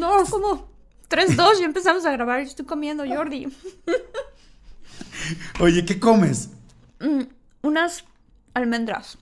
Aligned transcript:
No, 0.00 0.24
como 0.30 0.68
3, 1.08 1.36
2 1.36 1.60
y 1.60 1.64
empezamos 1.64 2.04
a 2.06 2.12
grabar 2.12 2.40
estoy 2.40 2.64
comiendo, 2.66 3.04
Jordi. 3.06 3.48
Oye, 5.60 5.84
¿qué 5.84 5.98
comes? 6.00 6.50
Mm, 7.00 7.22
unas 7.62 8.04
almendras. 8.54 9.18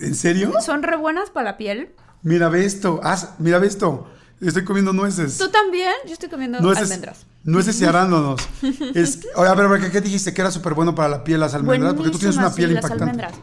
¿En 0.00 0.14
serio? 0.14 0.52
Son 0.60 0.82
re 0.82 0.96
buenas 0.96 1.30
para 1.30 1.52
la 1.52 1.56
piel. 1.56 1.90
Mira, 2.22 2.48
ve 2.48 2.64
esto. 2.64 3.00
haz- 3.02 3.34
mira, 3.38 3.58
ve 3.58 3.66
esto. 3.66 4.08
Estoy 4.40 4.64
comiendo 4.64 4.92
nueces. 4.92 5.38
¿Tú 5.38 5.48
también? 5.48 5.92
Yo 6.06 6.12
estoy 6.12 6.28
comiendo 6.28 6.60
Nueces, 6.60 6.84
almendras. 6.84 7.26
nueces 7.44 7.80
y 7.80 7.84
arándanos. 7.84 8.40
Es, 8.94 9.20
oye, 9.36 9.48
a 9.48 9.54
ver, 9.54 9.66
a 9.66 9.68
ver, 9.68 9.90
¿qué, 9.90 10.00
dijiste? 10.00 10.34
Que 10.34 10.40
era 10.42 10.50
súper 10.50 10.74
bueno 10.74 10.94
para 10.94 11.08
la 11.08 11.24
piel 11.24 11.40
las 11.40 11.54
almendras. 11.54 11.94
Porque 11.94 12.10
tú 12.10 12.18
tienes 12.18 12.36
una 12.36 12.52
piel 12.54 12.70
sí, 12.70 12.74
las 12.74 12.84
impactante. 12.84 13.04
almendras. 13.22 13.34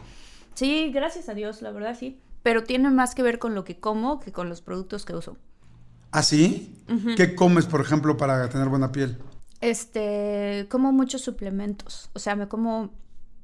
Sí, 0.54 0.90
gracias 0.92 1.28
a 1.28 1.34
Dios, 1.34 1.62
la 1.62 1.70
verdad 1.72 1.96
sí. 1.98 2.20
Pero 2.42 2.64
tiene 2.64 2.90
más 2.90 3.14
que 3.14 3.22
ver 3.22 3.38
con 3.38 3.54
lo 3.54 3.64
que 3.64 3.78
como 3.80 4.20
que 4.20 4.32
con 4.32 4.48
los 4.48 4.60
productos 4.60 5.04
que 5.04 5.14
uso. 5.14 5.36
¿Ah, 6.12 6.22
sí? 6.22 6.84
¿Qué 7.16 7.34
comes, 7.34 7.64
por 7.66 7.80
ejemplo, 7.80 8.16
para 8.16 8.48
tener 8.50 8.68
buena 8.68 8.92
piel? 8.92 9.18
Este, 9.62 10.66
como 10.70 10.92
muchos 10.92 11.22
suplementos. 11.22 12.10
O 12.12 12.18
sea, 12.18 12.36
me 12.36 12.48
como 12.48 12.90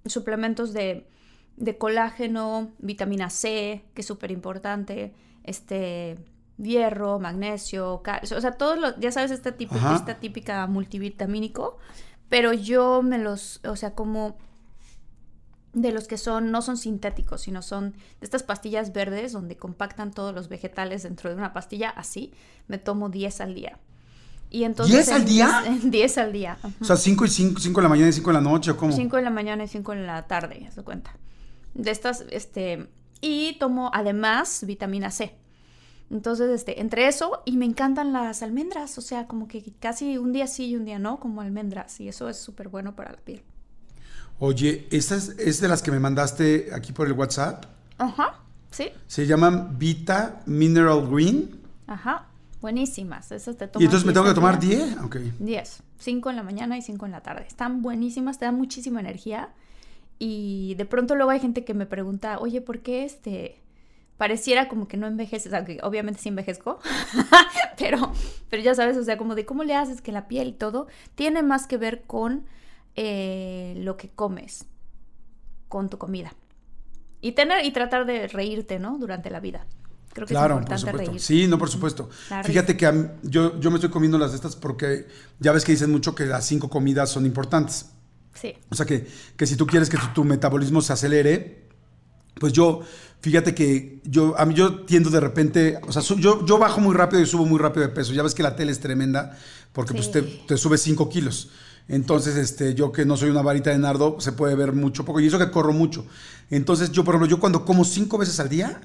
suplementos 0.05 0.73
de, 0.75 1.09
de 1.57 1.79
colágeno, 1.79 2.71
vitamina 2.79 3.31
C, 3.31 3.85
que 3.95 4.03
es 4.03 4.07
súper 4.07 4.31
importante, 4.31 5.15
este, 5.45 6.19
hierro, 6.59 7.19
magnesio, 7.19 8.03
calcio. 8.03 8.37
O 8.37 8.41
sea, 8.41 8.53
todos 8.53 8.79
los, 8.79 8.99
ya 8.99 9.13
sabes, 9.13 9.31
esta, 9.31 9.55
Ajá. 9.71 9.97
esta 9.97 10.21
típica 10.21 10.67
multivitamínico. 10.67 11.79
Pero 12.29 12.53
yo 12.53 13.01
me 13.03 13.19
los, 13.19 13.61
o 13.65 13.77
sea, 13.77 13.95
como 13.95 14.37
de 15.83 15.93
los 15.93 16.09
que 16.09 16.19
son, 16.19 16.51
no 16.51 16.63
son 16.63 16.77
sintéticos, 16.77 17.43
sino 17.43 17.63
son 17.63 17.93
de 17.93 17.99
estas 18.23 18.43
pastillas 18.43 18.93
verdes 18.93 19.33
donde 19.33 19.57
compactan 19.57 20.13
todos 20.13 20.35
los 20.35 20.49
vegetales 20.49 21.03
dentro 21.03 21.31
de 21.31 21.37
una 21.37 21.53
pastilla, 21.53 21.91
así, 21.91 22.33
me 22.67 22.79
tomo 22.79 23.09
10 23.09 23.41
al 23.41 23.55
día. 23.55 23.79
Y 24.51 24.65
entonces, 24.65 25.09
¿10 25.09 25.13
al 25.13 25.25
día? 25.25 25.65
10 25.83 26.19
al 26.19 26.33
día. 26.33 26.59
O 26.81 26.85
sea, 26.85 26.97
5 26.97 27.25
y 27.25 27.29
5, 27.29 27.61
5 27.61 27.81
de 27.81 27.83
la 27.83 27.89
mañana 27.89 28.09
y 28.09 28.13
5 28.13 28.31
de 28.31 28.35
la 28.35 28.41
noche, 28.41 28.71
¿o 28.71 28.77
cómo? 28.77 28.93
5 28.93 29.17
de 29.17 29.23
la 29.23 29.31
mañana 29.31 29.65
y 29.65 29.69
5 29.69 29.93
en 29.93 30.07
la 30.07 30.27
tarde, 30.27 30.67
haz 30.67 30.77
de 30.77 30.83
cuenta. 30.83 31.17
De 31.75 31.91
estas, 31.91 32.25
este, 32.31 32.89
y 33.21 33.57
tomo 33.59 33.91
además 33.93 34.65
vitamina 34.67 35.11
C. 35.11 35.35
Entonces, 36.11 36.49
este, 36.51 36.81
entre 36.81 37.07
eso 37.07 37.43
y 37.45 37.59
me 37.59 37.67
encantan 37.67 38.13
las 38.13 38.43
almendras, 38.43 38.97
o 38.97 39.03
sea, 39.03 39.27
como 39.27 39.47
que 39.47 39.63
casi 39.79 40.17
un 40.17 40.33
día 40.33 40.47
sí 40.47 40.69
y 40.69 40.77
un 40.77 40.87
día 40.87 40.99
no, 40.99 41.21
como 41.21 41.43
almendras, 41.43 42.01
y 42.01 42.09
eso 42.09 42.29
es 42.31 42.39
súper 42.39 42.69
bueno 42.69 42.97
para 42.97 43.13
la 43.13 43.19
piel. 43.19 43.43
Oye, 44.41 44.87
esta 44.91 45.17
es, 45.17 45.31
es 45.39 45.61
de 45.61 45.69
las 45.69 45.83
que 45.83 45.91
me 45.91 45.99
mandaste 45.99 46.69
aquí 46.73 46.93
por 46.93 47.07
el 47.07 47.13
WhatsApp. 47.15 47.65
Ajá, 47.99 48.41
sí, 48.71 48.91
Se 49.07 49.27
llaman 49.27 49.79
Vita 49.79 50.43
Mineral 50.47 51.09
Green. 51.11 51.61
ajá, 51.87 52.27
buenísimas. 52.61 53.33
Esas 53.33 53.57
te 53.57 53.67
tomas 53.67 53.83
Y 53.83 53.85
entonces 53.87 54.07
me 54.07 54.13
10 54.13 54.15
tengo 54.15 54.29
que 54.29 54.35
tomar 54.35 54.61
día. 54.61 54.87
10. 54.87 54.99
Ok. 55.03 55.17
10. 55.41 55.83
5 55.99 56.31
en 56.31 56.37
la 56.37 56.43
mañana 56.45 56.79
y 56.79 56.83
5 56.83 57.07
en 57.07 57.13
la 57.13 57.21
tarde. 57.23 57.45
Están 57.49 57.83
buenísimas, 57.83 58.39
te 58.39 58.45
dan 58.45 58.55
muchísima 58.55 59.01
energía. 59.01 59.51
Y 60.21 60.75
de 60.77 60.85
pronto 60.85 61.15
luego 61.17 61.31
hay 61.33 61.41
gente 61.41 61.65
que 61.65 61.75
me 61.75 61.87
pregunta, 61.87 62.39
oye, 62.39 62.61
¿por 62.61 62.81
qué 62.81 63.05
este 63.05 63.61
pareciera 64.17 64.69
como 64.69 64.87
que 64.89 64.97
no 64.97 65.07
envejeces? 65.09 65.53
Aunque 65.55 65.79
obviamente 65.83 66.21
sí 66.21 66.29
envejezco, 66.29 66.79
pero, 67.79 68.13
pero 68.51 68.63
ya 68.63 68.75
sabes, 68.75 68.97
o 68.97 69.05
sea, 69.05 69.17
como 69.17 69.35
de 69.37 69.45
cómo 69.47 69.63
le 69.65 69.75
haces 69.77 70.01
que 70.01 70.11
la 70.13 70.27
piel 70.29 70.49
y 70.49 70.53
todo 70.53 70.87
tiene 71.15 71.43
más 71.43 71.67
que 71.69 71.77
ver 71.77 72.03
con 72.03 72.45
eh, 73.01 73.75
lo 73.79 73.97
que 73.97 74.09
comes, 74.11 74.67
con 75.69 75.89
tu 75.89 75.99
comida. 75.99 76.35
Y 77.21 77.33
tener 77.33 77.65
y 77.65 77.71
tratar 77.73 78.07
de 78.07 78.27
reírte, 78.29 78.79
¿no? 78.81 78.99
Durante 78.99 79.31
la 79.31 79.39
vida. 79.41 79.67
Creo 80.13 80.27
que 80.27 80.35
Claro, 80.35 80.55
es 80.55 80.59
por 80.59 80.63
importante 80.63 80.91
supuesto. 80.91 81.11
reírte. 81.13 81.27
Sí, 81.27 81.47
no, 81.47 81.59
por 81.59 81.69
supuesto. 81.71 82.11
La 82.31 82.43
Fíjate 82.43 82.77
que 82.77 82.87
a 82.87 82.93
mí- 82.93 83.07
yo, 83.23 83.59
yo 83.61 83.71
me 83.71 83.77
estoy 83.77 83.91
comiendo 83.91 84.19
las 84.19 84.31
de 84.33 84.37
estas 84.37 84.57
porque 84.57 85.07
ya 85.39 85.53
ves 85.53 85.65
que 85.65 85.73
dicen 85.73 85.91
mucho 85.93 86.15
que 86.17 86.27
las 86.27 86.45
cinco 86.45 86.69
comidas 86.69 87.11
son 87.11 87.25
importantes. 87.25 87.91
Sí. 88.35 88.55
O 88.71 88.75
sea 88.75 88.85
que, 88.85 89.07
que 89.37 89.47
si 89.47 89.57
tú 89.57 89.67
quieres 89.67 89.89
que 89.91 89.97
tu, 89.97 90.07
tu 90.15 90.25
metabolismo 90.25 90.81
se 90.81 90.93
acelere, 90.93 91.69
pues 92.41 92.53
yo, 92.53 92.81
fíjate 93.21 93.55
que 93.55 94.01
yo, 94.05 94.37
a 94.39 94.45
mí 94.45 94.55
yo 94.55 94.85
tiendo 94.85 95.11
de 95.11 95.21
repente, 95.21 95.79
o 95.87 95.93
sea, 95.93 96.03
su- 96.03 96.19
yo, 96.19 96.45
yo 96.47 96.59
bajo 96.59 96.81
muy 96.81 96.95
rápido 96.97 97.21
y 97.23 97.27
subo 97.27 97.45
muy 97.45 97.59
rápido 97.61 97.87
de 97.87 97.93
peso. 97.93 98.13
Ya 98.13 98.23
ves 98.25 98.35
que 98.35 98.43
la 98.43 98.57
tele 98.57 98.73
es 98.73 98.81
tremenda 98.81 99.37
porque 99.73 99.93
pues 99.93 100.07
Sí. 100.07 100.13
te, 100.13 100.23
te 100.23 100.57
sube 100.57 100.79
5 100.79 101.09
kilos. 101.09 101.51
Entonces, 101.89 102.37
este, 102.37 102.75
yo 102.75 102.93
que 102.93 103.05
no 103.07 103.17
soy 103.17 103.31
una 103.31 103.43
varita 103.43 103.71
de 103.71 103.79
nardo, 103.79 104.21
se 104.21 104.33
puede 104.33 104.55
ver 104.55 104.73
mucho 104.73 105.05
poco. 105.05 105.21
Y 105.21 105.27
eso 105.27 105.39
que 105.39 105.51
corro 105.51 105.73
mucho. 105.73 106.05
Entonces, 106.51 106.93
yo, 106.93 107.03
por 107.05 107.15
ejemplo, 107.15 107.29
yo 107.29 107.41
cuando 107.41 107.65
como 107.65 107.85
cinco 107.85 108.19
veces 108.19 108.39
al 108.41 108.49
día, 108.49 108.81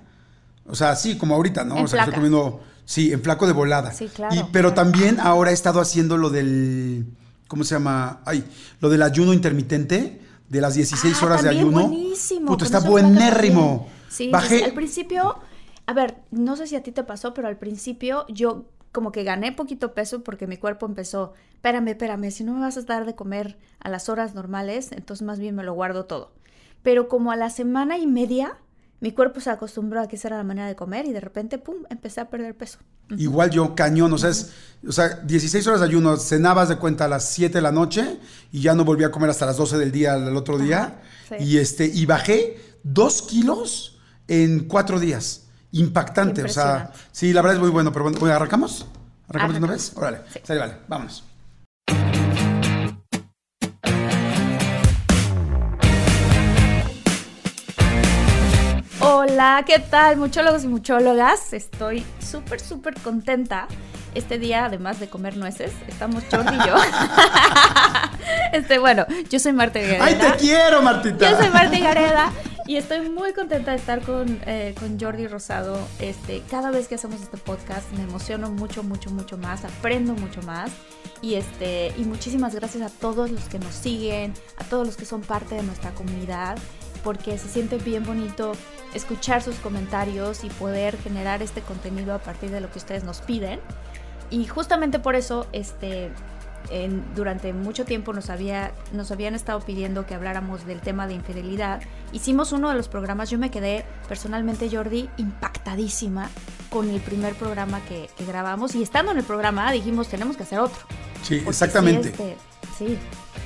o 0.66 0.76
sea, 0.76 0.96
sí, 0.96 1.18
como 1.18 1.36
ahorita, 1.36 1.66
¿no? 1.66 1.78
En 1.78 1.86
o 1.86 1.88
sea, 1.88 2.00
que 2.00 2.10
estoy 2.12 2.14
comiendo, 2.16 2.62
sí, 2.86 3.12
en 3.12 3.22
flaco 3.22 3.46
de 3.46 3.54
volada. 3.54 3.92
Sí, 3.92 4.08
claro, 4.08 4.34
Y, 4.36 4.44
pero 4.54 4.74
también 4.74 5.20
ahora 5.20 5.52
he 5.52 5.54
estado 5.54 5.82
haciendo 5.82 6.18
lo 6.18 6.30
del, 6.30 7.06
¿cómo 7.48 7.64
se 7.66 7.76
llama? 7.76 8.22
Ay, 8.26 8.46
lo 8.80 8.90
del 8.90 9.02
ayuno 9.02 9.34
intermitente, 9.34 10.22
de 10.48 10.62
las 10.62 10.76
16 10.76 11.18
Ah, 11.22 11.26
horas 11.26 11.44
de 11.44 11.50
ayuno. 11.50 11.88
buenísimo. 11.88 12.48
Puta, 12.48 12.66
con 12.66 12.76
está 12.76 12.90
buenérrimo. 12.90 13.90
Sí, 14.08 14.30
Bajé, 14.30 14.60
sí, 14.60 14.64
Al 14.64 14.74
principio, 14.74 15.40
a 15.88 15.94
ver, 15.94 16.18
no 16.32 16.56
sé 16.56 16.68
si 16.68 16.76
a 16.78 16.84
ti 16.84 16.92
te 16.92 17.04
pasó, 17.04 17.34
pero 17.34 17.48
al 17.50 17.58
principio 17.58 18.26
yo 18.30 18.66
como 18.94 19.12
que 19.12 19.24
gané 19.24 19.52
poquito 19.52 19.94
peso 19.94 20.24
porque 20.24 20.48
mi 20.48 20.56
cuerpo 20.56 20.86
empezó, 20.86 21.34
espérame, 21.56 21.90
espérame, 21.90 22.32
si 22.32 22.46
no 22.46 22.54
me 22.54 22.62
vas 22.62 22.78
a 22.78 22.84
dar 22.84 23.06
de 23.06 23.16
comer 23.16 23.58
a 23.80 23.90
las 23.90 24.08
horas 24.08 24.36
normales, 24.36 24.92
entonces 24.92 25.26
más 25.26 25.40
bien 25.40 25.56
me 25.56 25.64
lo 25.64 25.74
guardo 25.74 26.06
todo. 26.06 26.32
Pero 26.84 27.10
como 27.10 27.32
a 27.32 27.36
la 27.36 27.50
semana 27.50 27.98
y 27.98 28.06
media, 28.06 28.58
mi 29.02 29.12
cuerpo 29.12 29.42
se 29.42 29.50
acostumbró 29.50 30.00
a 30.00 30.08
que 30.08 30.16
esa 30.16 30.30
era 30.30 30.38
la 30.38 30.44
manera 30.44 30.68
de 30.68 30.76
comer 30.76 31.08
y 31.08 31.12
de 31.12 31.20
repente, 31.20 31.58
pum, 31.58 31.78
empecé 31.90 32.22
a 32.22 32.30
perder 32.30 32.56
peso. 32.56 32.78
igual 33.18 33.50
yo, 33.50 33.74
cañón, 33.74 34.14
o 34.14 34.18
sea, 34.18 34.30
es, 34.30 34.54
o 34.88 34.92
sea, 34.92 35.10
16 35.10 35.66
horas 35.68 35.80
de 35.80 35.88
ayuno, 35.88 36.16
cenabas 36.18 36.70
de 36.70 36.78
cuenta 36.78 37.06
a 37.06 37.08
las 37.08 37.28
7 37.30 37.56
de 37.56 37.62
la 37.62 37.72
noche 37.72 38.20
y 38.52 38.62
ya 38.62 38.76
no 38.76 38.86
volví 38.86 39.04
a 39.04 39.12
comer 39.12 39.32
hasta 39.32 39.48
las 39.48 39.58
12 39.58 39.78
del 39.78 39.92
día 39.92 40.16
el 40.16 40.38
otro 40.38 40.60
día. 40.60 41.02
Sí. 41.30 41.44
Y, 41.44 41.58
este, 41.58 41.86
y 41.86 42.06
bajé 42.06 42.62
2 42.84 43.22
kilos 43.24 44.00
en 44.28 44.68
4 44.68 45.00
días. 45.00 45.48
Impactante, 45.74 46.44
o 46.44 46.48
sea, 46.50 46.92
sí, 47.12 47.34
la 47.34 47.42
verdad 47.42 47.56
es 47.56 47.62
muy 47.62 47.72
bueno, 47.72 47.92
pero 47.92 48.08
bueno, 48.08 48.36
¿arrancamos? 48.36 48.86
¿Arrancamos 49.28 49.54
de 49.56 49.64
una 49.64 49.74
vez? 49.74 49.92
Órale, 49.96 50.20
Sí. 50.32 50.40
sale, 50.44 50.60
vale, 50.60 50.74
vámonos. 50.88 51.24
Hola, 59.00 59.64
¿qué 59.66 59.80
tal, 59.80 60.18
muchólogos 60.18 60.64
y 60.64 60.68
muchólogas? 60.68 61.54
Estoy 61.54 62.06
súper, 62.20 62.60
súper 62.60 62.94
contenta. 63.02 63.68
Este 64.16 64.38
día, 64.40 64.66
además 64.66 65.00
de 65.00 65.10
comer 65.10 65.38
nueces, 65.38 65.72
estamos 65.88 66.24
Jordi 66.32 66.56
y 66.56 66.68
yo. 66.68 66.76
Este, 68.54 68.78
bueno, 68.78 69.06
yo 69.30 69.40
soy 69.40 69.52
Marta 69.52 69.80
Gareda. 69.80 70.06
¡Ay, 70.06 70.16
te 70.16 70.32
quiero, 70.38 70.82
Martita! 70.82 71.32
Yo 71.32 71.38
soy 71.38 71.50
Marta 71.50 71.78
Gareda 71.80 72.32
y 72.66 72.78
estoy 72.78 73.10
muy 73.10 73.34
contenta 73.34 73.72
de 73.72 73.78
estar 73.78 74.02
con, 74.02 74.40
eh, 74.46 74.76
con 74.80 75.00
Jordi 75.00 75.28
Rosado. 75.28 75.78
Este, 76.00 76.42
cada 76.50 76.72
vez 76.72 76.88
que 76.88 76.96
hacemos 76.96 77.22
este 77.22 77.38
podcast 77.38 77.92
me 77.94 78.04
emociono 78.04 78.50
mucho, 78.52 78.84
mucho, 78.84 79.10
mucho 79.10 79.38
más, 79.38 79.66
aprendo 79.66 80.14
mucho 80.14 80.42
más. 80.44 80.72
Y, 81.22 81.36
este, 81.36 81.94
y 81.98 82.04
muchísimas 82.04 82.54
gracias 82.56 82.84
a 82.84 82.96
todos 82.96 83.32
los 83.32 83.46
que 83.46 83.60
nos 83.60 83.74
siguen, 83.74 84.34
a 84.58 84.64
todos 84.64 84.86
los 84.86 84.98
que 84.98 85.06
son 85.06 85.22
parte 85.22 85.56
de 85.56 85.64
nuestra 85.64 85.92
comunidad, 85.92 86.58
porque 87.04 87.38
se 87.38 87.50
siente 87.50 87.78
bien 87.78 88.06
bonito 88.06 88.54
escuchar 88.94 89.42
sus 89.42 89.56
comentarios 89.56 90.44
y 90.44 90.50
poder 90.50 90.98
generar 91.02 91.42
este 91.42 91.62
contenido 91.62 92.14
a 92.14 92.20
partir 92.20 92.52
de 92.52 92.62
lo 92.62 92.72
que 92.72 92.78
ustedes 92.78 93.04
nos 93.04 93.22
piden. 93.22 93.60
Y 94.34 94.48
justamente 94.48 94.98
por 95.00 95.16
eso, 95.16 95.46
este, 95.54 96.12
en- 96.72 97.04
durante 97.14 97.54
mucho 97.54 97.86
tiempo 97.86 98.14
nos, 98.14 98.30
había, 98.30 98.72
nos 98.94 99.12
habían 99.12 99.36
estado 99.36 99.60
pidiendo 99.60 100.06
que 100.06 100.16
habláramos 100.16 100.66
del 100.66 100.80
tema 100.82 101.06
de 101.08 101.14
infidelidad. 101.14 101.82
Hicimos 102.14 102.52
uno 102.52 102.70
de 102.70 102.76
los 102.76 102.88
programas, 102.88 103.30
yo 103.30 103.38
me 103.38 103.52
quedé 103.52 103.86
personalmente, 104.08 104.70
Jordi, 104.72 105.10
impactadísima 105.18 106.30
con 106.70 106.90
el 106.90 107.00
primer 107.02 107.36
programa 107.36 107.80
que, 107.82 108.10
que 108.18 108.26
grabamos. 108.26 108.74
Y 108.76 108.82
estando 108.82 109.12
en 109.12 109.20
el 109.20 109.24
programa 109.24 109.72
dijimos, 109.72 110.08
tenemos 110.08 110.36
que 110.38 110.44
hacer 110.44 110.60
otro. 110.60 110.80
Sí, 111.22 111.36
Porque 111.38 111.50
exactamente. 111.52 112.08
Sí, 112.10 112.24
este, 112.24 112.38
sí, 112.78 112.98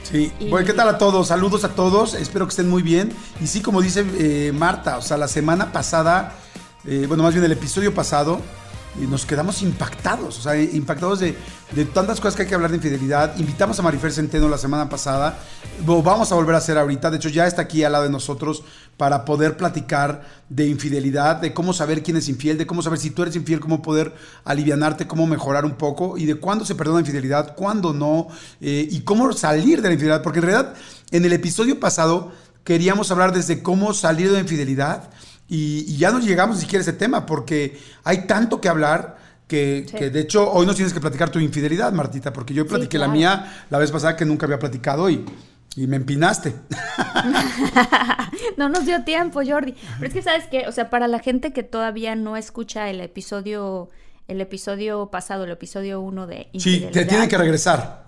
Sí, 0.04 0.31
Y- 0.39 0.50
bueno, 0.50 0.66
¿qué 0.66 0.72
tal 0.74 0.88
a 0.88 0.98
todos? 0.98 1.28
Saludos 1.28 1.66
a 1.66 1.69
todos, 1.75 2.13
espero 2.13 2.45
que 2.45 2.51
estén 2.51 2.69
muy 2.69 2.81
bien. 2.81 3.12
Y 3.42 3.48
sí, 3.48 3.62
como 3.62 3.81
dice 3.81 4.06
eh, 4.18 4.54
Marta, 4.54 4.98
o 4.98 5.01
sea, 5.01 5.18
la 5.18 5.28
semana 5.28 5.74
pasada, 5.74 6.31
eh, 6.86 7.06
bueno, 7.10 7.24
más 7.24 7.34
bien 7.34 7.44
el 7.44 7.51
episodio 7.51 7.94
pasado, 7.94 8.39
nos 8.95 9.25
quedamos 9.25 9.62
impactados, 9.62 10.39
o 10.39 10.42
sea, 10.42 10.60
impactados 10.60 11.19
de, 11.19 11.38
de, 11.72 11.86
tantas 11.86 12.19
cosas 12.19 12.36
que 12.36 12.44
hay 12.44 12.48
que 12.48 12.56
hablar 12.56 12.72
de 12.72 12.78
infidelidad. 12.78 13.38
Invitamos 13.38 13.80
a 13.80 13.84
Marifer 13.84 14.12
Centeno 14.12 14.50
la 14.50 14.57
semana 14.57 14.89
pasada, 14.89 15.38
lo 15.86 16.01
vamos 16.01 16.31
a 16.31 16.36
volver 16.36 16.56
a 16.56 16.57
hacer 16.57 16.78
ahorita, 16.78 17.12
de 17.12 17.18
hecho 17.18 17.30
ya 17.30 17.45
está 17.45 17.63
aquí 17.63 17.84
al 17.84 17.92
lado 17.92 18.06
de 18.06 18.10
nosotros 18.10 18.63
para 18.98 19.24
poder 19.25 19.56
platicar 19.56 20.24
de 20.50 20.68
infidelidad, 20.68 21.36
de 21.36 21.54
cómo 21.54 21.74
saber 21.74 22.01
quién 22.01 22.18
es 22.18 22.28
infiel, 22.28 22.57
de 22.57 22.66
cómo 22.66 22.81
saber 22.81 22.98
si 22.98 23.12
tú 23.12 23.22
eres 23.22 23.36
infiel, 23.36 23.60
cómo 23.60 23.81
poder 23.81 24.16
alivianarte, 24.44 25.06
cómo 25.06 25.28
mejorar 25.28 25.66
un 25.66 25.75
poco 25.75 26.18
y 26.18 26.25
de 26.25 26.36
cuándo 26.36 26.66
se 26.66 26.74
perdona 26.74 27.01
infidelidad, 27.01 27.56
cuándo 27.56 27.94
no, 27.94 28.28
eh, 28.62 28.88
y 28.89 29.01
cómo 29.01 29.31
salir 29.34 29.81
de 29.81 29.89
la 29.89 29.94
infidelidad, 29.94 30.24
porque 30.24 30.39
en 30.39 30.45
realidad 30.45 30.74
en 31.12 31.24
el 31.24 31.34
episodio 31.34 31.80
pasado 31.80 32.31
queríamos 32.63 33.12
hablar 33.12 33.31
desde 33.31 33.62
cómo 33.62 33.94
salir 33.94 34.28
de 34.28 34.34
la 34.34 34.39
infidelidad 34.39 35.10
y, 35.47 35.97
ya 35.97 36.11
no 36.11 36.19
llegamos 36.19 36.57
ni 36.57 36.61
siquiera 36.61 36.81
a 36.81 36.83
ese 36.83 36.94
tema 36.94 37.25
porque 37.25 37.79
hay 38.03 38.27
tanto 38.27 38.61
que 38.61 38.69
hablar. 38.69 39.27
Que, 39.47 39.85
de 40.11 40.19
hecho 40.19 40.51
hoy 40.51 40.65
nos 40.65 40.75
tienes 40.75 40.94
que 40.94 40.99
platicar 40.99 41.29
tu 41.29 41.39
infidelidad, 41.39 41.94
Martita, 41.94 42.33
porque 42.33 42.53
yo 42.53 42.67
platiqué 42.67 42.97
la 42.97 43.07
mía 43.07 43.65
la 43.69 43.77
vez 43.77 43.91
pasada 43.91 44.17
que 44.17 44.25
nunca 44.25 44.45
había 44.45 44.59
platicado 44.59 45.09
y, 45.09 45.23
y 45.77 45.88
me 45.88 45.95
empinaste. 45.95 46.53
no 48.57 48.67
nos 48.67 48.85
dio 48.85 49.05
tiempo, 49.05 49.41
Jordi. 49.45 49.73
Pero 49.99 50.07
es 50.07 50.13
que 50.13 50.21
sabes 50.21 50.47
que, 50.47 50.67
o 50.67 50.71
sea, 50.73 50.89
para 50.89 51.07
la 51.07 51.19
gente 51.19 51.53
que 51.53 51.63
todavía 51.63 52.15
no 52.15 52.35
escucha 52.35 52.89
el 52.89 53.00
episodio, 53.00 53.89
el 54.27 54.41
episodio 54.41 55.09
pasado, 55.11 55.45
el 55.45 55.51
episodio 55.51 56.01
1 56.01 56.27
de 56.27 56.50
Sí, 56.57 56.89
te 56.91 57.05
tienen 57.05 57.29
que 57.29 57.38
regresar. 57.38 58.05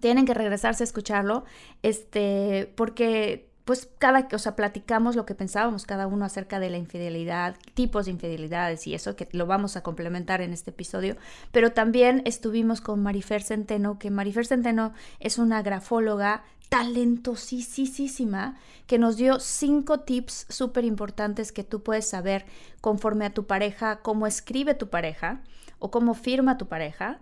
Tienen 0.00 0.24
que 0.24 0.32
regresarse 0.32 0.82
a 0.82 0.86
escucharlo, 0.86 1.44
este, 1.82 2.72
porque 2.74 3.49
pues 3.70 3.88
cada, 3.98 4.26
o 4.32 4.38
sea, 4.40 4.56
platicamos 4.56 5.14
lo 5.14 5.24
que 5.24 5.36
pensábamos 5.36 5.86
cada 5.86 6.08
uno 6.08 6.24
acerca 6.24 6.58
de 6.58 6.70
la 6.70 6.76
infidelidad, 6.76 7.54
tipos 7.74 8.06
de 8.06 8.10
infidelidades 8.10 8.84
y 8.88 8.94
eso 8.94 9.14
que 9.14 9.28
lo 9.30 9.46
vamos 9.46 9.76
a 9.76 9.84
complementar 9.84 10.40
en 10.40 10.52
este 10.52 10.70
episodio, 10.70 11.16
pero 11.52 11.70
también 11.70 12.20
estuvimos 12.24 12.80
con 12.80 13.00
Marifer 13.00 13.44
Centeno, 13.44 13.96
que 14.00 14.10
Marifer 14.10 14.44
Centeno 14.44 14.92
es 15.20 15.38
una 15.38 15.62
grafóloga 15.62 16.42
talentosísima 16.68 18.58
que 18.88 18.98
nos 18.98 19.16
dio 19.16 19.38
cinco 19.38 20.00
tips 20.00 20.46
súper 20.48 20.84
importantes 20.84 21.52
que 21.52 21.62
tú 21.62 21.84
puedes 21.84 22.08
saber 22.08 22.46
conforme 22.80 23.24
a 23.24 23.32
tu 23.32 23.46
pareja, 23.46 24.00
cómo 24.02 24.26
escribe 24.26 24.74
tu 24.74 24.88
pareja 24.90 25.42
o 25.78 25.92
cómo 25.92 26.14
firma 26.14 26.58
tu 26.58 26.66
pareja 26.66 27.20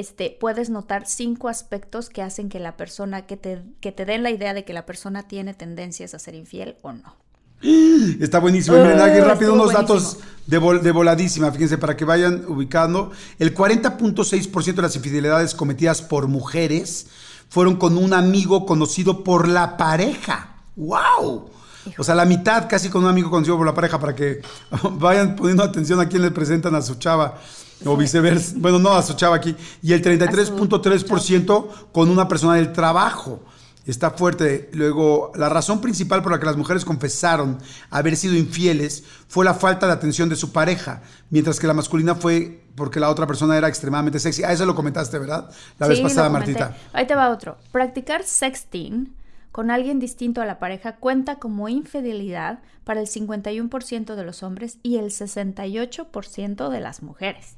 este, 0.00 0.36
puedes 0.40 0.70
notar 0.70 1.06
cinco 1.06 1.48
aspectos 1.48 2.08
que 2.08 2.22
hacen 2.22 2.48
que 2.48 2.58
la 2.58 2.76
persona, 2.76 3.26
que 3.26 3.36
te, 3.36 3.62
que 3.80 3.92
te 3.92 4.06
den 4.06 4.22
la 4.22 4.30
idea 4.30 4.54
de 4.54 4.64
que 4.64 4.72
la 4.72 4.86
persona 4.86 5.28
tiene 5.28 5.52
tendencias 5.54 6.14
a 6.14 6.18
ser 6.18 6.34
infiel 6.34 6.76
o 6.80 6.92
no. 6.92 7.14
Está 8.20 8.38
buenísimo. 8.38 8.78
Miren, 8.78 8.98
aquí 8.98 9.20
rápido 9.20 9.52
unos 9.52 9.74
datos 9.74 10.18
de, 10.46 10.58
de, 10.82 10.90
voladísima. 10.92 11.52
Fíjense, 11.52 11.76
para 11.76 11.96
que 11.96 12.06
vayan 12.06 12.46
ubicando. 12.48 13.10
El 13.38 13.54
40.6% 13.54 14.74
de 14.74 14.82
las 14.82 14.96
infidelidades 14.96 15.54
cometidas 15.54 16.00
por 16.00 16.26
mujeres 16.28 17.08
fueron 17.50 17.76
con 17.76 17.98
un 17.98 18.14
amigo 18.14 18.64
conocido 18.64 19.22
por 19.22 19.48
la 19.48 19.76
pareja. 19.76 20.56
¡Wow! 20.76 21.50
O 21.98 22.04
sea, 22.04 22.14
la 22.14 22.24
mitad 22.24 22.68
casi 22.68 22.88
con 22.88 23.04
un 23.04 23.10
amigo 23.10 23.30
conocido 23.30 23.58
por 23.58 23.66
la 23.66 23.74
pareja 23.74 23.98
para 23.98 24.14
que 24.14 24.40
vayan 24.92 25.36
poniendo 25.36 25.62
atención 25.62 26.00
a 26.00 26.08
quién 26.08 26.22
le 26.22 26.30
presentan 26.30 26.74
a 26.74 26.80
su 26.80 26.94
chava. 26.94 27.38
O 27.84 27.96
viceversa. 27.96 28.54
Bueno, 28.56 28.78
no, 28.78 28.92
a 28.92 29.02
su 29.02 29.14
chava 29.14 29.36
aquí. 29.36 29.56
Y 29.82 29.92
el 29.92 30.02
33.3% 30.02 31.66
con 31.92 32.10
una 32.10 32.28
persona 32.28 32.54
del 32.56 32.72
trabajo. 32.72 33.40
Está 33.86 34.10
fuerte. 34.10 34.70
Luego, 34.74 35.32
la 35.34 35.48
razón 35.48 35.80
principal 35.80 36.22
por 36.22 36.32
la 36.32 36.38
que 36.38 36.46
las 36.46 36.56
mujeres 36.56 36.84
confesaron 36.84 37.58
haber 37.88 38.16
sido 38.16 38.34
infieles 38.34 39.04
fue 39.26 39.44
la 39.44 39.54
falta 39.54 39.86
de 39.86 39.92
atención 39.92 40.28
de 40.28 40.36
su 40.36 40.52
pareja, 40.52 41.02
mientras 41.30 41.58
que 41.58 41.66
la 41.66 41.74
masculina 41.74 42.14
fue 42.14 42.62
porque 42.74 43.00
la 43.00 43.10
otra 43.10 43.26
persona 43.26 43.56
era 43.56 43.68
extremadamente 43.68 44.18
sexy. 44.18 44.44
Ah, 44.44 44.52
eso 44.52 44.66
lo 44.66 44.74
comentaste, 44.74 45.18
¿verdad? 45.18 45.50
La 45.78 45.86
vez 45.86 46.00
pasada, 46.00 46.28
Martita. 46.28 46.76
Ahí 46.92 47.06
te 47.06 47.14
va 47.14 47.30
otro. 47.30 47.56
Practicar 47.72 48.22
sexting 48.22 49.14
con 49.50 49.70
alguien 49.70 49.98
distinto 49.98 50.40
a 50.40 50.46
la 50.46 50.58
pareja 50.58 50.96
cuenta 50.96 51.36
como 51.36 51.68
infidelidad 51.68 52.60
para 52.84 53.00
el 53.00 53.06
51% 53.06 54.14
de 54.14 54.24
los 54.24 54.42
hombres 54.42 54.78
y 54.82 54.98
el 54.98 55.06
68% 55.06 56.68
de 56.68 56.80
las 56.80 57.02
mujeres. 57.02 57.56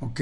Ok, 0.00 0.20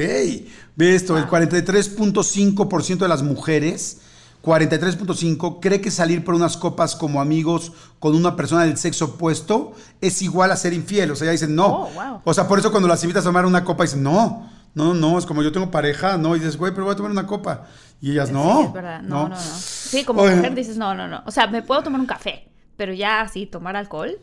ve 0.77 0.95
esto, 0.95 1.19
el 1.19 1.27
43.5% 1.27 2.99
de 2.99 3.09
las 3.09 3.23
mujeres, 3.23 4.01
43.5, 4.43 5.59
cree 5.61 5.81
que 5.81 5.91
salir 5.91 6.23
por 6.23 6.35
unas 6.35 6.57
copas 6.57 6.95
como 6.95 7.21
amigos 7.21 7.73
con 7.99 8.15
una 8.15 8.37
persona 8.37 8.65
del 8.65 8.77
sexo 8.77 9.07
opuesto 9.07 9.73
es 10.01 10.23
igual 10.23 10.53
a 10.53 10.57
ser 10.57 10.75
infiel. 10.75 11.11
O 11.11 11.17
sea, 11.17 11.27
ya 11.27 11.33
dicen 11.33 11.57
no. 11.57 11.89
Oh, 11.89 12.21
o 12.25 12.35
sea, 12.35 12.47
por 12.47 12.59
eso 12.59 12.71
cuando 12.71 12.89
las 12.89 13.03
invitas 13.03 13.25
a 13.25 13.29
tomar 13.29 13.47
una 13.47 13.65
copa 13.65 13.85
dicen 13.85 14.03
no. 14.03 14.51
No, 14.75 14.93
no, 14.93 15.19
es 15.19 15.25
como 15.25 15.43
yo 15.43 15.53
tengo 15.53 15.71
pareja, 15.71 16.17
no, 16.19 16.35
y 16.35 16.41
dices, 16.41 16.57
güey, 16.57 16.73
pero 16.73 16.85
voy 16.85 16.95
a 16.95 16.97
tomar 16.97 17.13
una 17.13 17.27
copa. 17.27 17.69
Y 18.01 18.11
ellas, 18.11 18.33
no. 18.33 18.59
Sí, 18.59 18.67
es 18.67 18.73
verdad, 18.73 19.03
no, 19.03 19.29
no, 19.29 19.37
no. 19.37 19.41
Sí, 19.41 20.05
como 20.05 20.23
mujer 20.23 20.55
dices, 20.55 20.77
no, 20.77 20.95
no, 20.95 21.07
no. 21.07 21.23
O 21.27 21.31
sea, 21.31 21.47
me 21.47 21.63
puedo 21.63 21.83
tomar 21.83 22.01
un 22.01 22.07
café, 22.07 22.49
pero 22.77 22.93
ya 22.93 23.21
así, 23.21 23.47
tomar 23.47 23.77
alcohol, 23.77 24.19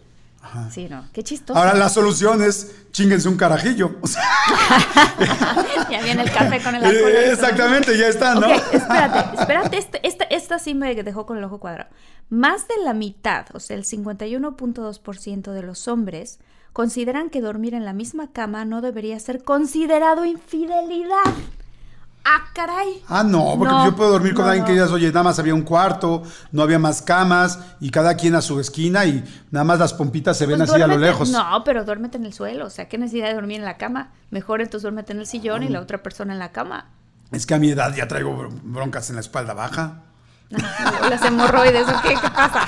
Sí, 0.71 0.87
no. 0.89 1.07
Qué 1.13 1.23
chistoso. 1.23 1.57
Ahora 1.57 1.73
la 1.73 1.89
solución 1.89 2.41
es 2.43 2.75
chinguense 2.91 3.29
un 3.29 3.37
carajillo. 3.37 3.91
ya 5.89 6.01
viene 6.03 6.23
el 6.23 6.31
café 6.31 6.61
con 6.61 6.75
el 6.75 6.83
alcohol. 6.83 7.11
Exactamente, 7.11 7.97
ya 7.97 8.07
está, 8.07 8.35
¿no? 8.35 8.47
espérate, 8.47 9.39
espérate. 9.39 9.77
Este, 9.77 10.07
este, 10.07 10.35
esta 10.35 10.59
sí 10.59 10.73
me 10.73 10.93
dejó 10.95 11.25
con 11.25 11.37
el 11.37 11.43
ojo 11.43 11.59
cuadrado. 11.59 11.89
Más 12.29 12.67
de 12.67 12.75
la 12.83 12.93
mitad, 12.93 13.45
o 13.53 13.59
sea, 13.59 13.75
el 13.75 13.85
51.2% 13.85 15.51
de 15.51 15.61
los 15.61 15.87
hombres 15.87 16.39
consideran 16.73 17.29
que 17.29 17.41
dormir 17.41 17.73
en 17.73 17.85
la 17.85 17.93
misma 17.93 18.31
cama 18.31 18.65
no 18.65 18.81
debería 18.81 19.19
ser 19.19 19.43
considerado 19.43 20.25
infidelidad. 20.25 21.33
¡Ah, 22.23 22.43
caray! 22.53 23.03
Ah, 23.07 23.23
no, 23.23 23.55
porque 23.57 23.73
yo 23.85 23.95
puedo 23.95 24.11
dormir 24.11 24.35
con 24.35 24.45
alguien 24.45 24.63
que 24.63 24.73
digas, 24.73 24.91
oye, 24.91 25.07
nada 25.07 25.23
más 25.23 25.39
había 25.39 25.55
un 25.55 25.63
cuarto, 25.63 26.21
no 26.51 26.61
había 26.61 26.77
más 26.77 27.01
camas, 27.01 27.59
y 27.79 27.89
cada 27.89 28.15
quien 28.15 28.35
a 28.35 28.41
su 28.41 28.59
esquina, 28.59 29.05
y 29.05 29.23
nada 29.49 29.63
más 29.63 29.79
las 29.79 29.93
pompitas 29.93 30.37
se 30.37 30.45
ven 30.45 30.59
pues 30.59 30.69
así 30.69 30.81
a 30.81 30.87
lo 30.87 30.97
lejos. 30.97 31.29
No, 31.29 31.63
pero 31.63 31.83
duérmete 31.83 32.17
en 32.17 32.25
el 32.25 32.33
suelo, 32.33 32.67
o 32.67 32.69
sea, 32.69 32.87
¿qué 32.87 32.97
necesidad 32.97 33.27
de 33.29 33.33
dormir 33.33 33.59
en 33.59 33.65
la 33.65 33.77
cama? 33.77 34.11
Mejor 34.29 34.61
entonces 34.61 34.83
duérmete 34.83 35.13
en 35.13 35.19
el 35.19 35.25
sillón 35.25 35.63
y 35.63 35.69
la 35.69 35.79
otra 35.79 36.03
persona 36.03 36.33
en 36.33 36.39
la 36.39 36.51
cama. 36.51 36.85
Es 37.31 37.45
que 37.45 37.55
a 37.55 37.59
mi 37.59 37.71
edad 37.71 37.93
ya 37.95 38.07
traigo 38.07 38.49
broncas 38.63 39.09
en 39.09 39.15
la 39.15 39.21
espalda 39.21 39.53
baja. 39.53 40.01
las 40.49 41.23
hemorroides, 41.23 41.87
¿o 41.87 42.01
qué? 42.01 42.15
¿Qué 42.21 42.29
pasa? 42.29 42.67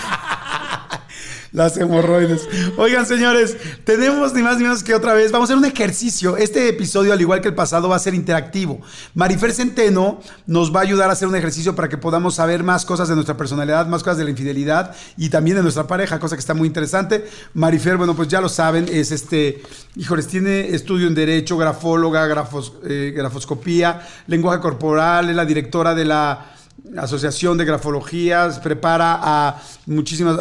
Las 1.53 1.77
hemorroides. 1.77 2.49
Oigan, 2.77 3.05
señores, 3.05 3.55
tenemos 3.83 4.33
ni 4.33 4.41
más 4.41 4.57
ni 4.57 4.63
menos 4.63 4.83
que 4.83 4.95
otra 4.95 5.13
vez. 5.13 5.31
Vamos 5.31 5.49
a 5.49 5.53
hacer 5.53 5.57
un 5.57 5.71
ejercicio. 5.71 6.35
Este 6.35 6.67
episodio, 6.67 7.13
al 7.13 7.21
igual 7.21 7.41
que 7.41 7.49
el 7.49 7.53
pasado, 7.53 7.87
va 7.87 7.95
a 7.95 7.99
ser 7.99 8.15
interactivo. 8.15 8.81
Marifer 9.13 9.53
Centeno 9.53 10.19
nos 10.47 10.75
va 10.75 10.79
a 10.79 10.81
ayudar 10.81 11.11
a 11.11 11.13
hacer 11.13 11.27
un 11.27 11.35
ejercicio 11.35 11.75
para 11.75 11.89
que 11.89 11.97
podamos 11.99 12.33
saber 12.35 12.63
más 12.63 12.85
cosas 12.85 13.07
de 13.07 13.13
nuestra 13.13 13.37
personalidad, 13.37 13.85
más 13.85 14.01
cosas 14.01 14.17
de 14.17 14.23
la 14.23 14.31
infidelidad 14.31 14.95
y 15.15 15.29
también 15.29 15.55
de 15.55 15.61
nuestra 15.61 15.85
pareja, 15.85 16.19
cosa 16.19 16.35
que 16.35 16.39
está 16.39 16.55
muy 16.55 16.67
interesante. 16.67 17.29
Marifer, 17.53 17.97
bueno, 17.97 18.15
pues 18.15 18.29
ya 18.29 18.41
lo 18.41 18.49
saben, 18.49 18.87
es 18.91 19.11
este, 19.11 19.61
híjoles, 19.95 20.25
tiene 20.27 20.69
estudio 20.69 21.05
en 21.07 21.13
Derecho, 21.13 21.55
grafóloga, 21.55 22.25
grafos, 22.25 22.73
eh, 22.83 23.13
grafoscopía, 23.15 24.01
lenguaje 24.25 24.59
corporal, 24.59 25.29
es 25.29 25.35
la 25.35 25.45
directora 25.45 25.93
de 25.93 26.05
la 26.05 26.53
Asociación 26.97 27.57
de 27.57 27.63
Grafologías, 27.63 28.59
prepara 28.59 29.17
a 29.21 29.61
muchísimos 29.85 30.37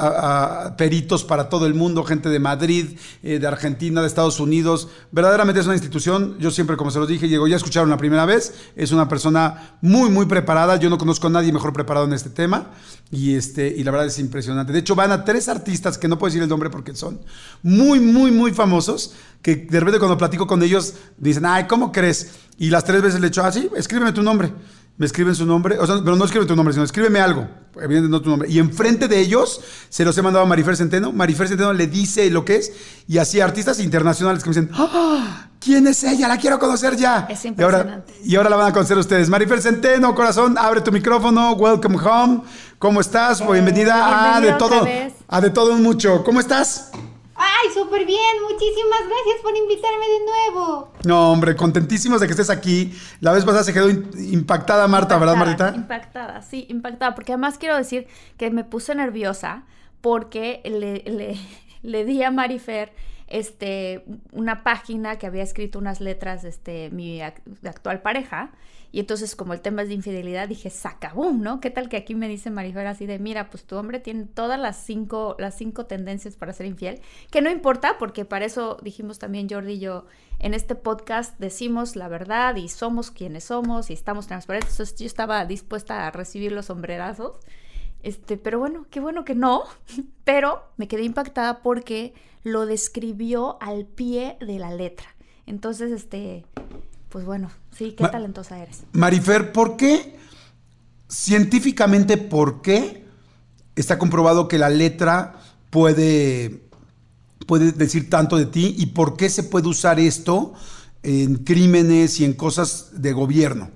peritos 0.77 1.23
para 1.23 1.49
todo 1.49 1.67
el 1.67 1.75
mundo, 1.75 2.03
gente 2.03 2.29
de 2.29 2.41
Madrid, 2.41 2.99
eh, 3.23 3.39
de 3.39 3.47
Argentina, 3.47 4.01
de 4.01 4.09
Estados 4.09 4.41
Unidos. 4.41 4.89
Verdaderamente 5.13 5.61
es 5.61 5.67
una 5.67 5.77
institución, 5.77 6.37
yo 6.41 6.51
siempre, 6.51 6.77
como 6.77 6.91
se 6.91 6.99
los 6.99 7.07
dije, 7.07 7.29
llegó, 7.29 7.47
ya 7.47 7.55
escucharon 7.55 7.91
la 7.91 7.97
primera 7.97 8.27
vez, 8.27 8.55
es 8.75 8.91
una 8.91 9.09
persona 9.09 9.77
muy, 9.83 10.11
muy 10.11 10.27
preparada, 10.27 10.77
yo 10.77 10.91
no 10.91 10.99
conozco 10.99 11.29
a 11.29 11.31
nadie 11.31 11.53
mejor 11.53 11.73
preparado 11.73 12.07
en 12.07 12.13
este 12.13 12.29
tema 12.29 12.71
y, 13.13 13.37
este, 13.37 13.69
y 13.69 13.85
la 13.85 13.93
verdad 13.93 14.09
es 14.09 14.19
impresionante. 14.19 14.73
De 14.73 14.81
hecho, 14.81 14.97
van 14.97 15.13
a 15.13 15.25
tres 15.25 15.49
artistas, 15.49 15.97
que 15.97 16.09
no 16.09 16.19
puedo 16.19 16.31
decir 16.31 16.43
el 16.43 16.49
nombre 16.49 16.71
porque 16.71 16.97
son 16.97 17.21
muy, 17.63 18.01
muy, 18.01 18.33
muy 18.33 18.53
famosos, 18.53 19.15
que 19.43 19.55
de 19.55 19.79
repente 19.79 20.01
cuando 20.01 20.19
platico 20.19 20.49
con 20.49 20.61
ellos 20.65 20.95
dicen, 21.17 21.47
ay, 21.47 21.69
¿cómo 21.69 21.93
crees? 21.93 22.33
Y 22.59 22.71
las 22.71 22.85
tres 22.85 23.01
veces 23.01 23.21
le 23.21 23.29
echo, 23.29 23.45
ah, 23.45 23.53
sí, 23.53 23.71
escríbeme 23.77 24.13
tu 24.13 24.25
nombre 24.25 24.53
me 24.97 25.07
escriben 25.07 25.35
su 25.35 25.47
nombre, 25.47 25.79
o 25.79 25.87
sea, 25.87 25.97
pero 26.05 26.17
no 26.17 26.25
escribe 26.25 26.47
tu 26.47 26.55
nombre, 26.55 26.73
sino 26.73 26.85
escríbeme 26.85 27.21
algo, 27.21 27.49
evidentemente 27.77 28.11
no 28.11 28.21
tu 28.21 28.31
nombre. 28.31 28.49
Y 28.51 28.59
enfrente 28.59 29.09
de 29.09 29.19
ellos 29.19 29.61
se 29.89 30.05
los 30.05 30.17
he 30.19 30.23
mandado 30.23 30.45
a 30.45 30.49
Marifer 30.49 30.77
Centeno. 30.77 31.13
Marifer 31.13 31.49
Centeno 31.49 31.73
le 31.73 31.87
dice 31.87 32.31
lo 32.31 32.45
que 32.45 32.57
es, 32.57 32.73
y 33.09 33.19
así 33.19 33.41
artistas 33.41 33.81
internacionales 33.81 34.43
que 34.43 34.51
me 34.51 34.55
dicen, 34.55 34.71
¡Ah! 34.75 35.49
¿quién 35.59 35.87
es 35.87 36.05
ella? 36.05 36.29
La 36.29 36.37
quiero 36.37 36.59
conocer 36.59 36.97
ya. 36.97 37.27
Es 37.31 37.45
impresionante. 37.45 38.15
Y 38.25 38.37
ahora, 38.37 38.51
la 38.51 38.57
van 38.57 38.71
a 38.71 38.73
conocer 38.73 38.99
ustedes. 38.99 39.29
Marifer 39.29 39.61
Centeno, 39.63 40.15
corazón, 40.15 40.57
abre 40.59 40.81
tu 40.83 40.93
micrófono, 40.93 41.53
welcome 41.53 41.97
home. 41.99 42.43
¿Cómo 42.79 43.01
estás? 43.01 43.41
Eh, 43.41 43.47
bienvenida, 43.51 44.37
a 44.37 44.41
de 44.41 44.53
todo, 44.53 44.87
a 45.29 45.41
de 45.41 45.51
todo 45.51 45.73
un 45.73 45.83
mucho. 45.83 46.23
¿Cómo 46.25 46.41
estás? 46.41 46.91
¡Ay, 47.43 47.71
súper 47.75 48.07
bien! 48.07 48.21
Muchísimas 48.43 49.01
gracias 49.01 49.43
por 49.43 49.57
invitarme 49.57 50.07
de 50.07 50.25
nuevo. 50.25 50.93
No, 51.05 51.33
hombre, 51.33 51.57
contentísimos 51.57 52.21
de 52.21 52.27
que 52.27 52.33
estés 52.33 52.51
aquí. 52.51 52.97
La 53.21 53.33
vez 53.33 53.45
pasada 53.45 53.65
se 53.65 53.73
quedó 53.73 53.91
impactada 53.91 54.87
Marta, 54.87 55.19
¿verdad, 55.19 55.35
Martita? 55.35 55.73
Impactada, 55.75 56.43
sí, 56.43 56.67
impactada. 56.69 57.15
Porque 57.17 57.33
además 57.33 57.59
quiero 57.59 57.77
decir 57.77 58.07
que 58.37 58.51
me 58.51 58.63
puse 58.63 58.95
nerviosa 58.95 59.65
porque 60.01 60.61
le, 60.65 61.03
le, 61.11 61.37
le 61.83 62.05
di 62.05 62.23
a 62.23 62.31
Marifer 62.31 62.93
este, 63.33 64.05
una 64.31 64.63
página 64.63 65.17
que 65.17 65.27
había 65.27 65.43
escrito 65.43 65.79
unas 65.79 66.03
letras 66.03 66.45
este, 66.45 66.91
mi 66.91 67.23
actual 67.23 68.03
pareja. 68.03 68.53
Y 68.95 69.01
entonces, 69.01 69.35
como 69.35 69.55
el 69.55 69.63
tema 69.63 69.81
es 69.81 69.89
de 69.89 69.95
infidelidad, 69.95 70.49
dije, 70.49 70.69
sacabum, 70.69 71.41
¿no? 71.41 71.59
¿Qué 71.59 71.71
tal 71.71 71.89
que 71.89 71.97
aquí 71.97 72.15
me 72.15 72.29
dice 72.29 72.51
Marifer 72.51 72.87
así 72.87 73.07
de, 73.07 73.19
mira, 73.19 73.49
pues 73.49 73.65
tu 73.65 73.77
hombre 73.77 74.01
tiene 74.01 74.27
todas 74.27 74.61
las 74.61 74.77
cinco, 74.77 75.35
las 75.39 75.57
cinco 75.57 75.87
tendencias 75.87 76.37
para 76.37 76.53
ser 76.53 76.67
infiel? 76.67 77.01
Que 77.31 77.41
no 77.41 77.51
importa, 77.51 77.97
porque 77.99 78.27
para 78.27 78.45
eso 78.45 78.77
dijimos 78.83 79.19
también 79.19 79.49
Jordi 79.49 79.73
y 79.73 79.79
yo, 79.79 80.05
en 80.39 80.53
este 80.53 80.75
podcast 80.75 81.39
decimos 81.39 81.97
la 81.97 82.09
verdad 82.09 82.57
y 82.57 82.69
somos 82.69 83.11
quienes 83.11 83.45
somos 83.45 83.89
y 83.89 83.95
estamos 83.95 84.27
transparentes. 84.27 84.73
Entonces 84.73 84.99
yo 84.99 85.07
estaba 85.07 85.47
dispuesta 85.47 86.07
a 86.07 86.11
recibir 86.11 86.53
los 86.53 86.67
sombrerazos. 86.67 87.39
Este, 88.03 88.37
pero 88.37 88.59
bueno, 88.59 88.85
qué 88.91 89.01
bueno 89.01 89.25
que 89.25 89.35
no. 89.35 89.63
Pero 90.25 90.63
me 90.77 90.87
quedé 90.87 91.05
impactada 91.05 91.63
porque 91.63 92.13
lo 92.45 92.67
describió 92.67 93.61
al 93.61 93.85
pie 93.87 94.37
de 94.41 94.59
la 94.59 94.75
letra. 94.75 95.07
Entonces, 95.47 95.93
este, 95.93 96.45
pues 97.09 97.25
bueno, 97.25 97.51
sí, 97.77 97.93
qué 97.93 98.09
talentosa 98.09 98.63
eres. 98.63 98.85
Marifer, 98.93 99.53
¿por 99.53 99.77
qué? 99.77 100.17
Científicamente, 101.09 102.17
¿por 102.17 102.63
qué 102.63 103.05
está 103.77 103.99
comprobado 103.99 104.49
que 104.49 104.59
la 104.59 104.71
letra 104.71 105.41
puede, 105.71 106.69
puede 107.47 107.73
decir 107.73 108.09
tanto 108.09 108.37
de 108.37 108.47
ti 108.47 108.75
y 108.79 108.87
por 108.87 109.17
qué 109.17 109.29
se 109.29 109.43
puede 109.43 109.69
usar 109.69 110.01
esto 110.01 110.55
en 111.03 111.37
crímenes 111.37 112.21
y 112.21 112.25
en 112.25 112.33
cosas 112.33 113.03
de 113.03 113.13
gobierno? 113.13 113.71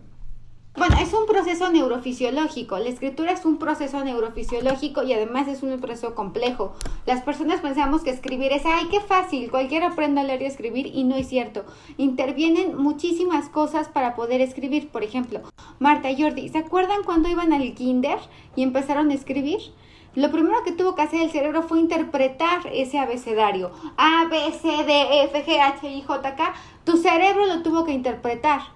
Bueno, 0.76 0.98
es 1.00 1.12
un 1.12 1.25
proceso 1.36 1.68
neurofisiológico. 1.68 2.78
La 2.78 2.88
escritura 2.88 3.30
es 3.30 3.44
un 3.44 3.58
proceso 3.58 4.02
neurofisiológico 4.02 5.02
y 5.02 5.12
además 5.12 5.48
es 5.48 5.62
un 5.62 5.78
proceso 5.78 6.14
complejo. 6.14 6.72
Las 7.04 7.20
personas 7.20 7.60
pensamos 7.60 8.02
que 8.02 8.08
escribir 8.08 8.54
es, 8.54 8.62
ay, 8.64 8.86
qué 8.90 9.00
fácil, 9.00 9.50
cualquiera 9.50 9.88
aprende 9.88 10.22
a 10.22 10.24
leer 10.24 10.40
y 10.40 10.46
escribir 10.46 10.86
y 10.86 11.04
no 11.04 11.14
es 11.14 11.28
cierto. 11.28 11.66
Intervienen 11.98 12.78
muchísimas 12.78 13.50
cosas 13.50 13.88
para 13.88 14.14
poder 14.14 14.40
escribir. 14.40 14.88
Por 14.88 15.02
ejemplo, 15.02 15.42
Marta 15.78 16.10
y 16.10 16.22
Jordi, 16.22 16.48
¿se 16.48 16.56
acuerdan 16.56 17.02
cuando 17.04 17.28
iban 17.28 17.52
al 17.52 17.74
kinder 17.74 18.18
y 18.54 18.62
empezaron 18.62 19.10
a 19.10 19.14
escribir? 19.14 19.58
Lo 20.14 20.30
primero 20.30 20.64
que 20.64 20.72
tuvo 20.72 20.94
que 20.94 21.02
hacer 21.02 21.20
el 21.20 21.30
cerebro 21.30 21.64
fue 21.64 21.80
interpretar 21.80 22.66
ese 22.72 22.98
abecedario. 22.98 23.72
A, 23.98 24.24
B, 24.30 24.38
C, 24.52 24.68
D, 24.84 25.24
F, 25.24 25.44
G, 25.44 25.60
H, 25.60 25.86
I, 25.86 26.00
J, 26.00 26.34
K. 26.34 26.54
Tu 26.84 26.96
cerebro 26.96 27.44
lo 27.44 27.62
tuvo 27.62 27.84
que 27.84 27.92
interpretar 27.92 28.74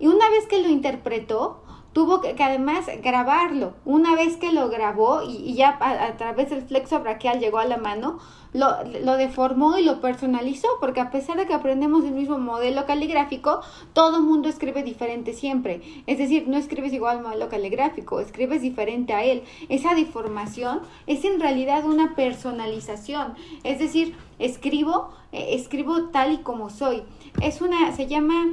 y 0.00 0.06
una 0.06 0.28
vez 0.30 0.46
que 0.46 0.62
lo 0.62 0.68
interpretó, 0.68 1.62
tuvo 1.92 2.20
que, 2.20 2.34
además 2.42 2.86
grabarlo. 3.02 3.74
Una 3.84 4.14
vez 4.14 4.36
que 4.36 4.52
lo 4.52 4.68
grabó 4.68 5.22
y, 5.22 5.54
ya 5.54 5.76
a, 5.80 6.16
través 6.16 6.50
del 6.50 6.62
flexo 6.62 7.00
braquial 7.00 7.40
llegó 7.40 7.58
a 7.58 7.64
la 7.64 7.78
mano, 7.78 8.18
lo, 8.52 8.84
lo, 9.04 9.16
deformó 9.16 9.78
y 9.78 9.84
lo 9.84 10.00
personalizó, 10.00 10.68
porque 10.80 11.00
a 11.00 11.10
pesar 11.10 11.36
de 11.36 11.46
que 11.46 11.54
aprendemos 11.54 12.04
el 12.04 12.12
mismo 12.12 12.38
modelo 12.38 12.86
caligráfico, 12.86 13.60
todo 13.92 14.22
mundo 14.22 14.48
escribe 14.48 14.82
diferente 14.82 15.32
siempre. 15.32 15.82
Es 16.06 16.18
decir, 16.18 16.46
no 16.48 16.56
escribes 16.56 16.92
igual 16.92 17.18
al 17.18 17.22
modelo 17.22 17.48
caligráfico, 17.48 18.20
escribes 18.20 18.62
diferente 18.62 19.12
a 19.12 19.24
él. 19.24 19.42
Esa 19.68 19.94
deformación 19.94 20.80
es 21.06 21.24
en 21.24 21.40
realidad 21.40 21.84
una 21.84 22.14
personalización. 22.14 23.34
Es 23.64 23.78
decir, 23.78 24.16
escribo, 24.38 25.10
eh, 25.32 25.54
escribo 25.54 26.08
tal 26.10 26.32
y 26.32 26.38
como 26.38 26.70
soy. 26.70 27.02
Es 27.40 27.60
una, 27.60 27.92
se 27.92 28.06
llama 28.06 28.46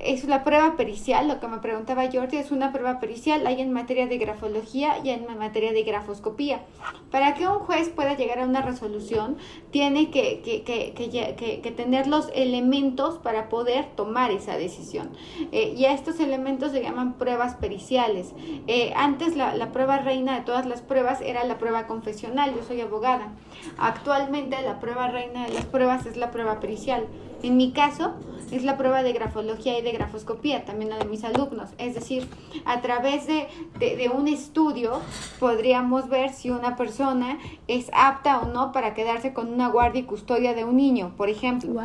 es 0.00 0.24
la 0.24 0.44
prueba 0.44 0.76
pericial, 0.76 1.28
lo 1.28 1.40
que 1.40 1.48
me 1.48 1.58
preguntaba 1.58 2.08
Jordi, 2.10 2.36
es 2.36 2.50
una 2.50 2.72
prueba 2.72 3.00
pericial, 3.00 3.46
hay 3.46 3.60
en 3.60 3.72
materia 3.72 4.06
de 4.06 4.18
grafología 4.18 4.98
y 5.02 5.10
en 5.10 5.26
materia 5.38 5.72
de 5.72 5.82
grafoscopía. 5.82 6.62
Para 7.10 7.34
que 7.34 7.48
un 7.48 7.58
juez 7.58 7.88
pueda 7.88 8.14
llegar 8.14 8.38
a 8.38 8.44
una 8.44 8.62
resolución, 8.62 9.36
tiene 9.70 10.10
que, 10.10 11.72
tener 11.76 12.06
los 12.06 12.30
elementos 12.34 13.18
para 13.18 13.48
poder 13.48 13.86
tomar 13.96 14.30
esa 14.30 14.56
decisión. 14.56 15.10
Eh, 15.52 15.74
y 15.76 15.84
a 15.84 15.92
estos 15.92 16.20
elementos 16.20 16.72
se 16.72 16.82
llaman 16.82 17.14
pruebas 17.14 17.56
periciales. 17.56 18.34
Eh, 18.66 18.92
antes 18.94 19.36
la 19.36 19.72
prueba 19.72 19.98
reina 19.98 20.36
de 20.36 20.42
todas 20.42 20.66
las 20.66 20.82
pruebas 20.82 21.20
era 21.20 21.44
la 21.44 21.58
prueba 21.58 21.86
confesional, 21.86 22.54
yo 22.54 22.62
soy 22.62 22.80
abogada. 22.80 23.32
Actualmente 23.78 24.60
la 24.62 24.80
prueba 24.80 25.08
reina 25.08 25.46
de 25.46 25.54
las 25.54 25.66
pruebas 25.66 26.06
es 26.06 26.16
la 26.16 26.30
prueba 26.30 26.60
pericial. 26.60 27.06
En 27.42 27.56
mi 27.56 27.72
caso, 27.72 28.14
es 28.52 28.64
la 28.64 28.76
prueba 28.76 29.02
de 29.02 29.12
grafología 29.12 29.78
y 29.78 29.82
de 29.82 29.92
grafoscopía, 29.92 30.64
también 30.64 30.90
la 30.90 30.98
de 30.98 31.04
mis 31.04 31.24
alumnos. 31.24 31.70
Es 31.78 31.94
decir, 31.94 32.28
a 32.64 32.80
través 32.80 33.26
de, 33.26 33.48
de, 33.78 34.08
un 34.08 34.28
estudio 34.28 35.00
podríamos 35.38 36.08
ver 36.08 36.32
si 36.32 36.50
una 36.50 36.76
persona 36.76 37.38
es 37.66 37.90
apta 37.92 38.40
o 38.40 38.46
no 38.46 38.72
para 38.72 38.94
quedarse 38.94 39.32
con 39.32 39.52
una 39.52 39.68
guardia 39.68 40.00
y 40.00 40.04
custodia 40.04 40.54
de 40.54 40.64
un 40.64 40.76
niño, 40.76 41.12
por 41.16 41.28
ejemplo. 41.28 41.80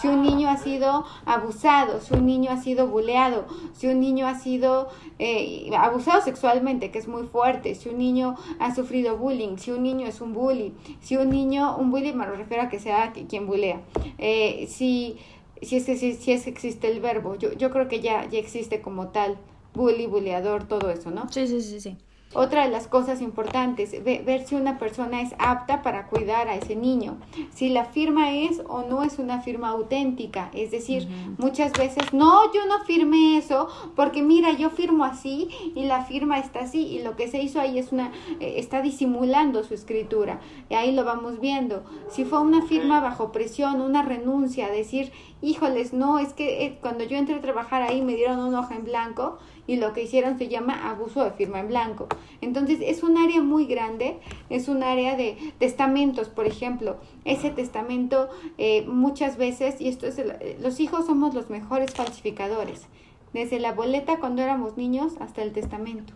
Si 0.00 0.08
un 0.08 0.22
niño 0.22 0.48
ha 0.48 0.56
sido 0.56 1.04
abusado, 1.24 2.00
si 2.00 2.14
un 2.14 2.26
niño 2.26 2.50
ha 2.50 2.56
sido 2.56 2.86
buleado, 2.86 3.46
si 3.72 3.86
un 3.88 4.00
niño 4.00 4.26
ha 4.26 4.34
sido 4.34 4.88
eh, 5.18 5.70
abusado 5.76 6.20
sexualmente, 6.22 6.90
que 6.90 6.98
es 6.98 7.08
muy 7.08 7.24
fuerte, 7.24 7.74
si 7.74 7.88
un 7.88 7.98
niño 7.98 8.36
ha 8.58 8.74
sufrido 8.74 9.16
bullying, 9.16 9.56
si 9.56 9.70
un 9.70 9.82
niño 9.82 10.06
es 10.06 10.20
un 10.20 10.34
bully, 10.34 10.72
si 11.00 11.16
un 11.16 11.30
niño, 11.30 11.76
un 11.76 11.90
bully 11.90 12.12
me 12.12 12.26
refiero 12.26 12.64
a 12.64 12.68
que 12.68 12.78
sea 12.78 13.12
quien 13.12 13.46
bulea, 13.46 13.80
eh, 14.18 14.66
si 14.68 15.18
si 15.62 15.76
es 15.76 15.84
que 15.86 15.96
si, 15.96 16.32
es 16.32 16.44
que 16.44 16.50
existe 16.50 16.90
el 16.90 17.00
verbo. 17.00 17.36
Yo, 17.36 17.52
yo 17.52 17.70
creo 17.70 17.88
que 17.88 18.00
ya, 18.00 18.28
ya 18.28 18.38
existe 18.38 18.80
como 18.82 19.08
tal, 19.08 19.38
bully, 19.74 20.06
buleador, 20.06 20.66
todo 20.68 20.90
eso, 20.90 21.10
¿no? 21.10 21.28
Sí, 21.30 21.46
sí, 21.46 21.60
sí, 21.62 21.80
sí. 21.80 21.96
Otra 22.34 22.64
de 22.64 22.70
las 22.70 22.88
cosas 22.88 23.22
importantes, 23.22 23.92
ver 24.04 24.46
si 24.46 24.56
una 24.56 24.78
persona 24.78 25.22
es 25.22 25.32
apta 25.38 25.82
para 25.82 26.08
cuidar 26.08 26.48
a 26.48 26.56
ese 26.56 26.74
niño, 26.74 27.18
si 27.54 27.68
la 27.68 27.84
firma 27.84 28.32
es 28.32 28.60
o 28.68 28.82
no 28.82 29.04
es 29.04 29.20
una 29.20 29.40
firma 29.40 29.68
auténtica, 29.68 30.50
es 30.52 30.72
decir, 30.72 31.08
muchas 31.38 31.72
veces, 31.72 32.12
no, 32.12 32.52
yo 32.52 32.66
no 32.66 32.84
firmé 32.84 33.38
eso, 33.38 33.68
porque 33.94 34.22
mira, 34.22 34.52
yo 34.52 34.70
firmo 34.70 35.04
así 35.04 35.48
y 35.74 35.84
la 35.84 36.04
firma 36.04 36.38
está 36.38 36.60
así 36.60 36.86
y 36.86 37.02
lo 37.02 37.14
que 37.14 37.28
se 37.28 37.40
hizo 37.40 37.60
ahí 37.60 37.78
es 37.78 37.92
una, 37.92 38.10
eh, 38.40 38.54
está 38.56 38.82
disimulando 38.82 39.62
su 39.62 39.74
escritura, 39.74 40.40
y 40.68 40.74
ahí 40.74 40.92
lo 40.92 41.04
vamos 41.04 41.40
viendo. 41.40 41.84
Si 42.10 42.24
fue 42.24 42.40
una 42.40 42.62
firma 42.62 43.00
bajo 43.00 43.30
presión, 43.30 43.80
una 43.80 44.02
renuncia, 44.02 44.68
decir, 44.68 45.12
híjoles, 45.40 45.92
no, 45.92 46.18
es 46.18 46.32
que 46.32 46.66
eh, 46.66 46.78
cuando 46.80 47.04
yo 47.04 47.16
entré 47.16 47.36
a 47.36 47.40
trabajar 47.40 47.82
ahí 47.82 48.02
me 48.02 48.16
dieron 48.16 48.40
una 48.40 48.60
hoja 48.60 48.74
en 48.74 48.84
blanco 48.84 49.38
y 49.66 49.76
lo 49.76 49.92
que 49.92 50.02
hicieron 50.02 50.38
se 50.38 50.48
llama 50.48 50.90
abuso 50.90 51.24
de 51.24 51.30
firma 51.32 51.60
en 51.60 51.68
blanco. 51.68 52.08
Entonces 52.40 52.78
es 52.82 53.02
un 53.02 53.18
área 53.18 53.42
muy 53.42 53.66
grande, 53.66 54.18
es 54.50 54.68
un 54.68 54.82
área 54.82 55.16
de 55.16 55.36
testamentos, 55.58 56.28
por 56.28 56.46
ejemplo. 56.46 56.96
Ese 57.24 57.50
testamento 57.50 58.28
eh, 58.58 58.84
muchas 58.86 59.36
veces, 59.36 59.80
y 59.80 59.88
esto 59.88 60.06
es, 60.06 60.20
los 60.60 60.80
hijos 60.80 61.06
somos 61.06 61.34
los 61.34 61.50
mejores 61.50 61.94
falsificadores, 61.94 62.86
desde 63.32 63.60
la 63.60 63.72
boleta 63.72 64.18
cuando 64.18 64.42
éramos 64.42 64.76
niños 64.76 65.14
hasta 65.20 65.42
el 65.42 65.52
testamento. 65.52 66.12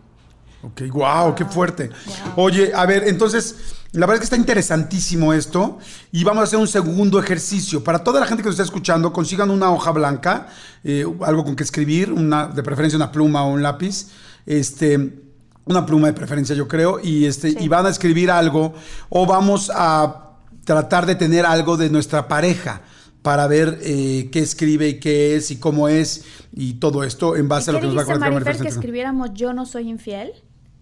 Ok, 0.63 0.81
wow, 0.91 1.33
qué 1.33 1.45
fuerte. 1.45 1.89
Oye, 2.35 2.71
a 2.73 2.85
ver, 2.85 3.07
entonces, 3.07 3.55
la 3.93 4.01
verdad 4.01 4.15
es 4.15 4.19
que 4.21 4.25
está 4.25 4.35
interesantísimo 4.35 5.33
esto 5.33 5.79
y 6.11 6.23
vamos 6.23 6.41
a 6.41 6.43
hacer 6.43 6.59
un 6.59 6.67
segundo 6.67 7.19
ejercicio. 7.19 7.83
Para 7.83 8.03
toda 8.03 8.19
la 8.19 8.27
gente 8.27 8.43
que 8.43 8.49
nos 8.49 8.53
está 8.53 8.63
escuchando, 8.63 9.11
consigan 9.11 9.49
una 9.49 9.71
hoja 9.71 9.91
blanca, 9.91 10.47
eh, 10.83 11.05
algo 11.21 11.43
con 11.43 11.55
que 11.55 11.63
escribir, 11.63 12.11
una, 12.11 12.47
de 12.47 12.61
preferencia 12.61 12.95
una 12.95 13.11
pluma 13.11 13.43
o 13.43 13.51
un 13.51 13.63
lápiz, 13.63 14.09
este, 14.45 15.23
una 15.65 15.85
pluma 15.85 16.07
de 16.07 16.13
preferencia 16.13 16.55
yo 16.55 16.67
creo, 16.67 16.99
y, 17.01 17.25
este, 17.25 17.49
y 17.49 17.67
van 17.67 17.87
a 17.87 17.89
escribir 17.89 18.29
algo 18.29 18.73
o 19.09 19.25
vamos 19.25 19.71
a 19.73 20.29
tratar 20.63 21.07
de 21.07 21.15
tener 21.15 21.45
algo 21.45 21.75
de 21.75 21.89
nuestra 21.89 22.27
pareja 22.27 22.81
para 23.23 23.47
ver 23.47 23.79
eh, 23.81 24.29
qué 24.31 24.39
escribe 24.39 24.89
y 24.89 24.99
qué 24.99 25.35
es 25.35 25.51
y 25.51 25.57
cómo 25.57 25.89
es 25.89 26.23
y 26.53 26.75
todo 26.75 27.03
esto 27.03 27.35
en 27.35 27.47
base 27.47 27.69
a 27.69 27.73
lo 27.73 27.79
que 27.79 27.87
nos 27.87 27.97
va 27.97 28.01
a 28.01 28.05
contar 28.05 28.57
que 28.57 28.67
escribiéramos 28.67 29.33
yo 29.33 29.53
no 29.53 29.65
soy 29.65 29.89
infiel? 29.89 30.31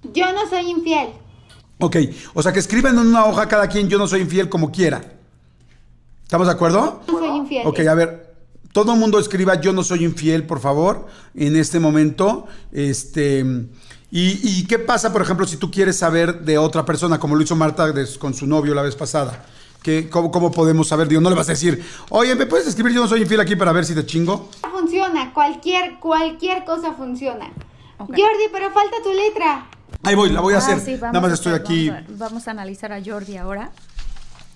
Yo 0.04 0.32
no 0.34 0.48
soy 0.50 0.70
infiel. 0.70 1.10
Ok, 1.80 1.96
o 2.34 2.44
sea 2.44 2.52
que 2.52 2.60
escriben 2.60 2.98
en 2.98 3.08
una 3.08 3.26
hoja 3.26 3.48
cada 3.48 3.68
quien 3.68 3.88
yo 3.88 3.98
no 3.98 4.08
soy 4.08 4.22
infiel 4.22 4.50
como 4.50 4.72
quiera. 4.72 5.02
¿Estamos 6.24 6.48
de 6.48 6.54
acuerdo? 6.54 7.02
No 7.08 7.20
soy 7.20 7.38
infiel. 7.38 7.66
Ok, 7.66 7.80
a 7.80 7.94
ver, 7.94 8.36
todo 8.72 8.94
el 8.94 9.00
mundo 9.00 9.20
escriba 9.20 9.60
yo 9.60 9.74
no 9.74 9.84
soy 9.84 10.04
infiel, 10.04 10.46
por 10.46 10.60
favor, 10.60 11.08
en 11.34 11.56
este 11.56 11.80
momento. 11.80 12.48
Este, 12.72 13.46
y, 14.12 14.66
qué 14.66 14.80
pasa, 14.80 15.14
por 15.14 15.22
ejemplo, 15.22 15.46
si 15.46 15.58
tú 15.58 15.72
quieres 15.72 15.98
saber 15.98 16.42
de 16.42 16.58
otra 16.58 16.86
persona, 16.86 17.20
como 17.20 17.36
lo 17.36 17.44
hizo 17.44 17.56
Marta 17.56 17.94
con 18.20 18.34
su 18.34 18.46
novio 18.48 18.74
la 18.74 18.82
vez 18.82 18.96
pasada? 18.96 19.46
¿Qué, 19.82 20.10
cómo, 20.10 20.52
podemos 20.52 20.88
saber? 20.90 21.08
Digo, 21.08 21.22
no 21.22 21.30
le 21.30 21.36
vas 21.36 21.48
a 21.48 21.54
decir, 21.54 21.82
oye, 22.10 22.36
¿me 22.36 22.46
puedes 22.46 22.68
escribir 22.68 22.94
yo 22.94 23.02
no 23.02 23.08
soy 23.08 23.22
infiel 23.22 23.40
aquí 23.40 23.56
para 23.56 23.72
ver 23.72 23.86
si 23.86 23.96
te 23.96 24.06
chingo? 24.06 24.50
Funciona, 24.70 25.34
cualquier, 25.34 26.00
cualquier 26.00 26.66
cosa 26.66 26.94
funciona. 26.94 27.52
Jordi, 27.98 28.50
pero 28.52 28.72
falta 28.72 28.98
tu 29.04 29.14
letra. 29.14 29.68
Ahí 30.04 30.16
voy, 30.16 30.30
la 30.30 30.42
voy 30.42 30.54
a 30.54 30.58
ah, 30.58 30.60
hacer. 30.60 31.02
Nada 31.02 31.22
más 31.22 31.34
estoy 31.34 31.54
aquí. 31.54 31.92
Vamos 32.10 32.48
a, 32.48 32.52
analizar 32.52 32.92
a 32.94 33.04
Jordi 33.04 33.38
ahora. 33.38 33.72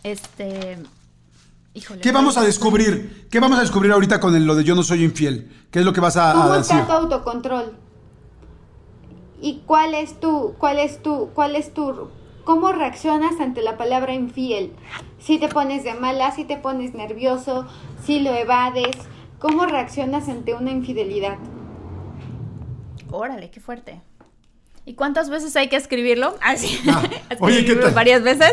Este. 0.03 0.77
Híjole. 1.73 2.01
¿Qué 2.01 2.11
vamos 2.11 2.37
a 2.37 2.43
descubrir? 2.43 3.27
¿Qué 3.31 3.39
vamos 3.39 3.57
a 3.57 3.61
descubrir 3.61 3.91
ahorita 3.91 4.19
con 4.19 4.45
lo 4.45 4.55
de 4.55 4.63
yo 4.63 4.75
no 4.75 4.83
soy 4.83 5.03
infiel? 5.03 5.51
¿Qué 5.71 5.79
es 5.79 5.85
lo 5.85 5.93
que 5.93 6.01
vas 6.01 6.17
a, 6.17 6.33
¿Cómo 6.33 6.51
decir? 6.53 6.77
está 6.77 6.87
tu 6.87 6.93
autocontrol? 6.93 7.73
¿Y 9.41 9.63
cuál 9.65 9.95
es 9.95 10.19
tu, 10.19 10.53
cuál 10.57 10.79
es 10.79 11.01
tu, 11.01 11.31
cuál 11.33 11.55
es 11.55 11.73
tu, 11.73 12.09
¿Cómo 12.43 12.73
reaccionas 12.73 13.39
ante 13.39 13.61
la 13.61 13.77
palabra 13.77 14.13
infiel? 14.13 14.73
Si 15.17 15.39
te 15.39 15.47
pones 15.47 15.85
de 15.85 15.93
mala, 15.93 16.31
si 16.31 16.43
te 16.43 16.57
pones 16.57 16.93
nervioso, 16.93 17.65
si 18.03 18.19
lo 18.19 18.33
evades, 18.33 18.97
¿cómo 19.39 19.65
reaccionas 19.65 20.27
ante 20.27 20.53
una 20.53 20.71
infidelidad? 20.71 21.37
Órale, 23.11 23.49
qué 23.49 23.61
fuerte. 23.61 24.01
¿Y 24.85 24.95
cuántas 24.95 25.29
veces 25.29 25.55
hay 25.55 25.69
que 25.69 25.75
escribirlo? 25.77 26.35
Ah, 26.41 26.55
sí. 26.57 26.79
Ah, 26.89 27.01
oye, 27.39 27.65
¿qué 27.65 27.75
tal? 27.75 27.91
Varias 27.93 28.21
veces. 28.23 28.51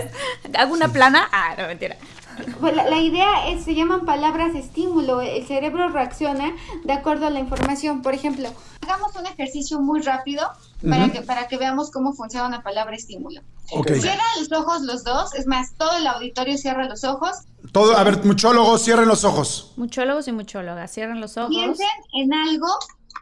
¿Hago 0.57 0.73
una 0.75 0.89
plana? 0.93 1.29
Ah, 1.33 1.55
no, 1.59 1.67
mentira. 1.67 1.97
Pues 2.61 2.75
la, 2.75 2.89
la 2.89 2.99
idea 2.99 3.49
es, 3.49 3.65
se 3.65 3.75
llaman 3.75 4.07
palabras 4.07 4.55
estímulo. 4.55 5.21
El 5.21 5.47
cerebro 5.47 5.89
reacciona 5.89 6.55
de 6.85 6.93
acuerdo 6.93 7.27
a 7.27 7.31
la 7.31 7.39
información. 7.41 8.01
Por 8.01 8.15
ejemplo, 8.15 8.49
hagamos 8.83 9.15
un 9.17 9.27
ejercicio 9.27 9.81
muy 9.81 10.01
rápido 10.01 10.49
para, 10.89 11.05
Ujú. 11.05 11.13
que, 11.13 11.21
para 11.23 11.49
que 11.49 11.59
veamos 11.59 11.91
cómo 11.91 12.13
funciona 12.15 12.47
una 12.47 12.63
palabra 12.63 12.97
estímulo. 12.97 13.43
Ok. 13.73 13.91
Cierra 13.93 14.23
los 14.39 14.51
ojos 14.53 14.83
los 14.83 15.05
dos, 15.05 15.35
es 15.35 15.47
más, 15.47 15.75
todo 15.77 15.97
el 15.97 16.07
auditorio 16.07 16.57
cierra 16.57 16.87
los 16.87 17.05
ojos. 17.05 17.31
Todo, 17.73 17.97
a 17.97 18.03
ver, 18.05 18.25
muchólogos, 18.25 18.83
cierren 18.83 19.07
los 19.07 19.25
ojos. 19.25 19.73
Muchólogos 19.77 20.27
y 20.29 20.33
muchólogas, 20.33 20.91
cierran 20.93 21.21
los 21.21 21.37
ojos. 21.37 21.51
Piensen 21.51 21.87
en 22.15 22.33
algo 22.33 22.67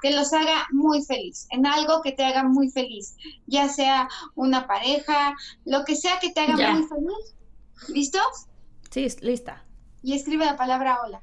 que 0.03 0.11
los 0.13 0.33
haga 0.33 0.67
muy 0.71 1.03
feliz, 1.05 1.47
en 1.51 1.67
algo 1.67 2.03
que 2.03 2.13
te 2.13 2.25
haga 2.25 2.45
muy 2.45 2.71
feliz, 2.71 3.17
ya 3.47 3.69
sea 3.69 4.09
una 4.35 4.67
pareja, 4.67 5.35
lo 5.65 5.85
que 5.85 5.97
sea 5.97 6.19
que 6.21 6.31
te 6.31 6.41
haga 6.41 6.57
Ya. 6.57 6.73
muy 6.73 6.85
feliz. 6.87 7.35
¿Listos? 7.89 8.47
Sí, 8.91 9.07
lista. 9.21 9.65
Y 10.03 10.15
escribe 10.15 10.45
la 10.45 10.57
palabra 10.57 10.99
hola. 11.05 11.21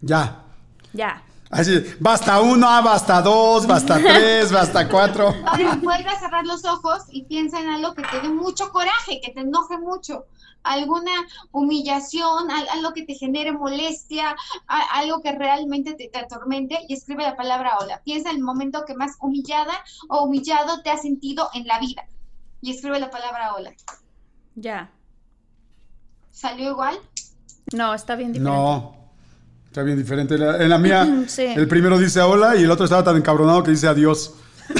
Ya. 0.00 0.44
Ya. 0.92 1.22
Así, 1.52 1.84
basta 2.00 2.40
uno, 2.40 2.66
basta 2.82 3.20
dos, 3.20 3.66
basta 3.66 3.98
tres, 3.98 4.50
basta 4.50 4.88
cuatro. 4.88 5.34
Ahora 5.46 5.74
vuelve 5.82 6.08
a 6.08 6.18
cerrar 6.18 6.46
los 6.46 6.64
ojos 6.64 7.02
y 7.10 7.24
piensa 7.24 7.60
en 7.60 7.68
algo 7.68 7.92
que 7.94 8.02
te 8.02 8.20
dé 8.22 8.28
mucho 8.30 8.70
coraje, 8.72 9.20
que 9.22 9.32
te 9.32 9.40
enoje 9.40 9.76
mucho, 9.76 10.24
alguna 10.62 11.10
humillación, 11.50 12.50
al- 12.50 12.68
algo 12.70 12.94
que 12.94 13.02
te 13.04 13.14
genere 13.16 13.52
molestia, 13.52 14.34
a- 14.66 14.98
algo 14.98 15.20
que 15.20 15.32
realmente 15.32 15.92
te, 15.92 16.08
te 16.08 16.18
atormente 16.20 16.78
y 16.88 16.94
escribe 16.94 17.22
la 17.22 17.36
palabra 17.36 17.76
hola. 17.80 18.00
Piensa 18.02 18.30
en 18.30 18.36
el 18.36 18.42
momento 18.42 18.84
que 18.86 18.94
más 18.94 19.12
humillada 19.20 19.74
o 20.08 20.22
humillado 20.22 20.80
te 20.82 20.88
has 20.88 21.02
sentido 21.02 21.50
en 21.52 21.66
la 21.66 21.78
vida 21.80 22.06
y 22.62 22.70
escribe 22.70 22.98
la 22.98 23.10
palabra 23.10 23.54
hola. 23.54 23.72
Ya. 24.54 24.90
¿Salió 26.30 26.70
igual? 26.70 26.98
No, 27.74 27.92
está 27.92 28.14
bien 28.16 28.32
diferente. 28.32 28.58
No. 28.58 29.01
Está 29.72 29.82
bien 29.84 29.96
diferente. 29.96 30.34
En 30.34 30.68
la 30.68 30.76
mía, 30.76 31.24
Sí. 31.28 31.44
el 31.44 31.66
primero 31.66 31.96
dice 31.96 32.20
hola 32.20 32.56
y 32.56 32.64
el 32.64 32.70
otro 32.70 32.84
estaba 32.84 33.02
tan 33.02 33.16
encabronado 33.16 33.62
que 33.62 33.70
dice 33.70 33.88
adiós. 33.88 34.34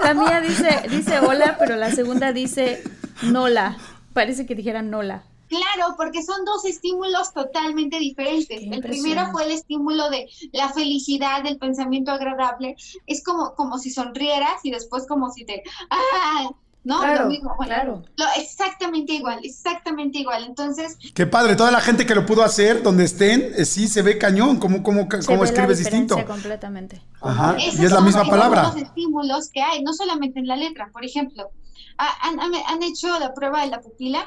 La 0.00 0.14
mía 0.14 0.40
dice, 0.40 0.88
dice 0.90 1.20
hola, 1.20 1.56
pero 1.56 1.76
la 1.76 1.92
segunda 1.92 2.32
dice 2.32 2.82
nola. 3.22 3.76
Parece 4.12 4.44
que 4.44 4.56
dijera 4.56 4.82
nola. 4.82 5.22
Claro, 5.48 5.94
porque 5.96 6.24
son 6.24 6.44
dos 6.44 6.64
estímulos 6.64 7.32
totalmente 7.32 8.00
diferentes. 8.00 8.58
Qué 8.60 8.68
El 8.68 8.80
primero 8.80 9.28
fue 9.30 9.44
el 9.44 9.52
estímulo 9.52 10.10
de 10.10 10.28
la 10.52 10.70
felicidad, 10.70 11.44
del 11.44 11.58
pensamiento 11.58 12.10
agradable. 12.10 12.74
Es 13.06 13.22
como, 13.22 13.54
como 13.54 13.78
si 13.78 13.90
sonrieras 13.90 14.64
y 14.64 14.72
después 14.72 15.06
como 15.06 15.30
si 15.30 15.44
te... 15.44 15.62
¡Ah! 15.90 16.50
No, 16.86 17.00
Claro, 17.00 17.24
lo 17.24 17.30
mismo. 17.30 17.52
Bueno, 17.56 17.74
claro. 17.74 18.02
lo- 18.16 18.24
exactamente 18.40 19.12
igual, 19.14 19.40
exactamente 19.42 20.18
igual. 20.20 20.44
Entonces, 20.44 20.96
Qué 21.14 21.26
padre, 21.26 21.56
toda 21.56 21.72
la 21.72 21.80
gente 21.80 22.06
que 22.06 22.14
lo 22.14 22.24
pudo 22.24 22.44
hacer, 22.44 22.80
donde 22.82 23.02
estén, 23.04 23.52
eh, 23.56 23.64
sí 23.64 23.88
se 23.88 24.02
ve 24.02 24.18
cañón. 24.18 24.58
¿Cómo, 24.60 24.84
cómo, 24.84 25.00
Se 25.02 25.26
cómo 25.26 25.40
ve 25.40 25.46
la 25.46 25.50
escribes 25.50 25.78
diferencia 25.78 26.14
distinto? 26.16 26.32
completamente. 26.32 27.02
Ajá. 27.20 27.56
esos 27.56 27.80
Y 27.80 27.84
es 27.86 27.90
la 27.90 28.00
misma 28.00 28.24
palabra. 28.24 28.62
los 28.62 28.76
estímulos 28.76 29.48
que 29.50 29.62
hay, 29.62 29.82
no 29.82 29.92
solamente 29.94 30.38
en 30.38 30.46
la 30.46 30.54
letra. 30.54 30.88
Por 30.92 31.04
ejemplo, 31.04 31.50
¿ha- 31.98 32.28
¿han, 32.28 32.38
han- 32.38 32.52
han 32.68 32.82
hecho 32.84 33.18
la 33.18 33.34
prueba 33.34 33.62
de 33.62 33.66
la 33.66 33.80
pupila? 33.80 34.24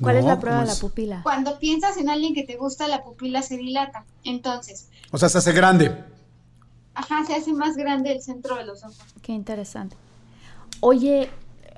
¿Cuál 0.00 0.16
es 0.16 0.24
la 0.24 0.40
prueba 0.40 0.58
de 0.58 0.64
¿cómo 0.66 0.74
la 0.74 0.80
pupila? 0.80 1.20
Cuando 1.22 1.60
piensas 1.60 1.96
en 1.96 2.10
alguien 2.10 2.34
que 2.34 2.42
te 2.42 2.56
gusta, 2.56 2.88
la 2.88 3.04
pupila 3.04 3.40
se 3.42 3.56
dilata. 3.56 4.04
Entonces, 4.24 4.88
O 5.12 5.18
sea, 5.18 5.28
se 5.28 5.38
hace 5.38 5.52
grande. 5.52 5.96
ajá, 6.94 7.24
se 7.24 7.36
hace 7.36 7.52
más 7.52 7.76
grande 7.76 8.10
el 8.10 8.20
centro 8.20 8.56
de 8.56 8.64
los 8.64 8.82
ojos. 8.82 8.98
Qué 9.22 9.30
interesante. 9.30 9.94
Oye, 10.80 11.30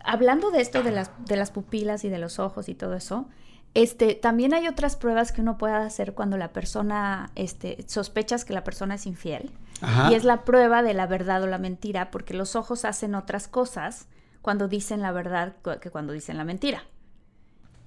hablando 0.05 0.51
de 0.51 0.61
esto 0.61 0.83
de 0.83 0.91
las, 0.91 1.11
de 1.27 1.37
las 1.37 1.51
pupilas 1.51 2.05
y 2.05 2.09
de 2.09 2.19
los 2.19 2.39
ojos 2.39 2.69
y 2.69 2.75
todo 2.75 2.95
eso, 2.95 3.29
este, 3.75 4.15
también 4.15 4.55
hay 4.55 4.69
otras 4.69 4.97
pruebas 4.97 5.33
que 5.33 5.41
uno 5.41 5.59
puede 5.59 5.75
hacer 5.75 6.15
cuando 6.15 6.37
la 6.37 6.53
persona, 6.53 7.31
este, 7.35 7.85
sospechas 7.89 8.45
que 8.45 8.53
la 8.53 8.63
persona 8.63 8.95
es 8.95 9.07
infiel. 9.07 9.51
Ajá. 9.81 10.13
Y 10.13 10.15
es 10.15 10.25
la 10.25 10.45
prueba 10.45 10.83
de 10.83 10.95
la 10.95 11.07
verdad 11.07 11.43
o 11.43 11.47
la 11.47 11.59
mentira, 11.59 12.11
porque 12.11 12.35
los 12.35 12.55
ojos 12.55 12.85
hacen 12.85 13.15
otras 13.15 13.49
cosas 13.49 14.07
cuando 14.43 14.69
dicen 14.69 15.03
la 15.03 15.11
verdad 15.11 15.55
que 15.81 15.91
cuando 15.91 16.13
dicen 16.13 16.37
la 16.37 16.45
mentira. 16.45 16.85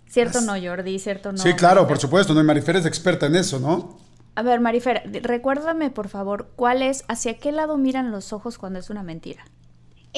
¿Cierto 0.07 0.41
no, 0.41 0.53
Jordi? 0.59 0.99
¿Cierto 0.99 1.31
no? 1.31 1.37
sí, 1.37 1.53
claro, 1.53 1.87
por 1.87 1.99
supuesto. 1.99 2.33
No, 2.33 2.41
y 2.41 2.43
Marifer 2.43 2.77
es 2.77 2.85
experta 2.85 3.27
en 3.27 3.35
eso, 3.35 3.59
¿no? 3.59 3.97
A 4.35 4.41
ver, 4.41 4.59
Marifer, 4.59 5.03
recuérdame, 5.23 5.89
por 5.89 6.09
favor, 6.09 6.51
¿cuál 6.55 6.81
es, 6.81 7.03
hacia 7.07 7.37
qué 7.37 7.51
lado 7.51 7.77
miran 7.77 8.11
los 8.11 8.33
ojos 8.33 8.57
cuando 8.57 8.79
es 8.79 8.89
una 8.89 9.03
mentira? 9.03 9.45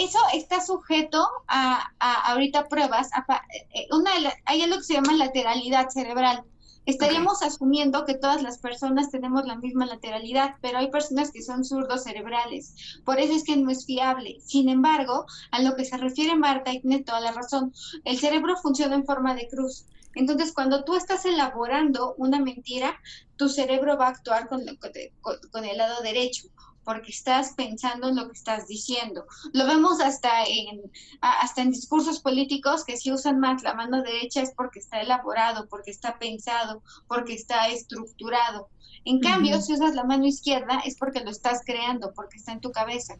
Eso 0.05 0.19
está 0.33 0.61
sujeto 0.61 1.27
a, 1.47 1.91
a 1.99 2.31
ahorita 2.31 2.67
pruebas. 2.69 3.09
a 3.13 3.25
pa- 3.25 3.45
eh, 3.73 3.87
una 3.91 4.13
de 4.15 4.21
la- 4.21 4.33
hay 4.45 4.61
algo 4.61 4.77
que 4.77 4.83
se 4.83 4.93
llama 4.93 5.13
lateralidad 5.13 5.89
cerebral. 5.89 6.43
Estaríamos 6.85 7.43
asumiendo 7.43 8.05
que 8.05 8.15
todas 8.15 8.41
las 8.41 8.57
personas 8.57 9.11
tenemos 9.11 9.45
la 9.45 9.57
misma 9.57 9.85
lateralidad, 9.85 10.55
pero 10.61 10.79
hay 10.79 10.89
personas 10.89 11.29
que 11.31 11.43
son 11.43 11.63
zurdos 11.63 12.03
cerebrales. 12.03 12.73
Por 13.05 13.19
eso 13.19 13.33
es 13.33 13.43
que 13.43 13.57
no 13.57 13.69
es 13.69 13.85
fiable. 13.85 14.37
Sin 14.43 14.69
embargo, 14.69 15.25
a 15.51 15.61
lo 15.61 15.75
que 15.75 15.85
se 15.85 15.97
refiere 15.97 16.35
Marta, 16.35 16.71
y 16.73 16.81
tiene 16.81 17.03
toda 17.03 17.19
la 17.19 17.31
razón, 17.31 17.73
el 18.05 18.17
cerebro 18.17 18.55
funciona 18.57 18.95
en 18.95 19.05
forma 19.05 19.35
de 19.35 19.47
cruz. 19.47 19.85
Entonces, 20.15 20.51
cuando 20.53 20.83
tú 20.83 20.95
estás 20.95 21.25
elaborando 21.25 22.15
una 22.17 22.39
mentira, 22.39 22.97
tu 23.35 23.49
cerebro 23.49 23.95
va 23.97 24.07
a 24.07 24.09
actuar 24.09 24.47
con- 24.47 24.65
con 25.51 25.65
el 25.65 25.77
lado 25.77 26.01
derecho, 26.01 26.47
porque 26.83 27.11
estás 27.11 27.53
pensando 27.53 28.09
en 28.09 28.15
lo 28.15 28.27
que 28.27 28.33
estás 28.33 28.67
diciendo. 28.67 29.25
Lo 29.53 29.65
vemos 29.65 30.01
hasta 30.01 30.43
en, 30.45 30.91
hasta 31.21 31.61
en 31.61 31.71
discursos 31.71 32.19
políticos 32.19 32.83
que 32.83 32.97
si 32.97 33.11
usan 33.11 33.39
más 33.39 33.63
la 33.63 33.73
mano 33.73 34.01
derecha 34.01 34.41
es 34.41 34.53
porque 34.55 34.79
está 34.79 35.01
elaborado, 35.01 35.67
porque 35.69 35.91
está 35.91 36.17
pensado, 36.17 36.81
porque 37.07 37.33
está 37.33 37.67
estructurado. 37.67 38.69
En 39.05 39.19
cambio, 39.19 39.57
Ujú. 39.57 39.65
si 39.65 39.73
usas 39.73 39.95
la 39.95 40.03
mano 40.03 40.25
izquierda 40.25 40.81
es 40.85 40.97
porque 40.97 41.21
lo 41.23 41.29
estás 41.29 41.61
creando, 41.65 42.13
porque 42.13 42.37
está 42.37 42.51
en 42.53 42.61
tu 42.61 42.71
cabeza. 42.71 43.15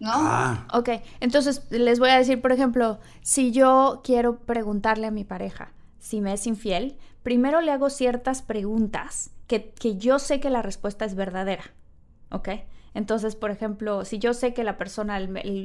¿No? 0.00 0.10
Ah. 0.12 0.66
Ok, 0.72 0.90
entonces 1.20 1.62
les 1.70 1.98
voy 1.98 2.10
a 2.10 2.18
decir, 2.18 2.40
por 2.40 2.52
ejemplo, 2.52 3.00
si 3.22 3.52
yo 3.52 4.02
quiero 4.04 4.40
preguntarle 4.40 5.06
a 5.06 5.10
mi 5.10 5.24
pareja 5.24 5.72
si 5.98 6.20
me 6.20 6.34
es 6.34 6.46
infiel, 6.46 6.98
primero 7.22 7.60
le 7.60 7.72
hago 7.72 7.88
ciertas 7.90 8.42
preguntas 8.42 9.30
que, 9.46 9.70
que 9.70 9.96
yo 9.96 10.18
sé 10.18 10.40
que 10.40 10.50
la 10.50 10.62
respuesta 10.62 11.04
es 11.04 11.14
verdadera. 11.14 11.72
¿Ok? 12.30 12.48
Entonces, 12.94 13.34
por 13.34 13.50
ejemplo, 13.50 14.04
si 14.04 14.18
yo 14.18 14.32
sé 14.34 14.54
que 14.54 14.64
la 14.64 14.78
persona, 14.78 15.18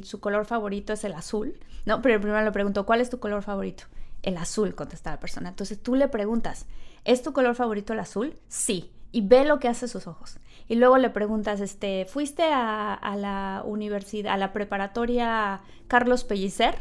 su 0.04 0.20
color 0.20 0.46
favorito 0.46 0.94
es 0.94 1.04
el 1.04 1.14
azul, 1.14 1.60
¿no? 1.86 2.02
Pero 2.02 2.20
primero 2.20 2.44
le 2.44 2.52
pregunto, 2.52 2.86
¿cuál 2.86 3.02
es 3.02 3.10
tu 3.10 3.20
color 3.20 3.44
favorito? 3.44 3.84
El 4.24 4.36
azul, 4.38 4.76
contesta 4.76 5.12
la 5.12 5.20
persona. 5.20 5.50
Entonces 5.50 5.82
tú 5.82 5.96
le 5.96 6.08
preguntas, 6.08 6.66
¿es 7.06 7.22
tu 7.22 7.32
color 7.32 7.56
favorito 7.56 7.94
el 7.94 8.00
azul? 8.00 8.34
Sí. 8.48 8.92
Y 9.12 9.22
ve 9.22 9.46
lo 9.46 9.60
que 9.60 9.68
hace 9.68 9.88
sus 9.88 10.08
ojos. 10.08 10.38
Y 10.68 10.76
luego 10.76 10.98
le 10.98 11.10
preguntas, 11.10 11.62
este, 11.62 12.06
¿fuiste 12.06 12.44
a, 12.44 12.94
a 12.94 13.16
la 13.16 13.64
universidad, 13.66 14.34
a 14.34 14.38
la 14.38 14.54
preparatoria 14.54 15.62
Carlos 15.88 16.24
Pellicer? 16.24 16.76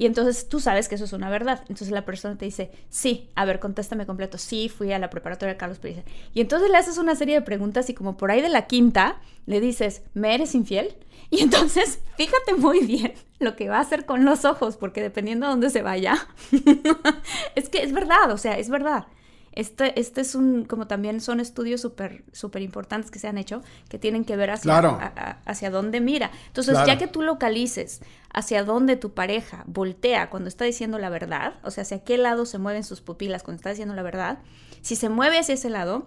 Y 0.00 0.06
entonces 0.06 0.48
tú 0.48 0.60
sabes 0.60 0.88
que 0.88 0.94
eso 0.94 1.04
es 1.04 1.12
una 1.12 1.28
verdad. 1.28 1.60
Entonces 1.68 1.90
la 1.90 2.06
persona 2.06 2.38
te 2.38 2.46
dice, 2.46 2.70
sí, 2.88 3.28
a 3.34 3.44
ver, 3.44 3.60
contéstame 3.60 4.06
completo. 4.06 4.38
Sí, 4.38 4.70
fui 4.70 4.90
a 4.94 4.98
la 4.98 5.10
preparatoria 5.10 5.58
Carlos 5.58 5.78
Pellicer. 5.78 6.06
Y 6.32 6.40
entonces 6.40 6.70
le 6.70 6.78
haces 6.78 6.96
una 6.96 7.14
serie 7.14 7.34
de 7.34 7.42
preguntas 7.42 7.90
y 7.90 7.92
como 7.92 8.16
por 8.16 8.30
ahí 8.30 8.40
de 8.40 8.48
la 8.48 8.66
quinta 8.66 9.20
le 9.44 9.60
dices, 9.60 10.00
¿me 10.14 10.34
eres 10.34 10.54
infiel? 10.54 10.96
Y 11.28 11.42
entonces 11.42 12.00
fíjate 12.16 12.54
muy 12.54 12.80
bien 12.80 13.12
lo 13.40 13.56
que 13.56 13.68
va 13.68 13.76
a 13.76 13.82
hacer 13.82 14.06
con 14.06 14.24
los 14.24 14.46
ojos, 14.46 14.78
porque 14.78 15.02
dependiendo 15.02 15.44
a 15.44 15.50
dónde 15.50 15.68
se 15.68 15.82
vaya, 15.82 16.16
es 17.54 17.68
que 17.68 17.82
es 17.82 17.92
verdad, 17.92 18.30
o 18.30 18.38
sea, 18.38 18.56
es 18.56 18.70
verdad. 18.70 19.06
Este, 19.52 19.98
este 19.98 20.20
es 20.20 20.34
un, 20.36 20.64
como 20.64 20.86
también 20.86 21.20
son 21.20 21.40
estudios 21.40 21.80
súper 21.80 22.22
súper 22.32 22.62
importantes 22.62 23.10
que 23.10 23.18
se 23.18 23.26
han 23.26 23.36
hecho, 23.36 23.62
que 23.88 23.98
tienen 23.98 24.24
que 24.24 24.36
ver 24.36 24.50
hacia, 24.50 24.62
Claro. 24.70 24.90
a- 25.00 25.06
a- 25.16 25.38
hacia 25.44 25.70
dónde 25.70 26.00
mira. 26.00 26.30
Entonces, 26.46 26.74
Claro. 26.74 26.86
ya 26.86 26.98
que 26.98 27.08
tú 27.08 27.22
localices 27.22 28.00
hacia 28.32 28.62
dónde 28.62 28.96
tu 28.96 29.12
pareja 29.12 29.64
voltea 29.66 30.30
cuando 30.30 30.48
está 30.48 30.64
diciendo 30.64 30.98
la 30.98 31.10
verdad, 31.10 31.54
o 31.64 31.70
sea, 31.72 31.82
hacia 31.82 32.04
qué 32.04 32.16
lado 32.16 32.46
se 32.46 32.58
mueven 32.58 32.84
sus 32.84 33.00
pupilas 33.00 33.42
cuando 33.42 33.56
está 33.58 33.70
diciendo 33.70 33.94
la 33.94 34.02
verdad, 34.02 34.38
si 34.82 34.94
se 34.94 35.08
mueve 35.08 35.38
hacia 35.40 35.54
ese 35.54 35.68
lado, 35.68 36.06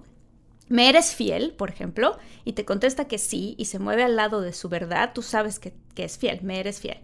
¿me 0.69 0.87
eres 0.87 1.13
fiel, 1.13 1.51
por 1.51 1.69
ejemplo? 1.69 2.17
Y 2.45 2.53
te 2.53 2.63
contesta 2.63 3.05
que 3.09 3.17
sí 3.17 3.55
y 3.57 3.65
se 3.65 3.77
mueve 3.79 4.03
al 4.03 4.15
lado 4.15 4.39
de 4.39 4.53
su 4.53 4.69
verdad, 4.69 5.11
tú 5.13 5.21
sabes 5.21 5.59
que, 5.59 5.73
que 5.95 6.05
es 6.05 6.17
fiel, 6.17 6.39
me 6.43 6.61
eres 6.61 6.79
fiel. 6.79 6.99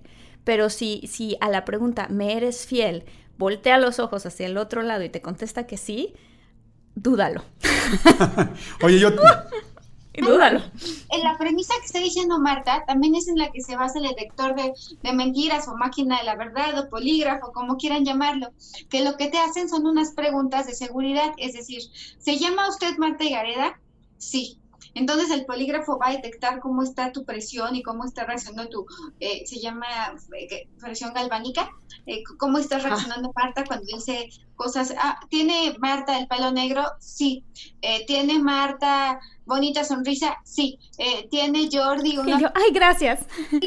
Pero 0.46 0.70
si, 0.70 1.06
si 1.08 1.36
a 1.42 1.50
la 1.50 1.66
pregunta, 1.66 2.08
¿me 2.10 2.38
eres 2.38 2.66
fiel? 2.66 3.04
voltea 3.38 3.78
los 3.78 4.00
ojos 4.00 4.26
hacia 4.26 4.48
el 4.48 4.58
otro 4.58 4.82
lado 4.82 5.02
y 5.02 5.10
te 5.10 5.22
contesta 5.22 5.66
que 5.66 5.78
sí, 5.78 6.14
dúdalo. 6.96 7.44
Oye, 8.84 9.00
yo. 9.00 9.12
Dúdalo. 10.20 10.62
En 11.12 11.24
la 11.24 11.38
premisa 11.38 11.74
que 11.80 11.86
está 11.86 12.00
diciendo 12.00 12.40
Marta 12.40 12.84
también 12.86 13.16
es 13.16 13.30
en 13.30 13.38
la 13.38 13.52
que 13.52 13.62
se 13.62 13.78
basa 13.78 14.00
el 14.00 14.08
detector 14.08 14.54
de, 14.54 14.74
de, 15.02 15.14
mentiras 15.14 15.70
o 15.70 15.78
máquina 15.78 16.18
de 16.20 16.26
la 16.26 16.36
verdad 16.36 16.78
o 16.78 16.90
polígrafo, 16.90 17.54
como 17.54 17.78
quieran 17.78 18.04
llamarlo, 18.04 18.50
que 18.90 19.02
lo 19.02 19.16
que 19.16 19.30
te 19.30 19.38
hacen 19.38 19.70
son 19.70 19.86
unas 19.86 20.12
preguntas 20.12 20.68
de 20.68 20.74
seguridad, 20.74 21.34
es 21.38 21.54
decir, 21.54 21.82
¿se 22.18 22.38
llama 22.38 22.68
usted 22.68 22.98
Marta 22.98 23.24
Gareda? 23.30 23.80
Sí. 24.18 24.60
Entonces 24.96 25.32
el 25.32 25.46
polígrafo 25.46 25.98
va 25.98 26.08
a 26.08 26.12
detectar 26.12 26.60
cómo 26.60 26.84
está 26.84 27.12
tu 27.12 27.24
presión 27.24 27.76
y 27.76 27.84
cómo 27.84 28.06
está 28.06 28.26
reaccionando 28.26 28.70
tu, 28.70 28.86
eh, 29.20 29.46
se 29.46 29.60
llama 29.60 29.86
eh, 30.38 30.68
presión 30.82 31.14
galvánica, 31.14 31.70
eh, 32.06 32.24
cómo 32.38 32.58
está 32.58 32.78
ah. 32.78 32.80
reaccionando 32.80 33.32
Marta 33.36 33.64
cuando 33.66 33.86
dice 33.86 34.30
cosas. 34.60 34.94
Ah, 35.02 35.18
¿Tiene 35.30 35.76
Marta 35.80 36.20
el 36.20 36.28
pelo 36.28 36.52
negro? 36.52 36.84
Sí. 37.00 37.46
Eh, 37.82 38.04
¿Tiene 38.06 38.40
Marta 38.40 39.20
bonita 39.46 39.86
sonrisa? 39.86 40.38
Sí. 40.44 40.78
Eh, 40.98 41.28
¿Tiene 41.32 41.70
Jordi 41.72 42.18
una... 42.18 42.52
ay, 42.54 42.72
gracias. 42.74 43.22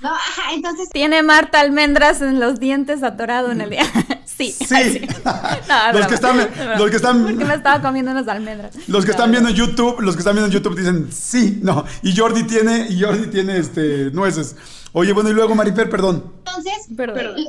No, 0.00 0.10
ajá, 0.14 0.52
entonces... 0.54 0.90
¿Tiene 0.90 1.24
Marta 1.24 1.58
almendras 1.58 2.22
en 2.22 2.38
los 2.38 2.60
dientes 2.60 3.02
atorado 3.02 3.50
en 3.50 3.62
el 3.62 3.70
día? 3.70 3.82
sí. 4.24 4.52
Sí. 4.52 5.00
los, 5.92 6.06
que 6.06 6.14
están, 6.14 6.36
los 6.78 6.90
que 6.90 6.96
están... 6.96 7.24
Porque 7.24 7.44
me 7.44 7.54
estaba 7.54 7.82
comiendo 7.82 8.12
unas 8.12 8.28
almendras. 8.28 8.76
Los 8.86 9.04
que 9.04 9.10
están 9.10 9.32
viendo 9.32 9.48
en 9.48 9.56
YouTube, 9.56 10.00
los 10.00 10.14
que 10.14 10.20
están 10.20 10.36
viendo 10.36 10.46
en 10.46 10.52
YouTube 10.52 10.76
dicen 10.76 11.08
sí, 11.10 11.58
no. 11.60 11.84
Y 12.02 12.16
Jordi 12.16 12.44
tiene, 12.44 12.86
y 12.88 13.02
Jordi 13.02 13.26
tiene 13.26 13.58
este, 13.58 14.12
nueces. 14.12 14.54
Oye, 14.92 15.12
bueno, 15.12 15.28
y 15.28 15.34
luego 15.34 15.54
Marifer, 15.54 15.90
perdón. 15.90 16.32
Entonces, 16.38 16.88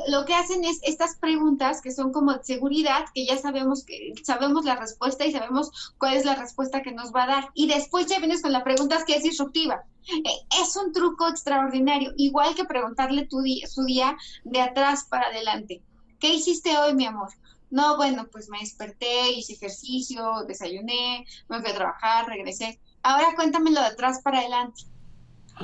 lo 0.10 0.26
que 0.26 0.36
hacen 0.36 0.64
es 0.66 0.80
estas 0.84 1.16
preguntas 1.16 1.82
que 1.82 1.92
son 1.92 2.12
como 2.12 2.34
de 2.34 2.44
seguridad, 2.44 3.06
que 3.14 3.26
ya 3.26 3.38
sabemos 3.38 3.86
que 3.86 4.14
sabemos 4.24 4.66
la 4.66 4.76
respuesta 4.76 5.26
y 5.26 5.32
sabemos 5.32 5.94
cuál 5.98 6.16
es 6.16 6.26
la 6.26 6.36
respuesta 6.36 6.82
que 6.82 6.92
nos 6.92 7.14
va 7.14 7.24
a 7.24 7.28
dar. 7.28 7.50
Y 7.54 7.68
después 7.68 8.08
ya 8.08 8.20
vienes 8.20 8.42
con 8.42 8.52
la 8.52 8.64
pregunta 8.64 9.04
que 9.06 9.16
es 9.16 9.24
disruptiva. 9.24 9.84
Eh, 10.08 10.62
es 10.62 10.76
un 10.76 10.92
truco 10.92 11.28
extraordinario, 11.28 12.12
igual 12.18 12.56
que 12.56 12.66
preguntarle 12.66 13.26
tu 13.28 13.42
día, 13.42 13.68
su 13.68 13.84
día 13.86 14.18
de 14.44 14.62
atrás 14.62 15.06
para 15.10 15.28
adelante. 15.28 15.82
¿Qué 16.20 16.34
hiciste 16.34 16.78
hoy, 16.78 16.94
mi 16.94 17.06
amor? 17.06 17.30
No, 17.70 17.98
bueno, 17.98 18.28
pues 18.32 18.50
me 18.50 18.60
desperté, 18.60 19.32
hice 19.32 19.54
ejercicio, 19.54 20.44
desayuné, 20.48 21.26
me 21.48 21.62
fui 21.62 21.70
a 21.70 21.76
trabajar, 21.76 22.28
regresé. 22.28 22.80
Ahora 23.04 23.36
cuéntamelo 23.36 23.80
de 23.80 23.88
atrás 23.88 24.22
para 24.24 24.40
adelante. 24.40 24.84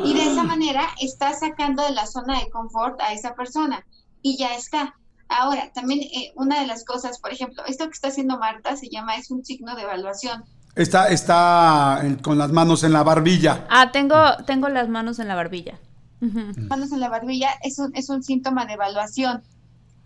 Y 0.04 0.14
de 0.14 0.32
esa 0.32 0.44
manera 0.44 0.90
está 1.00 1.34
sacando 1.34 1.84
de 1.84 1.92
la 1.92 2.06
zona 2.06 2.40
de 2.40 2.50
confort 2.50 3.00
a 3.02 3.14
esa 3.14 3.36
persona 3.36 3.86
y 4.22 4.38
ya 4.38 4.56
está. 4.56 4.96
Ahora, 5.28 5.72
también 5.74 6.02
eh, 6.02 6.34
una 6.36 6.60
de 6.60 6.68
las 6.68 6.84
cosas, 6.86 7.20
por 7.20 7.32
ejemplo, 7.32 7.64
esto 7.66 7.86
que 7.86 7.92
está 7.92 8.10
haciendo 8.10 8.38
Marta 8.38 8.76
se 8.76 8.90
llama, 8.90 9.16
es 9.16 9.32
un 9.32 9.44
signo 9.44 9.76
de 9.76 9.84
evaluación. 9.84 10.44
Está, 10.76 11.10
está 11.10 12.04
con 12.22 12.38
las 12.38 12.52
manos 12.52 12.84
en 12.84 12.92
la 12.92 13.04
barbilla. 13.04 13.66
Ah, 13.70 13.92
tengo, 13.92 14.18
tengo 14.46 14.68
las 14.70 14.90
manos 14.90 15.20
en 15.20 15.28
la 15.28 15.36
barbilla. 15.36 15.80
Manos 16.20 16.92
en 16.92 17.00
la 17.00 17.10
barbilla 17.10 17.50
es 17.64 17.80
un, 17.80 17.96
es 17.96 18.10
un 18.10 18.24
síntoma 18.24 18.66
de 18.66 18.74
evaluación. 18.74 19.44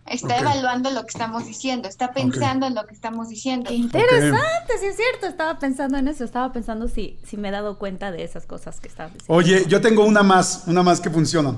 Está 0.10 0.40
evaluando 0.40 0.90
lo 0.92 1.04
que 1.04 1.10
estamos 1.10 1.46
diciendo, 1.46 1.88
está 1.88 2.12
pensando 2.12 2.66
en 2.66 2.76
lo 2.76 2.86
que 2.86 2.94
estamos 2.94 3.30
diciendo. 3.30 3.72
interesante, 3.72 4.78
sí 4.80 4.88
es 4.88 4.96
cierto, 4.96 5.28
estaba 5.28 5.60
pensando 5.60 5.98
en 5.98 6.08
eso, 6.08 6.24
estaba 6.24 6.52
pensando 6.52 6.88
si, 6.88 7.20
si 7.24 7.38
me 7.38 7.50
he 7.50 7.52
dado 7.52 7.78
cuenta 7.78 8.12
de 8.12 8.24
esas 8.24 8.46
cosas 8.46 8.80
que 8.80 8.88
estabas 8.88 9.14
diciendo. 9.14 9.34
Oye, 9.34 9.66
yo 9.68 9.82
tengo 9.82 10.04
una 10.04 10.24
más, 10.24 10.64
una 10.66 10.84
más 10.84 11.00
que 11.00 11.10
funciona. 11.10 11.56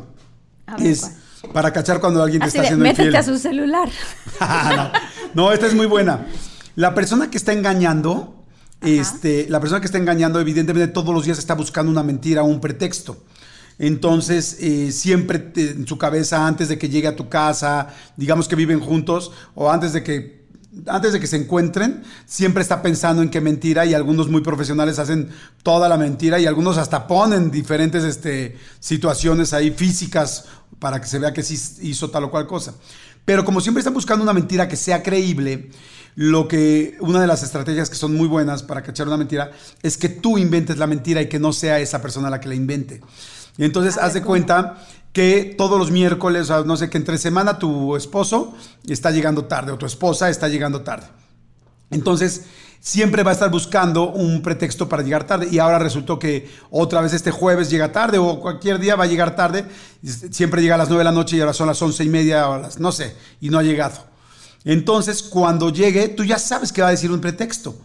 es 0.79 1.11
para 1.53 1.71
cachar 1.73 1.99
cuando 1.99 2.21
alguien 2.21 2.41
te 2.41 2.47
está 2.47 2.61
haciendo 2.61 2.83
Métete 2.83 3.17
a 3.17 3.23
su 3.23 3.37
celular. 3.37 3.89
no, 5.33 5.51
esta 5.51 5.67
es 5.67 5.73
muy 5.73 5.85
buena. 5.85 6.27
La 6.75 6.93
persona 6.93 7.29
que 7.29 7.37
está 7.37 7.53
engañando, 7.53 8.45
este, 8.81 9.47
la 9.49 9.59
persona 9.59 9.79
que 9.81 9.85
está 9.85 9.97
engañando, 9.97 10.39
evidentemente 10.39 10.87
todos 10.93 11.13
los 11.13 11.25
días 11.25 11.39
está 11.39 11.55
buscando 11.55 11.91
una 11.91 12.03
mentira 12.03 12.43
o 12.43 12.45
un 12.45 12.61
pretexto. 12.61 13.17
Entonces, 13.81 14.57
eh, 14.59 14.91
siempre 14.91 15.51
en 15.55 15.87
su 15.87 15.97
cabeza, 15.97 16.45
antes 16.45 16.69
de 16.69 16.77
que 16.77 16.87
llegue 16.87 17.07
a 17.07 17.15
tu 17.15 17.29
casa, 17.29 17.87
digamos 18.15 18.47
que 18.47 18.55
viven 18.55 18.79
juntos, 18.79 19.31
o 19.55 19.71
antes 19.71 19.91
de 19.91 20.03
que 20.03 20.41
antes 20.85 21.13
de 21.13 21.19
que 21.19 21.25
se 21.25 21.37
encuentren, 21.37 22.03
siempre 22.27 22.61
está 22.61 22.83
pensando 22.83 23.23
en 23.23 23.29
qué 23.29 23.41
mentira 23.41 23.87
y 23.87 23.95
algunos 23.95 24.29
muy 24.29 24.41
profesionales 24.41 24.99
hacen 24.99 25.31
toda 25.63 25.89
la 25.89 25.97
mentira 25.97 26.39
y 26.39 26.45
algunos 26.45 26.77
hasta 26.77 27.07
ponen 27.07 27.49
diferentes 27.49 28.03
este, 28.03 28.55
situaciones 28.79 29.51
ahí 29.51 29.71
físicas 29.71 30.45
para 30.77 31.01
que 31.01 31.07
se 31.07 31.17
vea 31.17 31.33
que 31.33 31.41
sí 31.41 31.59
hizo 31.81 32.11
tal 32.11 32.25
o 32.25 32.31
cual 32.31 32.45
cosa. 32.45 32.75
Pero 33.25 33.43
como 33.43 33.61
siempre 33.61 33.79
están 33.79 33.95
buscando 33.95 34.21
una 34.21 34.31
mentira 34.31 34.67
que 34.67 34.75
sea 34.77 35.01
creíble, 35.01 35.71
lo 36.13 36.47
que 36.47 36.97
una 36.99 37.19
de 37.19 37.27
las 37.27 37.41
estrategias 37.41 37.89
que 37.89 37.95
son 37.95 38.15
muy 38.15 38.27
buenas 38.27 38.61
para 38.61 38.83
cachar 38.83 39.07
una 39.07 39.17
mentira 39.17 39.51
es 39.81 39.97
que 39.97 40.07
tú 40.07 40.37
inventes 40.37 40.77
la 40.77 40.85
mentira 40.85 41.19
y 41.21 41.27
que 41.27 41.39
no 41.39 41.51
sea 41.51 41.79
esa 41.79 41.99
persona 41.99 42.29
la 42.29 42.39
que 42.39 42.47
la 42.47 42.55
invente. 42.55 43.01
Y 43.57 43.65
entonces 43.65 43.97
haz 43.97 44.13
de 44.13 44.21
cuenta 44.21 44.77
que 45.13 45.55
todos 45.57 45.77
los 45.77 45.91
miércoles, 45.91 46.49
o 46.49 46.63
no 46.63 46.77
sé, 46.77 46.89
que 46.89 46.97
entre 46.97 47.17
semana 47.17 47.59
tu 47.59 47.95
esposo 47.95 48.53
está 48.87 49.11
llegando 49.11 49.45
tarde 49.45 49.71
o 49.71 49.77
tu 49.77 49.85
esposa 49.85 50.29
está 50.29 50.47
llegando 50.47 50.81
tarde. 50.81 51.07
Entonces, 51.89 52.45
siempre 52.81 53.21
va 53.21 53.29
a 53.29 53.33
estar 53.33 53.51
buscando 53.51 54.09
un 54.09 54.41
pretexto 54.41 54.89
para 54.89 55.03
llegar 55.03 55.25
tarde. 55.25 55.47
Y 55.51 55.59
ahora 55.59 55.79
resultó 55.79 56.17
que 56.17 56.49
otra 56.69 56.99
vez 57.01 57.13
este 57.13 57.31
jueves 57.31 57.69
llega 57.69 57.91
tarde 57.91 58.17
o 58.17 58.39
cualquier 58.39 58.79
día 58.79 58.95
va 58.95 59.03
a 59.05 59.07
llegar 59.07 59.35
tarde. 59.35 59.65
Siempre 60.03 60.61
llega 60.61 60.75
a 60.75 60.77
las 60.79 60.89
9 60.89 61.01
de 61.01 61.05
la 61.05 61.11
noche 61.11 61.37
y 61.37 61.41
ahora 61.41 61.53
son 61.53 61.67
las 61.67 61.81
once 61.81 62.03
y 62.03 62.09
media 62.09 62.49
o 62.49 62.57
las, 62.57 62.79
no 62.79 62.91
sé, 62.91 63.15
y 63.39 63.49
no 63.49 63.59
ha 63.59 63.63
llegado. 63.63 64.03
Entonces, 64.65 65.21
cuando 65.21 65.69
llegue, 65.69 66.07
tú 66.09 66.23
ya 66.23 66.39
sabes 66.39 66.71
que 66.71 66.81
va 66.81 66.89
a 66.89 66.91
decir 66.91 67.11
un 67.11 67.21
pretexto 67.21 67.75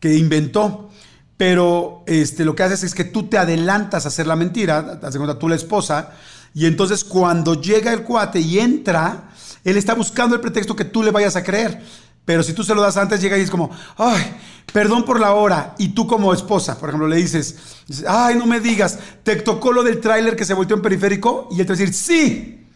que 0.00 0.16
inventó. 0.16 0.90
Pero 1.38 2.02
este, 2.06 2.44
lo 2.44 2.54
que 2.54 2.64
haces 2.64 2.82
es 2.82 2.94
que 2.94 3.04
tú 3.04 3.28
te 3.28 3.38
adelantas 3.38 4.04
a 4.04 4.08
hacer 4.08 4.26
la 4.26 4.36
mentira, 4.36 5.00
te 5.00 5.16
cuenta 5.16 5.38
tú 5.38 5.48
la 5.48 5.54
esposa, 5.54 6.10
y 6.52 6.66
entonces 6.66 7.04
cuando 7.04 7.54
llega 7.54 7.92
el 7.92 8.02
cuate 8.02 8.40
y 8.40 8.58
entra, 8.58 9.30
él 9.64 9.76
está 9.76 9.94
buscando 9.94 10.34
el 10.34 10.40
pretexto 10.40 10.74
que 10.74 10.84
tú 10.84 11.02
le 11.02 11.12
vayas 11.12 11.36
a 11.36 11.44
creer. 11.44 11.80
Pero 12.24 12.42
si 12.42 12.52
tú 12.52 12.62
se 12.62 12.74
lo 12.74 12.82
das 12.82 12.98
antes, 12.98 13.22
llega 13.22 13.38
y 13.38 13.40
es 13.40 13.50
como, 13.50 13.70
ay, 13.96 14.22
perdón 14.72 15.04
por 15.04 15.18
la 15.18 15.32
hora. 15.32 15.74
Y 15.78 15.90
tú 15.90 16.06
como 16.06 16.34
esposa, 16.34 16.78
por 16.78 16.90
ejemplo, 16.90 17.08
le 17.08 17.16
dices, 17.16 17.56
ay, 18.06 18.34
no 18.34 18.44
me 18.44 18.60
digas, 18.60 18.98
¿te 19.22 19.36
tocó 19.36 19.72
lo 19.72 19.82
del 19.82 20.00
tráiler 20.00 20.36
que 20.36 20.44
se 20.44 20.52
volteó 20.52 20.76
en 20.76 20.82
periférico? 20.82 21.48
Y 21.50 21.60
él 21.60 21.66
te 21.66 21.72
va 21.72 21.76
a 21.76 21.78
decir, 21.78 21.94
sí. 21.94 22.66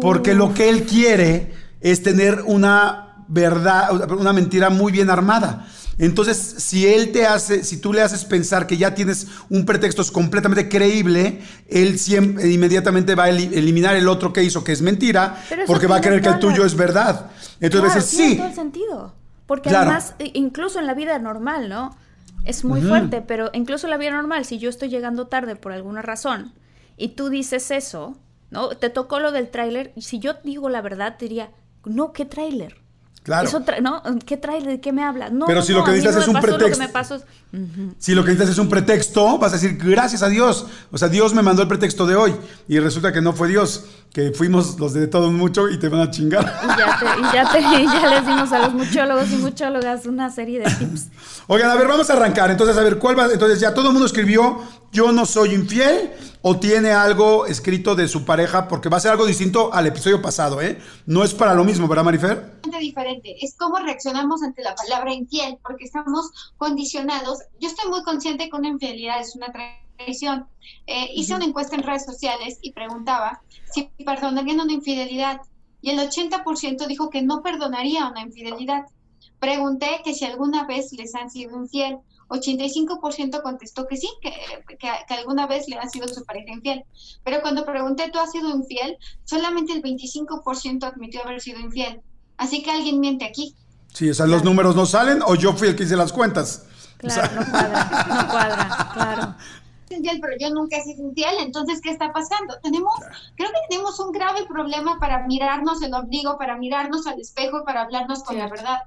Porque 0.00 0.34
lo 0.34 0.54
que 0.54 0.68
él 0.68 0.84
quiere 0.84 1.52
es 1.80 2.02
tener 2.02 2.42
una 2.46 3.24
verdad, 3.26 4.12
una 4.12 4.32
mentira 4.32 4.70
muy 4.70 4.92
bien 4.92 5.10
armada. 5.10 5.66
Entonces, 5.98 6.36
si 6.36 6.86
él 6.86 7.10
te 7.10 7.24
hace, 7.26 7.64
si 7.64 7.78
tú 7.78 7.92
le 7.92 8.02
haces 8.02 8.24
pensar 8.24 8.66
que 8.66 8.76
ya 8.76 8.94
tienes 8.94 9.28
un 9.48 9.64
pretexto 9.64 10.04
completamente 10.12 10.68
creíble, 10.68 11.40
él 11.68 11.98
siempre, 11.98 12.50
inmediatamente 12.50 13.14
va 13.14 13.24
a 13.24 13.30
eliminar 13.30 13.96
el 13.96 14.06
otro 14.08 14.32
que 14.32 14.42
hizo, 14.42 14.62
que 14.62 14.72
es 14.72 14.82
mentira, 14.82 15.42
porque 15.66 15.86
va 15.86 15.96
a 15.96 16.00
creer 16.00 16.20
que 16.20 16.28
el 16.28 16.38
tuyo 16.38 16.66
es 16.66 16.74
verdad. 16.74 17.30
Entonces, 17.60 17.92
claro, 17.92 18.06
sí. 18.06 18.16
Tiene 18.16 18.36
todo 18.36 18.48
el 18.48 18.54
sentido. 18.54 19.14
Porque 19.46 19.70
además, 19.70 20.14
incluso 20.18 20.78
en 20.78 20.86
la 20.86 20.94
vida 20.94 21.18
normal, 21.18 21.68
¿no? 21.68 21.96
Es 22.44 22.64
muy 22.64 22.82
fuerte, 22.82 23.22
pero 23.22 23.50
incluso 23.54 23.86
en 23.86 23.90
la 23.90 23.96
vida 23.96 24.10
normal, 24.10 24.44
si 24.44 24.58
yo 24.58 24.68
estoy 24.68 24.88
llegando 24.88 25.28
tarde 25.28 25.56
por 25.56 25.72
alguna 25.72 26.02
razón 26.02 26.52
y 26.96 27.08
tú 27.08 27.28
dices 27.28 27.70
eso, 27.70 28.16
¿no? 28.50 28.68
Te 28.68 28.90
tocó 28.90 29.18
lo 29.18 29.32
del 29.32 29.50
tráiler, 29.50 29.92
y 29.96 30.02
si 30.02 30.18
yo 30.18 30.34
digo 30.44 30.68
la 30.68 30.82
verdad, 30.82 31.16
te 31.18 31.24
diría, 31.24 31.50
no, 31.84 32.12
¿qué 32.12 32.24
tráiler? 32.24 32.76
Claro. 33.26 33.50
¿no? 33.82 34.02
¿Qué 34.24 34.36
trae? 34.36 34.62
¿De 34.62 34.80
qué 34.80 34.92
me 34.92 35.02
hablas? 35.02 35.32
No, 35.32 35.46
Pero 35.46 35.60
si 35.60 35.72
lo 35.72 35.82
que 35.82 35.90
dices 35.90 36.14
es 36.14 36.28
un 36.28 36.40
pretexto. 36.40 37.24
Si 37.98 38.14
lo 38.14 38.24
que 38.24 38.30
dices 38.30 38.50
es 38.50 38.58
un 38.58 38.68
pretexto, 38.68 39.36
vas 39.38 39.50
a 39.50 39.56
decir 39.56 39.76
gracias 39.78 40.22
a 40.22 40.28
Dios. 40.28 40.68
O 40.92 40.98
sea, 40.98 41.08
Dios 41.08 41.34
me 41.34 41.42
mandó 41.42 41.62
el 41.62 41.66
pretexto 41.66 42.06
de 42.06 42.14
hoy. 42.14 42.36
Y 42.68 42.78
resulta 42.78 43.12
que 43.12 43.20
no 43.20 43.32
fue 43.32 43.48
Dios, 43.48 43.84
que 44.12 44.30
fuimos 44.30 44.78
los 44.78 44.94
de 44.94 45.08
todos 45.08 45.32
mucho 45.32 45.68
y 45.68 45.76
te 45.76 45.88
van 45.88 46.02
a 46.02 46.10
chingar. 46.12 46.44
Y 46.62 46.68
ya, 47.34 47.50
te, 47.50 47.58
y 47.58 47.86
ya, 47.86 48.08
les 48.08 48.24
dimos 48.24 48.52
a 48.52 48.60
los 48.60 48.74
muchólogos 48.74 49.28
y 49.32 49.36
muchólogas 49.38 50.06
una 50.06 50.30
serie 50.30 50.60
de 50.60 50.66
tips. 50.66 51.08
Oigan, 51.48 51.68
a 51.68 51.74
ver, 51.74 51.88
vamos 51.88 52.08
a 52.08 52.12
arrancar. 52.12 52.52
Entonces, 52.52 52.78
a 52.78 52.82
ver, 52.84 52.96
¿cuál 52.98 53.18
va? 53.18 53.26
Entonces, 53.32 53.58
ya 53.58 53.74
todo 53.74 53.88
el 53.88 53.92
mundo 53.92 54.06
escribió, 54.06 54.62
yo 54.96 55.12
no 55.12 55.26
soy 55.26 55.52
infiel 55.52 56.10
o 56.40 56.58
tiene 56.58 56.92
algo 56.92 57.44
escrito 57.44 57.94
de 57.94 58.08
su 58.08 58.24
pareja, 58.24 58.66
porque 58.66 58.88
va 58.88 58.96
a 58.96 59.00
ser 59.00 59.10
algo 59.10 59.26
distinto 59.26 59.74
al 59.74 59.86
episodio 59.86 60.22
pasado, 60.22 60.62
¿eh? 60.62 60.78
No 61.04 61.22
es 61.22 61.34
para 61.34 61.52
lo 61.52 61.64
mismo, 61.64 61.86
¿verdad, 61.86 62.04
Marifer? 62.04 62.62
Diferente, 62.80 63.36
es 63.44 63.54
cómo 63.58 63.76
reaccionamos 63.76 64.42
ante 64.42 64.62
la 64.62 64.74
palabra 64.74 65.12
infiel, 65.12 65.58
porque 65.62 65.84
estamos 65.84 66.54
condicionados. 66.56 67.40
Yo 67.60 67.68
estoy 67.68 67.90
muy 67.90 68.02
consciente 68.04 68.48
que 68.48 68.56
una 68.56 68.68
infidelidad 68.68 69.20
es 69.20 69.36
una 69.36 69.52
traición. 69.98 70.46
Eh, 70.86 71.10
hice 71.14 71.34
una 71.34 71.44
encuesta 71.44 71.76
en 71.76 71.82
redes 71.82 72.06
sociales 72.06 72.58
y 72.62 72.72
preguntaba 72.72 73.42
si 73.70 73.90
perdonarían 74.02 74.60
una 74.60 74.72
infidelidad, 74.72 75.42
y 75.82 75.90
el 75.90 75.98
80% 75.98 76.86
dijo 76.86 77.10
que 77.10 77.20
no 77.20 77.42
perdonaría 77.42 78.08
una 78.08 78.22
infidelidad. 78.22 78.86
Pregunté 79.40 80.00
que 80.02 80.14
si 80.14 80.24
alguna 80.24 80.64
vez 80.64 80.90
les 80.92 81.14
han 81.14 81.30
sido 81.30 81.54
infiel. 81.60 81.98
85% 82.28 83.42
contestó 83.42 83.86
que 83.86 83.96
sí, 83.96 84.08
que, 84.20 84.34
alguna 85.14 85.46
vez 85.46 85.68
le 85.68 85.76
ha 85.76 85.88
sido 85.88 86.08
su 86.08 86.24
pareja 86.24 86.52
infiel. 86.52 86.84
Pero 87.24 87.40
cuando 87.40 87.64
pregunté, 87.64 88.10
¿tú 88.12 88.18
has 88.18 88.32
sido 88.32 88.50
infiel? 88.50 88.96
Solamente 89.24 89.72
el 89.72 89.82
25% 89.82 90.84
admitió 90.84 91.22
haber 91.22 91.40
sido 91.40 91.60
infiel. 91.60 92.00
Así 92.36 92.62
que 92.62 92.70
alguien 92.70 93.00
miente 93.00 93.24
aquí. 93.24 93.54
Sí, 93.92 94.10
o 94.10 94.14
sea, 94.14 94.26
los 94.26 94.44
números 94.44 94.76
no 94.76 94.86
salen 94.86 95.22
o 95.24 95.34
yo 95.34 95.54
fui 95.54 95.68
el 95.68 95.76
que 95.76 95.84
hice 95.84 95.96
las 95.96 96.12
cuentas. 96.12 96.66
Claro, 96.98 97.40
no 97.40 97.50
cuadra, 97.50 98.06
no 98.08 98.28
cuadra, 98.28 98.90
claro. 98.92 99.34
pero 99.88 100.36
yo 100.38 100.50
nunca 100.50 100.76
he 100.76 100.82
sido 100.82 101.08
infiel, 101.08 101.34
entonces, 101.40 101.80
¿qué 101.80 101.90
está 101.90 102.12
pasando? 102.12 102.58
Tenemos, 102.62 102.92
creo 103.36 103.48
que 103.48 103.58
tenemos 103.68 103.98
un 104.00 104.12
grave 104.12 104.44
problema 104.46 104.98
para 104.98 105.26
mirarnos 105.26 105.82
el 105.82 105.94
ombligo, 105.94 106.36
para 106.38 106.56
mirarnos 106.56 107.06
al 107.06 107.20
espejo, 107.20 107.64
para 107.64 107.82
hablarnos 107.82 108.22
con 108.22 108.38
la 108.38 108.48
verdad. 108.48 108.80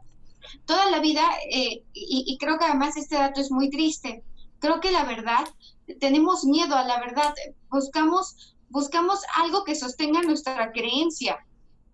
Toda 0.65 0.89
la 0.89 0.99
vida, 0.99 1.23
eh, 1.51 1.83
y, 1.93 2.23
y 2.27 2.38
creo 2.38 2.57
que 2.57 2.65
además 2.65 2.97
este 2.97 3.15
dato 3.15 3.41
es 3.41 3.51
muy 3.51 3.69
triste, 3.69 4.23
creo 4.59 4.79
que 4.79 4.91
la 4.91 5.03
verdad, 5.05 5.47
tenemos 5.99 6.43
miedo 6.45 6.75
a 6.75 6.83
la 6.83 6.99
verdad, 6.99 7.33
buscamos, 7.69 8.55
buscamos 8.69 9.21
algo 9.38 9.63
que 9.63 9.75
sostenga 9.75 10.21
nuestra 10.21 10.71
creencia, 10.71 11.39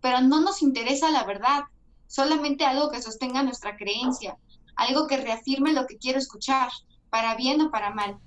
pero 0.01 0.21
no 0.21 0.41
nos 0.41 0.61
interesa 0.61 1.09
la 1.09 1.23
verdad, 1.23 1.63
solamente 2.07 2.65
algo 2.65 2.91
que 2.91 3.01
sostenga 3.01 3.43
nuestra 3.43 3.77
creencia, 3.77 4.37
algo 4.75 5.07
que 5.07 5.17
reafirme 5.17 5.73
lo 5.73 5.87
que 5.87 5.97
quiero 5.97 6.19
escuchar, 6.19 6.69
para 7.09 7.35
bien 7.35 7.61
o 7.61 7.71
para 7.71 7.91
mal. 7.91 8.17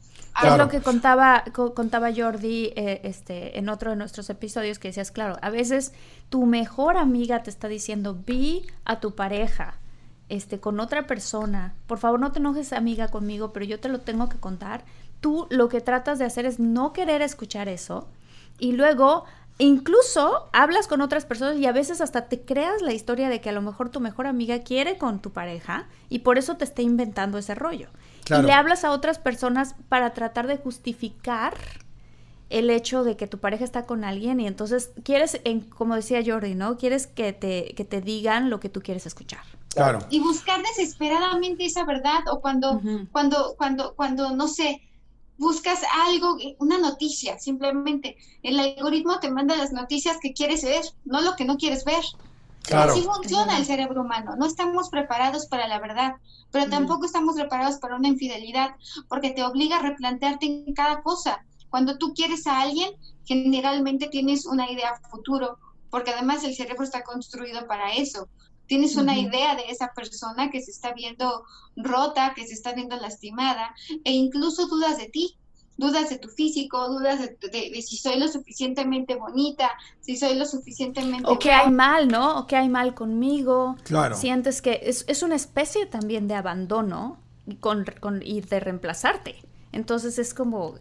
Es 0.43 0.57
lo 0.57 0.69
que 0.69 0.81
contaba, 0.81 1.45
contaba 1.53 2.11
Jordi 2.15 2.73
eh, 2.77 3.01
este, 3.03 3.59
en 3.59 3.69
otro 3.69 3.91
de 3.91 3.97
nuestros 3.97 4.31
episodios 4.31 4.79
que 4.79 4.89
decías, 4.89 5.11
claro, 5.11 5.37
a 5.43 5.51
veces 5.51 5.93
tu 6.29 6.47
mejor 6.47 6.97
amiga 6.97 7.43
te 7.43 7.51
está 7.51 7.67
diciendo, 7.67 8.15
vi 8.15 8.65
a 8.85 9.01
tu 9.01 9.17
pareja 9.17 9.75
este, 10.29 10.61
con 10.61 10.81
otra 10.81 11.07
persona, 11.07 11.75
por 11.87 11.99
favor 11.99 12.21
no 12.21 12.33
te 12.33 12.39
enojes 12.39 12.73
amiga 12.73 13.09
conmigo, 13.09 13.53
pero 13.53 13.65
yo 13.65 13.81
te 13.81 13.89
lo 13.89 14.01
tengo 14.01 14.29
que 14.29 14.39
contar. 14.39 14.85
Tú 15.21 15.47
lo 15.51 15.69
que 15.69 15.81
tratas 15.81 16.19
de 16.19 16.25
hacer 16.25 16.47
es 16.47 16.61
no 16.61 16.93
querer 16.93 17.23
escuchar 17.23 17.69
eso 17.69 18.09
y 18.59 18.73
luego 18.73 19.25
incluso 19.59 20.49
hablas 20.53 20.87
con 20.87 21.01
otras 21.01 21.25
personas 21.25 21.57
y 21.57 21.67
a 21.67 21.73
veces 21.73 22.01
hasta 22.01 22.29
te 22.29 22.43
creas 22.43 22.83
la 22.83 22.93
historia 22.93 23.29
de 23.29 23.41
que 23.41 23.49
a 23.49 23.53
lo 23.53 23.63
mejor 23.63 23.91
tu 23.91 24.01
mejor 24.01 24.27
amiga 24.27 24.61
quiere 24.61 24.99
con 24.99 25.21
tu 25.21 25.31
pareja 25.31 25.89
y 26.09 26.21
por 26.21 26.39
eso 26.39 26.57
te 26.57 26.65
está 26.65 26.83
inventando 26.83 27.39
ese 27.39 27.55
rollo. 27.55 27.89
Y 28.31 28.43
le 28.43 28.53
hablas 28.53 28.85
a 28.85 28.91
otras 28.91 29.19
personas 29.19 29.75
para 29.89 30.13
tratar 30.13 30.47
de 30.47 30.59
justificar 30.59 31.55
el 32.51 32.71
hecho 32.71 33.03
de 33.05 33.17
que 33.17 33.27
tu 33.27 33.39
pareja 33.39 33.65
está 33.65 33.87
con 33.87 34.05
alguien 34.05 34.41
y 34.41 34.47
entonces 34.47 34.91
quieres, 35.03 35.41
en, 35.45 35.61
como 35.61 35.95
decía 35.95 36.23
Jordi, 36.25 36.55
¿no? 36.55 36.77
Quieres 36.77 37.07
que 37.07 37.33
te, 37.33 37.75
que 37.75 37.85
te 37.85 38.01
digan 38.01 38.51
lo 38.51 38.61
que 38.61 38.69
tú 38.69 38.83
quieres 38.83 39.07
escuchar. 39.07 39.43
Claro. 39.71 40.01
Y 40.11 40.21
buscar 40.21 40.63
desesperadamente 40.63 41.65
esa 41.65 41.85
verdad 41.85 42.21
o 42.31 42.41
cuando, 42.41 42.81
cuando, 43.13 43.55
cuando, 43.57 43.95
cuando, 43.95 44.35
no 44.35 44.49
sé, 44.49 44.83
buscas 45.39 45.81
algo, 46.07 46.37
una 46.59 46.79
noticia, 46.79 47.39
simplemente. 47.39 48.17
El 48.43 48.59
algoritmo 48.59 49.21
te 49.21 49.31
manda 49.31 49.57
las 49.57 49.73
noticias 49.73 50.19
que 50.21 50.33
quieres 50.33 50.65
ver, 50.65 50.85
no 51.05 51.21
lo 51.21 51.37
que 51.37 51.45
no 51.45 51.57
quieres 51.57 51.85
ver. 51.85 52.03
Claro. 52.63 52.93
Así 52.93 53.03
funciona 53.03 53.57
el 53.57 53.65
cerebro 53.65 54.03
humano. 54.03 54.35
No 54.37 54.47
estamos 54.47 54.91
preparados 54.91 55.47
para 55.47 55.69
la 55.69 55.79
verdad, 55.79 56.17
pero 56.51 56.69
tampoco 56.69 57.07
estamos 57.07 57.37
preparados 57.37 57.79
para 57.79 57.97
una 57.97 58.09
infidelidad, 58.09 58.75
porque 59.09 59.31
te 59.31 59.43
obliga 59.45 59.79
a 59.79 59.83
replantearte 59.83 60.47
en 60.47 60.75
cada 60.75 61.03
cosa. 61.03 61.45
Cuando 61.71 61.99
tú 61.99 62.13
quieres 62.15 62.47
a 62.47 62.61
alguien, 62.61 62.91
generalmente 63.25 64.09
tienes 64.09 64.45
una 64.45 64.71
idea 64.71 65.01
futuro, 65.11 65.59
porque 65.91 66.11
además 66.11 66.45
el 66.45 66.55
cerebro 66.55 66.83
está 66.83 67.05
construido 67.05 67.67
para 67.67 67.93
eso. 67.93 68.29
Tienes 68.69 68.95
una 68.95 69.19
idea 69.19 69.57
de 69.57 69.65
esa 69.71 69.93
persona 69.93 70.51
que 70.51 70.63
se 70.63 70.71
está 70.71 70.93
viendo 70.93 71.43
rota, 71.75 72.35
que 72.37 72.47
se 72.47 72.55
está 72.55 72.73
viendo 72.73 72.97
lastimada, 72.97 73.75
e 74.05 74.13
incluso 74.13 74.69
dudas 74.69 74.99
de 74.99 75.09
ti, 75.09 75.37
dudas 75.77 76.11
de 76.11 76.19
tu 76.19 76.29
físico, 76.29 76.89
dudas 76.89 77.19
de, 77.19 77.83
si 77.83 77.97
soy 77.97 78.19
lo 78.19 78.29
suficientemente 78.29 79.17
bonita, 79.17 79.71
si 80.01 80.17
soy 80.17 80.37
lo 80.37 80.45
suficientemente... 80.45 81.25
O 81.27 81.39
que 81.39 81.51
hay 81.51 81.71
mal, 81.71 82.09
¿no? 82.09 82.39
O 82.39 82.47
que 82.47 82.57
hay 82.57 82.69
mal 82.69 82.95
conmigo. 82.95 83.77
Claro. 83.85 84.17
Sientes 84.17 84.63
que 84.63 84.81
es, 84.83 85.05
es 85.09 85.23
una 85.23 85.35
especie 85.35 85.87
también 85.87 86.29
de 86.29 86.35
abandono 86.35 87.19
con, 87.61 87.85
con, 88.01 88.23
y 88.23 88.41
de 88.41 88.61
reemplazarte. 88.61 89.37
Entonces 89.73 90.19
es 90.19 90.35
como, 90.35 90.75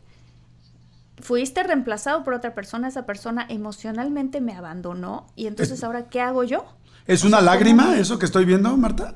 fuiste 1.20 1.64
reemplazado 1.64 2.24
por 2.24 2.34
otra 2.34 2.54
persona, 2.54 2.88
esa 2.88 3.06
persona 3.06 3.46
emocionalmente 3.50 4.42
me 4.42 4.54
abandonó 4.54 5.28
y 5.36 5.48
entonces 5.48 5.84
ahora, 5.84 6.10
¿qué 6.10 6.22
hago 6.22 6.44
yo? 6.44 6.66
¿Es 7.08 7.24
una 7.24 7.40
lágrima 7.40 7.98
eso 7.98 8.20
que 8.20 8.26
estoy 8.26 8.44
viendo, 8.44 8.76
Marta? 8.76 9.16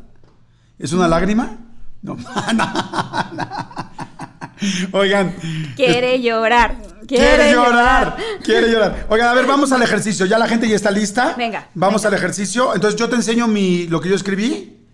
¿Es 0.79 0.93
una 0.93 1.07
lágrima? 1.09 1.57
No, 2.01 2.17
Oigan. 4.91 5.35
Quiere 5.75 6.21
llorar. 6.21 6.77
Quiere, 7.07 7.51
llorar, 7.51 8.15
Quiere 8.41 8.71
llorar. 8.71 9.05
Oigan, 9.09 9.27
a 9.27 9.33
ver, 9.33 9.45
vamos 9.45 9.73
al 9.73 9.81
ejercicio. 9.81 10.25
Ya 10.25 10.39
la 10.39 10.47
gente 10.47 10.69
ya 10.69 10.75
está 10.77 10.89
lista. 10.89 11.35
Venga. 11.37 11.67
Vamos 11.73 12.05
al 12.05 12.13
ejercicio. 12.13 12.73
Entonces 12.73 12.97
yo 12.97 13.09
te 13.09 13.15
enseño 13.15 13.47
mi, 13.47 13.87
lo 13.87 13.99
que 13.99 14.07
yo 14.07 14.15
escribí. 14.15 14.87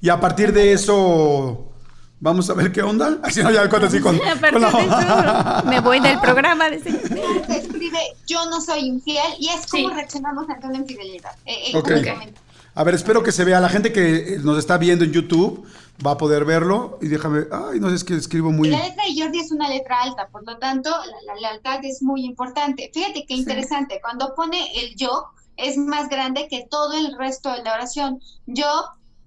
Y 0.00 0.08
a 0.08 0.20
partir 0.20 0.52
de 0.52 0.72
eso 0.72 1.72
Vamos 2.18 2.48
a 2.48 2.54
ver 2.54 2.72
qué 2.72 2.82
onda. 2.82 3.18
Así 3.22 3.42
no, 3.42 3.50
ya 3.50 3.68
cuenta 3.68 3.88
así 3.88 4.00
con. 4.00 4.16
Me 5.66 5.80
voy 5.80 6.00
del 6.00 6.18
programa. 6.20 6.70
De 6.70 6.76
escribe 6.76 7.98
yo 8.26 8.46
no 8.46 8.60
soy 8.60 8.80
infiel 8.80 9.34
y 9.38 9.48
es 9.48 9.66
como 9.66 9.90
reaccionamos 9.90 10.48
ante 10.48 10.66
una 10.66 10.78
infidelidad. 10.78 11.32
Eh, 11.44 11.72
eh 11.74 12.34
A 12.74 12.84
ver, 12.84 12.94
espero 12.94 13.22
que 13.22 13.32
se 13.32 13.44
vea. 13.44 13.60
La 13.60 13.68
gente 13.68 13.92
que 13.92 14.38
nos 14.42 14.58
está 14.58 14.78
viendo 14.78 15.04
en 15.04 15.12
YouTube 15.12 15.66
va 16.04 16.12
a 16.12 16.16
poder 16.16 16.46
verlo. 16.46 16.98
Y 17.02 17.08
déjame. 17.08 17.44
Ay, 17.52 17.80
no 17.80 17.90
sé, 17.90 17.96
es 17.96 18.04
que 18.04 18.14
escribo 18.14 18.50
muy. 18.50 18.70
La 18.70 18.78
letra 18.78 19.04
de 19.04 19.22
Jordi 19.22 19.38
es 19.38 19.52
una 19.52 19.68
letra 19.68 20.02
alta, 20.02 20.28
por 20.28 20.44
lo 20.46 20.56
tanto, 20.56 20.90
la, 21.26 21.34
lealtad 21.34 21.84
es 21.84 22.02
muy 22.02 22.24
importante. 22.24 22.90
Fíjate 22.94 23.26
qué 23.26 23.34
interesante. 23.34 24.00
Cuando 24.00 24.34
pone 24.34 24.58
el 24.80 24.96
yo, 24.96 25.26
es 25.56 25.76
más 25.76 26.08
grande 26.08 26.48
que 26.48 26.66
todo 26.70 26.94
el 26.94 27.16
resto 27.18 27.52
de 27.52 27.62
la 27.62 27.74
oración. 27.74 28.20
Yo 28.46 28.66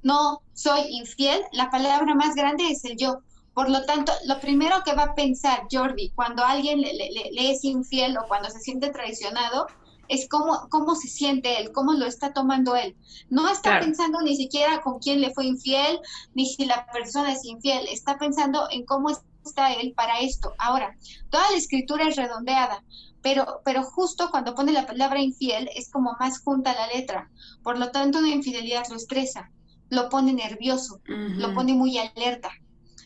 no 0.02 0.42
soy 0.54 0.82
infiel, 0.90 1.42
la 1.52 1.70
palabra 1.70 2.16
más 2.16 2.36
grande 2.36 2.70
es 2.70 2.84
el 2.86 2.98
yo. 2.98 3.22
Por 3.54 3.70
lo 3.70 3.84
tanto, 3.86 4.14
lo 4.26 4.40
primero 4.40 4.84
que 4.86 4.94
va 4.94 5.04
a 5.04 5.16
pensar 5.16 5.64
Jordi 5.70 6.12
cuando 6.12 6.46
alguien 6.46 6.80
le, 6.80 7.52
es 7.52 7.64
infiel 7.66 8.18
o 8.18 8.28
cuando 8.28 8.50
se 8.50 8.60
siente 8.60 8.90
traicionado 8.90 9.68
es 10.08 10.28
cómo, 10.30 10.68
cómo 10.70 10.96
se 10.96 11.08
siente 11.08 11.60
él, 11.60 11.72
cómo 11.74 11.94
lo 11.94 12.06
está 12.06 12.32
tomando 12.32 12.76
él. 12.76 12.96
No 13.30 13.50
está 13.50 13.80
pensando 13.80 14.22
ni 14.22 14.36
siquiera 14.36 14.82
con 14.82 15.00
quién 15.00 15.22
le 15.22 15.34
fue 15.34 15.46
infiel, 15.46 16.00
ni 16.34 16.46
si 16.46 16.66
la 16.66 16.86
persona 16.92 17.34
es 17.34 17.44
infiel, 17.46 17.86
está 17.92 18.18
pensando 18.18 18.68
en 18.72 18.86
cómo 18.86 19.10
está 19.10 19.74
él 19.74 19.94
para 19.96 20.20
esto. 20.20 20.54
Ahora, 20.58 20.96
toda 21.30 21.52
la 21.52 21.58
escritura 21.58 22.08
es 22.08 22.16
redondeada, 22.16 22.84
pero, 23.22 23.62
pero 23.66 23.84
justo 23.84 24.32
cuando 24.32 24.56
pone 24.56 24.72
la 24.72 24.88
palabra 24.88 25.22
infiel 25.22 25.70
es 25.76 25.92
como 25.92 26.16
más 26.20 26.40
junta 26.42 26.74
la 26.74 26.88
letra. 26.88 27.30
Por 27.62 27.78
lo 27.78 27.92
tanto, 27.92 28.20
una 28.20 28.30
infidelidad 28.30 28.88
lo 28.90 28.96
estresa 28.96 29.52
lo 29.90 30.10
pone 30.10 30.34
nervioso, 30.34 31.02
lo 31.06 31.54
pone 31.54 31.74
muy 31.74 31.98
alerta. 31.98 32.50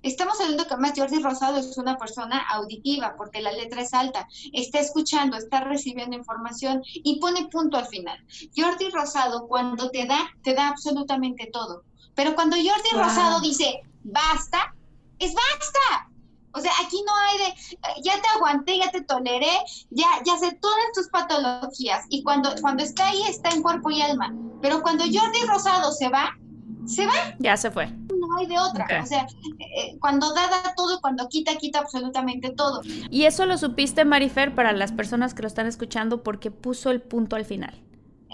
Estamos 0.03 0.39
hablando 0.41 0.67
que 0.67 0.75
más 0.75 0.91
Jordi 0.97 1.23
Rosado 1.23 1.57
es 1.57 1.77
una 1.77 1.97
persona 1.97 2.45
auditiva 2.49 3.15
porque 3.17 3.41
la 3.41 3.53
letra 3.53 3.81
es 3.81 3.93
alta, 3.93 4.27
está 4.51 4.79
escuchando, 4.79 5.37
está 5.37 5.61
recibiendo 5.61 6.17
información 6.17 6.81
y 6.93 7.19
pone 7.21 7.47
punto 7.47 7.77
al 7.77 7.87
final. 7.87 8.19
Jordi 8.55 8.89
Rosado 8.89 9.47
cuando 9.47 9.89
te 9.91 10.05
da, 10.05 10.29
te 10.43 10.55
da 10.55 10.67
absolutamente 10.67 11.49
todo. 11.53 11.83
Pero 12.15 12.35
cuando 12.35 12.57
Jordi 12.57 12.89
Rosado 12.93 13.39
dice 13.39 13.81
basta, 14.03 14.75
es 15.19 15.33
basta. 15.33 16.09
O 16.55 16.59
sea, 16.59 16.71
aquí 16.85 17.01
no 17.03 17.15
hay 17.15 17.37
de, 17.39 18.01
ya 18.03 18.21
te 18.21 18.27
aguanté, 18.35 18.77
ya 18.77 18.91
te 18.91 19.01
toleré, 19.01 19.51
ya, 19.89 20.05
ya 20.23 20.37
sé 20.37 20.51
todas 20.61 20.91
tus 20.93 21.07
patologías. 21.07 22.05
Y 22.09 22.23
cuando, 22.23 22.53
cuando 22.61 22.83
está 22.83 23.07
ahí, 23.07 23.23
está 23.23 23.49
en 23.49 23.63
cuerpo 23.63 23.89
y 23.89 24.01
alma. 24.01 24.35
Pero 24.61 24.83
cuando 24.83 25.03
Jordi 25.05 25.41
Rosado 25.47 25.91
se 25.91 26.09
va, 26.09 26.37
se 26.85 27.05
va. 27.05 27.13
Ya 27.39 27.57
se 27.57 27.71
fue. 27.71 27.87
No 27.87 28.37
hay 28.37 28.47
de 28.47 28.59
otra. 28.59 28.87
O 29.01 29.05
sea, 29.05 29.27
eh, 29.59 29.97
cuando 29.99 30.33
da, 30.33 30.47
da 30.47 30.73
todo, 30.75 30.99
cuando 31.01 31.27
quita, 31.29 31.55
quita 31.57 31.79
absolutamente 31.79 32.51
todo. 32.51 32.81
Y 33.09 33.23
eso 33.23 33.45
lo 33.45 33.57
supiste, 33.57 34.05
Marifer, 34.05 34.55
para 34.55 34.71
las 34.73 34.91
personas 34.91 35.33
que 35.33 35.41
lo 35.41 35.47
están 35.47 35.67
escuchando, 35.67 36.23
porque 36.23 36.51
puso 36.51 36.89
el 36.89 37.01
punto 37.01 37.35
al 37.35 37.45
final. 37.45 37.81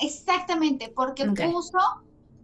Exactamente, 0.02 0.92
porque 0.96 1.26
puso, 1.26 1.78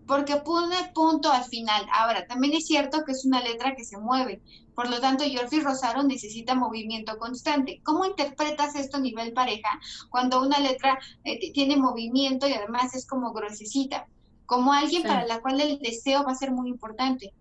porque 0.08 0.38
pone 0.38 0.76
punto 0.94 1.32
al 1.32 1.44
final. 1.44 1.86
Ahora, 1.94 2.26
también 2.28 2.54
es 2.54 2.68
cierto 2.68 3.04
que 3.06 3.14
es 3.14 3.26
una 3.26 3.42
letra 3.42 3.76
que 3.76 3.86
se 3.86 3.98
mueve. 3.98 4.42
Por 4.76 4.90
lo 4.90 5.00
tanto, 5.00 5.24
Jordi 5.24 5.62
Rosaro 5.62 6.04
necesita 6.04 6.54
movimiento 6.54 7.18
constante. 7.18 7.80
¿Cómo 7.84 8.04
interpretas 8.06 8.76
esto 8.76 8.98
a 8.98 9.00
nivel 9.00 9.32
pareja 9.32 9.70
cuando 10.10 10.42
una 10.42 10.60
letra 10.60 11.00
eh, 11.24 11.52
tiene 11.54 11.78
movimiento 11.78 12.46
y 12.48 12.54
además 12.54 12.94
es 12.94 13.08
como 13.08 13.32
gruesecita? 13.32 14.06
Como 14.46 14.74
alguien 14.74 15.04
para 15.04 15.26
la 15.26 15.42
cual 15.42 15.60
el 15.60 15.80
deseo 15.80 16.24
va 16.24 16.32
a 16.32 16.36
ser 16.36 16.52
muy 16.52 16.70
importante. 16.70 17.34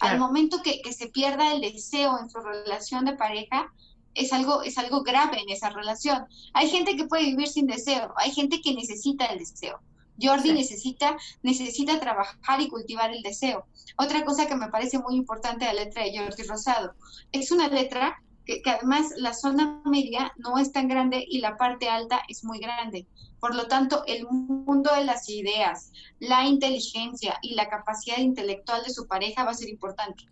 Al 0.00 0.18
momento 0.18 0.62
que, 0.62 0.80
se 0.92 1.08
pierda 1.08 1.52
el 1.52 1.60
deseo 1.60 2.18
en 2.18 2.30
su 2.30 2.40
relación 2.40 3.04
de 3.04 3.16
pareja, 3.16 3.72
es 4.14 4.32
algo, 4.32 4.62
es 4.62 4.78
algo 4.78 5.02
grave 5.02 5.38
en 5.40 5.50
esa 5.50 5.70
relación. 5.70 6.24
Hay 6.54 6.68
gente 6.68 6.96
que 6.96 7.04
puede 7.04 7.24
vivir 7.24 7.48
sin 7.48 7.66
deseo, 7.66 8.12
hay 8.16 8.32
gente 8.32 8.60
que 8.60 8.74
necesita 8.74 9.26
el 9.26 9.38
deseo. 9.38 9.80
Jordi 10.20 10.52
necesita, 10.52 11.16
necesita 11.42 11.98
trabajar 11.98 12.60
y 12.60 12.68
cultivar 12.68 13.10
el 13.10 13.22
deseo. 13.22 13.66
Otra 13.96 14.24
cosa 14.24 14.46
que 14.46 14.56
me 14.56 14.68
parece 14.68 14.98
muy 14.98 15.16
importante 15.16 15.64
de 15.64 15.72
la 15.72 15.84
letra 15.84 16.04
de 16.04 16.18
Jordi 16.18 16.42
Rosado, 16.42 16.94
es 17.32 17.50
una 17.50 17.68
letra 17.68 18.22
que, 18.44 18.60
que 18.60 18.70
además 18.70 19.12
la 19.16 19.32
zona 19.32 19.80
media 19.84 20.32
no 20.36 20.58
es 20.58 20.72
tan 20.72 20.88
grande 20.88 21.24
y 21.26 21.40
la 21.40 21.56
parte 21.56 21.88
alta 21.88 22.20
es 22.28 22.44
muy 22.44 22.58
grande. 22.58 23.06
Por 23.40 23.54
lo 23.54 23.66
tanto, 23.66 24.04
el 24.06 24.26
mundo 24.26 24.94
de 24.94 25.04
las 25.04 25.28
ideas, 25.28 25.92
la 26.18 26.46
inteligencia 26.46 27.38
y 27.42 27.54
la 27.54 27.68
capacidad 27.68 28.18
intelectual 28.18 28.84
de 28.84 28.90
su 28.90 29.06
pareja 29.06 29.44
va 29.44 29.52
a 29.52 29.54
ser 29.54 29.68
importante. 29.68 30.24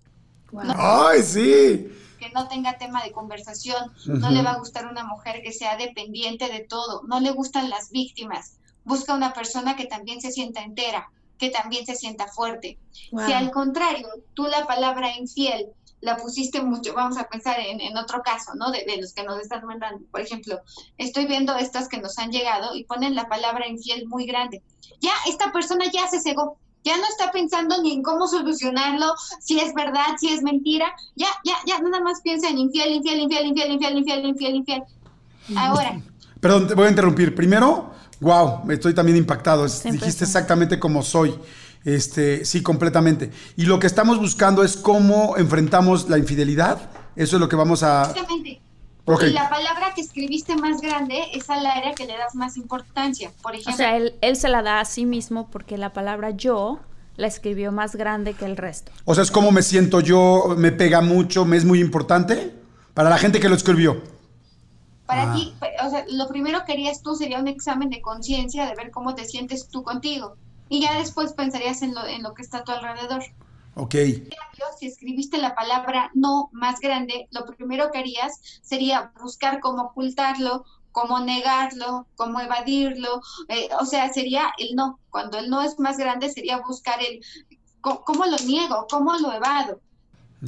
¡Ay, 0.76 1.22
sí! 1.22 1.88
que 2.18 2.30
no 2.30 2.48
tenga 2.48 2.78
tema 2.78 3.02
de 3.02 3.12
conversación, 3.12 3.92
no 4.06 4.30
le 4.30 4.42
va 4.42 4.52
a 4.52 4.58
gustar 4.58 4.86
una 4.86 5.04
mujer 5.04 5.40
que 5.42 5.52
sea 5.52 5.76
dependiente 5.76 6.48
de 6.48 6.60
todo, 6.60 7.02
no 7.06 7.20
le 7.20 7.30
gustan 7.30 7.70
las 7.70 7.90
víctimas, 7.90 8.58
busca 8.84 9.14
una 9.14 9.32
persona 9.32 9.76
que 9.76 9.86
también 9.86 10.20
se 10.20 10.32
sienta 10.32 10.62
entera, 10.62 11.10
que 11.38 11.50
también 11.50 11.86
se 11.86 11.94
sienta 11.94 12.26
fuerte. 12.26 12.78
Si 12.92 13.32
al 13.32 13.50
contrario, 13.50 14.08
tú 14.34 14.44
la 14.44 14.66
palabra 14.66 15.16
infiel 15.16 15.68
la 16.00 16.16
pusiste 16.16 16.62
mucho, 16.62 16.94
vamos 16.94 17.18
a 17.18 17.28
pensar 17.28 17.56
en, 17.58 17.96
otro 17.96 18.22
caso, 18.22 18.52
¿no? 18.54 18.70
De, 18.70 18.84
los 19.00 19.12
que 19.12 19.24
nos 19.24 19.40
están 19.40 19.64
mandando. 19.66 20.04
Por 20.10 20.20
ejemplo, 20.20 20.60
estoy 20.96 21.26
viendo 21.26 21.56
estas 21.56 21.88
que 21.88 22.00
nos 22.00 22.18
han 22.18 22.30
llegado 22.30 22.74
y 22.76 22.84
ponen 22.84 23.14
la 23.14 23.28
palabra 23.28 23.66
infiel 23.66 24.06
muy 24.06 24.26
grande. 24.26 24.62
Ya, 25.00 25.12
esta 25.28 25.52
persona 25.52 25.86
ya 25.92 26.06
se 26.08 26.20
cegó, 26.20 26.56
ya 26.84 26.96
no 26.96 27.04
está 27.04 27.32
pensando 27.32 27.82
ni 27.82 27.92
en 27.92 28.02
cómo 28.02 28.28
solucionarlo, 28.28 29.14
si 29.40 29.58
es 29.58 29.74
verdad, 29.74 30.16
si 30.18 30.28
es 30.28 30.42
mentira, 30.42 30.86
ya, 31.16 31.28
ya, 31.44 31.56
ya, 31.66 31.80
nada 31.80 32.02
más 32.02 32.20
piensa 32.22 32.48
en 32.48 32.58
infiel, 32.58 32.92
infiel, 32.92 33.20
infiel, 33.20 33.46
infiel, 33.46 33.72
infiel, 33.72 33.98
infiel, 33.98 34.26
infiel, 34.26 34.54
infiel. 34.56 34.82
Ahora. 35.56 36.00
Perdón, 36.40 36.68
te 36.68 36.74
voy 36.74 36.86
a 36.86 36.90
interrumpir. 36.90 37.34
Primero, 37.34 37.90
wow, 38.20 38.70
estoy 38.70 38.94
también 38.94 39.18
impactado. 39.18 39.64
Dijiste 39.64 40.24
exactamente 40.24 40.78
como 40.78 41.02
soy. 41.02 41.34
Este, 41.88 42.44
sí, 42.44 42.62
completamente. 42.62 43.30
Y 43.56 43.64
lo 43.64 43.78
que 43.78 43.86
estamos 43.86 44.18
buscando 44.18 44.62
es 44.62 44.76
cómo 44.76 45.38
enfrentamos 45.38 46.10
la 46.10 46.18
infidelidad. 46.18 46.90
Eso 47.16 47.36
es 47.36 47.40
lo 47.40 47.48
que 47.48 47.56
vamos 47.56 47.82
a. 47.82 48.02
Exactamente. 48.02 48.60
Y 49.22 49.30
la 49.30 49.48
palabra 49.48 49.94
que 49.94 50.02
escribiste 50.02 50.54
más 50.56 50.82
grande 50.82 51.18
es 51.32 51.48
al 51.48 51.64
área 51.64 51.94
que 51.94 52.04
le 52.04 52.12
das 52.18 52.34
más 52.34 52.58
importancia. 52.58 53.32
Por 53.40 53.54
ejemplo. 53.54 53.72
O 53.72 53.76
sea, 53.78 53.96
él, 53.96 54.16
él 54.20 54.36
se 54.36 54.50
la 54.50 54.60
da 54.60 54.80
a 54.80 54.84
sí 54.84 55.06
mismo 55.06 55.48
porque 55.50 55.78
la 55.78 55.94
palabra 55.94 56.28
yo 56.28 56.78
la 57.16 57.26
escribió 57.26 57.72
más 57.72 57.96
grande 57.96 58.34
que 58.34 58.44
el 58.44 58.58
resto. 58.58 58.92
O 59.06 59.14
sea, 59.14 59.22
es 59.24 59.30
cómo 59.30 59.50
me 59.50 59.62
siento 59.62 60.00
yo, 60.00 60.56
me 60.58 60.72
pega 60.72 61.00
mucho, 61.00 61.46
me 61.46 61.56
es 61.56 61.64
muy 61.64 61.80
importante 61.80 62.52
para 62.92 63.08
la 63.08 63.16
gente 63.16 63.40
que 63.40 63.48
lo 63.48 63.54
escribió. 63.54 64.02
Para 65.06 65.32
ah. 65.32 65.34
ti, 65.34 65.54
o 65.86 65.88
sea, 65.88 66.04
lo 66.10 66.28
primero 66.28 66.66
que 66.66 66.72
harías 66.74 67.00
tú 67.00 67.16
sería 67.16 67.38
un 67.38 67.48
examen 67.48 67.88
de 67.88 68.02
conciencia 68.02 68.66
de 68.66 68.74
ver 68.74 68.90
cómo 68.90 69.14
te 69.14 69.24
sientes 69.24 69.68
tú 69.70 69.82
contigo 69.82 70.36
y 70.68 70.82
ya 70.82 70.98
después 70.98 71.32
pensarías 71.32 71.82
en 71.82 71.94
lo, 71.94 72.06
en 72.06 72.22
lo 72.22 72.34
que 72.34 72.42
está 72.42 72.58
a 72.58 72.64
tu 72.64 72.72
alrededor. 72.72 73.22
Ok. 73.74 73.94
Si 74.78 74.86
escribiste 74.86 75.38
la 75.38 75.54
palabra 75.54 76.10
no 76.14 76.50
más 76.52 76.80
grande, 76.80 77.28
lo 77.30 77.46
primero 77.46 77.90
que 77.90 77.98
harías 77.98 78.60
sería 78.62 79.12
buscar 79.20 79.60
cómo 79.60 79.82
ocultarlo, 79.82 80.64
cómo 80.92 81.20
negarlo, 81.20 82.06
cómo 82.16 82.40
evadirlo, 82.40 83.22
eh, 83.48 83.68
o 83.80 83.84
sea, 83.84 84.12
sería 84.12 84.52
el 84.58 84.74
no. 84.76 84.98
Cuando 85.10 85.38
el 85.38 85.50
no 85.50 85.62
es 85.62 85.78
más 85.78 85.96
grande, 85.96 86.28
sería 86.28 86.58
buscar 86.58 87.00
el 87.02 87.20
cómo, 87.80 88.26
lo 88.26 88.36
niego, 88.46 88.86
cómo 88.90 89.16
lo 89.18 89.32
evado. 89.32 89.80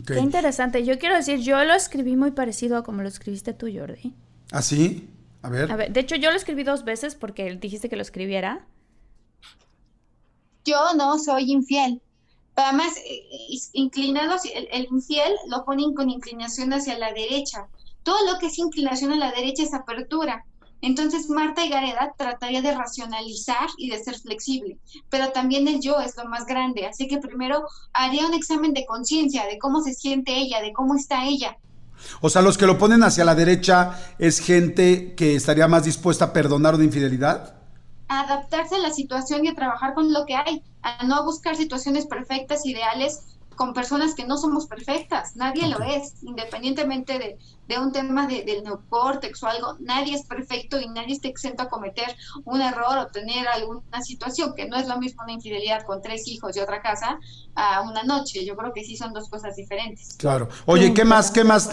Qué 0.06 0.18
interesante. 0.18 0.85
Yo 0.85 0.98
quiero 0.98 1.16
decir, 1.16 1.40
yo 1.40 1.62
lo 1.64 1.74
escribí 1.74 2.14
muy 2.16 2.30
parecido 2.30 2.76
a 2.76 2.85
como 2.85 3.02
lo 3.02 3.09
escribiste 3.09 3.54
tú, 3.54 3.68
Jordi. 3.72 4.14
¿Ah, 4.52 4.62
sí? 4.62 5.09
A 5.42 5.48
ver. 5.48 5.70
A 5.70 5.76
ver, 5.76 5.92
de 5.92 6.00
hecho, 6.00 6.16
yo 6.16 6.30
lo 6.30 6.37
escribí 6.37 6.62
dos 6.62 6.85
veces 6.85 7.14
porque 7.14 7.56
dijiste 7.56 7.88
que 7.88 7.96
lo 7.96 8.02
escribiera 8.02 8.66
yo 10.70 10.94
no 10.96 11.18
soy 11.18 11.52
infiel. 11.52 12.00
Además, 12.56 12.96
eh, 12.98 13.59
inclinados, 13.72 14.42
el, 14.44 14.68
el, 14.70 14.88
infiel 14.90 15.33
lo 15.48 15.64
ponen 15.64 15.94
con 15.94 16.11
inclinación 16.11 16.72
hacia 16.72 16.98
la 16.98 17.12
derecha. 17.12 17.66
Todo 18.02 18.18
lo 18.30 18.38
que 18.38 18.46
es 18.46 18.59
inclinación 18.59 19.12
a 19.12 19.16
la 19.16 19.33
derecha 19.33 19.62
es 19.62 19.74
apertura. 19.74 20.44
Entonces, 20.83 21.28
Marta 21.28 21.64
y 21.64 21.68
Gareda 21.68 22.14
trataría 22.16 22.62
de 22.62 22.74
racionalizar 22.74 23.68
y 23.76 23.90
de 23.90 24.02
ser 24.02 24.18
flexible, 24.18 24.78
pero 25.11 25.30
también 25.30 25.68
el 25.68 25.80
yo 25.80 26.00
es 26.00 26.16
lo 26.16 26.24
más 26.24 26.46
grande. 26.46 26.87
Así 26.87 27.06
que 27.06 27.18
primero 27.18 27.64
haría 27.92 28.26
un 28.26 28.33
examen 28.33 28.72
de 28.72 28.87
conciencia, 28.87 29.46
de 29.46 29.59
cómo 29.59 29.83
se 29.83 29.92
siente 29.92 30.38
ella, 30.38 30.62
de 30.62 30.72
cómo 30.72 30.96
está 30.96 31.26
ella. 31.26 31.59
O 32.22 32.30
sea, 32.30 32.40
los 32.40 32.56
que 32.56 32.66
lo 32.66 32.78
ponen 32.78 33.02
hacia 33.02 33.26
la 33.26 33.35
derecha 33.35 34.14
es 34.18 34.40
gente 34.40 35.14
que 35.14 35.35
estaría 35.35 35.68
más 35.68 35.85
dispuesta 35.85 36.26
a 36.26 36.33
perdonar 36.33 36.74
una 36.74 36.85
infidelidad 36.85 37.60
a 38.11 38.23
adaptarse 38.23 38.75
a 38.75 38.81
la 38.81 38.90
situación 38.90 39.44
y 39.44 39.49
a 39.49 39.55
trabajar 39.55 39.94
con 39.94 40.12
lo 40.12 40.27
que 40.27 40.35
hay, 40.35 40.64
a 40.83 41.07
no 41.07 41.25
buscar 41.25 41.55
situaciones 41.55 42.07
perfectas, 42.07 42.66
ideales, 42.66 43.20
con 43.55 43.73
personas 43.73 44.14
que 44.14 44.25
no 44.25 44.37
somos 44.37 44.66
perfectas, 44.66 45.37
nadie 45.37 45.68
lo 45.68 45.81
es, 45.85 46.14
independientemente 46.23 47.18
de, 47.18 47.38
de 47.68 47.79
un 47.79 47.92
tema 47.92 48.27
de, 48.27 48.42
del 48.42 48.64
neocórtex 48.64 49.42
o 49.42 49.46
algo, 49.46 49.77
nadie 49.79 50.14
es 50.14 50.27
perfecto 50.27 50.81
y 50.81 50.88
nadie 50.88 51.12
está 51.12 51.29
exento 51.29 51.62
a 51.62 51.68
cometer 51.68 52.16
un 52.44 52.62
error 52.62 52.99
o 52.99 53.07
tener 53.09 53.46
alguna 53.46 54.03
situación, 54.03 54.55
que 54.57 54.66
no 54.66 54.77
es 54.77 54.88
lo 54.88 54.99
mismo 54.99 55.23
una 55.23 55.35
infidelidad 55.35 55.85
con 55.85 56.03
tres 56.03 56.27
hijos 56.27 56.57
y 56.57 56.61
otra 56.61 56.83
casa 56.83 57.18
a 57.55 57.83
una 57.83 58.03
noche, 58.03 58.44
yo 58.44 58.57
creo 58.57 58.73
que 58.73 58.83
sí 58.83 58.96
son 58.96 59.12
dos 59.12 59.29
cosas 59.29 59.55
diferentes. 59.55 60.16
Claro. 60.16 60.49
Oye, 60.66 60.92
¿qué 60.94 61.05
más, 61.05 61.31
qué 61.31 61.44
más? 61.44 61.70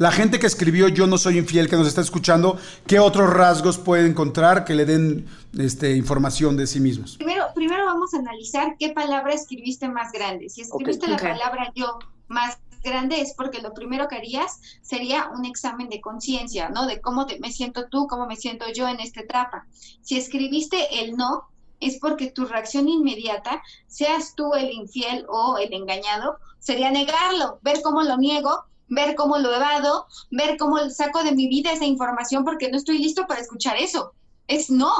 La 0.00 0.10
gente 0.10 0.38
que 0.38 0.46
escribió 0.46 0.88
Yo 0.88 1.06
no 1.06 1.18
soy 1.18 1.36
infiel, 1.36 1.68
que 1.68 1.76
nos 1.76 1.86
está 1.86 2.00
escuchando, 2.00 2.58
¿qué 2.86 2.98
otros 2.98 3.28
rasgos 3.28 3.76
puede 3.76 4.08
encontrar 4.08 4.64
que 4.64 4.74
le 4.74 4.86
den 4.86 5.26
este, 5.58 5.94
información 5.94 6.56
de 6.56 6.66
sí 6.66 6.80
mismos? 6.80 7.18
Primero, 7.18 7.44
primero 7.54 7.84
vamos 7.84 8.14
a 8.14 8.18
analizar 8.20 8.76
qué 8.78 8.94
palabra 8.94 9.34
escribiste 9.34 9.90
más 9.90 10.10
grande. 10.10 10.48
Si 10.48 10.62
escribiste 10.62 11.06
la 11.06 11.18
palabra 11.18 11.70
yo 11.74 11.98
más 12.28 12.56
grande 12.82 13.20
es 13.20 13.34
porque 13.36 13.60
lo 13.60 13.74
primero 13.74 14.08
que 14.08 14.16
harías 14.16 14.62
sería 14.80 15.28
un 15.36 15.44
examen 15.44 15.90
de 15.90 16.00
conciencia, 16.00 16.70
¿no? 16.70 16.86
De 16.86 17.02
cómo 17.02 17.26
me 17.38 17.52
siento 17.52 17.86
tú, 17.90 18.06
cómo 18.06 18.26
me 18.26 18.36
siento 18.36 18.72
yo 18.72 18.88
en 18.88 19.00
esta 19.00 19.20
etapa. 19.20 19.66
Si 20.00 20.16
escribiste 20.16 21.04
el 21.04 21.14
no, 21.14 21.50
es 21.78 21.98
porque 22.00 22.30
tu 22.30 22.46
reacción 22.46 22.88
inmediata, 22.88 23.60
seas 23.86 24.34
tú 24.34 24.54
el 24.54 24.70
infiel 24.70 25.26
o 25.28 25.58
el 25.58 25.74
engañado, 25.74 26.38
sería 26.58 26.90
negarlo, 26.90 27.58
ver 27.60 27.82
cómo 27.82 28.02
lo 28.02 28.16
niego 28.16 28.69
ver 28.90 29.14
cómo 29.14 29.38
lo 29.38 29.54
evado, 29.54 30.06
ver 30.30 30.58
cómo 30.58 30.90
saco 30.90 31.24
de 31.24 31.32
mi 31.32 31.48
vida 31.48 31.72
esa 31.72 31.86
información 31.86 32.44
porque 32.44 32.70
no 32.70 32.76
estoy 32.76 32.98
listo 32.98 33.26
para 33.26 33.40
escuchar 33.40 33.76
eso. 33.78 34.12
Es 34.46 34.68
no. 34.70 34.92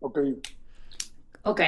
Ok. 0.00 0.18
Ok. 1.42 1.60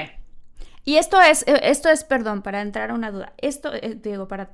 Y 0.85 0.99
esto 0.99 1.21
es, 1.21 1.43
eh, 1.49 1.59
esto 1.65 1.89
es, 1.89 2.05
perdón, 2.05 2.43
para 2.43 2.63
entrar 2.63 2.91
a 2.91 2.95
una 2.95 3.11
duda. 3.11 3.33
Esto, 3.39 3.75
eh, 3.75 3.99
digo, 4.01 4.29
para 4.29 4.53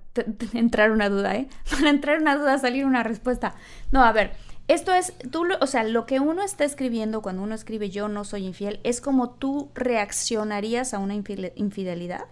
entrar 0.54 0.90
a 0.90 0.92
una 0.94 1.10
duda, 1.10 1.36
¿eh? 1.36 1.48
Para 1.70 1.90
entrar 1.90 2.16
a 2.16 2.20
una 2.20 2.36
duda, 2.36 2.56
salir 2.56 2.86
una 2.86 3.02
respuesta. 3.02 3.54
No, 3.90 4.02
a 4.02 4.12
ver, 4.12 4.32
esto 4.66 4.94
es, 4.94 5.12
tú, 5.30 5.46
o 5.60 5.66
sea, 5.66 5.84
lo 5.84 6.06
que 6.06 6.20
uno 6.20 6.42
está 6.42 6.64
escribiendo 6.64 7.20
cuando 7.20 7.42
uno 7.42 7.54
escribe 7.54 7.90
yo 7.90 8.08
no 8.08 8.24
soy 8.24 8.46
infiel, 8.46 8.80
es 8.84 9.02
como 9.02 9.30
tú 9.30 9.70
reaccionarías 9.74 10.94
a 10.94 11.00
una 11.00 11.14
infidelidad. 11.14 12.24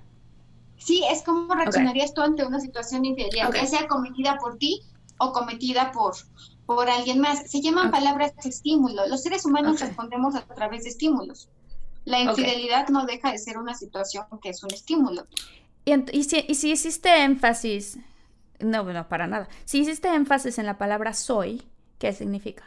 Sí, 0.81 1.05
es 1.11 1.23
como 1.23 1.55
reaccionarías 1.55 2.15
tú 2.15 2.23
ante 2.23 2.45
una 2.45 2.59
situación 2.59 3.03
de 3.03 3.09
infidelidad, 3.09 3.51
que 3.53 3.67
sea 3.67 3.87
cometida 3.87 4.39
por 4.39 4.57
ti 4.57 4.83
o 5.19 5.33
cometida 5.33 5.93
por, 5.93 6.15
por 6.67 6.89
alguien 6.89 7.21
más. 7.21 7.51
Se 7.51 7.61
llaman 7.61 7.91
palabras 7.91 8.35
de 8.43 8.49
estímulo. 8.49 9.07
Los 9.07 9.23
seres 9.23 9.45
humanos 9.45 9.81
respondemos 9.81 10.35
a 10.35 10.43
través 10.47 10.85
de 10.85 10.91
estímulos. 10.91 11.49
La 12.07 12.21
infidelidad 12.21 12.89
no 12.89 13.05
deja 13.05 13.31
de 13.31 13.39
ser 13.39 13.59
una 13.59 13.75
situación 13.75 14.25
que 14.43 14.49
es 14.49 14.63
un 14.63 14.73
estímulo. 14.73 15.27
Y, 15.85 16.25
si, 16.25 16.45
y 16.49 16.55
si 16.55 16.73
hiciste 16.73 17.25
énfasis, 17.25 17.99
no, 18.59 18.83
no, 18.83 19.09
para 19.09 19.27
nada. 19.27 19.49
Si 19.67 19.81
hiciste 19.81 20.09
énfasis 20.09 20.59
en 20.59 20.67
la 20.67 20.79
palabra 20.79 21.13
soy, 21.13 21.63
¿qué 21.99 22.13
significa? 22.13 22.65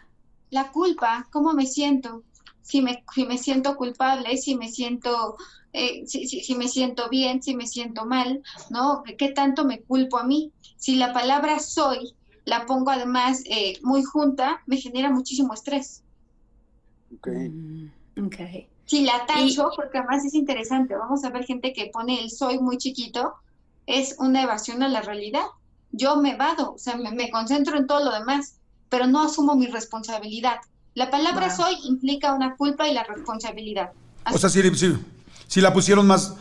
La 0.52 0.72
culpa, 0.72 1.28
¿cómo 1.32 1.54
me 1.54 1.66
siento? 1.66 2.24
Si 2.64 2.82
me, 2.82 3.04
si 3.14 3.26
me 3.26 3.38
siento 3.38 3.76
culpable, 3.76 4.38
si 4.38 4.56
me 4.56 4.70
siento 4.70 5.38
eh, 5.74 6.04
si, 6.08 6.28
si, 6.28 6.56
me 6.56 6.68
siento 6.68 7.10
bien, 7.10 7.42
si 7.44 7.56
me 7.56 7.68
siento 7.68 8.06
mal, 8.06 8.42
¿no? 8.70 9.04
¿Qué 9.18 9.30
tanto 9.30 9.66
me 9.66 9.82
culpo 9.82 10.18
a 10.18 10.24
mí? 10.24 10.52
Si 10.78 10.96
la 10.96 11.14
palabra 11.14 11.60
soy 11.60 12.16
la 12.46 12.66
pongo 12.66 12.92
además 12.92 13.42
eh, 13.46 13.78
muy 13.84 14.04
junta, 14.04 14.62
me 14.66 14.78
genera 14.78 15.10
muchísimo 15.10 15.54
estrés. 15.54 16.04
Ok. 17.16 17.28
Mm, 17.28 17.88
okay. 18.26 18.68
Si 18.86 19.06
la 19.06 19.26
tacho, 19.26 19.70
porque 19.76 20.00
además 20.00 20.26
es 20.26 20.34
interesante, 20.34 20.96
vamos 20.96 21.24
a 21.24 21.30
ver 21.30 21.46
gente 21.46 21.74
que 21.74 21.90
pone 21.92 22.22
el 22.22 22.30
soy 22.30 22.60
muy 22.60 22.78
chiquito, 22.78 23.36
es 23.86 24.16
una 24.20 24.44
evasión 24.44 24.84
a 24.84 24.90
la 24.90 25.02
realidad. 25.02 25.46
Yo 25.92 26.18
me 26.18 26.36
vado, 26.36 26.74
o 26.74 26.78
sea, 26.78 26.98
me, 26.98 27.30
concentro 27.30 27.78
en 27.78 27.88
todo 27.88 28.04
lo 28.04 28.12
demás, 28.12 28.58
pero 28.90 29.08
no 29.08 29.22
asumo 29.22 29.56
mi 29.56 29.68
responsabilidad. 29.68 30.58
La 30.96 31.10
palabra 31.10 31.50
soy 31.50 31.76
implica 31.86 32.34
una 32.34 32.56
culpa 32.56 32.88
y 32.88 32.94
la 32.94 33.04
responsabilidad. 33.04 33.92
O 34.32 34.38
sea, 34.38 34.50
sí, 34.50 34.62
sí, 34.76 34.96
si 35.48 35.60
la 35.60 35.74
pusieron 35.74 36.08
más, 36.08 36.36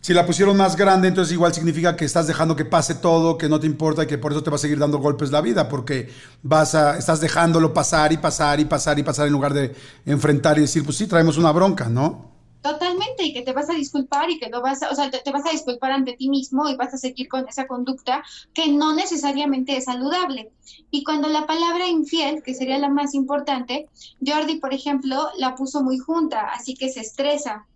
si 0.00 0.14
la 0.14 0.26
pusieron 0.26 0.56
más 0.56 0.76
grande, 0.76 1.08
entonces 1.08 1.32
igual 1.32 1.54
significa 1.54 1.96
que 1.96 2.04
estás 2.04 2.26
dejando 2.26 2.56
que 2.56 2.64
pase 2.64 2.94
todo, 2.94 3.38
que 3.38 3.48
no 3.48 3.60
te 3.60 3.66
importa 3.66 4.04
y 4.04 4.06
que 4.06 4.18
por 4.18 4.32
eso 4.32 4.42
te 4.42 4.50
va 4.50 4.56
a 4.56 4.58
seguir 4.58 4.78
dando 4.78 4.98
golpes 4.98 5.30
la 5.30 5.40
vida, 5.40 5.68
porque 5.68 6.10
vas 6.42 6.74
a, 6.74 6.98
estás 6.98 7.20
dejándolo 7.20 7.72
pasar 7.72 8.12
y 8.12 8.16
pasar 8.16 8.58
y 8.60 8.64
pasar 8.64 8.98
y 8.98 9.02
pasar 9.02 9.26
en 9.26 9.32
lugar 9.32 9.54
de 9.54 9.74
enfrentar 10.06 10.58
y 10.58 10.62
decir, 10.62 10.84
pues 10.84 10.96
sí, 10.96 11.06
traemos 11.06 11.36
una 11.38 11.52
bronca, 11.52 11.88
¿no? 11.88 12.33
Totalmente, 12.64 13.24
y 13.24 13.34
que 13.34 13.42
te 13.42 13.52
vas 13.52 13.68
a 13.68 13.74
disculpar 13.74 14.30
y 14.30 14.38
que 14.38 14.48
no 14.48 14.62
vas 14.62 14.82
a, 14.82 14.88
o 14.88 14.94
sea, 14.94 15.10
te, 15.10 15.30
vas 15.30 15.44
a 15.44 15.50
disculpar 15.50 15.92
ante 15.92 16.14
ti 16.14 16.30
mismo 16.30 16.66
y 16.66 16.76
vas 16.76 16.94
a 16.94 16.96
seguir 16.96 17.28
con 17.28 17.46
esa 17.46 17.66
conducta 17.66 18.24
que 18.54 18.68
no 18.68 18.94
necesariamente 18.94 19.76
es 19.76 19.84
saludable. 19.84 20.50
Y 20.90 21.04
cuando 21.04 21.28
la 21.28 21.46
palabra 21.46 21.86
infiel, 21.88 22.42
que 22.42 22.54
sería 22.54 22.78
la 22.78 22.88
más 22.88 23.12
importante, 23.12 23.90
Jordi, 24.26 24.60
por 24.60 24.72
ejemplo, 24.72 25.28
la 25.36 25.54
puso 25.56 25.82
muy 25.82 25.98
junta, 25.98 26.40
así 26.54 26.72
que 26.72 26.88
se 26.88 27.00
estresa, 27.00 27.66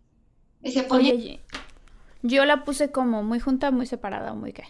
Oye, 0.89 1.41
yo 2.22 2.47
la 2.47 2.64
puse 2.64 2.91
como 2.91 3.22
muy 3.22 3.41
junta, 3.41 3.70
muy 3.70 3.84
separada, 3.84 4.32
muy 4.32 4.55
qué. 4.55 4.64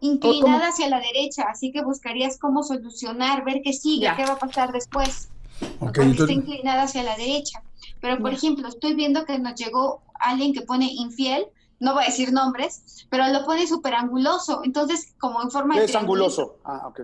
inclinada 0.00 0.70
hacia 0.70 0.88
la 0.88 0.98
derecha, 0.98 1.44
así 1.48 1.70
que 1.70 1.84
buscarías 1.84 2.40
cómo 2.40 2.64
solucionar, 2.64 3.44
ver 3.44 3.60
qué 3.62 3.72
sigue, 3.72 4.10
qué 4.16 4.24
va 4.24 4.32
a 4.32 4.38
pasar 4.38 4.72
después. 4.72 5.30
Porque 5.78 6.02
está 6.02 6.32
inclinada 6.32 6.82
hacia 6.82 7.02
la 7.02 7.16
derecha. 7.16 7.62
Pero, 8.00 8.18
por 8.18 8.32
ejemplo, 8.32 8.68
estoy 8.68 8.94
viendo 8.94 9.24
que 9.24 9.38
nos 9.38 9.54
llegó 9.54 10.02
alguien 10.18 10.52
que 10.52 10.62
pone 10.62 10.90
infiel, 10.90 11.46
no 11.80 11.94
voy 11.94 12.04
a 12.04 12.06
decir 12.06 12.32
nombres, 12.32 13.06
pero 13.08 13.26
lo 13.28 13.44
pone 13.44 13.66
súper 13.66 13.94
anguloso. 13.94 14.60
Entonces, 14.64 15.14
como 15.18 15.42
en 15.42 15.50
forma 15.50 15.74
¿Qué 15.74 15.84
es 15.84 15.96
anguloso? 15.96 16.58
Ah, 16.64 16.86
ok. 16.86 17.00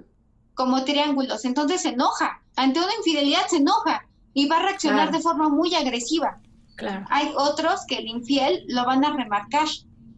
Como 0.54 0.84
triángulos. 0.84 1.44
Entonces 1.44 1.82
se 1.82 1.90
enoja. 1.90 2.42
Ante 2.56 2.80
una 2.80 2.94
infidelidad 2.98 3.46
se 3.48 3.56
enoja 3.56 4.06
y 4.34 4.46
va 4.48 4.58
a 4.58 4.62
reaccionar 4.62 5.10
de 5.12 5.20
forma 5.20 5.48
muy 5.48 5.74
agresiva. 5.74 6.40
Claro. 6.76 7.06
Hay 7.10 7.32
otros 7.36 7.80
que 7.86 7.96
el 7.96 8.06
infiel 8.06 8.64
lo 8.68 8.84
van 8.84 9.04
a 9.04 9.14
remarcar. 9.14 9.66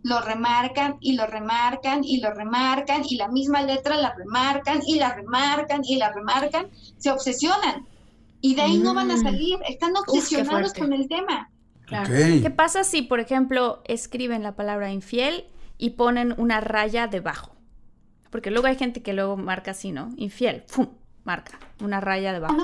Lo 0.03 0.21
remarcan 0.21 0.97
y 1.01 1.15
lo 1.15 1.27
remarcan 1.27 2.05
y 2.05 2.21
lo 2.21 2.33
remarcan 2.33 3.03
y 3.09 3.17
la 3.17 3.29
misma 3.29 3.63
letra 3.63 3.97
la 3.97 4.15
remarcan 4.15 4.81
y 4.87 4.97
la 4.97 5.13
remarcan 5.13 5.83
y 5.85 5.97
la 5.97 6.13
remarcan. 6.13 6.69
Se 6.99 7.11
obsesionan 7.11 7.87
y 8.41 8.55
de 8.55 8.63
ahí 8.63 8.79
no 8.79 8.95
van 8.95 9.11
a 9.11 9.17
mm. 9.17 9.23
salir. 9.23 9.59
Están 9.69 9.97
obsesionados 9.97 10.73
con 10.75 10.93
el 10.93 11.09
tema. 11.09 11.51
¿Qué 12.07 12.53
pasa 12.55 12.85
si, 12.85 13.03
por 13.03 13.21
ejemplo, 13.21 13.83
escriben 13.87 14.43
la 14.43 14.57
palabra 14.57 14.93
infiel 14.93 15.47
y 15.79 15.91
ponen 15.91 16.35
una 16.37 16.61
raya 16.61 17.07
debajo? 17.07 17.53
Porque 18.31 18.51
luego 18.51 18.67
hay 18.67 18.77
gente 18.77 19.03
que 19.03 19.15
luego 19.15 19.37
marca 19.37 19.71
así, 19.71 19.91
¿no? 19.91 20.13
Infiel, 20.17 20.65
¡pum! 20.75 20.89
Marca 21.25 21.59
una 21.81 22.01
raya 22.01 22.33
debajo. 22.33 22.55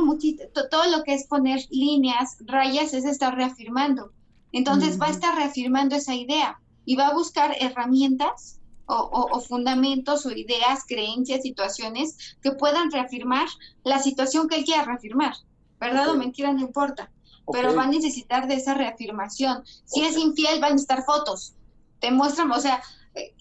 todo 0.71 0.91
lo 0.91 1.03
que 1.05 1.15
es 1.15 1.27
poner 1.27 1.61
líneas, 1.71 2.39
rayas, 2.47 2.95
es 2.95 3.05
estar 3.05 3.35
reafirmando. 3.35 4.13
Entonces 4.53 5.01
va 5.01 5.07
a 5.07 5.11
estar 5.11 5.35
reafirmando 5.37 5.97
esa 5.97 6.15
idea 6.15 6.61
y 6.85 6.97
va 6.97 7.09
a 7.09 7.15
buscar 7.15 7.57
herramientas 7.61 8.61
o, 8.87 9.41
fundamentos 9.41 10.27
o 10.27 10.31
ideas, 10.31 10.85
creencias, 10.87 11.43
situaciones 11.43 12.37
que 12.43 12.53
puedan 12.53 12.91
reafirmar 12.91 13.49
la 13.83 13.99
situación 13.99 14.47
que 14.47 14.57
él 14.57 14.65
quiera 14.65 14.85
reafirmar. 14.85 15.35
¿Verdad 15.81 16.11
o 16.11 16.17
mentira? 16.17 16.53
No 16.53 16.61
importa 16.61 17.11
pero 17.53 17.75
va 17.75 17.85
a 17.85 17.87
necesitar 17.87 18.49
de 18.49 18.55
esa 18.55 18.75
reafirmación. 18.75 19.63
Si 19.85 20.03
es 20.03 20.17
infiel, 20.17 20.61
van 20.61 20.73
a 20.73 20.77
estar 20.77 21.05
fotos. 21.05 21.55
Te 22.01 22.11
muestran, 22.11 22.51
o 22.51 22.61
sea, 22.61 22.83
eh, 23.15 23.33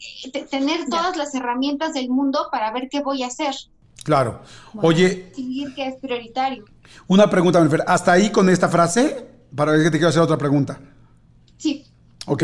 tener 0.49 0.87
todas 0.89 1.15
las 1.17 1.33
herramientas 1.35 1.93
del 1.93 2.09
mundo 2.09 2.47
para 2.51 2.71
ver 2.71 2.89
qué 2.89 3.01
voy 3.01 3.23
a 3.23 3.27
hacer. 3.27 3.53
Claro. 4.03 4.41
Oye. 4.81 5.29
Decidir 5.29 5.73
que 5.73 5.87
es 5.87 5.95
prioritario. 5.95 6.65
Una 7.07 7.29
pregunta, 7.29 7.59
Melfer. 7.59 7.83
¿Hasta 7.87 8.11
ahí 8.11 8.29
con 8.29 8.49
esta 8.49 8.67
frase? 8.67 9.27
Para 9.55 9.71
ver 9.71 9.83
que 9.83 9.91
te 9.91 9.97
quiero 9.97 10.09
hacer 10.09 10.21
otra 10.21 10.37
pregunta. 10.37 10.79
Sí. 11.57 11.85
Ok. 12.25 12.43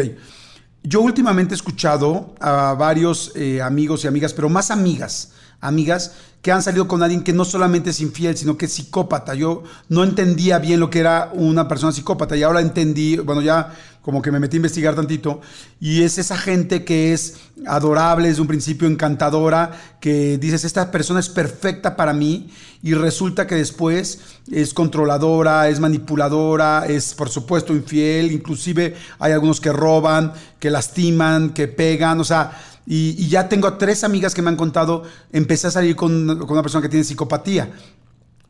Yo 0.82 1.02
últimamente 1.02 1.54
he 1.54 1.58
escuchado 1.58 2.36
a 2.40 2.74
varios 2.74 3.34
eh, 3.36 3.62
amigos 3.62 4.06
y 4.06 4.08
amigas, 4.08 4.34
pero 4.34 4.48
más 4.48 4.72
amigas, 4.72 5.34
amigas 5.60 6.16
que 6.42 6.52
han 6.52 6.64
salido 6.64 6.88
con 6.88 7.04
alguien 7.04 7.24
que 7.24 7.34
no 7.34 7.44
solamente 7.44 7.90
es 7.90 8.00
infiel, 8.00 8.38
sino 8.38 8.58
que 8.58 8.66
es 8.66 8.74
psicópata. 8.74 9.36
Yo 9.36 9.64
no 9.90 10.04
entendía 10.04 10.60
bien 10.60 10.80
lo 10.80 10.90
que 10.90 11.00
era 11.00 11.32
una 11.34 11.68
persona 11.68 11.92
psicópata 11.92 12.38
y 12.38 12.44
ahora 12.44 12.62
entendí, 12.62 13.18
bueno, 13.18 13.42
ya 13.42 13.74
como 14.02 14.22
que 14.22 14.32
me 14.32 14.40
metí 14.40 14.56
a 14.56 14.58
investigar 14.58 14.96
tantito, 14.96 15.42
y 15.80 16.04
es 16.04 16.18
esa 16.18 16.38
gente 16.38 16.86
que 16.86 17.14
es 17.14 17.36
adorable 17.68 18.30
desde 18.30 18.42
un 18.42 18.48
principio, 18.48 18.88
encantadora, 18.88 19.72
que 20.00 20.38
dices, 20.38 20.64
esta 20.64 20.90
persona 20.90 21.20
es 21.20 21.30
perfecta 21.30 21.96
para 21.96 22.14
mí, 22.14 22.50
y 22.82 22.94
resulta 22.94 23.46
que 23.46 23.56
después 23.56 24.22
es 24.50 24.74
controladora, 24.74 25.68
es 25.68 25.80
manipuladora, 25.80 26.86
es 26.88 27.14
por 27.14 27.30
supuesto 27.30 27.76
infiel, 27.76 28.32
inclusive 28.32 28.96
hay 29.20 29.34
algunos 29.34 29.60
que 29.60 29.72
roban, 29.72 30.34
que 30.60 30.72
lastiman, 30.72 31.50
que 31.50 31.68
pegan, 31.68 32.20
o 32.20 32.24
sea, 32.24 32.52
y, 32.92 33.28
ya 33.28 33.48
tengo 33.48 33.72
tres 33.76 34.04
amigas 34.04 34.34
que 34.34 34.42
me 34.42 34.50
han 34.50 34.56
contado, 34.56 35.04
empecé 35.32 35.68
a 35.68 35.72
salir 35.72 35.96
con, 35.96 36.28
una 36.28 36.62
persona 36.64 36.82
que 36.82 36.90
tiene 36.90 37.04
psicopatía. 37.04 37.72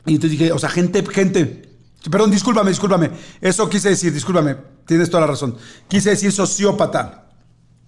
Y 0.06 0.16
entonces 0.16 0.40
dije, 0.40 0.54
o 0.54 0.58
sea, 0.58 0.70
gente, 0.70 1.06
gente, 1.06 1.70
perdón, 2.10 2.32
discúlpame, 2.32 2.70
discúlpame. 2.70 3.12
Eso 3.42 3.70
quise 3.70 3.90
decir, 3.90 4.14
discúlpame, 4.14 4.56
tienes 4.86 5.10
toda 5.10 5.22
la 5.22 5.28
razón. 5.28 5.58
Quise 5.90 6.12
decir 6.12 6.32
sociópata. 6.32 7.28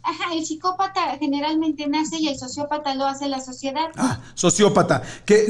Ajá, 0.03 0.33
el 0.33 0.45
psicópata 0.45 1.17
generalmente 1.19 1.87
nace 1.87 2.17
y 2.17 2.27
el 2.27 2.37
sociópata 2.37 2.95
lo 2.95 3.05
hace 3.05 3.29
la 3.29 3.39
sociedad. 3.39 3.89
Ah, 3.95 4.19
sociópata. 4.33 5.03
Que 5.23 5.47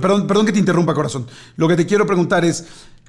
perdón, 0.00 0.26
perdón 0.26 0.46
que 0.46 0.52
te 0.52 0.58
interrumpa, 0.58 0.92
corazón. 0.92 1.28
Lo 1.54 1.68
que 1.68 1.76
te 1.76 1.86
quiero 1.86 2.04
preguntar 2.04 2.44
es, 2.44 2.64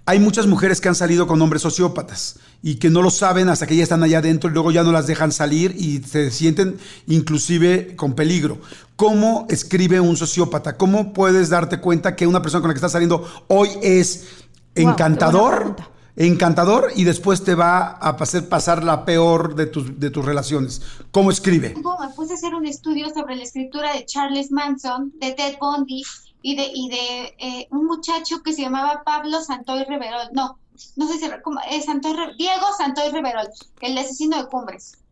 hay 0.05 0.19
muchas 0.19 0.47
mujeres 0.47 0.81
que 0.81 0.89
han 0.89 0.95
salido 0.95 1.27
con 1.27 1.41
hombres 1.41 1.61
sociópatas 1.61 2.39
y 2.61 2.75
que 2.75 2.89
no 2.89 3.01
lo 3.01 3.09
saben 3.09 3.47
hasta 3.47 3.67
que 3.67 3.75
ya 3.75 3.83
están 3.83 4.03
allá 4.03 4.17
adentro 4.17 4.49
y 4.49 4.53
luego 4.53 4.71
ya 4.71 4.83
no 4.83 4.91
las 4.91 5.07
dejan 5.07 5.31
salir 5.31 5.75
y 5.77 5.99
se 6.03 6.29
sienten 6.29 6.77
inclusive 7.07 7.95
con 7.95 8.13
peligro. 8.13 8.57
¿Cómo 8.97 9.47
escribe 9.49 10.01
un 10.01 10.17
sociópata? 10.17 10.77
¿Cómo 10.77 11.13
puedes 11.13 11.49
darte 11.49 11.79
cuenta 11.79 12.15
que 12.15 12.27
una 12.27 12.41
persona 12.41 12.61
con 12.61 12.69
la 12.69 12.73
que 12.73 12.79
estás 12.79 12.91
saliendo 12.91 13.25
hoy 13.47 13.69
es 13.81 14.25
encantador? 14.75 15.75
encantador 16.15 16.91
y 16.95 17.05
después 17.05 17.43
te 17.43 17.55
va 17.55 17.97
a 17.99 18.09
hacer 18.09 18.47
pasar 18.47 18.83
la 18.83 19.03
peor 19.03 19.55
de 19.55 19.65
tus, 19.65 19.99
de 19.99 20.11
tus 20.11 20.23
relaciones. 20.23 20.81
¿Cómo 21.09 21.31
escribe? 21.31 21.73
Me 21.75 22.13
puse 22.15 22.33
a 22.33 22.35
hacer 22.35 22.53
un 22.53 22.67
estudio 22.67 23.09
sobre 23.09 23.35
la 23.35 23.41
escritura 23.41 23.93
de 23.93 24.05
Charles 24.05 24.51
Manson, 24.51 25.11
de 25.19 25.31
Ted 25.31 25.55
Bundy 25.59 26.03
y 26.43 26.55
de, 26.55 26.69
y 26.73 26.89
de 26.89 27.35
eh, 27.39 27.67
un 27.71 27.85
muchacho 27.85 28.43
que 28.43 28.53
se 28.53 28.61
llamaba 28.61 29.03
Pablo 29.03 29.41
Santoy 29.41 29.85
Riverol, 29.85 30.29
no, 30.33 30.59
no 30.97 31.07
sé 31.07 31.17
si 31.17 31.25
es 31.71 31.85
Santoy, 31.85 32.13
Diego 32.37 32.67
Santoy 32.77 33.09
Riverol, 33.09 33.47
el 33.81 33.97
asesino 33.97 34.37
de 34.37 34.49
Cumbres. 34.49 35.02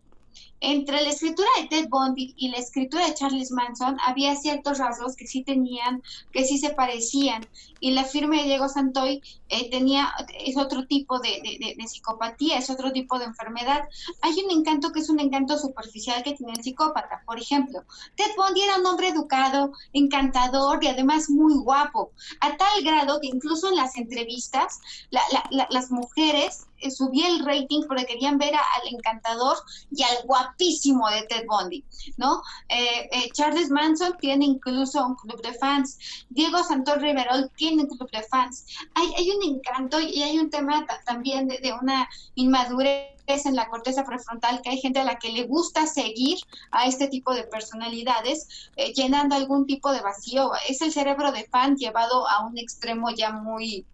Entre 0.64 1.02
la 1.02 1.10
escritura 1.10 1.50
de 1.60 1.68
Ted 1.68 1.90
Bundy 1.90 2.36
y 2.38 2.50
la 2.50 2.58
escritura 2.58 3.08
de 3.08 3.16
Charles 3.16 3.50
Manson 3.50 3.98
había 4.06 4.36
ciertos 4.36 4.78
rasgos 4.78 5.16
que 5.16 5.26
sí 5.26 5.44
tenían, 5.44 6.04
que 6.32 6.46
sí 6.46 6.60
se 6.60 6.70
parecían. 6.70 7.48
Y 7.80 7.92
la 7.92 8.04
firma 8.04 8.38
de 8.38 8.44
Diego 8.44 8.70
Santoy 8.70 9.24
eh, 9.50 9.72
tenía, 9.72 10.14
es 10.38 10.58
otro 10.58 10.86
tipo 10.86 11.20
de, 11.20 11.42
psicopatía, 11.88 12.60
es 12.60 12.70
otro 12.70 12.92
tipo 12.92 13.18
de 13.18 13.26
enfermedad. 13.26 13.82
Hay 14.22 14.34
un 14.46 14.52
encanto 14.52 14.92
que 14.92 15.00
es 15.00 15.10
un 15.10 15.20
encanto 15.20 15.58
superficial 15.58 16.22
que 16.22 16.34
tiene 16.34 16.54
el 16.54 16.64
psicópata. 16.64 17.24
Por 17.26 17.40
ejemplo, 17.40 17.84
Ted 18.16 18.32
Bundy 18.38 18.62
era 18.62 18.78
un 18.78 18.86
hombre 18.86 19.08
educado, 19.08 19.72
encantador 19.94 20.84
y 20.84 20.90
además 20.90 21.28
muy 21.32 21.56
guapo, 21.56 22.12
a 22.40 22.56
tal 22.56 22.84
grado 22.84 23.20
que 23.20 23.28
incluso 23.28 23.68
en 23.70 23.78
las 23.78 23.98
entrevistas 23.98 24.80
las 25.10 25.90
mujeres 25.90 26.68
subía 26.90 27.28
el 27.28 27.46
rating 27.46 27.82
porque 27.88 28.06
querían 28.06 28.38
ver 28.38 28.56
al 28.56 28.88
encantador 28.94 29.58
y 29.92 30.04
al 30.04 30.26
guapísimo 30.26 31.10
de 31.10 31.24
Ted 31.24 31.46
Bundy, 31.48 31.84
¿no? 32.18 32.42
Eh, 32.70 33.10
eh, 33.12 33.30
Charles 33.34 33.70
Manson 33.70 34.18
tiene 34.20 34.46
incluso 34.46 35.06
un 35.06 35.16
club 35.16 35.42
de 35.42 35.54
fans, 35.54 35.98
Diego 36.30 36.64
Santos 36.64 37.02
Riverol 37.02 37.52
tiene 37.56 37.84
un 37.84 37.90
club 37.90 38.10
de 38.12 38.24
fans. 38.24 38.66
Hay, 38.96 39.14
hay 39.18 39.30
un 39.32 39.56
encanto 39.56 40.00
y 40.00 40.24
hay 40.24 40.40
un 40.40 40.50
tema 40.50 40.86
también 41.06 41.48
de, 41.48 41.74
una 41.82 42.08
inmadurez 42.36 43.12
en 43.28 43.56
la 43.56 43.70
corteza 43.70 44.04
prefrontal, 44.04 44.62
que 44.62 44.72
hay 44.72 44.78
gente 44.80 45.00
a 45.00 45.04
la 45.04 45.18
que 45.18 45.32
le 45.32 45.44
gusta 45.44 45.86
seguir 45.86 46.40
a 46.72 46.86
este 46.86 47.08
tipo 47.08 47.34
de 47.34 47.44
personalidades, 47.44 48.70
llenando 48.96 49.36
algún 49.36 49.66
tipo 49.66 49.92
de 49.92 50.02
vacío. 50.02 50.52
Es 50.68 50.82
el 50.82 50.92
cerebro 50.92 51.32
de 51.32 51.46
fan 51.46 51.78
llevado 51.78 52.28
a 52.28 52.46
un 52.46 52.58
extremo 52.58 53.10
ya 53.12 53.32
muy, 53.32 53.86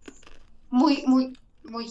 muy, 0.70 1.04
muy, 1.06 1.38
muy 1.64 1.88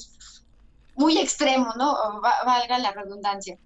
muy 0.97 1.17
extremo, 1.17 1.73
¿no? 1.77 1.95
valga 2.21 2.79
la 2.79 2.91
redundancia. 2.91 3.57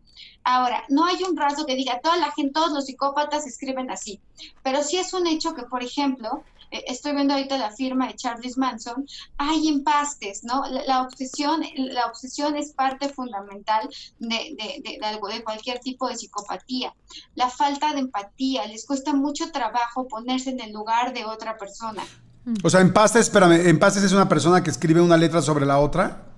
Ahora, 0.43 0.84
no 0.89 1.05
hay 1.05 1.23
un 1.23 1.38
rasgo 1.38 1.65
que 1.65 1.75
diga, 1.75 1.99
toda 2.01 2.17
la 2.17 2.32
gente, 2.32 2.53
todos 2.53 2.71
los 2.71 2.86
psicópatas 2.86 3.47
escriben 3.47 3.89
así, 3.91 4.19
pero 4.63 4.84
sí 4.84 4.97
es 4.97 5.13
un 5.13 5.27
hecho 5.27 5.53
que, 5.53 5.63
por 5.63 5.84
ejemplo, 5.84 6.43
eh, 6.71 6.84
estoy 6.88 7.13
viendo 7.13 7.34
ahorita 7.34 7.57
la 7.57 7.71
firma 7.71 8.07
de 8.07 8.15
Charles 8.15 8.57
Manson, 8.57 9.05
hay 9.38 9.67
empastes, 9.67 10.43
¿no? 10.43 10.63
La, 10.88 11.01
obsesión, 11.01 11.61
la 11.75 12.07
obsesión 12.07 12.55
es 12.55 12.71
parte 12.71 13.09
fundamental 13.09 13.89
de, 14.19 14.55
de, 14.57 14.82
de, 14.84 15.43
cualquier 15.43 15.79
tipo 15.79 16.07
de 16.07 16.15
psicopatía. 16.15 16.93
La 17.36 17.49
falta 17.49 17.93
de 17.93 17.99
empatía, 17.99 18.65
les 18.67 18.86
cuesta 18.86 19.13
mucho 19.13 19.51
trabajo 19.51 20.07
ponerse 20.07 20.49
en 20.49 20.61
el 20.61 20.71
lugar 20.71 21.13
de 21.13 21.25
otra 21.25 21.57
persona. 21.57 22.03
O 22.63 22.69
sea, 22.69 22.82
empastes, 22.82 23.23
espérame, 23.27 23.67
empastes 23.67 24.03
es 24.03 24.13
una 24.13 24.27
persona 24.27 24.63
que 24.63 24.71
escribe 24.71 25.01
una 25.01 25.17
letra 25.17 25.41
sobre 25.41 25.65
la 25.65 25.77
otra. 25.77 26.30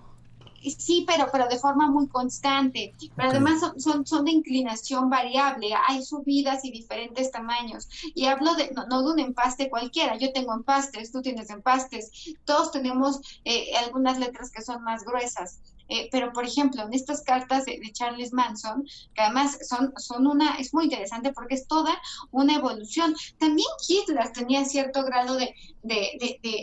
Sí, 0.72 1.06
pero, 1.08 1.28
pero 1.32 1.48
de 1.48 1.58
forma 1.60 1.90
muy 1.90 2.08
constante. 2.08 2.94
Pero 3.16 3.30
además 3.30 3.62
son, 3.78 4.06
son, 4.06 4.26
de 4.26 4.32
inclinación 4.32 5.10
variable. 5.10 5.70
Hay 5.88 6.04
subidas 6.04 6.64
y 6.66 6.72
diferentes 6.72 7.32
tamaños. 7.32 7.90
Y 8.14 8.26
hablo 8.26 8.56
de, 8.56 8.72
no, 8.72 9.04
de 9.04 9.12
un 9.12 9.20
empaste 9.20 9.70
cualquiera. 9.70 10.18
Yo 10.18 10.32
tengo 10.32 10.54
empastes, 10.54 11.12
tú 11.12 11.22
tienes 11.22 11.50
empastes. 11.50 12.36
Todos 12.46 12.72
tenemos 12.72 13.20
eh, 13.46 13.76
algunas 13.78 14.20
letras 14.20 14.52
que 14.52 14.62
son 14.62 14.84
más 14.84 15.04
gruesas. 15.04 15.60
Eh, 15.90 16.10
pero, 16.12 16.32
por 16.32 16.46
ejemplo, 16.46 16.84
en 16.84 16.94
estas 16.94 17.22
cartas 17.22 17.66
de, 17.66 17.80
Charles 17.92 18.34
Manson, 18.34 18.86
que 19.14 19.22
además 19.22 19.58
son, 19.68 19.94
son 19.98 20.28
una, 20.28 20.56
es 20.56 20.74
muy 20.74 20.86
interesante 20.86 21.32
porque 21.34 21.56
es 21.56 21.68
toda 21.68 22.00
una 22.32 22.56
evolución. 22.56 23.16
También 23.38 23.68
Hitler 23.88 24.32
tenía 24.32 24.66
cierto 24.66 25.04
grado 25.04 25.36
de, 25.36 25.54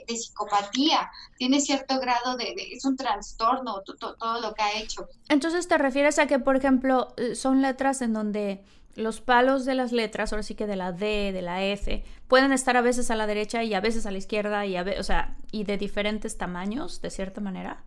psicopatía, 0.09 1.11
tiene 1.37 1.61
cierto 1.61 2.01
grado 2.01 2.37
de, 2.37 2.55
es 2.73 2.85
un 2.85 2.97
trastorno 2.97 3.83
todo 3.83 4.41
lo 4.41 4.55
que 4.55 4.63
ha 4.63 4.79
hecho. 4.79 5.07
Entonces, 5.29 5.69
¿te 5.69 5.79
refieres 5.79 6.19
a 6.19 6.27
que, 6.27 6.39
por 6.39 6.57
ejemplo, 6.57 7.15
eh, 7.17 7.35
son 7.35 7.63
letras 7.63 8.03
en 8.03 8.13
donde 8.13 8.65
los 8.97 9.21
palos 9.21 9.65
de 9.65 9.75
las 9.75 9.93
letras, 9.93 10.33
ahora 10.33 10.43
sí 10.43 10.55
que 10.55 10.67
de 10.67 10.77
la 10.77 10.93
D, 10.93 11.33
de 11.33 11.43
la 11.43 11.65
F, 11.65 12.03
pueden 12.27 12.53
estar 12.53 12.77
a 12.77 12.81
veces 12.81 13.11
a 13.11 13.17
la 13.17 13.27
derecha 13.27 13.63
y 13.63 13.75
a 13.75 13.81
veces 13.81 14.07
a 14.07 14.11
la 14.11 14.19
izquierda 14.19 14.67
y 14.67 14.77
a 14.77 14.85
o 14.99 15.03
sea, 15.05 15.37
y 15.53 15.65
de 15.65 15.79
diferentes 15.79 16.37
tamaños, 16.37 17.01
de 17.01 17.11
cierta 17.11 17.41
manera 17.41 17.85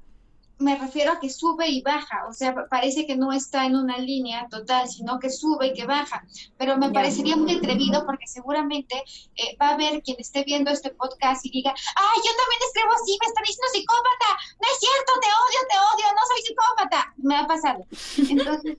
me 0.64 0.78
refiero 0.78 1.12
a 1.12 1.20
que 1.20 1.30
sube 1.30 1.68
y 1.68 1.82
baja, 1.82 2.26
o 2.28 2.34
sea, 2.34 2.56
parece 2.70 3.06
que 3.06 3.16
no 3.16 3.32
está 3.32 3.66
en 3.66 3.76
una 3.76 3.98
línea 3.98 4.48
total, 4.50 4.88
sino 4.88 5.20
que 5.20 5.30
sube 5.30 5.68
y 5.68 5.74
que 5.74 5.86
baja. 5.86 6.24
Pero 6.58 6.78
me 6.78 6.90
parecería 6.92 7.36
muy 7.36 7.56
atrevido 7.56 8.06
porque 8.06 8.28
seguramente 8.28 9.04
eh, 9.36 9.58
va 9.62 9.70
a 9.70 9.74
haber 9.74 10.02
quien 10.02 10.18
esté 10.20 10.44
viendo 10.44 10.72
este 10.72 10.92
podcast 10.92 11.46
y 11.46 11.52
diga, 11.52 11.72
ay, 11.72 12.18
yo 12.26 12.32
también 12.40 12.62
escribo 12.68 12.94
así, 12.94 13.18
me 13.22 13.28
está 13.28 13.42
diciendo 13.42 13.68
psicópata, 13.74 14.30
no 14.62 14.68
es 14.72 14.80
cierto, 14.80 15.12
te 15.22 15.28
odio, 15.28 15.60
te 15.70 15.78
odio, 15.78 16.14
no 16.14 16.22
soy 16.28 16.42
psicópata. 16.42 17.14
Me 17.18 17.36
ha 17.36 17.48
pasado. 17.48 17.86
Entonces, 18.30 18.78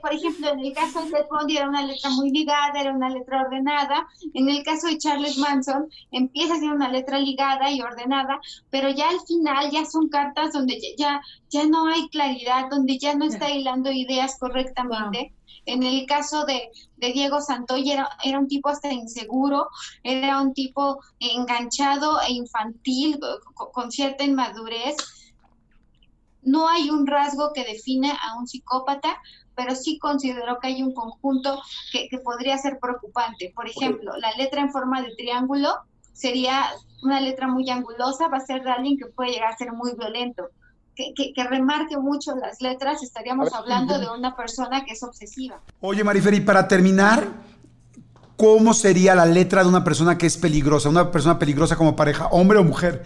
por 0.00 0.12
ejemplo, 0.12 0.50
en 0.50 0.60
el 0.60 0.72
caso 0.72 1.04
de 1.04 1.24
Bundy 1.30 1.56
era 1.56 1.68
una 1.68 1.84
letra 1.84 2.10
muy 2.10 2.30
ligada, 2.30 2.80
era 2.80 2.92
una 2.92 3.08
letra 3.08 3.42
ordenada. 3.42 4.06
En 4.34 4.48
el 4.48 4.62
caso 4.62 4.86
de 4.86 4.98
Charles 4.98 5.38
Manson, 5.38 5.88
empieza 6.12 6.54
a 6.54 6.58
ser 6.58 6.70
una 6.70 6.88
letra 6.88 7.18
ligada 7.18 7.70
y 7.70 7.80
ordenada, 7.80 8.40
pero 8.70 8.90
ya 8.90 9.08
al 9.08 9.20
final 9.26 9.70
ya 9.70 9.84
son 9.84 10.08
cartas 10.08 10.52
donde 10.52 10.78
ya, 10.96 11.20
ya 11.50 11.66
no 11.66 11.86
hay 11.86 12.08
claridad, 12.08 12.68
donde 12.70 12.98
ya 12.98 13.14
no 13.14 13.24
está 13.24 13.50
hilando 13.50 13.90
ideas 13.90 14.38
correctamente. 14.38 15.32
En 15.66 15.82
el 15.82 16.06
caso 16.06 16.46
de, 16.46 16.70
Diego 16.96 17.40
Santoy 17.40 17.90
era, 17.90 18.08
era, 18.24 18.38
un 18.38 18.48
tipo 18.48 18.68
hasta 18.68 18.92
inseguro, 18.92 19.68
era 20.02 20.40
un 20.40 20.54
tipo 20.54 21.00
enganchado 21.18 22.20
e 22.22 22.32
infantil, 22.32 23.18
con 23.54 23.90
cierta 23.90 24.24
inmadurez. 24.24 24.96
No 26.42 26.68
hay 26.68 26.88
un 26.88 27.06
rasgo 27.06 27.52
que 27.52 27.64
define 27.64 28.10
a 28.10 28.38
un 28.38 28.46
psicópata, 28.46 29.20
pero 29.58 29.74
sí 29.74 29.98
considero 29.98 30.60
que 30.60 30.68
hay 30.68 30.84
un 30.84 30.94
conjunto 30.94 31.60
que, 31.90 32.08
podría 32.22 32.56
ser 32.58 32.78
preocupante. 32.80 33.52
Por 33.56 33.68
ejemplo, 33.68 34.16
la 34.16 34.30
letra 34.36 34.62
en 34.62 34.70
forma 34.70 35.02
de 35.02 35.16
triángulo 35.16 35.74
sería 36.12 36.66
una 37.02 37.20
letra 37.20 37.48
muy 37.48 37.68
angulosa, 37.68 38.28
va 38.28 38.36
a 38.36 38.46
ser 38.46 38.62
de 38.62 38.70
alguien 38.70 38.96
que 38.96 39.06
puede 39.06 39.32
llegar 39.32 39.52
a 39.52 39.56
ser 39.56 39.72
muy 39.72 39.94
violento. 39.98 40.50
Que, 40.94 41.12
que, 41.12 41.44
remarque 41.44 41.96
mucho 41.96 42.36
las 42.36 42.60
letras, 42.60 43.02
estaríamos 43.02 43.52
hablando 43.52 43.98
de 43.98 44.08
una 44.08 44.36
persona 44.36 44.84
que 44.84 44.92
es 44.92 45.02
obsesiva. 45.02 45.60
Oye, 45.80 46.04
Mariferi, 46.04 46.40
para 46.40 46.68
terminar, 46.68 47.26
¿cómo 48.36 48.74
sería 48.74 49.16
la 49.16 49.26
letra 49.26 49.64
de 49.64 49.68
una 49.68 49.82
persona 49.82 50.16
que 50.16 50.26
es 50.26 50.36
peligrosa? 50.36 50.88
Una 50.88 51.10
persona 51.10 51.36
peligrosa 51.38 51.74
como 51.74 51.96
pareja, 51.96 52.28
hombre 52.28 52.58
o 52.58 52.64
mujer 52.64 53.04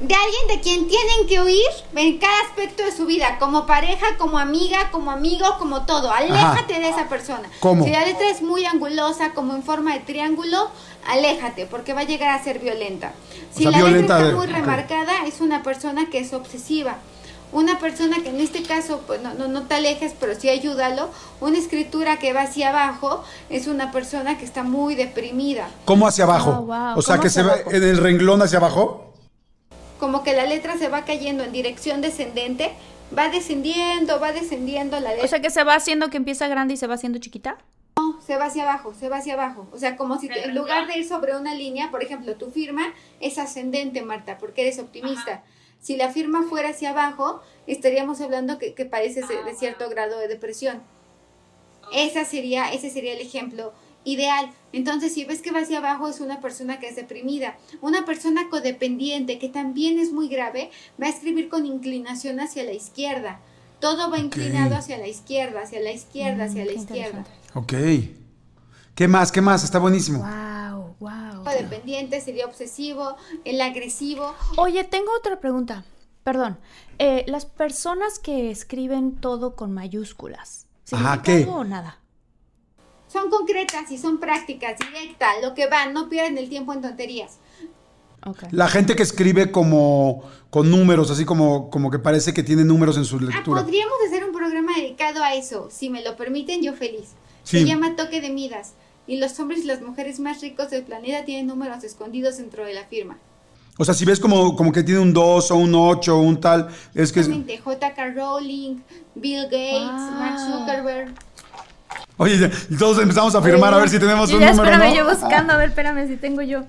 de 0.00 0.14
alguien 0.14 0.48
de 0.48 0.60
quien 0.60 0.88
tienen 0.88 1.26
que 1.28 1.40
huir 1.40 1.70
en 1.94 2.18
cada 2.18 2.40
aspecto 2.48 2.82
de 2.82 2.92
su 2.92 3.06
vida, 3.06 3.38
como 3.38 3.66
pareja, 3.66 4.06
como 4.18 4.38
amiga, 4.38 4.90
como 4.90 5.10
amigo, 5.10 5.46
como 5.58 5.86
todo. 5.86 6.10
Aléjate 6.10 6.74
de 6.74 6.88
esa 6.88 7.08
persona. 7.08 7.48
¿Cómo? 7.60 7.84
Si 7.84 7.90
la 7.90 8.04
letra 8.04 8.28
es 8.28 8.42
muy 8.42 8.66
angulosa, 8.66 9.32
como 9.32 9.54
en 9.54 9.62
forma 9.62 9.94
de 9.94 10.00
triángulo, 10.00 10.68
aléjate, 11.06 11.66
porque 11.66 11.94
va 11.94 12.00
a 12.00 12.04
llegar 12.04 12.38
a 12.38 12.42
ser 12.42 12.58
violenta. 12.58 13.12
Si 13.54 13.64
la 13.64 13.78
letra 13.82 14.18
está 14.18 14.36
muy 14.36 14.46
remarcada, 14.46 15.26
es 15.26 15.40
una 15.40 15.62
persona 15.62 16.10
que 16.10 16.18
es 16.18 16.32
obsesiva. 16.32 16.96
Una 17.52 17.78
persona 17.78 18.16
que 18.20 18.30
en 18.30 18.40
este 18.40 18.64
caso, 18.64 19.02
pues 19.06 19.22
no, 19.22 19.32
no, 19.32 19.62
te 19.62 19.74
alejes, 19.74 20.12
pero 20.18 20.34
sí 20.34 20.48
ayúdalo. 20.48 21.08
Una 21.40 21.56
escritura 21.56 22.18
que 22.18 22.32
va 22.32 22.42
hacia 22.42 22.70
abajo 22.70 23.22
es 23.48 23.68
una 23.68 23.92
persona 23.92 24.38
que 24.38 24.44
está 24.44 24.64
muy 24.64 24.96
deprimida. 24.96 25.68
¿Cómo 25.84 26.08
hacia 26.08 26.24
abajo? 26.24 26.66
Oh, 26.68 26.98
o 26.98 27.02
sea, 27.02 27.18
que 27.18 27.30
se 27.30 27.44
va 27.44 27.54
en 27.70 27.84
el 27.84 27.98
renglón 27.98 28.42
hacia 28.42 28.58
abajo 28.58 29.13
como 30.04 30.22
que 30.22 30.34
la 30.34 30.44
letra 30.44 30.76
se 30.76 30.90
va 30.90 31.06
cayendo 31.06 31.44
en 31.44 31.52
dirección 31.52 32.02
descendente, 32.02 32.72
va 33.16 33.30
descendiendo, 33.30 34.20
va 34.20 34.34
descendiendo 34.34 35.00
la 35.00 35.12
letra. 35.12 35.24
O 35.24 35.28
sea 35.28 35.40
que 35.40 35.48
se 35.48 35.64
va 35.64 35.76
haciendo 35.76 36.10
que 36.10 36.18
empieza 36.18 36.46
grande 36.46 36.74
y 36.74 36.76
se 36.76 36.86
va 36.86 36.96
haciendo 36.96 37.18
chiquita. 37.18 37.56
No, 37.96 38.20
se 38.20 38.36
va 38.36 38.44
hacia 38.44 38.64
abajo, 38.64 38.92
se 38.92 39.08
va 39.08 39.16
hacia 39.16 39.32
abajo. 39.32 39.66
O 39.72 39.78
sea, 39.78 39.96
como 39.96 40.20
si 40.20 40.28
en 40.28 40.54
lugar 40.54 40.86
de 40.88 40.98
ir 40.98 41.08
sobre 41.08 41.34
una 41.34 41.54
línea, 41.54 41.90
por 41.90 42.02
ejemplo, 42.02 42.36
tu 42.36 42.50
firma 42.50 42.92
es 43.20 43.38
ascendente, 43.38 44.02
Marta, 44.02 44.36
porque 44.36 44.60
eres 44.60 44.78
optimista. 44.78 45.42
Si 45.80 45.96
la 45.96 46.10
firma 46.10 46.42
fuera 46.42 46.68
hacia 46.68 46.90
abajo, 46.90 47.40
estaríamos 47.66 48.20
hablando 48.20 48.58
que, 48.58 48.74
que 48.74 48.84
padeces 48.84 49.26
de, 49.26 49.42
de 49.42 49.54
cierto 49.54 49.88
grado 49.88 50.18
de 50.18 50.28
depresión. 50.28 50.82
Esa 51.94 52.26
sería, 52.26 52.70
ese 52.74 52.90
sería 52.90 53.14
el 53.14 53.22
ejemplo 53.22 53.72
ideal. 54.04 54.50
Entonces, 54.72 55.14
si 55.14 55.24
ves 55.24 55.42
que 55.42 55.50
va 55.50 55.60
hacia 55.60 55.78
abajo, 55.78 56.08
es 56.08 56.20
una 56.20 56.40
persona 56.40 56.78
que 56.78 56.88
es 56.88 56.96
deprimida. 56.96 57.56
Una 57.80 58.04
persona 58.04 58.48
codependiente, 58.50 59.38
que 59.38 59.48
también 59.48 59.98
es 59.98 60.12
muy 60.12 60.28
grave, 60.28 60.70
va 61.00 61.06
a 61.06 61.10
escribir 61.10 61.48
con 61.48 61.66
inclinación 61.66 62.40
hacia 62.40 62.64
la 62.64 62.72
izquierda. 62.72 63.40
Todo 63.80 64.10
va 64.10 64.18
inclinado 64.18 64.76
hacia 64.76 64.98
la 64.98 65.08
izquierda, 65.08 65.62
hacia 65.62 65.80
la 65.80 65.92
izquierda, 65.92 66.44
hacia 66.44 66.64
la 66.64 66.72
mm, 66.72 66.76
izquierda. 66.76 67.24
Ok. 67.54 67.72
¿Qué 68.94 69.08
más? 69.08 69.32
¿Qué 69.32 69.40
más? 69.40 69.64
Está 69.64 69.78
buenísimo. 69.78 70.20
Wow, 70.20 70.94
wow. 71.00 71.44
Codependiente, 71.44 72.20
sería 72.20 72.46
obsesivo, 72.46 73.16
el 73.44 73.60
agresivo. 73.60 74.34
Oye, 74.56 74.84
tengo 74.84 75.10
otra 75.16 75.40
pregunta. 75.40 75.84
Perdón. 76.22 76.58
Eh, 76.98 77.24
las 77.28 77.44
personas 77.44 78.18
que 78.18 78.50
escriben 78.50 79.16
todo 79.16 79.56
con 79.56 79.72
mayúsculas. 79.72 80.66
Ajá, 80.92 81.22
¿qué? 81.22 81.44
o 81.44 81.64
nada? 81.64 81.98
Son 83.14 83.30
concretas 83.30 83.92
y 83.92 83.96
son 83.96 84.18
prácticas, 84.18 84.76
directas, 84.76 85.36
lo 85.40 85.54
que 85.54 85.68
van, 85.68 85.94
no 85.94 86.08
pierden 86.08 86.36
el 86.36 86.48
tiempo 86.48 86.72
en 86.72 86.82
tonterías. 86.82 87.38
La 88.50 88.66
gente 88.66 88.96
que 88.96 89.04
escribe 89.04 89.52
como 89.52 90.24
con 90.50 90.68
números, 90.68 91.12
así 91.12 91.24
como, 91.24 91.70
como 91.70 91.92
que 91.92 92.00
parece 92.00 92.34
que 92.34 92.42
tiene 92.42 92.64
números 92.64 92.96
en 92.96 93.04
su 93.04 93.18
ah, 93.18 93.20
lectura. 93.20 93.62
podríamos 93.62 93.94
hacer 94.04 94.24
un 94.24 94.32
programa 94.32 94.72
dedicado 94.76 95.22
a 95.22 95.34
eso, 95.34 95.68
si 95.70 95.90
me 95.90 96.02
lo 96.02 96.16
permiten, 96.16 96.60
yo 96.60 96.72
feliz. 96.72 97.10
Se 97.44 97.64
llama 97.64 97.94
Toque 97.94 98.20
de 98.20 98.30
Midas. 98.30 98.72
Y 99.06 99.18
los 99.18 99.38
hombres 99.38 99.62
y 99.62 99.66
las 99.66 99.82
mujeres 99.82 100.18
más 100.18 100.40
ricos 100.40 100.70
del 100.70 100.82
planeta 100.82 101.24
tienen 101.24 101.46
números 101.46 101.84
escondidos 101.84 102.38
dentro 102.38 102.64
de 102.64 102.74
la 102.74 102.84
firma. 102.84 103.18
O 103.76 103.84
sea, 103.84 103.94
si 103.94 104.04
ves 104.04 104.18
como, 104.18 104.56
como 104.56 104.72
que 104.72 104.82
tiene 104.82 105.00
un 105.00 105.12
2 105.12 105.50
o 105.50 105.56
un 105.56 105.74
8 105.74 106.16
o 106.16 106.20
un 106.20 106.40
tal, 106.40 106.68
es 106.94 107.12
que... 107.12 107.22
J.K. 107.22 108.10
Rowling, 108.12 108.76
Bill 109.14 109.44
Gates, 109.44 110.10
Mark 110.18 110.38
Zuckerberg. 110.38 111.14
Oye, 112.16 112.50
y 112.70 112.76
todos 112.76 112.98
empezamos 113.00 113.34
a 113.34 113.42
firmar 113.42 113.74
a 113.74 113.78
ver 113.78 113.88
si 113.88 113.98
tenemos 113.98 114.30
un 114.32 114.40
número. 114.40 114.64
Espérame, 114.64 114.94
yo 114.94 115.08
buscando, 115.08 115.52
a 115.52 115.56
ver, 115.56 115.70
espérame 115.70 116.06
si 116.06 116.16
tengo 116.16 116.42
yo. 116.42 116.64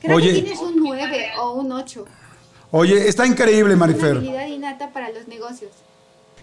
Creo 0.00 0.18
que 0.18 0.32
tienes 0.32 0.58
un 0.58 0.76
9 0.76 1.32
o 1.38 1.52
un 1.54 1.72
8. 1.72 2.04
Oye, 2.70 3.08
está 3.08 3.26
increíble, 3.26 3.76
Marifer. 3.76 4.10
Una 4.10 4.18
habilidad 4.18 4.46
innata 4.48 4.92
para 4.92 5.10
los 5.10 5.26
negocios. 5.28 5.70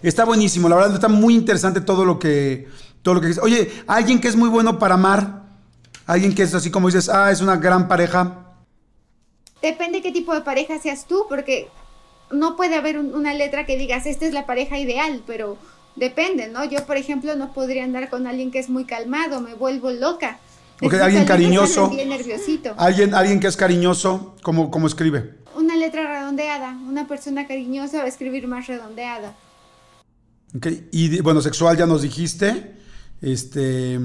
Está 0.02 0.24
buenísimo, 0.24 0.68
la 0.68 0.76
verdad 0.76 0.94
está 0.94 1.08
muy 1.08 1.34
interesante 1.34 1.80
todo 1.80 2.04
lo 2.04 2.18
que 2.18 2.68
todo 3.02 3.14
lo 3.14 3.20
que 3.20 3.38
Oye, 3.40 3.70
alguien 3.86 4.20
que 4.20 4.26
es 4.26 4.34
muy 4.34 4.48
bueno 4.48 4.78
para 4.78 4.94
amar, 4.94 5.42
alguien 6.06 6.34
que 6.34 6.42
es 6.42 6.54
así 6.54 6.70
como 6.70 6.88
dices, 6.88 7.08
ah, 7.08 7.30
es 7.30 7.40
una 7.40 7.56
gran 7.56 7.86
pareja. 7.86 8.54
Depende 9.60 10.02
qué 10.02 10.10
tipo 10.10 10.34
de 10.34 10.40
pareja 10.40 10.80
seas 10.80 11.06
tú, 11.06 11.26
porque 11.28 11.68
no 12.32 12.56
puede 12.56 12.74
haber 12.74 12.98
una 12.98 13.32
letra 13.34 13.64
que 13.64 13.76
digas, 13.76 14.06
esta 14.06 14.26
es 14.26 14.32
la 14.32 14.44
pareja 14.44 14.78
ideal, 14.78 15.22
pero 15.24 15.56
Depende, 15.96 16.48
¿no? 16.48 16.64
Yo, 16.64 16.84
por 16.86 16.96
ejemplo, 16.96 17.36
no 17.36 17.52
podría 17.52 17.84
andar 17.84 18.08
con 18.08 18.26
alguien 18.26 18.50
que 18.50 18.58
es 18.58 18.70
muy 18.70 18.84
calmado, 18.84 19.40
me 19.40 19.54
vuelvo 19.54 19.90
loca. 19.90 20.38
Porque 20.78 20.96
alguien 20.96 21.24
cariñoso. 21.24 21.90
Bien 21.90 22.08
nerviosito. 22.08 22.74
Alguien, 22.76 23.14
alguien 23.14 23.38
que 23.38 23.46
es 23.46 23.56
cariñoso, 23.56 24.34
¿cómo, 24.42 24.70
¿cómo 24.70 24.86
escribe? 24.86 25.34
Una 25.54 25.76
letra 25.76 26.06
redondeada. 26.18 26.76
Una 26.88 27.06
persona 27.06 27.46
cariñosa 27.46 27.98
va 27.98 28.04
a 28.04 28.08
escribir 28.08 28.48
más 28.48 28.66
redondeada. 28.66 29.34
Ok, 30.56 30.66
y 30.90 31.20
bueno, 31.20 31.40
sexual 31.40 31.76
ya 31.76 31.86
nos 31.86 32.02
dijiste. 32.02 32.74
Este. 33.20 34.00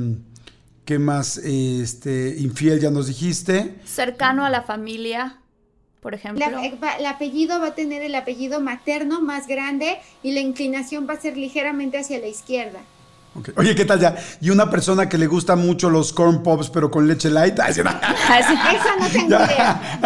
¿Qué 0.86 1.00
más? 1.00 1.38
Este. 1.38 2.36
Infiel 2.38 2.80
ya 2.80 2.92
nos 2.92 3.08
dijiste. 3.08 3.80
Cercano 3.86 4.46
a 4.46 4.50
la 4.50 4.62
familia 4.62 5.40
por 6.08 6.14
ejemplo. 6.14 6.46
el 7.00 7.06
apellido 7.06 7.60
va 7.60 7.68
a 7.68 7.76
tener 7.76 8.02
el 8.02 8.16
apellido 8.16 8.62
materno 8.62 9.20
más 9.20 9.46
grande 9.46 10.00
y 10.24 10.32
la 10.32 10.40
inclinación 10.40 11.06
va 11.06 11.16
a 11.16 11.20
ser 11.20 11.36
ligeramente 11.36 11.98
hacia 11.98 12.18
la 12.18 12.28
izquierda. 12.28 12.80
Oye, 13.58 13.76
¿qué 13.76 13.84
tal 13.84 14.00
ya? 14.00 14.16
Y 14.40 14.50
una 14.50 14.70
persona 14.70 15.10
que 15.10 15.18
le 15.18 15.28
gusta 15.28 15.58
mucho 15.58 15.90
los 15.90 16.14
corn 16.14 16.44
pops, 16.44 16.70
pero 16.70 16.90
con 16.90 17.10
leche 17.10 17.30
light. 17.30 17.60
Ay, 17.60 17.74
no. 17.84 17.90
Esa 17.90 18.96
no 18.98 19.08
tengo 19.10 19.36
idea. 19.36 20.00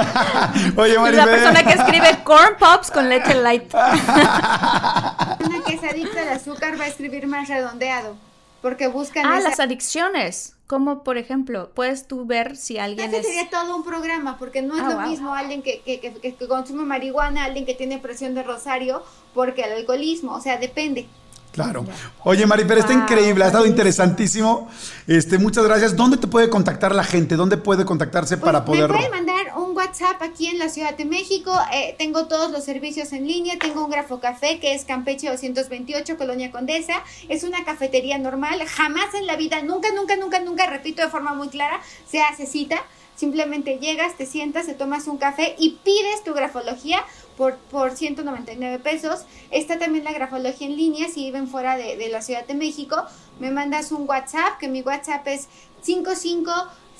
Oye, 0.76 0.98
Maribel. 0.98 1.18
La 1.18 1.26
persona 1.26 1.64
que 1.64 1.74
escribe 1.74 2.24
corn 2.24 2.56
pops 2.58 2.90
con 2.90 3.08
leche 3.08 3.36
light. 3.36 3.72
Una 3.72 5.64
que 5.64 5.76
es 5.76 5.84
adicta 5.84 6.24
al 6.24 6.30
azúcar 6.30 6.80
va 6.80 6.86
a 6.86 6.88
escribir 6.88 7.28
más 7.28 7.48
redondeado. 7.48 8.16
Porque 8.62 8.88
buscan. 8.88 9.26
Ah, 9.26 9.40
las 9.40 9.60
adicciones. 9.60 10.56
Como 10.68 11.04
por 11.04 11.18
ejemplo, 11.18 11.72
puedes 11.74 12.08
tú 12.08 12.26
ver 12.26 12.56
si 12.56 12.78
alguien 12.78 13.14
Ese 13.14 13.24
sería 13.24 13.50
todo 13.50 13.76
un 13.76 13.84
programa, 13.84 14.38
porque 14.38 14.62
no 14.62 14.76
es 14.76 14.82
ah, 14.82 14.94
lo 14.94 15.10
mismo 15.10 15.34
alguien 15.34 15.62
que, 15.62 15.82
que, 15.82 16.00
que, 16.00 16.48
consume 16.48 16.86
marihuana, 16.86 17.44
alguien 17.44 17.66
que 17.66 17.74
tiene 17.74 17.98
presión 17.98 18.36
de 18.36 18.44
rosario, 18.44 19.04
porque 19.34 19.64
el 19.64 19.74
alcoholismo, 19.74 20.34
o 20.34 20.40
sea, 20.40 20.56
depende. 20.58 21.10
Claro. 21.52 21.86
Oye, 22.24 22.46
Marifer, 22.46 22.78
está 22.78 22.94
increíble, 22.94 23.44
ha 23.44 23.48
estado 23.48 23.66
interesantísimo. 23.66 24.70
Este, 25.06 25.38
muchas 25.38 25.66
gracias. 25.66 25.96
¿Dónde 25.96 26.18
te 26.18 26.28
puede 26.28 26.50
contactar 26.50 26.96
la 26.96 27.04
gente? 27.04 27.36
¿Dónde 27.36 27.58
puede 27.58 27.86
contactarse 27.86 28.38
pues 28.38 28.46
para 28.46 28.64
poder...? 28.64 28.90
Me 28.90 28.98
puede 28.98 29.10
mandar 29.10 29.58
un 29.58 29.76
WhatsApp 29.76 29.92
WhatsApp 29.92 30.22
aquí 30.22 30.48
en 30.48 30.58
la 30.58 30.70
Ciudad 30.70 30.96
de 30.96 31.04
México. 31.04 31.54
Eh, 31.74 31.96
tengo 31.98 32.28
todos 32.28 32.50
los 32.50 32.64
servicios 32.64 33.12
en 33.12 33.28
línea. 33.28 33.60
Tengo 33.60 33.84
un 33.84 33.92
grafo 33.92 34.22
café 34.22 34.58
que 34.60 34.74
es 34.74 34.86
Campeche 34.86 35.28
228, 35.28 36.18
Colonia 36.18 36.50
Condesa. 36.50 37.04
Es 37.28 37.44
una 37.44 37.66
cafetería 37.66 38.18
normal. 38.18 38.64
Jamás 38.66 39.14
en 39.16 39.28
la 39.28 39.36
vida, 39.36 39.62
nunca, 39.64 39.90
nunca, 39.94 40.16
nunca, 40.16 40.40
nunca, 40.40 40.68
repito 40.68 41.02
de 41.02 41.10
forma 41.10 41.34
muy 41.34 41.50
clara, 41.50 41.82
se 42.08 42.22
hace 42.22 42.46
cita. 42.46 42.78
Simplemente 43.16 43.80
llegas, 43.80 44.16
te 44.18 44.26
sientas, 44.26 44.66
te 44.66 44.76
tomas 44.76 45.08
un 45.08 45.18
café 45.18 45.56
y 45.60 45.78
pides 45.84 46.24
tu 46.24 46.34
grafología 46.34 47.04
por, 47.42 47.58
por 47.72 47.98
199 47.98 48.78
pesos. 48.84 49.26
Está 49.50 49.80
también 49.80 50.04
la 50.04 50.14
grafología 50.14 50.68
en 50.68 50.76
línea 50.76 51.08
si 51.08 51.26
viven 51.26 51.48
fuera 51.48 51.76
de, 51.76 51.98
de 51.98 52.10
la 52.10 52.22
Ciudad 52.22 52.46
de 52.46 52.54
México. 52.54 53.04
Me 53.40 53.50
mandas 53.50 53.92
un 53.92 54.08
WhatsApp, 54.08 54.60
que 54.60 54.68
mi 54.68 54.84
WhatsApp 54.84 55.26
es 55.26 55.48
55 55.82 56.52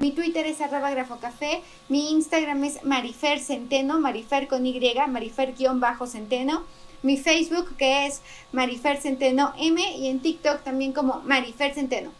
Mi 0.00 0.12
Twitter 0.12 0.46
es 0.46 0.60
arroba 0.60 0.92
grafocafé, 0.92 1.60
mi 1.88 2.12
Instagram 2.12 2.62
es 2.62 2.84
Marifer 2.84 3.40
Centeno, 3.40 3.98
Marifer 3.98 4.46
con 4.46 4.64
Y, 4.64 4.78
Marifer-Centeno. 4.78 6.62
Mi 7.04 7.18
Facebook 7.18 7.76
que 7.76 8.06
es 8.06 8.22
Marifer 8.52 8.96
Centeno 8.96 9.52
M 9.58 9.80
y 9.98 10.08
en 10.08 10.20
TikTok 10.20 10.64
también 10.64 10.94
como 10.94 11.20
Marifer 11.20 11.74
Centeno. 11.74 12.10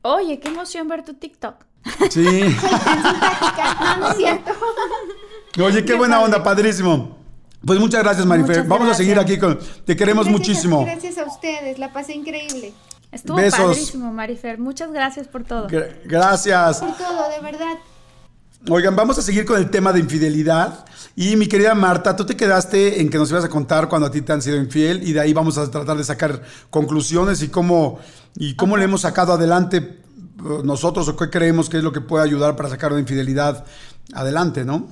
Oye, 0.00 0.40
qué 0.40 0.48
emoción 0.48 0.88
ver 0.88 1.04
tu 1.04 1.12
TikTok. 1.12 1.56
Sí. 2.08 2.22
no, 3.80 3.96
no 3.98 4.10
es 4.10 4.16
cierto. 4.16 4.52
Oye, 5.62 5.84
qué 5.84 5.94
buena 5.94 6.20
onda, 6.22 6.42
padrísimo. 6.42 7.18
Pues 7.64 7.78
muchas 7.78 8.02
gracias, 8.02 8.24
Marifer. 8.24 8.64
Vamos 8.64 8.88
a 8.88 8.94
seguir 8.94 9.18
aquí 9.18 9.38
con. 9.38 9.58
Te 9.84 9.94
queremos 9.94 10.26
muchísimo. 10.26 10.86
Gracias 10.86 11.18
a 11.18 11.24
ustedes, 11.24 11.78
la 11.78 11.92
pasé 11.92 12.14
increíble. 12.14 12.72
Estuvo 13.12 13.36
padrísimo, 13.36 14.10
Marifer. 14.10 14.58
Muchas 14.58 14.90
gracias 14.90 15.28
por 15.28 15.44
todo. 15.44 15.68
gracias. 16.04 16.78
Por 16.78 16.96
todo, 16.96 17.28
de 17.28 17.40
verdad. 17.40 17.76
Oigan, 18.68 18.94
vamos 18.94 19.18
a 19.18 19.22
seguir 19.22 19.46
con 19.46 19.56
el 19.56 19.70
tema 19.70 19.92
de 19.92 20.00
infidelidad. 20.00 20.84
Y 21.16 21.36
mi 21.36 21.46
querida 21.46 21.74
Marta, 21.74 22.14
tú 22.14 22.26
te 22.26 22.36
quedaste 22.36 23.00
en 23.00 23.08
que 23.08 23.16
nos 23.16 23.30
ibas 23.30 23.44
a 23.44 23.48
contar 23.48 23.88
cuando 23.88 24.08
a 24.08 24.10
ti 24.10 24.20
te 24.20 24.32
han 24.32 24.42
sido 24.42 24.56
infiel 24.56 25.02
y 25.02 25.12
de 25.12 25.20
ahí 25.20 25.32
vamos 25.32 25.56
a 25.56 25.70
tratar 25.70 25.96
de 25.96 26.04
sacar 26.04 26.42
conclusiones 26.68 27.42
y 27.42 27.48
cómo, 27.48 27.98
y 28.36 28.56
cómo 28.56 28.76
le 28.76 28.84
hemos 28.84 29.00
sacado 29.00 29.32
adelante 29.32 29.78
eh, 29.78 30.60
nosotros 30.62 31.08
o 31.08 31.16
qué 31.16 31.30
creemos 31.30 31.70
que 31.70 31.78
es 31.78 31.82
lo 31.82 31.92
que 31.92 32.00
puede 32.00 32.24
ayudar 32.24 32.54
para 32.54 32.68
sacar 32.68 32.92
una 32.92 33.00
infidelidad 33.00 33.64
adelante, 34.12 34.64
¿no? 34.64 34.86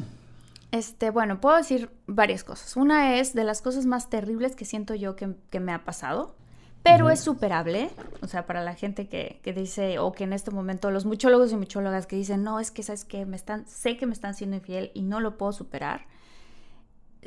Este, 0.71 1.11
bueno, 1.11 1.41
puedo 1.41 1.57
decir 1.57 1.91
varias 2.07 2.45
cosas. 2.45 2.77
Una 2.77 3.17
es 3.17 3.35
de 3.35 3.45
las 3.45 3.63
cosas 3.63 3.87
más 3.87 4.11
terribles 4.11 4.55
que 4.55 4.65
siento 4.65 4.95
yo 4.95 5.17
que, 5.17 5.61
me 5.61 5.73
ha 5.73 5.85
pasado, 5.85 6.35
pero 6.83 7.11
es 7.11 7.21
superable. 7.21 7.91
O 8.23 8.29
sea, 8.29 8.47
para 8.47 8.63
la 8.63 8.75
gente 8.75 9.09
que, 9.09 9.41
que, 9.43 9.53
dice, 9.53 9.99
o 9.99 10.13
que 10.13 10.25
en 10.25 10.33
este 10.33 10.51
momento, 10.51 10.91
los 10.91 11.05
muchólogos 11.05 11.53
y 11.53 11.57
muchólogas 11.57 12.07
que 12.07 12.17
dicen, 12.17 12.43
no, 12.43 12.61
es 12.61 12.71
que 12.71 12.83
sabes 12.83 13.05
que 13.05 13.27
me 13.27 13.37
están, 13.37 13.67
sé 13.67 13.97
que 13.97 14.07
me 14.07 14.13
están 14.13 14.35
siendo 14.35 14.57
infiel 14.57 14.91
y 14.95 15.03
no 15.03 15.21
lo 15.21 15.37
puedo 15.37 15.53
superar. 15.53 16.07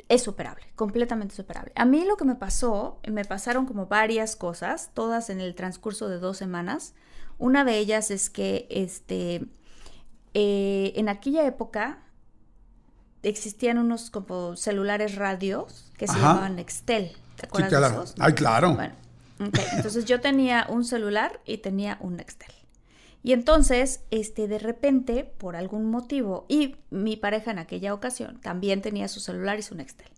Es 0.08 0.22
superable, 0.22 0.66
completamente 0.74 1.34
superable. 1.34 1.72
A 1.76 1.84
mí 1.84 2.04
lo 2.04 2.16
que 2.16 2.24
me 2.24 2.34
pasó, 2.34 2.98
me 3.08 3.24
pasaron 3.24 3.66
como 3.66 3.86
varias 3.86 4.36
cosas, 4.36 4.90
todas 4.94 5.30
en 5.30 5.40
el 5.40 5.54
transcurso 5.54 6.08
de 6.08 6.18
dos 6.18 6.36
semanas. 6.36 6.94
Una 7.38 7.64
de 7.64 7.78
ellas 7.78 8.10
es 8.10 8.30
que, 8.30 8.66
este, 8.70 9.46
eh, 10.34 10.92
en 10.96 11.08
aquella 11.08 11.46
época, 11.46 12.02
existían 13.22 13.78
unos 13.78 14.10
como 14.10 14.56
celulares 14.56 15.14
radios 15.14 15.92
que 15.96 16.08
se 16.08 16.14
llamaban 16.14 16.56
Nextel. 16.56 17.12
¿Te 17.36 17.46
acuerdas 17.46 17.70
sí, 17.70 17.76
claro. 17.76 17.88
de 17.88 18.04
esos? 18.04 18.14
Ay, 18.18 18.32
claro. 18.34 18.74
Bueno, 18.74 18.94
entonces 19.44 20.04
yo 20.04 20.20
tenía 20.20 20.66
un 20.68 20.84
celular 20.84 21.40
y 21.44 21.58
tenía 21.58 21.98
un 22.00 22.16
Nextel. 22.16 22.52
Y 23.22 23.32
entonces, 23.32 24.04
este, 24.10 24.48
de 24.48 24.58
repente, 24.58 25.24
por 25.24 25.54
algún 25.54 25.90
motivo, 25.90 26.44
y 26.48 26.76
mi 26.90 27.16
pareja 27.16 27.52
en 27.52 27.58
aquella 27.58 27.94
ocasión 27.94 28.40
también 28.40 28.82
tenía 28.82 29.08
su 29.08 29.20
celular 29.20 29.58
y 29.58 29.62
su 29.62 29.74
Nextel. 29.76 30.10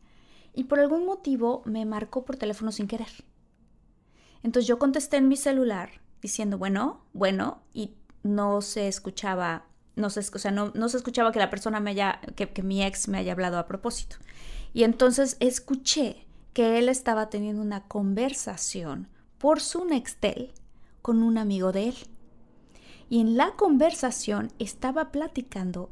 Y 0.55 0.65
por 0.65 0.81
algún 0.81 1.05
motivo 1.05 1.63
me 1.67 1.85
marcó 1.85 2.25
por 2.25 2.37
teléfono 2.37 2.73
sin 2.73 2.87
querer. 2.87 3.09
Entonces 4.43 4.67
yo 4.67 4.79
contesté 4.79 5.19
en 5.19 5.29
mi 5.29 5.37
celular 5.37 5.91
diciendo, 6.23 6.57
bueno, 6.57 7.05
bueno, 7.13 7.63
y 7.73 7.95
no 8.23 8.63
se 8.63 8.89
escuchaba 8.89 9.67
no 9.97 10.11
se, 10.11 10.21
o 10.21 10.39
sea, 10.39 10.51
no, 10.51 10.89
se 10.89 10.97
escuchaba 10.97 11.33
que 11.33 11.39
la 11.39 11.51
persona 11.51 11.81
me 11.81 11.91
haya, 11.91 12.21
que, 12.35 12.49
que 12.49 12.63
mi 12.63 12.83
ex 12.83 13.09
me 13.09 13.19
haya 13.19 13.33
hablado 13.33 13.59
a 13.59 13.67
propósito. 13.67 14.17
Y 14.73 14.83
entonces 14.83 15.37
escuché 15.41 16.27
que 16.53 16.79
él 16.79 16.89
estaba 16.89 17.31
teniendo 17.31 17.63
una 17.63 17.87
conversación 17.87 19.09
por 19.45 19.61
su 19.61 19.85
Nextel 19.85 20.55
con 21.03 21.23
un 21.23 21.37
amigo 21.37 21.71
de 21.71 21.89
él. 21.89 21.97
Y 23.11 23.21
en 23.21 23.37
la 23.37 23.51
conversación 23.57 24.51
estaba 24.59 25.13
platicando, 25.13 25.91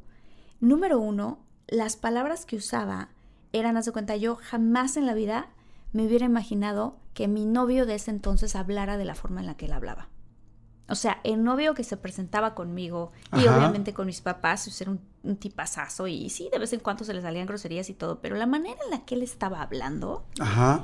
número 0.60 0.98
uno, 0.98 1.38
las 1.68 1.96
palabras 1.96 2.46
que 2.46 2.56
usaba 2.56 3.10
eran, 3.52 3.76
haz 3.76 3.84
de 3.84 3.92
cuenta, 3.92 4.16
yo 4.16 4.36
jamás 4.36 4.96
en 4.96 5.04
la 5.04 5.12
vida 5.12 5.50
me 5.92 6.06
hubiera 6.06 6.24
imaginado 6.24 6.96
que 7.12 7.28
mi 7.28 7.44
novio 7.44 7.84
de 7.84 7.96
ese 7.96 8.10
entonces 8.10 8.56
hablara 8.56 8.96
de 8.96 9.04
la 9.04 9.14
forma 9.14 9.40
en 9.40 9.46
la 9.48 9.54
que 9.58 9.66
él 9.66 9.72
hablaba. 9.72 10.08
O 10.88 10.94
sea, 10.94 11.20
el 11.24 11.42
novio 11.42 11.74
que 11.74 11.84
se 11.84 11.96
presentaba 11.96 12.54
conmigo 12.54 13.12
y 13.32 13.46
obviamente 13.46 13.94
con 13.94 14.06
mis 14.06 14.20
papás, 14.20 14.64
pues, 14.64 14.80
era 14.80 14.90
un, 14.90 15.00
un, 15.22 15.36
tipazazo 15.36 16.06
y 16.06 16.28
sí, 16.28 16.48
de 16.52 16.58
vez 16.58 16.72
en 16.72 16.80
cuando 16.80 17.04
se 17.04 17.14
le 17.14 17.22
salían 17.22 17.46
groserías 17.46 17.88
y 17.88 17.94
todo, 17.94 18.20
pero 18.20 18.36
la 18.36 18.46
manera 18.46 18.76
en 18.84 18.90
la 18.90 19.04
que 19.04 19.14
él 19.14 19.22
estaba 19.22 19.62
hablando, 19.62 20.26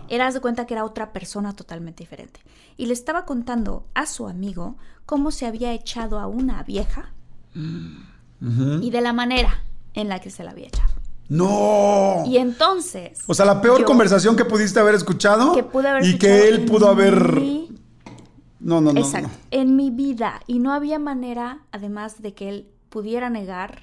era 0.08 0.30
de 0.30 0.40
cuenta 0.40 0.66
que 0.66 0.74
era 0.74 0.84
otra 0.84 1.12
persona 1.12 1.54
totalmente 1.54 2.04
diferente. 2.04 2.40
Y 2.76 2.86
le 2.86 2.92
estaba 2.92 3.24
contando 3.24 3.86
a 3.94 4.06
su 4.06 4.28
amigo 4.28 4.76
cómo 5.04 5.30
se 5.30 5.46
había 5.46 5.72
echado 5.72 6.18
a 6.20 6.26
una 6.26 6.62
vieja 6.62 7.12
y 8.40 8.90
de 8.90 9.00
la 9.00 9.12
manera 9.12 9.62
en 9.94 10.08
la 10.08 10.20
que 10.20 10.30
se 10.30 10.44
la 10.44 10.52
había 10.52 10.68
echado. 10.68 10.94
No. 11.28 12.22
Y 12.26 12.38
entonces. 12.38 13.18
O 13.26 13.34
sea, 13.34 13.44
la 13.44 13.60
peor 13.60 13.84
conversación 13.84 14.36
que 14.36 14.44
pudiste 14.44 14.80
haber 14.80 14.94
escuchado. 14.94 15.52
Que 15.52 15.62
pude 15.62 15.88
haber 15.88 16.04
y 16.04 16.18
que 16.18 16.48
él 16.48 16.64
pudo 16.64 16.88
haber 16.88 17.38
no, 18.60 18.80
no, 18.80 18.92
no. 18.92 19.00
Exacto. 19.00 19.30
En 19.50 19.76
mi 19.76 19.90
vida. 19.90 20.40
Y 20.46 20.58
no 20.58 20.72
había 20.72 20.98
manera, 20.98 21.62
además 21.72 22.22
de 22.22 22.34
que 22.34 22.48
él 22.48 22.68
pudiera 22.88 23.30
negar 23.30 23.82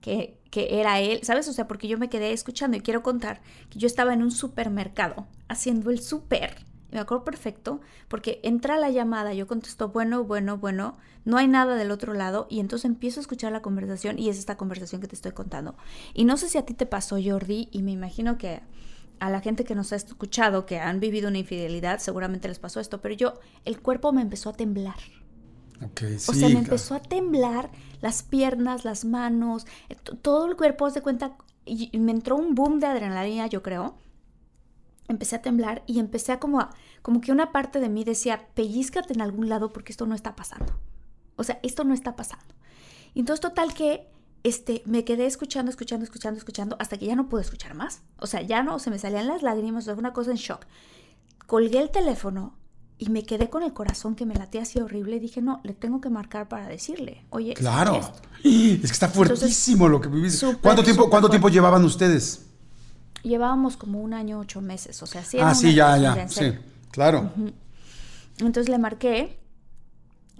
que, 0.00 0.38
que, 0.50 0.80
era 0.80 1.00
él, 1.00 1.20
¿sabes? 1.22 1.48
O 1.48 1.52
sea, 1.52 1.68
porque 1.68 1.88
yo 1.88 1.98
me 1.98 2.08
quedé 2.08 2.32
escuchando 2.32 2.76
y 2.76 2.80
quiero 2.80 3.02
contar 3.02 3.40
que 3.68 3.78
yo 3.78 3.86
estaba 3.86 4.14
en 4.14 4.22
un 4.22 4.30
supermercado 4.30 5.26
haciendo 5.48 5.90
el 5.90 6.00
súper. 6.00 6.64
Me 6.90 6.98
acuerdo 6.98 7.24
perfecto, 7.24 7.80
porque 8.08 8.40
entra 8.42 8.76
la 8.76 8.90
llamada, 8.90 9.32
yo 9.32 9.46
contesto, 9.46 9.90
bueno, 9.90 10.24
bueno, 10.24 10.58
bueno, 10.58 10.96
no 11.24 11.36
hay 11.36 11.46
nada 11.46 11.76
del 11.76 11.92
otro 11.92 12.14
lado, 12.14 12.48
y 12.50 12.58
entonces 12.58 12.86
empiezo 12.86 13.20
a 13.20 13.22
escuchar 13.22 13.52
la 13.52 13.62
conversación 13.62 14.18
y 14.18 14.28
es 14.28 14.38
esta 14.38 14.56
conversación 14.56 15.00
que 15.00 15.06
te 15.06 15.14
estoy 15.14 15.30
contando. 15.30 15.76
Y 16.14 16.24
no 16.24 16.36
sé 16.36 16.48
si 16.48 16.58
a 16.58 16.66
ti 16.66 16.74
te 16.74 16.86
pasó, 16.86 17.16
Jordi, 17.24 17.68
y 17.70 17.82
me 17.82 17.92
imagino 17.92 18.38
que 18.38 18.60
a 19.20 19.30
la 19.30 19.40
gente 19.40 19.64
que 19.64 19.74
nos 19.74 19.92
ha 19.92 19.96
escuchado, 19.96 20.66
que 20.66 20.80
han 20.80 20.98
vivido 20.98 21.28
una 21.28 21.38
infidelidad, 21.38 22.00
seguramente 22.00 22.48
les 22.48 22.58
pasó 22.58 22.80
esto, 22.80 23.00
pero 23.00 23.14
yo, 23.14 23.34
el 23.64 23.80
cuerpo 23.80 24.12
me 24.12 24.22
empezó 24.22 24.50
a 24.50 24.54
temblar. 24.54 24.98
Okay, 25.92 26.16
o 26.16 26.18
sea, 26.18 26.48
me 26.48 26.58
empezó 26.58 26.94
a 26.94 27.00
temblar 27.00 27.70
las 28.00 28.22
piernas, 28.22 28.84
las 28.84 29.04
manos, 29.04 29.66
eh, 29.88 29.96
todo 30.20 30.46
el 30.46 30.56
cuerpo, 30.56 30.90
se 30.90 31.00
cuenta, 31.00 31.36
y 31.64 31.96
me 31.98 32.12
entró 32.12 32.36
un 32.36 32.54
boom 32.54 32.80
de 32.80 32.86
adrenalina, 32.86 33.46
yo 33.46 33.62
creo. 33.62 33.94
Empecé 35.08 35.36
a 35.36 35.42
temblar 35.42 35.82
y 35.86 35.98
empecé 35.98 36.32
a 36.32 36.40
como, 36.40 36.60
a, 36.60 36.70
como 37.02 37.20
que 37.20 37.32
una 37.32 37.52
parte 37.52 37.80
de 37.80 37.88
mí 37.88 38.04
decía, 38.04 38.48
pellizcate 38.54 39.12
en 39.12 39.20
algún 39.22 39.48
lado 39.48 39.72
porque 39.72 39.92
esto 39.92 40.06
no 40.06 40.14
está 40.14 40.36
pasando. 40.36 40.78
O 41.36 41.44
sea, 41.44 41.58
esto 41.62 41.84
no 41.84 41.94
está 41.94 42.16
pasando. 42.16 42.54
Y 43.14 43.20
entonces, 43.20 43.40
total 43.40 43.74
que 43.74 44.08
este, 44.42 44.82
me 44.86 45.04
quedé 45.04 45.26
escuchando, 45.26 45.70
escuchando, 45.70 46.04
escuchando, 46.04 46.38
escuchando, 46.38 46.76
hasta 46.78 46.96
que 46.96 47.06
ya 47.06 47.16
no 47.16 47.28
pude 47.28 47.42
escuchar 47.42 47.74
más. 47.74 48.02
O 48.18 48.26
sea, 48.26 48.42
ya 48.42 48.62
no, 48.62 48.78
se 48.78 48.90
me 48.90 48.98
salían 48.98 49.28
las 49.28 49.42
lágrimas, 49.42 49.84
fue 49.84 49.94
una 49.94 50.12
cosa 50.12 50.30
en 50.30 50.36
shock. 50.36 50.66
Colgué 51.46 51.80
el 51.80 51.90
teléfono 51.90 52.54
y 52.96 53.08
me 53.08 53.24
quedé 53.24 53.50
con 53.50 53.62
el 53.62 53.72
corazón 53.72 54.14
que 54.14 54.26
me 54.26 54.34
latía 54.34 54.62
así 54.62 54.78
horrible 54.78 55.16
y 55.16 55.20
dije, 55.20 55.42
no, 55.42 55.60
le 55.64 55.74
tengo 55.74 56.00
que 56.00 56.10
marcar 56.10 56.48
para 56.48 56.68
decirle, 56.68 57.24
oye. 57.30 57.54
Claro. 57.54 58.00
Es 58.42 58.80
que 58.80 58.86
está 58.86 59.08
fuertísimo 59.08 59.86
lo 59.88 60.00
que 60.00 60.08
viviste. 60.08 60.56
¿Cuánto, 60.62 60.82
tiempo, 60.82 61.10
¿cuánto 61.10 61.28
tiempo 61.28 61.50
llevaban 61.50 61.84
ustedes? 61.84 62.46
Llevábamos 63.22 63.76
como 63.76 64.00
un 64.00 64.14
año, 64.14 64.38
ocho 64.38 64.62
meses. 64.62 65.02
O 65.02 65.06
sea, 65.06 65.22
sí. 65.22 65.38
ah, 65.38 65.54
sí, 65.54 65.74
ya, 65.74 65.98
ya. 65.98 66.26
Sí, 66.26 66.52
claro. 66.90 67.30
Entonces 68.38 68.70
le 68.70 68.78
marqué 68.78 69.39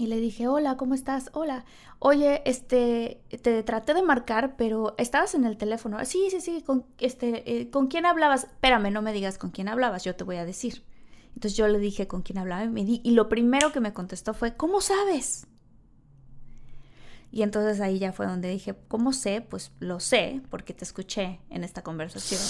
y 0.01 0.07
le 0.07 0.18
dije, 0.18 0.48
hola, 0.48 0.78
¿cómo 0.78 0.94
estás? 0.94 1.28
Hola. 1.34 1.66
Oye, 1.98 2.40
este, 2.46 3.20
te 3.42 3.62
traté 3.62 3.92
de 3.92 4.03
marcar, 4.03 4.57
pero 4.57 4.94
estabas 4.96 5.34
en 5.34 5.44
el 5.44 5.59
teléfono. 5.59 6.03
Sí, 6.07 6.28
sí, 6.30 6.40
sí, 6.40 6.62
con, 6.62 6.86
este, 6.98 7.61
eh, 7.61 7.70
¿con 7.70 7.88
quién 7.88 8.07
hablabas? 8.07 8.44
Espérame, 8.44 8.90
no 8.90 9.03
me 9.03 9.12
digas 9.12 9.36
con 9.36 9.51
quién 9.51 9.68
hablabas, 9.68 10.03
yo 10.03 10.16
te 10.16 10.24
voy 10.24 10.36
a 10.36 10.46
decir. 10.46 10.84
Entonces 11.34 11.55
yo 11.55 11.68
le 11.68 11.78
dije 11.78 12.09
con 12.09 12.22
quién 12.22 12.38
hablaba 12.38 12.64
y, 12.64 12.70
me 12.70 12.82
di, 12.82 13.03
y 13.05 13.11
lo 13.11 13.28
primero 13.28 13.72
que 13.72 13.80
me 13.80 13.92
contestó 13.92 14.32
fue, 14.32 14.57
¿cómo 14.57 14.80
sabes? 14.80 15.46
Y 17.30 17.42
entonces 17.42 17.82
ahí 17.82 17.98
ya 17.98 18.12
fue 18.12 18.26
donde 18.26 18.48
dije, 18.48 18.74
¿cómo 18.88 19.12
sé? 19.12 19.42
Pues 19.42 19.70
lo 19.80 20.01
sé, 20.01 20.40
porque 20.48 20.72
te 20.72 20.84
escuché 20.84 21.40
en 21.51 21.62
esta 21.62 21.82
conversación. 21.82 22.40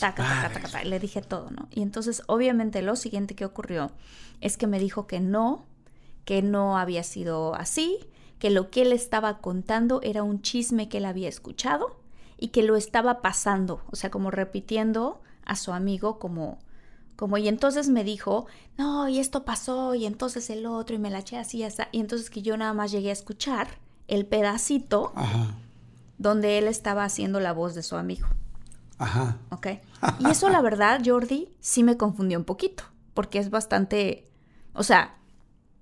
Taca, 0.00 0.24
taca, 0.24 0.54
taca, 0.54 0.68
taca. 0.68 0.84
Le 0.84 0.98
dije 0.98 1.20
todo, 1.20 1.50
¿no? 1.50 1.68
Y 1.70 1.82
entonces, 1.82 2.22
obviamente, 2.28 2.80
lo 2.80 2.96
siguiente 2.96 3.34
que 3.34 3.44
ocurrió 3.44 3.92
es 4.40 4.56
que 4.56 4.66
me 4.66 4.78
dijo 4.80 5.06
que 5.06 5.20
no, 5.20 5.66
que 6.24 6.42
no 6.42 6.78
había 6.78 7.02
sido 7.02 7.54
así, 7.54 7.98
que 8.38 8.50
lo 8.50 8.70
que 8.70 8.82
él 8.82 8.92
estaba 8.92 9.38
contando 9.38 10.00
era 10.02 10.22
un 10.22 10.42
chisme 10.42 10.88
que 10.88 10.98
él 10.98 11.04
había 11.04 11.28
escuchado 11.28 11.96
y 12.38 12.48
que 12.48 12.62
lo 12.62 12.76
estaba 12.76 13.22
pasando, 13.22 13.80
o 13.90 13.96
sea, 13.96 14.10
como 14.10 14.30
repitiendo 14.30 15.20
a 15.44 15.56
su 15.56 15.72
amigo 15.72 16.18
como 16.18 16.58
como 17.16 17.38
y 17.38 17.46
entonces 17.46 17.88
me 17.88 18.02
dijo, 18.02 18.46
"No, 18.76 19.08
y 19.08 19.20
esto 19.20 19.44
pasó 19.44 19.94
y 19.94 20.04
entonces 20.04 20.50
el 20.50 20.66
otro 20.66 20.96
y 20.96 20.98
me 20.98 21.10
la 21.10 21.20
eché 21.20 21.38
así 21.38 21.58
y 21.58 21.62
así", 21.62 21.80
y 21.92 22.00
entonces 22.00 22.28
que 22.28 22.42
yo 22.42 22.56
nada 22.56 22.72
más 22.72 22.90
llegué 22.90 23.10
a 23.10 23.12
escuchar 23.12 23.68
el 24.08 24.26
pedacito 24.26 25.12
Ajá. 25.14 25.54
donde 26.18 26.58
él 26.58 26.66
estaba 26.66 27.04
haciendo 27.04 27.38
la 27.38 27.52
voz 27.52 27.74
de 27.76 27.84
su 27.84 27.96
amigo. 27.96 28.26
Ajá. 28.98 29.38
¿Ok? 29.50 29.68
Y 30.18 30.28
eso, 30.28 30.48
la 30.48 30.60
verdad, 30.60 31.00
Jordi, 31.04 31.48
sí 31.60 31.82
me 31.82 31.96
confundió 31.96 32.38
un 32.38 32.44
poquito, 32.44 32.84
porque 33.14 33.38
es 33.38 33.50
bastante, 33.50 34.28
o 34.72 34.82
sea, 34.82 35.16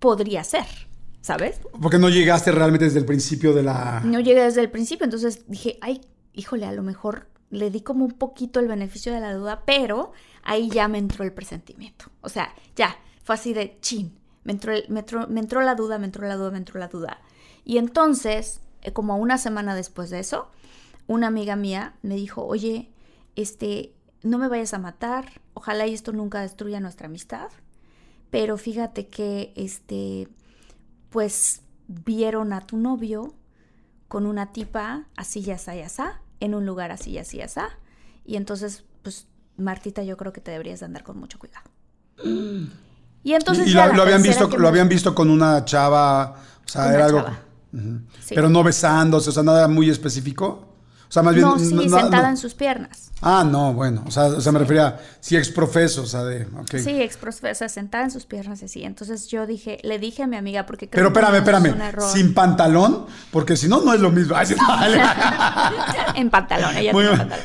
podría 0.02 0.44
ser, 0.44 0.66
¿sabes? 1.22 1.58
Porque 1.80 1.98
no 1.98 2.10
llegaste 2.10 2.52
realmente 2.52 2.84
desde 2.84 2.98
el 2.98 3.06
principio 3.06 3.54
de 3.54 3.62
la. 3.62 4.00
No 4.04 4.20
llegué 4.20 4.42
desde 4.42 4.60
el 4.60 4.70
principio, 4.70 5.04
entonces 5.04 5.44
dije, 5.46 5.78
ay, 5.80 6.02
híjole, 6.34 6.66
a 6.66 6.72
lo 6.72 6.82
mejor 6.82 7.28
le 7.48 7.70
di 7.70 7.80
como 7.80 8.04
un 8.04 8.12
poquito 8.12 8.60
el 8.60 8.66
beneficio 8.68 9.14
de 9.14 9.20
la 9.20 9.32
duda, 9.32 9.62
pero 9.64 10.12
ahí 10.42 10.68
ya 10.68 10.88
me 10.88 10.98
entró 10.98 11.24
el 11.24 11.32
presentimiento. 11.32 12.06
O 12.20 12.28
sea, 12.28 12.52
ya, 12.76 12.96
fue 13.22 13.36
así 13.36 13.54
de 13.54 13.78
chin. 13.80 14.18
Me 14.44 14.52
entró, 14.52 14.72
el- 14.72 14.84
me 14.88 15.00
entró, 15.00 15.28
me 15.28 15.38
entró 15.40 15.60
la 15.62 15.74
duda, 15.76 15.98
me 15.98 16.06
entró 16.06 16.26
la 16.26 16.36
duda, 16.36 16.50
me 16.50 16.58
entró 16.58 16.80
la 16.80 16.88
duda. 16.88 17.20
Y 17.64 17.78
entonces, 17.78 18.60
eh, 18.82 18.92
como 18.92 19.16
una 19.18 19.38
semana 19.38 19.74
después 19.76 20.10
de 20.10 20.18
eso, 20.18 20.50
una 21.06 21.28
amiga 21.28 21.54
mía 21.54 21.94
me 22.02 22.16
dijo, 22.16 22.44
oye, 22.44 22.90
este, 23.36 23.94
no 24.22 24.38
me 24.38 24.48
vayas 24.48 24.74
a 24.74 24.78
matar, 24.78 25.40
ojalá 25.54 25.86
y 25.86 25.94
esto 25.94 26.12
nunca 26.12 26.40
destruya 26.40 26.80
nuestra 26.80 27.06
amistad, 27.06 27.48
pero 28.32 28.56
fíjate 28.56 29.08
que, 29.08 29.52
este, 29.56 30.26
pues 31.10 31.60
vieron 31.86 32.54
a 32.54 32.66
tu 32.66 32.78
novio 32.78 33.34
con 34.08 34.24
una 34.24 34.52
tipa 34.52 35.04
así 35.16 35.42
ya 35.42 35.56
así, 35.56 35.80
así, 35.80 36.02
en 36.40 36.54
un 36.54 36.64
lugar 36.64 36.90
así 36.92 37.18
así 37.18 37.42
así. 37.42 37.60
Y 38.24 38.36
entonces, 38.36 38.84
pues, 39.02 39.28
Martita, 39.58 40.02
yo 40.02 40.16
creo 40.16 40.32
que 40.32 40.40
te 40.40 40.50
deberías 40.50 40.80
de 40.80 40.86
andar 40.86 41.04
con 41.04 41.18
mucho 41.20 41.38
cuidado. 41.38 41.70
Y 43.24 43.34
entonces 43.34 43.68
y 43.68 43.72
ya 43.72 43.86
lo, 43.86 44.02
habían 44.02 44.20
visto, 44.20 44.48
lo 44.48 44.58
me- 44.58 44.66
habían 44.68 44.88
visto 44.88 45.14
con 45.14 45.30
una 45.30 45.64
chava. 45.64 46.34
O 46.64 46.68
sea, 46.68 46.92
era 46.92 47.04
algo. 47.04 47.18
chava. 47.18 47.38
Ujú. 47.72 48.00
Sí. 48.20 48.34
Pero 48.34 48.48
no 48.48 48.64
besándose, 48.64 49.30
o 49.30 49.32
sea, 49.32 49.44
nada 49.44 49.68
muy 49.68 49.88
específico. 49.90 50.71
O 51.12 51.14
sea, 51.14 51.22
más 51.22 51.34
bien. 51.34 51.46
No, 51.46 51.58
sí, 51.58 51.74
no- 51.74 51.82
sentada 51.82 52.22
no- 52.22 52.28
en 52.30 52.36
sus 52.38 52.54
piernas. 52.54 53.10
Ah, 53.20 53.44
no, 53.46 53.74
bueno. 53.74 54.02
O 54.06 54.10
sea, 54.10 54.24
o 54.28 54.40
sea 54.40 54.50
me 54.50 54.58
refería. 54.60 54.98
Sí, 55.20 55.36
exprofeso, 55.36 56.00
o 56.02 56.06
sea, 56.06 56.24
de. 56.24 56.46
ok. 56.46 56.76
Sí, 56.78 57.02
expros- 57.02 57.48
o 57.50 57.54
sea, 57.54 57.68
sentada 57.68 58.04
en 58.04 58.10
sus 58.10 58.24
piernas 58.24 58.62
así. 58.62 58.82
Entonces 58.82 59.28
yo 59.28 59.46
dije, 59.46 59.76
le 59.82 59.98
dije 59.98 60.22
a 60.22 60.26
mi 60.26 60.36
amiga, 60.36 60.64
porque 60.64 60.86
Pero 60.86 61.12
creo 61.12 61.30
que 61.30 61.36
espérame, 61.38 61.64
espérame. 61.66 61.76
un 61.76 61.82
error. 61.86 62.10
Sin 62.10 62.32
pantalón, 62.32 63.04
porque 63.30 63.56
si 63.58 63.68
no, 63.68 63.82
no 63.82 63.92
es 63.92 64.00
lo 64.00 64.10
mismo. 64.10 64.34
Ay, 64.34 64.46
sí, 64.46 64.54
en 66.14 66.30
pantalón, 66.30 66.76
ella 66.76 66.92
tiene 66.92 67.08
pantalón. 67.16 67.38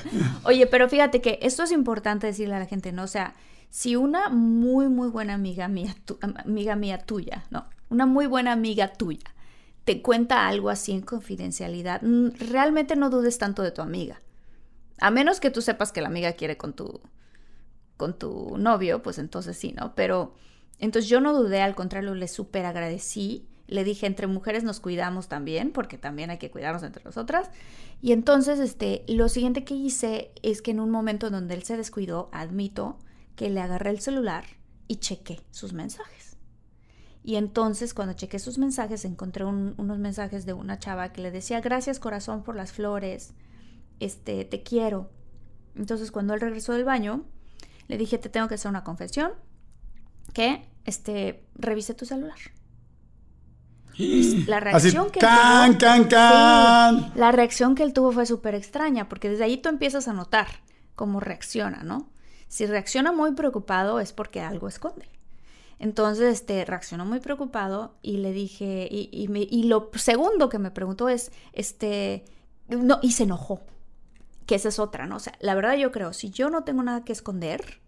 Oye, 0.43 0.67
pero 0.67 0.87
fíjate 0.89 1.21
que 1.21 1.39
esto 1.41 1.63
es 1.63 1.71
importante 1.71 2.27
decirle 2.27 2.55
a 2.55 2.59
la 2.59 2.65
gente, 2.67 2.91
¿no? 2.93 3.03
O 3.03 3.07
sea, 3.07 3.33
si 3.69 3.95
una 3.97 4.29
muy, 4.29 4.87
muy 4.87 5.09
buena 5.09 5.33
amiga 5.33 5.67
mía, 5.67 5.93
tu- 6.05 6.17
am- 6.21 6.35
amiga 6.45 6.75
mía 6.75 6.99
tuya, 6.99 7.43
¿no? 7.49 7.65
Una 7.89 8.05
muy 8.05 8.27
buena 8.27 8.51
amiga 8.53 8.87
tuya 8.93 9.25
te 9.87 10.01
cuenta 10.01 10.49
algo 10.49 10.69
así 10.69 10.91
en 10.91 10.99
confidencialidad, 10.99 12.01
realmente 12.03 12.97
no 12.97 13.09
dudes 13.09 13.37
tanto 13.37 13.63
de 13.63 13.71
tu 13.71 13.81
amiga. 13.81 14.21
A 14.99 15.11
menos 15.11 15.39
que 15.39 15.49
tú 15.49 15.61
sepas 15.61 15.93
que 15.93 16.01
la 16.01 16.09
amiga 16.09 16.33
quiere 16.33 16.57
con 16.57 16.73
tu, 16.73 16.99
con 17.95 18.19
tu 18.19 18.57
novio, 18.57 19.01
pues 19.01 19.17
entonces 19.17 19.57
sí, 19.57 19.71
¿no? 19.71 19.95
Pero 19.95 20.33
entonces 20.77 21.09
yo 21.09 21.21
no 21.21 21.31
dudé, 21.31 21.61
al 21.61 21.73
contrario, 21.73 22.15
le 22.15 22.27
súper 22.27 22.65
agradecí. 22.65 23.47
Le 23.67 23.85
dije, 23.85 24.07
entre 24.07 24.27
mujeres 24.27 24.65
nos 24.65 24.81
cuidamos 24.81 25.29
también, 25.29 25.71
porque 25.71 25.97
también 25.97 26.31
hay 26.31 26.37
que 26.37 26.51
cuidarnos 26.51 26.83
entre 26.83 27.05
nosotras. 27.05 27.49
Y 28.01 28.11
entonces, 28.11 28.59
este, 28.59 29.05
lo 29.07 29.29
siguiente 29.29 29.63
que 29.63 29.73
hice 29.73 30.31
es 30.43 30.61
que 30.61 30.71
en 30.71 30.81
un 30.81 30.91
momento 30.91 31.29
donde 31.29 31.53
él 31.55 31.63
se 31.63 31.77
descuidó, 31.77 32.27
admito 32.33 32.97
que 33.37 33.49
le 33.49 33.61
agarré 33.61 33.91
el 33.91 34.01
celular 34.01 34.43
y 34.89 34.97
chequé 34.97 35.39
sus 35.49 35.71
mensajes. 35.71 36.16
Y 37.27 37.35
entonces, 37.35 37.93
cuando 37.93 38.13
chequé 38.13 38.39
sus 38.39 38.57
mensajes, 38.57 39.03
encontré 39.03 39.43
un- 39.43 39.73
unos 39.77 39.99
mensajes 39.99 40.45
de 40.45 40.53
una 40.53 40.79
chava 40.79 41.11
que 41.11 41.19
le 41.21 41.29
decía, 41.29 41.59
gracias 41.59 41.99
corazón 41.99 42.41
por 42.41 42.55
las 42.55 42.71
flores, 42.71 43.33
este, 43.99 44.45
te 44.45 44.63
quiero. 44.63 45.09
Entonces, 45.75 46.09
cuando 46.11 46.33
él 46.33 46.39
regresó 46.39 46.71
del 46.71 46.85
baño, 46.85 47.25
le 47.89 47.97
dije, 47.97 48.17
te 48.17 48.29
tengo 48.29 48.47
que 48.47 48.55
hacer 48.55 48.69
una 48.69 48.85
confesión, 48.85 49.33
que, 50.33 50.69
este, 50.85 51.43
revise 51.55 51.93
tu 51.93 52.05
celular. 52.05 52.37
La 54.47 54.57
Así, 54.57 54.91
reacción 54.91 55.09
que 55.11 55.19
can, 55.19 55.73
tuvo- 55.73 55.79
can, 55.79 56.03
Sí, 56.03 56.09
can. 56.09 57.11
la 57.15 57.31
reacción 57.33 57.75
que 57.75 57.83
él 57.83 57.91
tuvo 57.91 58.13
fue 58.13 58.25
súper 58.25 58.55
extraña, 58.55 59.09
porque 59.09 59.29
desde 59.29 59.43
ahí 59.43 59.57
tú 59.57 59.67
empiezas 59.67 60.07
a 60.07 60.13
notar 60.13 60.47
cómo 60.95 61.19
reacciona, 61.19 61.83
¿no? 61.83 62.09
Si 62.47 62.65
reacciona 62.65 63.11
muy 63.11 63.33
preocupado 63.33 63.99
es 63.99 64.13
porque 64.13 64.39
algo 64.39 64.69
esconde. 64.69 65.09
Entonces, 65.79 66.33
este, 66.33 66.65
reaccionó 66.65 67.05
muy 67.05 67.19
preocupado 67.19 67.95
y 68.01 68.17
le 68.17 68.31
dije, 68.31 68.87
y, 68.89 69.09
y 69.11 69.27
me- 69.27 69.47
lo 69.67 69.91
segundo 69.95 70.49
que 70.49 70.59
me 70.59 70.71
preguntó 70.71 71.07
es, 71.09 71.31
este, 71.53 72.25
no, 72.67 72.99
y 73.01 73.11
se 73.11 73.23
enojó, 73.23 73.61
que 74.45 74.55
esa 74.55 74.69
es 74.69 74.79
otra, 74.79 75.05
¿no? 75.05 75.17
O 75.17 75.19
sea, 75.19 75.33
la 75.39 75.55
verdad 75.55 75.75
yo 75.75 75.91
creo, 75.91 76.13
si 76.13 76.29
yo 76.31 76.49
no 76.49 76.63
tengo 76.63 76.83
nada 76.83 77.03
que 77.03 77.11
esconder 77.13 77.79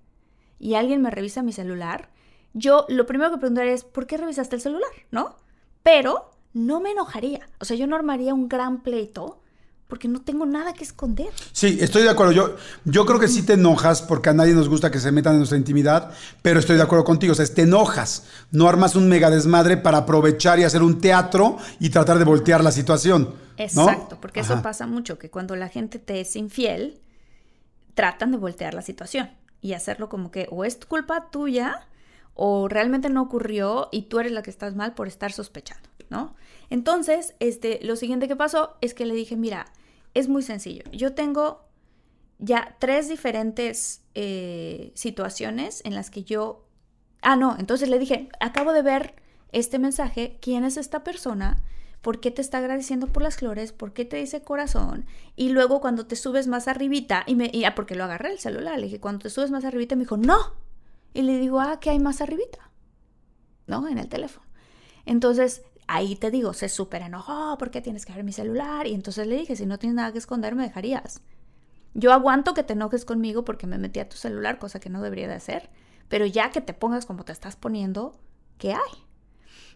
y 0.59 0.75
alguien 0.75 1.01
me 1.01 1.11
revisa 1.11 1.43
mi 1.43 1.53
celular, 1.53 2.09
yo 2.53 2.85
lo 2.89 3.05
primero 3.05 3.31
que 3.31 3.37
preguntaría 3.37 3.73
es, 3.73 3.83
¿por 3.83 4.07
qué 4.07 4.17
revisaste 4.17 4.55
el 4.55 4.61
celular? 4.61 4.89
¿No? 5.11 5.37
Pero 5.83 6.31
no 6.53 6.79
me 6.79 6.91
enojaría, 6.91 7.47
o 7.59 7.65
sea, 7.65 7.77
yo 7.77 7.87
no 7.87 7.95
armaría 7.95 8.33
un 8.33 8.49
gran 8.49 8.81
pleito 8.83 9.41
porque 9.89 10.07
no 10.07 10.21
tengo 10.21 10.45
nada 10.45 10.73
que 10.73 10.83
esconder. 10.83 11.29
Sí, 11.51 11.79
estoy 11.81 12.03
de 12.03 12.11
acuerdo. 12.11 12.31
Yo, 12.31 12.55
yo 12.85 13.07
creo 13.07 13.19
que 13.19 13.27
sí 13.27 13.41
te 13.41 13.53
enojas 13.53 14.03
porque 14.03 14.29
a 14.29 14.33
nadie 14.33 14.53
nos 14.53 14.69
gusta 14.69 14.91
que 14.91 14.99
se 14.99 15.11
metan 15.11 15.33
en 15.33 15.39
nuestra 15.39 15.57
intimidad, 15.57 16.11
pero 16.43 16.59
estoy 16.59 16.77
de 16.77 16.83
acuerdo 16.83 17.03
contigo. 17.03 17.33
O 17.33 17.35
sea, 17.35 17.43
te 17.47 17.63
enojas. 17.63 18.27
No 18.51 18.69
armas 18.69 18.95
un 18.95 19.09
mega 19.09 19.31
desmadre 19.31 19.77
para 19.77 19.97
aprovechar 19.97 20.59
y 20.59 20.63
hacer 20.63 20.83
un 20.83 21.01
teatro 21.01 21.57
y 21.79 21.89
tratar 21.89 22.19
de 22.19 22.23
voltear 22.23 22.63
la 22.63 22.71
situación. 22.71 23.33
¿no? 23.73 23.89
Exacto, 23.89 24.19
porque 24.21 24.41
eso 24.41 24.61
pasa 24.61 24.85
mucho, 24.85 25.17
que 25.17 25.31
cuando 25.31 25.55
la 25.55 25.69
gente 25.69 25.97
te 25.97 26.21
es 26.21 26.35
infiel, 26.35 27.01
tratan 27.95 28.31
de 28.31 28.37
voltear 28.37 28.75
la 28.75 28.83
situación 28.83 29.31
y 29.59 29.73
hacerlo 29.73 30.07
como 30.07 30.29
que 30.29 30.47
o 30.51 30.65
es 30.65 30.77
culpa 30.85 31.31
tuya 31.31 31.87
o 32.35 32.67
realmente 32.67 33.09
no 33.09 33.23
ocurrió 33.23 33.89
y 33.91 34.03
tú 34.03 34.19
eres 34.19 34.33
la 34.33 34.43
que 34.43 34.51
estás 34.51 34.75
mal 34.75 34.93
por 34.93 35.07
estar 35.07 35.31
sospechando, 35.31 35.89
¿no? 36.11 36.35
Entonces, 36.69 37.33
este, 37.39 37.79
lo 37.81 37.95
siguiente 37.95 38.27
que 38.27 38.35
pasó 38.35 38.77
es 38.81 38.93
que 38.93 39.07
le 39.07 39.15
dije, 39.15 39.35
mira, 39.35 39.65
es 40.13 40.27
muy 40.27 40.41
sencillo. 40.41 40.83
Yo 40.91 41.13
tengo 41.13 41.69
ya 42.39 42.75
tres 42.79 43.09
diferentes 43.09 44.03
eh, 44.15 44.91
situaciones 44.95 45.81
en 45.85 45.93
las 45.93 46.09
que 46.09 46.23
yo... 46.23 46.65
Ah, 47.21 47.35
no, 47.35 47.57
entonces 47.59 47.89
le 47.89 47.99
dije, 47.99 48.29
acabo 48.39 48.71
de 48.71 48.81
ver 48.81 49.15
este 49.51 49.77
mensaje, 49.77 50.37
¿quién 50.41 50.63
es 50.63 50.77
esta 50.77 51.03
persona? 51.03 51.61
¿Por 52.01 52.21
qué 52.21 52.31
te 52.31 52.41
está 52.41 52.59
agradeciendo 52.59 53.07
por 53.07 53.23
las 53.23 53.35
flores? 53.37 53.73
¿Por 53.73 53.91
qué 53.91 54.05
te 54.05 54.17
dice 54.17 54.41
corazón? 54.41 55.05
Y 55.35 55.49
luego 55.49 55.81
cuando 55.81 56.07
te 56.07 56.15
subes 56.15 56.47
más 56.47 56.69
arribita, 56.69 57.23
y 57.27 57.35
me, 57.35 57.51
ah, 57.65 57.75
porque 57.75 57.95
lo 57.95 58.05
agarré 58.05 58.31
el 58.31 58.39
celular, 58.39 58.79
le 58.79 58.85
dije, 58.85 59.01
cuando 59.01 59.23
te 59.23 59.29
subes 59.29 59.51
más 59.51 59.65
arribita, 59.65 59.97
me 59.97 60.03
dijo, 60.03 60.15
no. 60.15 60.55
Y 61.13 61.23
le 61.23 61.37
digo, 61.37 61.59
ah, 61.59 61.79
¿qué 61.81 61.89
hay 61.89 61.99
más 61.99 62.21
arribita? 62.21 62.71
¿No? 63.67 63.85
En 63.87 63.97
el 63.97 64.07
teléfono. 64.07 64.47
Entonces, 65.05 65.63
ahí 65.89 66.15
te 66.15 66.29
digo, 66.29 66.53
se 66.53 66.69
súper 66.69 67.01
enojó, 67.01 67.57
¿por 67.57 67.71
qué 67.71 67.81
tienes 67.81 68.05
que 68.05 68.13
ver 68.13 68.23
mi 68.23 68.31
celular? 68.31 68.85
Y 68.85 68.93
entonces 68.93 69.25
le 69.25 69.35
dije, 69.37 69.55
si 69.55 69.65
no 69.65 69.79
tienes 69.79 69.95
nada 69.95 70.11
que 70.11 70.19
esconder, 70.19 70.53
me 70.53 70.63
dejarías. 70.63 71.21
Yo 71.95 72.13
aguanto 72.13 72.53
que 72.53 72.61
te 72.61 72.73
enojes 72.73 73.05
conmigo 73.05 73.43
porque 73.43 73.65
me 73.65 73.79
metí 73.79 73.99
a 73.99 74.07
tu 74.07 74.15
celular, 74.15 74.59
cosa 74.59 74.79
que 74.79 74.91
no 74.91 75.01
debería 75.01 75.27
de 75.27 75.33
hacer, 75.33 75.71
pero 76.07 76.27
ya 76.27 76.51
que 76.51 76.61
te 76.61 76.75
pongas 76.75 77.07
como 77.07 77.25
te 77.25 77.31
estás 77.31 77.55
poniendo, 77.55 78.19
¿qué 78.59 78.73
hay? 78.73 79.03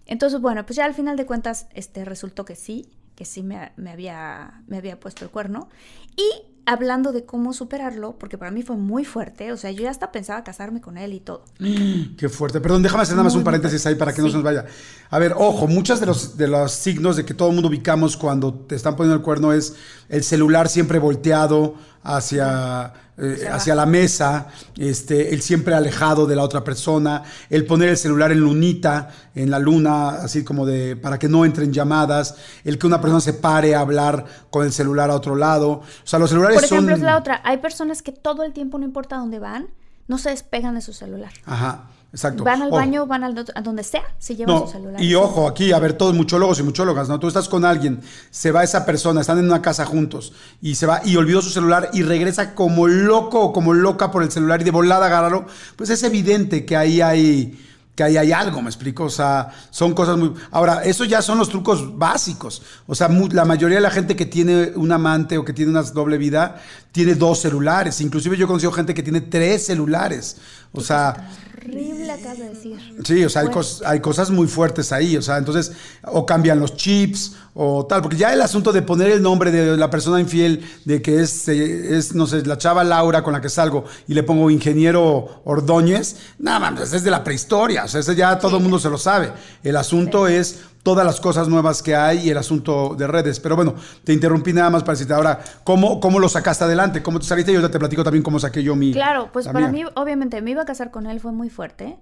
Entonces, 0.06 0.40
bueno, 0.40 0.64
pues 0.68 0.78
ya 0.78 0.86
al 0.86 0.94
final 0.94 1.18
de 1.18 1.26
cuentas, 1.26 1.68
este, 1.74 2.06
resultó 2.06 2.46
que 2.46 2.56
sí, 2.56 2.94
que 3.16 3.26
sí 3.26 3.42
me, 3.42 3.72
había, 3.90 4.62
me 4.68 4.78
había 4.78 5.00
puesto 5.00 5.26
el 5.26 5.32
cuerno. 5.32 5.70
Y 6.16 6.53
hablando 6.66 7.12
de 7.12 7.26
cómo 7.26 7.54
superarlo, 7.54 8.16
porque 8.18 8.38
para 8.38 8.52
mí 8.52 8.64
fue 8.64 8.78
muy 8.78 9.04
fuerte, 9.04 9.52
o 9.52 9.58
sea, 9.58 9.72
yo 9.72 9.84
ya 9.84 9.92
hasta 9.92 10.12
pensaba 10.12 10.44
casarme 10.44 10.82
con 10.82 10.98
él 10.98 11.14
y 11.14 11.20
todo. 11.20 11.44
Qué 12.18 12.30
fuerte. 12.30 12.62
Perdón, 12.62 12.84
déjame 12.84 13.04
hacer 13.04 13.16
nada 13.16 13.24
más 13.24 13.34
Muy, 13.34 13.40
un 13.42 13.46
paréntesis 13.46 13.86
ahí 13.86 13.96
para 13.96 14.14
que 14.14 14.22
no 14.22 14.30
se 14.30 14.36
nos 14.36 14.44
vaya. 14.44 14.66
A 15.10 15.20
ver, 15.20 15.34
ojo, 15.38 15.68
muchos 15.68 16.00
de 16.00 16.06
los, 16.06 16.38
de 16.38 16.48
los 16.48 16.72
signos 16.72 17.16
de 17.18 17.26
que 17.26 17.34
todo 17.34 17.50
el 17.50 17.56
mundo 17.56 17.70
ubicamos 17.70 18.18
cuando 18.18 18.54
te 18.54 18.76
están 18.76 18.96
poniendo 18.96 19.16
el 19.16 19.22
cuerno 19.22 19.52
es 19.52 19.76
el 20.10 20.24
celular 20.24 20.70
siempre 20.70 21.00
volteado 21.00 21.76
hacia, 22.04 22.94
eh, 23.16 23.48
hacia 23.52 23.76
la 23.76 23.86
mesa, 23.86 24.48
este, 24.76 25.34
el 25.34 25.42
siempre 25.42 25.76
alejado 25.76 26.26
de 26.26 26.36
la 26.36 26.42
otra 26.42 26.64
persona, 26.64 27.24
el 27.50 27.66
poner 27.66 27.90
el 27.90 27.98
celular 27.98 28.32
en 28.32 28.40
lunita, 28.40 29.10
en 29.36 29.52
la 29.52 29.60
luna, 29.60 30.10
así 30.10 30.44
como 30.44 30.66
de 30.66 30.96
para 30.96 31.20
que 31.20 31.30
no 31.30 31.46
entren 31.46 31.72
llamadas, 31.72 32.36
el 32.64 32.80
que 32.80 32.88
una 32.88 33.00
persona 33.00 33.22
se 33.22 33.34
pare 33.34 33.76
a 33.76 33.82
hablar 33.82 34.26
con 34.50 34.66
el 34.66 34.72
celular 34.72 35.12
a 35.12 35.16
otro 35.16 35.36
lado. 35.36 35.70
O 35.72 35.84
sea, 36.04 36.18
los 36.18 36.30
celulares 36.30 36.56
Por 36.56 36.66
ejemplo, 36.66 36.96
son... 36.96 37.02
es 37.02 37.06
la 37.06 37.18
otra. 37.18 37.42
Hay 37.44 37.58
personas 37.58 38.02
que 38.02 38.12
todo 38.12 38.44
el 38.44 38.52
tiempo, 38.52 38.80
no 38.80 38.86
importa 38.86 39.18
dónde 39.18 39.38
van, 39.38 39.68
no 40.08 40.18
se 40.18 40.32
despegan 40.32 40.76
de 40.76 40.82
su 40.82 40.94
celular. 40.94 41.32
Ajá, 41.46 41.86
exacto. 42.14 42.46
Van 42.46 42.62
al 42.62 42.72
baño, 42.72 43.06
van 43.06 43.26
al, 43.26 43.46
a 43.54 43.62
donde 43.62 43.84
sea, 43.84 44.04
se 44.20 44.36
llevan 44.36 44.56
No, 44.56 44.62
su 44.68 44.74
celular. 44.74 45.02
y 45.02 45.16
ojo, 45.16 45.48
aquí, 45.48 45.74
a 45.74 45.80
ver, 45.80 45.94
todos 45.94 46.16
muchólogos 46.16 46.60
y 46.60 46.64
muchólogas, 46.64 47.10
¿no? 47.10 47.20
Tú 47.20 47.28
estás 47.28 47.50
con 47.50 47.66
alguien, 47.66 48.00
se 48.30 48.52
va 48.52 48.64
esa 48.64 48.86
persona, 48.86 49.20
están 49.20 49.40
en 49.40 49.46
una 49.46 49.62
casa 49.62 49.86
juntos, 49.86 50.32
y 50.62 50.76
se 50.76 50.86
va 50.86 51.02
y 51.04 51.18
olvidó 51.18 51.42
su 51.42 51.50
celular 51.50 51.90
y 51.92 52.04
regresa 52.04 52.56
como 52.56 52.88
loco 52.88 53.42
o 53.42 53.52
como 53.52 53.74
loca 53.74 54.12
por 54.12 54.24
el 54.24 54.32
celular 54.32 54.62
y 54.62 54.64
de 54.64 54.72
volada 54.72 55.08
agárralo, 55.08 55.46
pues 55.76 55.90
es 55.90 56.04
evidente 56.04 56.66
que 56.66 56.78
ahí 56.78 57.02
hay 57.02 57.60
que 57.96 58.04
ahí 58.04 58.18
hay 58.18 58.32
algo, 58.32 58.62
me 58.62 58.70
explico, 58.70 59.04
o 59.04 59.10
sea, 59.10 59.52
son 59.70 59.94
cosas 59.94 60.18
muy... 60.18 60.34
Ahora, 60.50 60.84
eso 60.84 61.06
ya 61.06 61.22
son 61.22 61.38
los 61.38 61.50
trucos 61.50 61.96
básicos, 61.96 62.64
o 62.88 62.96
sea, 62.96 63.08
la 63.08 63.46
mayoría 63.46 63.78
de 63.78 63.84
la 63.84 63.92
gente 63.92 64.16
que 64.16 64.26
tiene 64.26 64.72
un 64.76 64.92
amante 64.92 65.38
o 65.38 65.46
que 65.46 65.54
tiene 65.54 65.70
una 65.70 65.84
doble 65.84 66.18
vida, 66.18 66.60
tiene 66.92 67.14
dos 67.14 67.42
celulares, 67.42 68.02
inclusive 68.02 68.36
yo 68.36 68.48
conocido 68.48 68.72
gente 68.72 68.96
que 68.96 69.04
tiene 69.04 69.22
tres 69.22 69.66
celulares, 69.66 70.38
o 70.72 70.82
sea... 70.82 71.30
Horrible 71.66 72.12
acabas 72.12 72.38
de 72.40 72.50
decir. 72.50 72.78
Sí, 73.06 73.24
o 73.24 73.30
sea, 73.30 73.44
hay, 73.44 73.48
cos- 73.48 73.82
hay 73.86 74.00
cosas 74.00 74.30
muy 74.32 74.48
fuertes 74.48 74.92
ahí, 74.92 75.16
o 75.18 75.22
sea, 75.22 75.38
entonces, 75.38 75.72
o 76.04 76.26
cambian 76.26 76.60
los 76.60 76.76
chips 76.76 77.36
o 77.54 77.86
tal, 77.86 78.02
porque 78.02 78.18
ya 78.18 78.34
el 78.34 78.42
asunto 78.42 78.74
de 78.74 78.82
poner 78.82 79.12
el 79.12 79.22
nombre 79.22 79.52
de 79.52 79.78
la 79.78 79.90
persona 79.90 80.20
infiel, 80.20 80.62
de 80.86 81.02
que 81.02 81.22
es, 81.22 81.48
eh, 81.48 81.96
es 81.98 82.16
no 82.16 82.26
sé, 82.28 82.46
la 82.46 82.58
chava 82.58 82.84
Laura 82.84 83.24
con 83.24 83.34
la 83.34 83.42
que 83.42 83.50
salgo 83.50 83.86
y 84.08 84.14
le 84.14 84.24
pongo 84.24 84.50
ingeniero 84.50 85.42
Ordóñez, 85.46 86.16
nada 86.40 86.60
más, 86.72 86.94
es 86.94 87.04
de 87.04 87.12
la 87.12 87.24
prehistoria, 87.24 87.86
o 87.86 87.88
sea, 87.88 88.00
ese 88.02 88.16
ya 88.16 88.38
todo 88.40 88.58
el 88.58 88.64
mundo 88.64 88.80
se 88.80 88.90
lo 88.90 88.98
sabe. 88.98 89.32
El 89.64 89.76
asunto 89.78 90.28
es 90.28 90.60
todas 90.84 91.06
las 91.06 91.20
cosas 91.22 91.48
nuevas 91.48 91.82
que 91.82 91.96
hay 91.96 92.28
y 92.28 92.30
el 92.30 92.38
asunto 92.38 92.94
de 92.96 93.08
redes. 93.08 93.40
Pero 93.40 93.56
bueno, 93.56 93.74
te 94.04 94.14
interrumpí 94.14 94.52
nada 94.54 94.70
más 94.70 94.84
para 94.84 94.94
decirte 94.94 95.14
ahora, 95.14 95.40
¿cómo, 95.64 96.00
cómo 96.00 96.20
lo 96.20 96.28
sacaste 96.30 96.66
adelante? 96.66 97.02
¿Cómo 97.02 97.20
te 97.20 97.26
saliste? 97.26 97.54
Yo 97.54 97.72
te 97.72 97.80
platico 97.80 98.04
también 98.04 98.22
cómo 98.22 98.38
saqué 98.40 98.62
yo 98.62 98.76
mi... 98.76 98.92
Claro, 98.92 99.30
pues 99.32 99.48
para 99.48 99.70
mía. 99.70 99.86
mí, 99.86 99.92
obviamente, 99.96 100.42
me 100.42 100.52
iba 100.52 100.62
a 100.62 100.66
casar 100.66 100.92
con 100.92 101.08
él, 101.08 101.22
fue 101.22 101.32
muy 101.32 101.50
fuerte, 101.50 101.98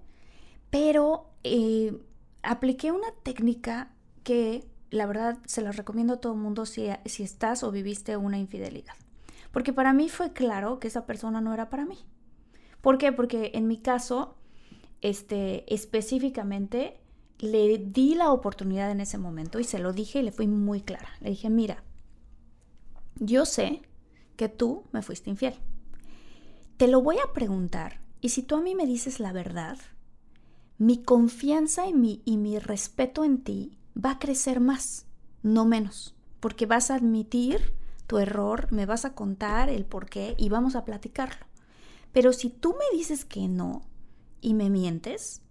pero 0.72 1.30
eh, 1.44 1.96
apliqué 2.42 2.92
una 2.92 3.08
técnica 3.24 3.90
que, 4.24 4.68
la 4.90 5.06
verdad, 5.06 5.38
se 5.46 5.62
la 5.62 5.72
recomiendo 5.72 6.16
a 6.16 6.18
todo 6.18 6.34
el 6.34 6.40
mundo 6.40 6.66
si, 6.66 6.90
si 7.06 7.24
estás 7.24 7.64
o 7.64 7.72
viviste 7.72 8.18
una 8.18 8.40
infidelidad. 8.40 8.96
Porque 9.52 9.74
para 9.74 9.94
mí 9.94 10.10
fue 10.10 10.34
claro 10.34 10.80
que 10.80 10.88
esa 10.88 11.06
persona 11.06 11.40
no 11.40 11.54
era 11.54 11.70
para 11.70 11.86
mí. 11.86 12.00
¿Por 12.82 12.98
qué? 12.98 13.12
Porque 13.12 13.52
en 13.54 13.68
mi 13.68 13.78
caso, 13.78 14.36
este, 15.02 15.72
específicamente, 15.72 17.01
le 17.42 17.80
di 17.80 18.14
la 18.14 18.32
oportunidad 18.32 18.92
en 18.92 19.02
ese 19.02 19.18
momento 19.18 19.60
y 19.60 19.64
se 19.64 19.80
lo 19.80 19.94
dije 19.94 20.20
y 20.20 20.24
le 20.24 20.32
fui 20.32 20.48
muy 20.48 20.82
clara. 20.82 21.10
Le 21.22 21.32
dije, 21.32 21.50
mira, 21.50 21.84
yo 23.16 23.46
sé 23.46 23.82
que 24.36 24.48
tú 24.48 24.84
me 24.92 25.02
fuiste 25.02 25.32
infiel. 25.32 25.56
Te 26.78 26.88
lo 26.88 27.02
voy 27.02 27.18
a 27.18 27.34
preguntar 27.34 28.00
y 28.22 28.30
si 28.30 28.44
tú 28.44 28.56
a 28.56 28.62
mí 28.62 28.76
me 28.76 28.86
dices 28.86 29.20
la 29.20 29.34
verdad, 29.34 29.80
mi 30.78 31.02
confianza 31.02 31.88
y 31.88 31.94
mi, 31.94 32.22
y 32.26 32.38
mi 32.38 32.60
respeto 32.60 33.26
en 33.26 33.44
ti 33.44 33.78
va 33.94 34.12
a 34.12 34.20
crecer 34.20 34.60
más, 34.60 35.08
no 35.42 35.66
menos, 35.66 36.16
porque 36.40 36.68
vas 36.68 36.92
a 36.92 36.96
admitir 36.96 37.74
tu 38.06 38.20
error, 38.20 38.72
me 38.72 38.86
vas 38.86 39.04
a 39.06 39.16
contar 39.16 39.70
el 39.70 39.86
por 39.86 40.08
qué 40.08 40.36
y 40.38 40.50
vamos 40.50 40.76
a 40.76 40.86
platicarlo. 40.86 41.46
Pero 42.12 42.34
si 42.34 42.50
tú 42.50 42.74
me 42.74 42.98
dices 42.98 43.26
que 43.26 43.48
no 43.48 43.82
y 44.42 44.54
me 44.54 44.70
mientes, 44.70 45.42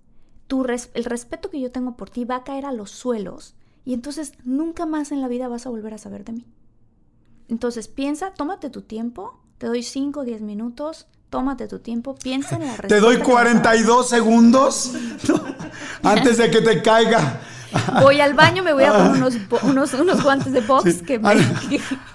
tu 0.51 0.65
res- 0.65 0.91
el 0.95 1.05
respeto 1.05 1.49
que 1.49 1.61
yo 1.61 1.71
tengo 1.71 1.97
por 1.97 2.11
ti 2.11 2.25
va 2.25 2.35
a 2.35 2.43
caer 2.43 2.67
a 2.67 2.73
los 2.73 2.91
suelos 2.91 3.55
y 3.85 3.95
entonces 3.95 4.33
nunca 4.43 4.85
más 4.85 5.13
en 5.13 5.21
la 5.21 5.29
vida 5.29 5.47
vas 5.47 5.65
a 5.65 5.71
volver 5.71 5.95
a 5.95 5.99
saber 5.99 6.25
de 6.25 6.33
mí. 6.33 6.47
Entonces 7.49 7.87
piensa, 7.87 8.33
tómate 8.35 8.69
tu 8.69 8.83
tiempo, 8.83 9.39
te 9.59 9.69
doy 9.69 9.85
5 9.85 10.19
o 10.21 10.25
10 10.25 10.41
minutos, 10.43 11.07
tómate 11.31 11.69
tu 11.69 11.79
tiempo, 11.79 12.17
piensa 12.17 12.57
en 12.57 12.63
la 12.63 12.77
respuesta. 12.77 12.89
Te 12.97 13.01
doy 13.01 13.17
que 13.19 13.23
vas 13.23 13.29
a 13.29 13.45
dar. 13.45 13.45
42 13.63 14.09
segundos 14.09 14.91
antes 16.03 16.37
de 16.39 16.51
que 16.51 16.61
te 16.61 16.83
caiga. 16.83 17.41
Voy 18.03 18.21
al 18.21 18.35
baño, 18.35 18.65
me 18.65 18.73
voy 18.73 18.83
a 18.83 18.93
poner 18.93 19.13
unos, 19.13 19.35
unos, 19.63 19.95
unos 19.95 20.23
guantes 20.25 20.53
de 20.53 20.61
box 20.63 20.93
Sí. 20.95 21.01
que 21.05 21.21
me... 21.21 21.29
An- 21.31 21.57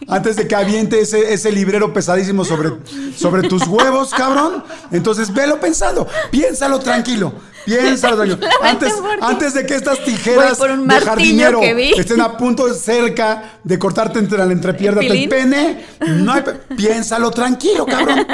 Antes 0.09 0.35
de 0.35 0.45
que 0.45 0.55
aviente 0.55 0.99
ese, 0.99 1.33
ese 1.33 1.53
librero 1.53 1.93
pesadísimo 1.93 2.43
sobre, 2.43 2.71
sobre 3.15 3.47
tus 3.47 3.65
huevos, 3.65 4.11
cabrón. 4.11 4.63
Entonces, 4.91 5.33
velo 5.33 5.59
pensando. 5.61 6.05
Piénsalo 6.31 6.79
tranquilo. 6.79 7.33
Piénsalo 7.65 8.25
mente 8.25 8.47
Antes, 8.61 8.93
antes 9.21 9.53
de 9.53 9.65
que 9.65 9.75
estas 9.75 10.03
tijeras 10.03 10.57
de 10.59 10.99
jardinero 10.99 11.59
que 11.59 11.73
vi. 11.73 11.91
estén 11.93 12.21
a 12.21 12.37
punto 12.37 12.67
de 12.67 12.75
cerca 12.75 13.59
de 13.63 13.79
cortarte 13.79 14.19
entre 14.19 14.37
la 14.37 14.51
entrepierna 14.51 15.01
¿El 15.01 15.09
del 15.09 15.29
pene, 15.29 15.85
no 16.07 16.31
hay 16.31 16.43
piénsalo 16.77 17.31
tranquilo, 17.31 17.85
cabrón. 17.85 18.25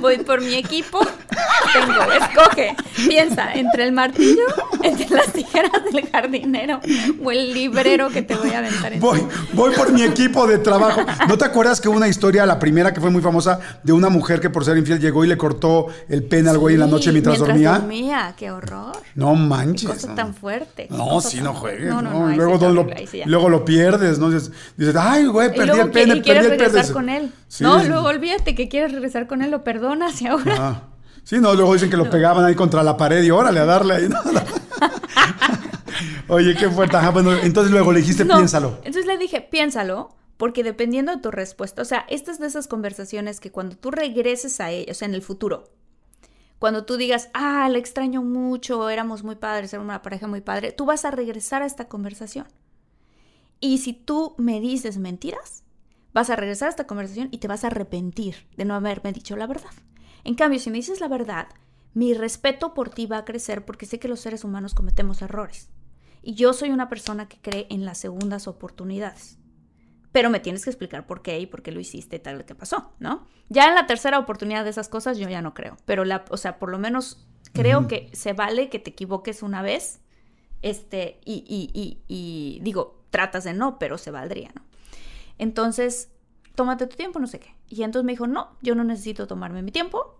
Voy 0.00 0.18
por 0.18 0.40
mi 0.40 0.54
equipo. 0.54 1.00
Tengo, 1.72 2.12
escoge. 2.12 2.76
Piensa 3.08 3.52
entre 3.54 3.84
el 3.84 3.92
martillo, 3.92 4.44
entre 4.82 5.08
las 5.10 5.32
tijeras 5.32 5.72
del 5.92 6.08
jardinero 6.10 6.80
o 7.24 7.30
el 7.30 7.54
librero 7.54 8.10
que 8.10 8.22
te 8.22 8.34
voy 8.34 8.50
a 8.50 8.58
aventar. 8.58 8.98
Voy, 8.98 9.26
voy 9.52 9.72
por 9.74 9.92
mi 9.92 10.02
equipo 10.02 10.46
de 10.46 10.58
trabajo. 10.58 11.02
¿No 11.28 11.38
te 11.38 11.44
acuerdas 11.44 11.80
que 11.80 11.88
hubo 11.88 11.96
una 11.96 12.08
historia, 12.08 12.44
la 12.46 12.58
primera 12.58 12.92
que 12.92 13.00
fue 13.00 13.10
muy 13.10 13.22
famosa, 13.22 13.60
de 13.82 13.92
una 13.92 14.08
mujer 14.08 14.40
que 14.40 14.50
por 14.50 14.64
ser 14.64 14.76
infiel 14.76 14.98
llegó 14.98 15.24
y 15.24 15.28
le 15.28 15.36
cortó 15.36 15.86
el 16.08 16.24
pene 16.24 16.50
al 16.50 16.58
güey 16.58 16.74
en 16.74 16.80
la 16.80 16.86
noche 16.86 17.12
mientras, 17.12 17.38
dormía? 17.38 17.78
dormía, 17.78 18.34
qué 18.36 18.50
horror. 18.50 18.71
No 19.14 19.32
Qué 19.32 19.38
manches. 19.40 19.90
cosa 19.90 20.14
tan 20.14 20.34
fuerte. 20.34 20.88
qué 20.88 20.94
No, 20.94 21.20
sí, 21.20 21.36
tan- 21.36 21.44
no 21.44 21.54
juegues. 21.54 21.88
No, 21.88 22.02
no, 22.02 22.10
¿no? 22.10 22.28
no. 22.30 22.36
Luego, 22.36 22.58
no 22.58 22.70
lo, 22.72 22.86
sí 23.06 23.22
luego 23.26 23.48
lo 23.48 23.64
pierdes, 23.64 24.18
¿no? 24.18 24.30
Dices, 24.30 24.52
dices, 24.76 24.96
ay, 24.96 25.26
güey, 25.26 25.50
perdí 25.50 25.66
luego 25.66 25.82
el 25.82 25.90
pene, 25.90 26.14
y 26.16 26.22
quieres 26.22 26.44
perdí 26.46 26.62
el 26.64 26.70
regresar 26.70 26.92
con 26.92 27.08
él. 27.08 27.32
Sí, 27.48 27.64
no, 27.64 27.82
luego 27.84 28.08
olvídate 28.08 28.54
que 28.54 28.68
quieres 28.68 28.92
regresar 28.92 29.26
con 29.26 29.42
él, 29.42 29.50
lo 29.50 29.62
perdonas 29.64 30.20
y 30.22 30.26
ahora. 30.26 30.56
Ah. 30.58 30.82
Sí, 31.24 31.38
no, 31.38 31.54
luego 31.54 31.74
dicen 31.74 31.90
que 31.90 31.96
lo 31.96 32.10
pegaban 32.10 32.44
ahí 32.44 32.54
contra 32.54 32.82
la 32.82 32.96
pared 32.96 33.22
y 33.22 33.30
órale 33.30 33.60
a 33.60 33.64
darle 33.64 33.94
ahí. 33.94 34.08
¿no? 34.08 34.18
Oye, 36.28 36.54
qué 36.56 36.68
fuerte. 36.70 36.96
Ajá, 36.96 37.10
bueno, 37.10 37.32
entonces 37.34 37.72
luego 37.72 37.92
le 37.92 38.00
dijiste, 38.00 38.24
No, 38.24 38.36
piénsalo. 38.36 38.78
Entonces 38.78 39.06
le 39.06 39.18
dije, 39.18 39.40
piénsalo, 39.40 40.14
porque 40.36 40.62
dependiendo 40.64 41.14
de 41.14 41.20
tu 41.20 41.30
respuesta, 41.30 41.82
o 41.82 41.84
sea, 41.84 42.04
estas 42.08 42.38
de 42.38 42.46
esas 42.46 42.68
conversaciones 42.68 43.40
que 43.40 43.50
cuando 43.52 43.76
tú 43.76 43.90
regreses 43.90 44.60
a 44.60 44.70
ella, 44.70 44.90
o 44.90 44.94
sea, 44.94 45.06
en 45.06 45.14
el 45.14 45.22
futuro, 45.22 45.70
cuando 46.62 46.84
tú 46.84 46.96
digas, 46.96 47.28
ah, 47.34 47.68
le 47.68 47.80
extraño 47.80 48.22
mucho, 48.22 48.88
éramos 48.88 49.24
muy 49.24 49.34
padres, 49.34 49.72
era 49.72 49.82
una 49.82 50.00
pareja 50.00 50.28
muy 50.28 50.42
padre, 50.42 50.70
tú 50.70 50.84
vas 50.84 51.04
a 51.04 51.10
regresar 51.10 51.60
a 51.60 51.66
esta 51.66 51.88
conversación. 51.88 52.46
Y 53.58 53.78
si 53.78 53.92
tú 53.92 54.36
me 54.38 54.60
dices 54.60 54.96
mentiras, 54.96 55.64
vas 56.14 56.30
a 56.30 56.36
regresar 56.36 56.68
a 56.68 56.70
esta 56.70 56.86
conversación 56.86 57.26
y 57.32 57.38
te 57.38 57.48
vas 57.48 57.64
a 57.64 57.66
arrepentir 57.66 58.46
de 58.56 58.64
no 58.64 58.76
haberme 58.76 59.12
dicho 59.12 59.34
la 59.34 59.48
verdad. 59.48 59.72
En 60.22 60.36
cambio, 60.36 60.60
si 60.60 60.70
me 60.70 60.76
dices 60.76 61.00
la 61.00 61.08
verdad, 61.08 61.48
mi 61.94 62.14
respeto 62.14 62.74
por 62.74 62.90
ti 62.90 63.06
va 63.06 63.18
a 63.18 63.24
crecer 63.24 63.64
porque 63.64 63.84
sé 63.84 63.98
que 63.98 64.06
los 64.06 64.20
seres 64.20 64.44
humanos 64.44 64.72
cometemos 64.72 65.20
errores. 65.20 65.68
Y 66.22 66.34
yo 66.34 66.52
soy 66.52 66.70
una 66.70 66.88
persona 66.88 67.26
que 67.26 67.40
cree 67.40 67.66
en 67.70 67.84
las 67.84 67.98
segundas 67.98 68.46
oportunidades. 68.46 69.36
Pero 70.12 70.30
me 70.30 70.40
tienes 70.40 70.64
que 70.64 70.70
explicar 70.70 71.06
por 71.06 71.22
qué 71.22 71.40
y 71.40 71.46
por 71.46 71.62
qué 71.62 71.72
lo 71.72 71.80
hiciste 71.80 72.16
y 72.16 72.18
tal 72.18 72.44
que 72.44 72.54
pasó, 72.54 72.92
¿no? 72.98 73.26
Ya 73.48 73.68
en 73.68 73.74
la 73.74 73.86
tercera 73.86 74.18
oportunidad 74.18 74.64
de 74.64 74.70
esas 74.70 74.88
cosas 74.88 75.18
yo 75.18 75.28
ya 75.28 75.42
no 75.42 75.54
creo. 75.54 75.76
Pero 75.86 76.04
la, 76.04 76.24
o 76.28 76.36
sea, 76.36 76.58
por 76.58 76.70
lo 76.70 76.78
menos 76.78 77.26
creo 77.52 77.88
que 77.88 78.10
se 78.12 78.34
vale 78.34 78.68
que 78.68 78.78
te 78.78 78.90
equivoques 78.90 79.42
una 79.42 79.62
vez. 79.62 80.00
Este, 80.60 81.18
y, 81.24 81.44
y, 81.48 81.70
y, 81.78 81.98
y 82.06 82.60
digo, 82.60 83.02
tratas 83.10 83.44
de 83.44 83.52
no, 83.52 83.78
pero 83.78 83.98
se 83.98 84.10
valdría, 84.10 84.52
¿no? 84.54 84.62
Entonces, 85.38 86.10
tómate 86.54 86.86
tu 86.86 86.96
tiempo, 86.96 87.18
no 87.18 87.26
sé 87.26 87.40
qué. 87.40 87.54
Y 87.68 87.82
entonces 87.82 88.04
me 88.04 88.12
dijo, 88.12 88.26
no, 88.26 88.56
yo 88.60 88.74
no 88.74 88.84
necesito 88.84 89.26
tomarme 89.26 89.62
mi 89.62 89.72
tiempo. 89.72 90.18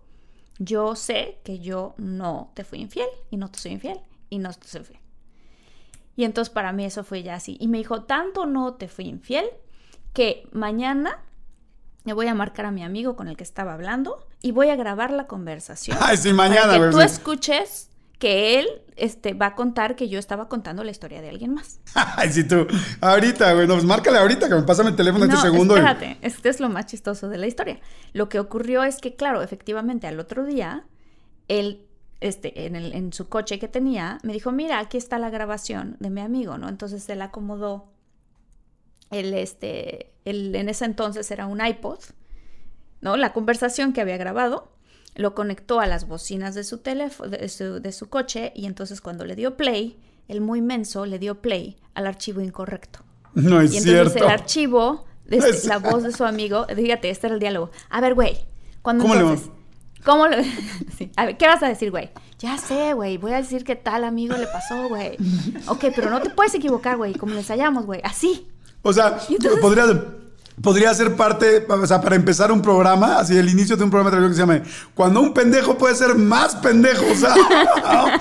Yo 0.59 0.95
sé 0.95 1.39
que 1.43 1.59
yo 1.59 1.95
no 1.97 2.51
te 2.55 2.63
fui 2.63 2.79
infiel 2.79 3.07
y 3.29 3.37
no 3.37 3.49
te 3.49 3.59
soy 3.59 3.71
infiel 3.71 3.99
y 4.29 4.39
no 4.39 4.51
te 4.53 4.67
soy 4.67 4.81
infiel. 4.81 4.99
Y 6.15 6.25
entonces 6.25 6.53
para 6.53 6.73
mí 6.73 6.85
eso 6.85 7.03
fue 7.03 7.23
ya 7.23 7.35
así. 7.35 7.57
Y 7.59 7.67
me 7.67 7.77
dijo, 7.77 8.03
tanto 8.03 8.45
no 8.45 8.75
te 8.75 8.87
fui 8.87 9.05
infiel 9.05 9.45
que 10.13 10.47
mañana 10.51 11.19
le 12.05 12.13
voy 12.13 12.27
a 12.27 12.33
marcar 12.35 12.65
a 12.65 12.71
mi 12.71 12.83
amigo 12.83 13.15
con 13.15 13.27
el 13.27 13.37
que 13.37 13.43
estaba 13.43 13.73
hablando 13.73 14.25
y 14.41 14.51
voy 14.51 14.69
a 14.69 14.75
grabar 14.75 15.11
la 15.11 15.27
conversación. 15.27 15.97
Ay, 16.01 16.17
sí, 16.17 16.33
mañana, 16.33 16.73
Para 16.73 16.85
que 16.85 16.91
tú 16.91 16.97
sí. 16.99 17.03
escuches 17.05 17.89
que 18.19 18.59
él 18.59 18.67
este, 18.95 19.33
va 19.33 19.47
a 19.47 19.55
contar 19.55 19.95
que 19.97 20.07
yo 20.07 20.17
estaba 20.19 20.47
contando 20.47 20.83
la 20.83 20.91
historia 20.91 21.21
de 21.21 21.29
alguien 21.29 21.53
más. 21.53 21.79
Ay, 21.95 22.31
sí, 22.31 22.43
tú. 22.45 22.67
Ahorita, 23.01 23.53
güey, 23.53 23.67
no, 23.67 23.73
pues 23.73 23.85
márcale 23.85 24.17
ahorita, 24.17 24.47
que 24.47 24.55
me 24.55 24.63
pásame 24.63 24.91
el 24.91 24.95
teléfono 24.95 25.25
en 25.25 25.31
No, 25.31 25.37
este 25.37 25.49
segundo. 25.49 25.75
y- 25.75 25.79
espérate, 25.79 26.17
este 26.21 26.49
es 26.49 26.59
lo 26.59 26.69
más 26.69 26.85
chistoso 26.85 27.27
de 27.29 27.37
la 27.37 27.47
historia. 27.47 27.79
Lo 28.13 28.29
que 28.29 28.39
ocurrió 28.39 28.83
es 28.83 28.99
que, 28.99 29.15
claro, 29.15 29.41
efectivamente, 29.41 30.07
al 30.07 30.19
otro 30.19 30.45
día, 30.45 30.85
él, 31.47 31.85
este, 32.21 32.65
en, 32.65 32.75
el, 32.77 32.93
en 32.93 33.11
su 33.13 33.27
coche 33.27 33.59
que 33.59 33.67
tenía, 33.67 34.19
me 34.23 34.31
dijo, 34.31 34.51
mira, 34.53 34.79
aquí 34.79 34.97
está 34.97 35.17
la 35.19 35.29
grabación 35.29 35.97
de 35.99 36.09
mi 36.09 36.21
amigo, 36.21 36.57
¿no? 36.57 36.69
Entonces 36.69 37.09
él 37.09 37.21
acomodó 37.21 37.91
el, 39.13 39.33
este, 39.33 40.11
el, 40.25 40.55
en 40.55 40.69
ese 40.69 40.85
entonces 40.85 41.29
era 41.31 41.45
un 41.47 41.65
iPod, 41.65 41.99
¿no? 43.01 43.17
La 43.17 43.33
conversación 43.33 43.93
que 43.93 44.01
había 44.01 44.17
grabado, 44.17 44.71
lo 45.15 45.35
conectó 45.35 45.79
a 45.79 45.85
las 45.87 46.07
bocinas 46.07 46.55
de 46.55 46.63
su 46.63 46.79
teléfono, 46.79 47.29
de 47.29 47.47
su, 47.49 47.79
de 47.79 47.91
su 47.91 48.09
coche, 48.09 48.51
y 48.55 48.65
entonces 48.65 48.99
cuando 49.01 49.25
le 49.25 49.35
dio 49.35 49.55
play, 49.57 49.99
el 50.27 50.41
muy 50.41 50.61
menso 50.61 51.05
le 51.05 51.19
dio 51.19 51.41
play 51.41 51.77
al 51.93 52.07
archivo 52.07 52.41
incorrecto. 52.41 52.99
No 53.35 53.61
es 53.61 53.73
y 53.73 53.77
entonces 53.77 54.13
cierto. 54.13 54.25
el 54.25 54.31
archivo, 54.31 55.05
de 55.25 55.37
No 55.37 55.45
es 55.45 55.65
la 55.65 55.77
voz 55.79 56.03
de 56.03 56.11
su 56.11 56.23
amigo, 56.23 56.65
fíjate, 56.73 57.09
este 57.09 57.27
era 57.27 57.33
el 57.35 57.39
diálogo. 57.39 57.71
A 57.89 58.01
ver, 58.01 58.13
güey, 58.13 58.37
cuando 58.81 59.03
¿Cómo 59.03 59.15
le- 59.15 59.21
entonces, 59.21 59.49
¿cómo 60.03 60.27
lo 60.27 60.37
sí, 60.97 61.11
A 61.15 61.25
ver, 61.25 61.37
¿qué 61.37 61.47
vas 61.47 61.61
a 61.63 61.67
decir, 61.67 61.91
güey? 61.91 62.09
Ya 62.39 62.57
sé, 62.57 62.93
güey, 62.93 63.17
voy 63.17 63.31
a 63.33 63.37
decir 63.37 63.63
que 63.63 63.75
tal 63.75 64.03
amigo 64.03 64.35
le 64.35 64.47
pasó, 64.47 64.89
güey. 64.89 65.15
Ok, 65.67 65.85
pero 65.95 66.09
no 66.09 66.21
te 66.21 66.29
puedes 66.29 66.53
equivocar, 66.55 66.97
güey, 66.97 67.13
como 67.13 67.33
le 67.33 67.39
ensayamos, 67.39 67.85
güey, 67.85 68.01
así. 68.03 68.47
O 68.83 68.93
sea, 68.93 69.17
entonces- 69.29 69.59
podría, 69.61 69.85
podría 70.61 70.93
ser 70.93 71.15
parte, 71.15 71.65
o 71.67 71.87
sea, 71.87 71.99
para 72.01 72.15
empezar 72.15 72.51
un 72.51 72.61
programa, 72.61 73.17
así 73.17 73.35
el 73.35 73.49
inicio 73.49 73.75
de 73.75 73.83
un 73.85 73.89
programa 73.89 74.11
de 74.11 74.17
televisión 74.17 74.47
que 74.49 74.53
se 74.53 74.59
llame 74.61 74.69
Cuando 74.93 75.21
un 75.21 75.33
pendejo 75.33 75.77
puede 75.77 75.95
ser 75.95 76.13
más 76.15 76.55
pendejo, 76.57 77.03
o 77.11 77.15
sea, 77.15 77.33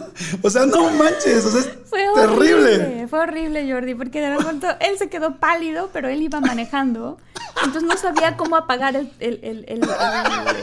o 0.42 0.50
sea, 0.50 0.66
no 0.66 0.90
manches, 0.90 1.44
o 1.44 1.50
sea, 1.50 1.60
es 1.60 1.68
Fue 1.88 2.04
terrible. 2.14 2.74
horrible, 2.76 3.06
fue 3.08 3.18
horrible, 3.20 3.72
Jordi, 3.72 3.94
porque 3.94 4.20
de 4.20 4.36
pronto 4.36 4.66
él 4.80 4.96
se 4.98 5.08
quedó 5.08 5.36
pálido, 5.36 5.90
pero 5.92 6.08
él 6.08 6.22
iba 6.22 6.40
manejando. 6.40 7.18
Entonces 7.64 7.82
no 7.82 7.96
sabía 7.96 8.36
cómo 8.36 8.56
apagar 8.56 8.94
el- 8.96 9.10
el- 9.18 9.40
el- 9.42 9.66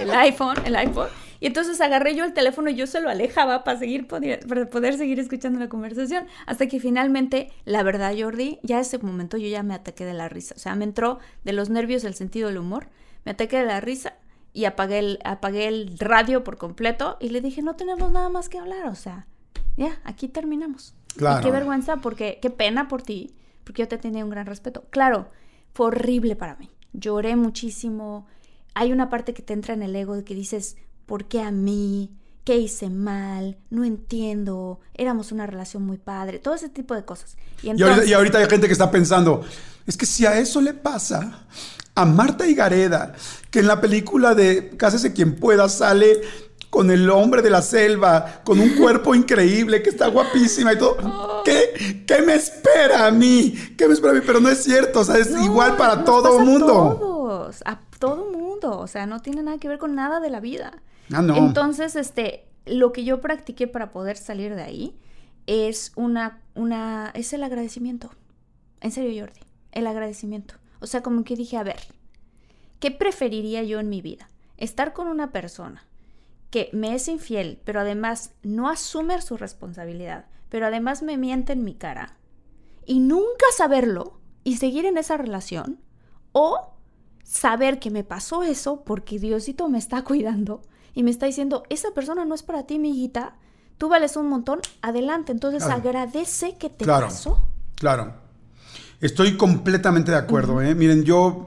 el 0.02 0.12
iPhone, 0.12 0.56
el 0.66 0.76
iPhone. 0.76 1.10
Y 1.40 1.48
entonces 1.48 1.80
agarré 1.82 2.16
yo 2.16 2.26
el 2.26 2.34
teléfono 2.34 2.70
y 2.70 2.76
yo 2.76 2.88
se 2.88 3.02
lo 3.02 3.10
alejaba 3.10 3.64
para 3.64 3.80
seguir 3.80 4.08
poder, 4.08 4.46
para 4.48 4.70
poder 4.70 4.98
seguir 4.98 5.20
escuchando 5.20 5.60
la 5.60 5.70
conversación. 5.70 6.26
Hasta 6.46 6.68
que 6.68 6.80
finalmente, 6.80 7.52
la 7.66 7.84
verdad, 7.84 8.14
Jordi, 8.18 8.60
ya 8.64 8.80
ese 8.80 8.98
momento 9.00 9.38
yo 9.38 9.48
ya 9.48 9.64
me 9.64 9.74
ataqué 9.74 10.06
de 10.06 10.14
la 10.14 10.30
risa. 10.30 10.56
O 10.56 10.60
sea, 10.60 10.76
me 10.76 10.86
entró 10.86 11.20
de 11.44 11.54
los 11.54 11.70
nervios 11.70 12.04
el 12.04 12.16
sentido 12.16 12.48
del 12.48 12.58
humor, 12.58 12.90
me 13.26 13.32
ataqué 13.32 13.58
de 13.58 13.66
la 13.66 13.82
risa 13.82 14.16
y 14.54 14.66
apagué 14.66 15.00
el, 15.00 15.20
apagué 15.24 15.68
el 15.68 15.98
radio 16.00 16.44
por 16.44 16.58
completo 16.58 17.18
y 17.20 17.30
le 17.30 17.42
dije, 17.42 17.62
no 17.62 17.76
tenemos 17.76 18.12
nada 18.12 18.30
más 18.30 18.50
que 18.50 18.58
hablar, 18.58 18.88
o 18.88 18.96
sea, 18.96 19.28
ya, 19.76 20.00
aquí 20.04 20.28
terminamos. 20.28 20.96
Claro. 21.16 21.42
Y 21.42 21.44
qué 21.44 21.52
vergüenza, 21.52 21.98
porque 21.98 22.40
qué 22.42 22.50
pena 22.50 22.88
por 22.88 23.04
ti, 23.04 23.36
porque 23.64 23.84
yo 23.84 23.88
te 23.88 23.98
tenía 23.98 24.24
un 24.24 24.32
gran 24.32 24.46
respeto. 24.46 24.86
Claro, 24.90 25.30
fue 25.74 25.88
horrible 25.88 26.36
para 26.36 26.56
mí. 26.56 26.72
Lloré 26.94 27.36
muchísimo. 27.36 28.26
Hay 28.74 28.92
una 28.92 29.10
parte 29.10 29.34
que 29.34 29.44
te 29.44 29.54
entra 29.54 29.76
en 29.76 29.84
el 29.84 29.96
ego 29.96 30.16
de 30.16 30.24
que 30.24 30.34
dices, 30.34 30.78
¿por 31.08 31.26
qué 31.26 31.42
a 31.42 31.50
mí? 31.50 32.12
¿Qué 32.44 32.58
hice 32.58 32.90
mal? 32.90 33.58
No 33.72 33.84
entiendo. 33.84 34.80
Éramos 34.94 35.32
una 35.32 35.48
relación 35.48 35.84
muy 35.84 35.98
padre. 35.98 36.38
Todo 36.38 36.54
ese 36.54 36.70
tipo 36.70 36.94
de 36.94 37.04
cosas. 37.04 37.36
Y 37.64 37.70
ahorita, 37.70 38.06
y 38.06 38.14
ahorita 38.14 38.38
hay 38.38 38.46
gente 38.48 38.68
que 38.68 38.74
está 38.74 38.92
pensando, 38.92 39.44
es 39.88 39.98
que 39.98 40.06
si 40.06 40.26
a 40.26 40.38
eso 40.38 40.62
le 40.62 40.74
pasa 40.74 41.48
a 41.96 42.06
Marta 42.06 42.46
Higareda, 42.46 43.14
que 43.50 43.60
en 43.60 43.68
la 43.68 43.82
película 43.82 44.36
de 44.36 44.78
Cásese 44.78 45.14
quien 45.14 45.36
pueda 45.36 45.68
sale 45.68 46.22
con 46.70 46.92
el 46.92 47.10
hombre 47.10 47.42
de 47.42 47.50
la 47.50 47.62
selva, 47.62 48.42
con 48.44 48.60
un 48.60 48.76
cuerpo 48.76 49.16
increíble, 49.16 49.82
que 49.82 49.90
está 49.90 50.08
guapísima 50.08 50.74
y 50.74 50.78
todo, 50.78 51.42
¿qué, 51.44 52.04
qué 52.06 52.22
me 52.22 52.36
espera 52.36 53.08
a 53.08 53.12
mí? 53.12 53.56
¿Qué 53.78 53.88
me 53.88 53.94
espera 53.94 54.12
a 54.12 54.16
mí? 54.16 54.22
Pero 54.26 54.40
no 54.40 54.50
es 54.50 54.64
cierto, 54.64 55.00
o 55.00 55.04
sea, 55.04 55.18
es 55.18 55.32
No, 55.32 55.44
igual 55.44 55.76
para 55.76 56.04
todo 56.04 56.40
el 56.40 56.46
mundo. 56.46 56.92
A 56.92 57.00
todos, 57.00 57.64
a 57.66 57.80
todo 58.00 58.32
mundo. 58.32 58.78
O 58.80 58.88
sea, 58.88 59.06
no 59.06 59.22
tiene 59.22 59.44
nada 59.44 59.58
que 59.58 59.68
ver 59.68 59.80
con 59.80 59.96
nada 59.96 60.20
de 60.20 60.30
la 60.30 60.40
vida. 60.40 60.74
Ah. 61.12 61.24
Entonces, 61.38 61.96
este, 61.96 62.48
lo 62.66 62.92
que 62.92 63.04
yo 63.04 63.22
practiqué 63.22 63.68
para 63.68 63.92
poder 63.92 64.18
salir 64.18 64.56
de 64.56 64.64
ahí 64.64 65.00
es 65.46 65.92
una, 65.96 66.42
una, 66.56 67.12
es 67.14 67.34
el 67.34 67.44
agradecimiento. 67.44 68.12
En 68.82 68.92
serio, 68.92 69.24
Jordi, 69.24 69.40
el 69.72 69.88
agradecimiento. 69.88 70.56
O 70.80 70.88
sea, 70.88 71.02
como 71.02 71.24
que 71.24 71.36
dije, 71.36 71.58
a 71.58 71.64
ver, 71.64 71.80
¿qué 72.80 72.92
preferiría 72.92 73.64
yo 73.64 73.80
en 73.80 73.90
mi 73.90 74.02
vida? 74.02 74.30
Estar 74.58 74.94
con 74.94 75.08
una 75.08 75.32
persona 75.32 75.86
que 76.50 76.70
me 76.74 76.94
es 76.96 77.08
infiel, 77.08 77.60
pero 77.64 77.82
además 77.82 78.34
no 78.44 78.70
asume 78.70 79.22
su 79.22 79.38
responsabilidad, 79.38 80.26
pero 80.50 80.68
además 80.68 81.02
me 81.02 81.18
miente 81.18 81.54
en 81.54 81.64
mi 81.64 81.76
cara 81.76 82.18
y 82.86 83.00
nunca 83.00 83.46
saberlo 83.56 84.20
y 84.44 84.58
seguir 84.58 84.86
en 84.86 84.98
esa 84.98 85.18
relación 85.18 85.80
o 86.32 86.74
saber 87.24 87.80
que 87.80 87.92
me 87.92 88.04
pasó 88.04 88.44
eso 88.44 88.84
porque 88.86 89.20
Diosito 89.20 89.68
me 89.68 89.78
está 89.78 90.04
cuidando 90.04 90.62
y 90.98 91.04
me 91.04 91.12
está 91.12 91.28
diciendo, 91.28 91.62
esa 91.70 91.92
persona 91.92 92.26
no 92.26 92.34
es 92.34 92.42
para 92.42 92.64
ti, 92.66 92.80
mi 92.80 92.90
hijita, 92.90 93.36
tú 93.78 93.88
vales 93.88 94.16
un 94.16 94.28
montón, 94.30 94.60
adelante, 94.82 95.32
entonces 95.32 95.64
Claro. 95.64 95.80
agradece 95.80 96.58
que 96.58 96.72
te 96.72 96.86
Claro. 96.86 97.06
pasó. 97.06 97.38
Claro. 97.76 98.14
Estoy 99.00 99.38
completamente 99.38 100.10
de 100.10 100.18
acuerdo, 100.18 100.60
¿eh? 100.60 100.74
Miren, 100.74 101.04
yo 101.04 101.46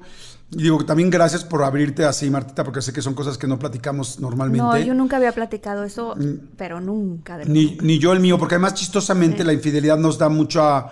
digo 0.50 0.78
que 0.78 0.84
también 0.84 1.10
gracias 1.10 1.42
por 1.42 1.64
abrirte 1.64 2.04
así, 2.04 2.30
Martita, 2.30 2.62
porque 2.62 2.80
sé 2.80 2.92
que 2.92 3.02
son 3.02 3.14
cosas 3.14 3.36
que 3.38 3.48
no 3.48 3.58
platicamos 3.58 4.20
normalmente. 4.20 4.62
No, 4.62 4.78
yo 4.78 4.94
nunca 4.94 5.16
había 5.16 5.32
platicado 5.32 5.82
eso, 5.82 6.14
pero 6.56 6.80
nunca. 6.80 7.36
de 7.38 7.46
Ni, 7.46 7.72
nunca. 7.72 7.84
ni 7.84 7.98
yo 7.98 8.12
el 8.12 8.20
mío, 8.20 8.38
porque 8.38 8.54
además 8.54 8.74
chistosamente 8.74 9.42
la 9.42 9.52
infidelidad 9.52 9.98
nos 9.98 10.16
da 10.16 10.28
mucha 10.28 10.90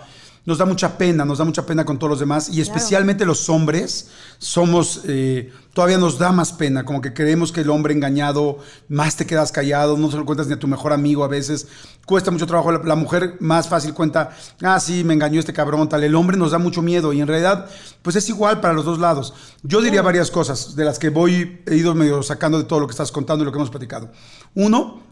nos 0.49 0.57
da 0.57 0.65
mucha 0.65 0.97
pena, 0.97 1.25
nos 1.25 1.37
da 1.37 1.45
mucha 1.45 1.63
pena 1.63 1.85
con 1.85 1.99
todos 1.99 2.09
los 2.09 2.19
demás 2.19 2.49
y 2.49 2.59
especialmente 2.59 3.23
los 3.23 3.49
hombres 3.49 4.09
somos, 4.39 5.01
eh, 5.05 5.53
todavía 5.73 5.99
nos 5.99 6.17
da 6.17 6.31
más 6.31 6.53
pena, 6.53 6.83
como 6.85 7.01
que 7.01 7.13
creemos 7.13 7.51
que 7.51 7.61
el 7.61 7.69
hombre 7.69 7.93
engañado, 7.93 8.57
más 8.87 9.15
te 9.15 9.27
quedas 9.27 9.51
callado, 9.51 9.95
no 9.95 10.09
se 10.09 10.17
lo 10.17 10.25
cuentas 10.25 10.47
ni 10.47 10.53
a 10.53 10.59
tu 10.59 10.67
mejor 10.67 10.91
amigo 10.91 11.23
a 11.23 11.27
veces, 11.27 11.67
cuesta 12.03 12.31
mucho 12.31 12.47
trabajo, 12.47 12.71
la, 12.71 12.79
la 12.83 12.95
mujer 12.95 13.35
más 13.39 13.67
fácil 13.67 13.93
cuenta, 13.93 14.31
ah, 14.63 14.79
sí, 14.79 15.03
me 15.03 15.13
engañó 15.13 15.39
este 15.39 15.53
cabrón, 15.53 15.87
tal, 15.87 16.03
el 16.03 16.15
hombre 16.15 16.35
nos 16.35 16.49
da 16.49 16.57
mucho 16.57 16.81
miedo 16.81 17.13
y 17.13 17.21
en 17.21 17.27
realidad, 17.27 17.69
pues 18.01 18.15
es 18.15 18.27
igual 18.27 18.59
para 18.59 18.73
los 18.73 18.85
dos 18.85 18.97
lados. 18.97 19.35
Yo 19.61 19.81
diría 19.81 20.01
varias 20.01 20.31
cosas 20.31 20.75
de 20.75 20.83
las 20.83 20.97
que 20.97 21.09
voy, 21.09 21.61
he 21.67 21.75
ido 21.75 21.93
medio 21.93 22.23
sacando 22.23 22.57
de 22.57 22.63
todo 22.63 22.79
lo 22.79 22.87
que 22.87 22.93
estás 22.93 23.11
contando 23.11 23.43
y 23.43 23.45
lo 23.45 23.51
que 23.51 23.59
hemos 23.59 23.69
platicado. 23.69 24.09
Uno, 24.55 25.08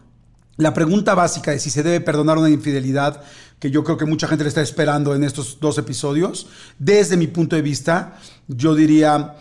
la 0.58 0.74
pregunta 0.74 1.14
básica 1.14 1.52
de 1.52 1.60
si 1.60 1.70
se 1.70 1.82
debe 1.82 2.00
perdonar 2.00 2.36
una 2.36 2.50
infidelidad, 2.50 3.22
que 3.58 3.70
yo 3.70 3.82
creo 3.84 3.96
que 3.96 4.04
mucha 4.04 4.28
gente 4.28 4.44
le 4.44 4.48
está 4.48 4.60
esperando 4.60 5.14
en 5.14 5.24
estos 5.24 5.58
dos 5.60 5.78
episodios, 5.78 6.48
desde 6.78 7.16
mi 7.16 7.28
punto 7.28 7.56
de 7.56 7.62
vista, 7.62 8.18
yo 8.48 8.74
diría 8.74 9.36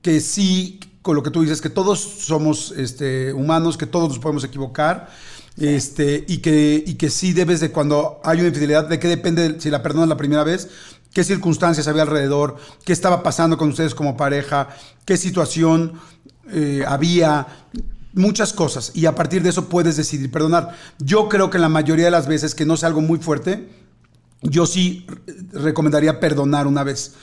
que 0.00 0.20
sí, 0.20 0.80
con 1.02 1.16
lo 1.16 1.22
que 1.22 1.30
tú 1.30 1.42
dices, 1.42 1.60
que 1.60 1.70
todos 1.70 2.00
somos 2.00 2.72
este, 2.76 3.32
humanos, 3.32 3.76
que 3.76 3.86
todos 3.86 4.08
nos 4.08 4.18
podemos 4.20 4.44
equivocar, 4.44 5.10
este, 5.58 6.24
y, 6.28 6.38
que, 6.38 6.82
y 6.86 6.94
que 6.94 7.10
sí 7.10 7.32
debes 7.32 7.60
de 7.60 7.70
cuando 7.70 8.20
hay 8.24 8.38
una 8.38 8.48
infidelidad, 8.48 8.88
de 8.88 8.98
qué 8.98 9.08
depende 9.08 9.48
de 9.48 9.60
si 9.60 9.70
la 9.70 9.82
perdonas 9.82 10.08
la 10.08 10.16
primera 10.16 10.44
vez, 10.44 10.68
qué 11.12 11.24
circunstancias 11.24 11.88
había 11.88 12.02
alrededor, 12.02 12.56
qué 12.84 12.92
estaba 12.92 13.22
pasando 13.24 13.58
con 13.58 13.70
ustedes 13.70 13.94
como 13.94 14.16
pareja, 14.16 14.68
qué 15.04 15.16
situación 15.16 15.94
eh, 16.52 16.84
había, 16.86 17.46
muchas 18.12 18.52
cosas 18.52 18.92
y 18.94 19.06
a 19.06 19.14
partir 19.14 19.42
de 19.42 19.50
eso 19.50 19.68
puedes 19.68 19.96
decidir 19.96 20.30
perdonar. 20.30 20.76
Yo 20.98 21.28
creo 21.28 21.50
que 21.50 21.58
la 21.58 21.68
mayoría 21.68 22.06
de 22.06 22.10
las 22.10 22.26
veces 22.26 22.54
que 22.54 22.66
no 22.66 22.76
sea 22.76 22.88
algo 22.88 23.00
muy 23.00 23.18
fuerte, 23.18 23.68
yo 24.42 24.66
sí 24.66 25.06
re- 25.06 25.60
recomendaría 25.62 26.18
perdonar 26.20 26.66
una 26.66 26.82
vez. 26.84 27.14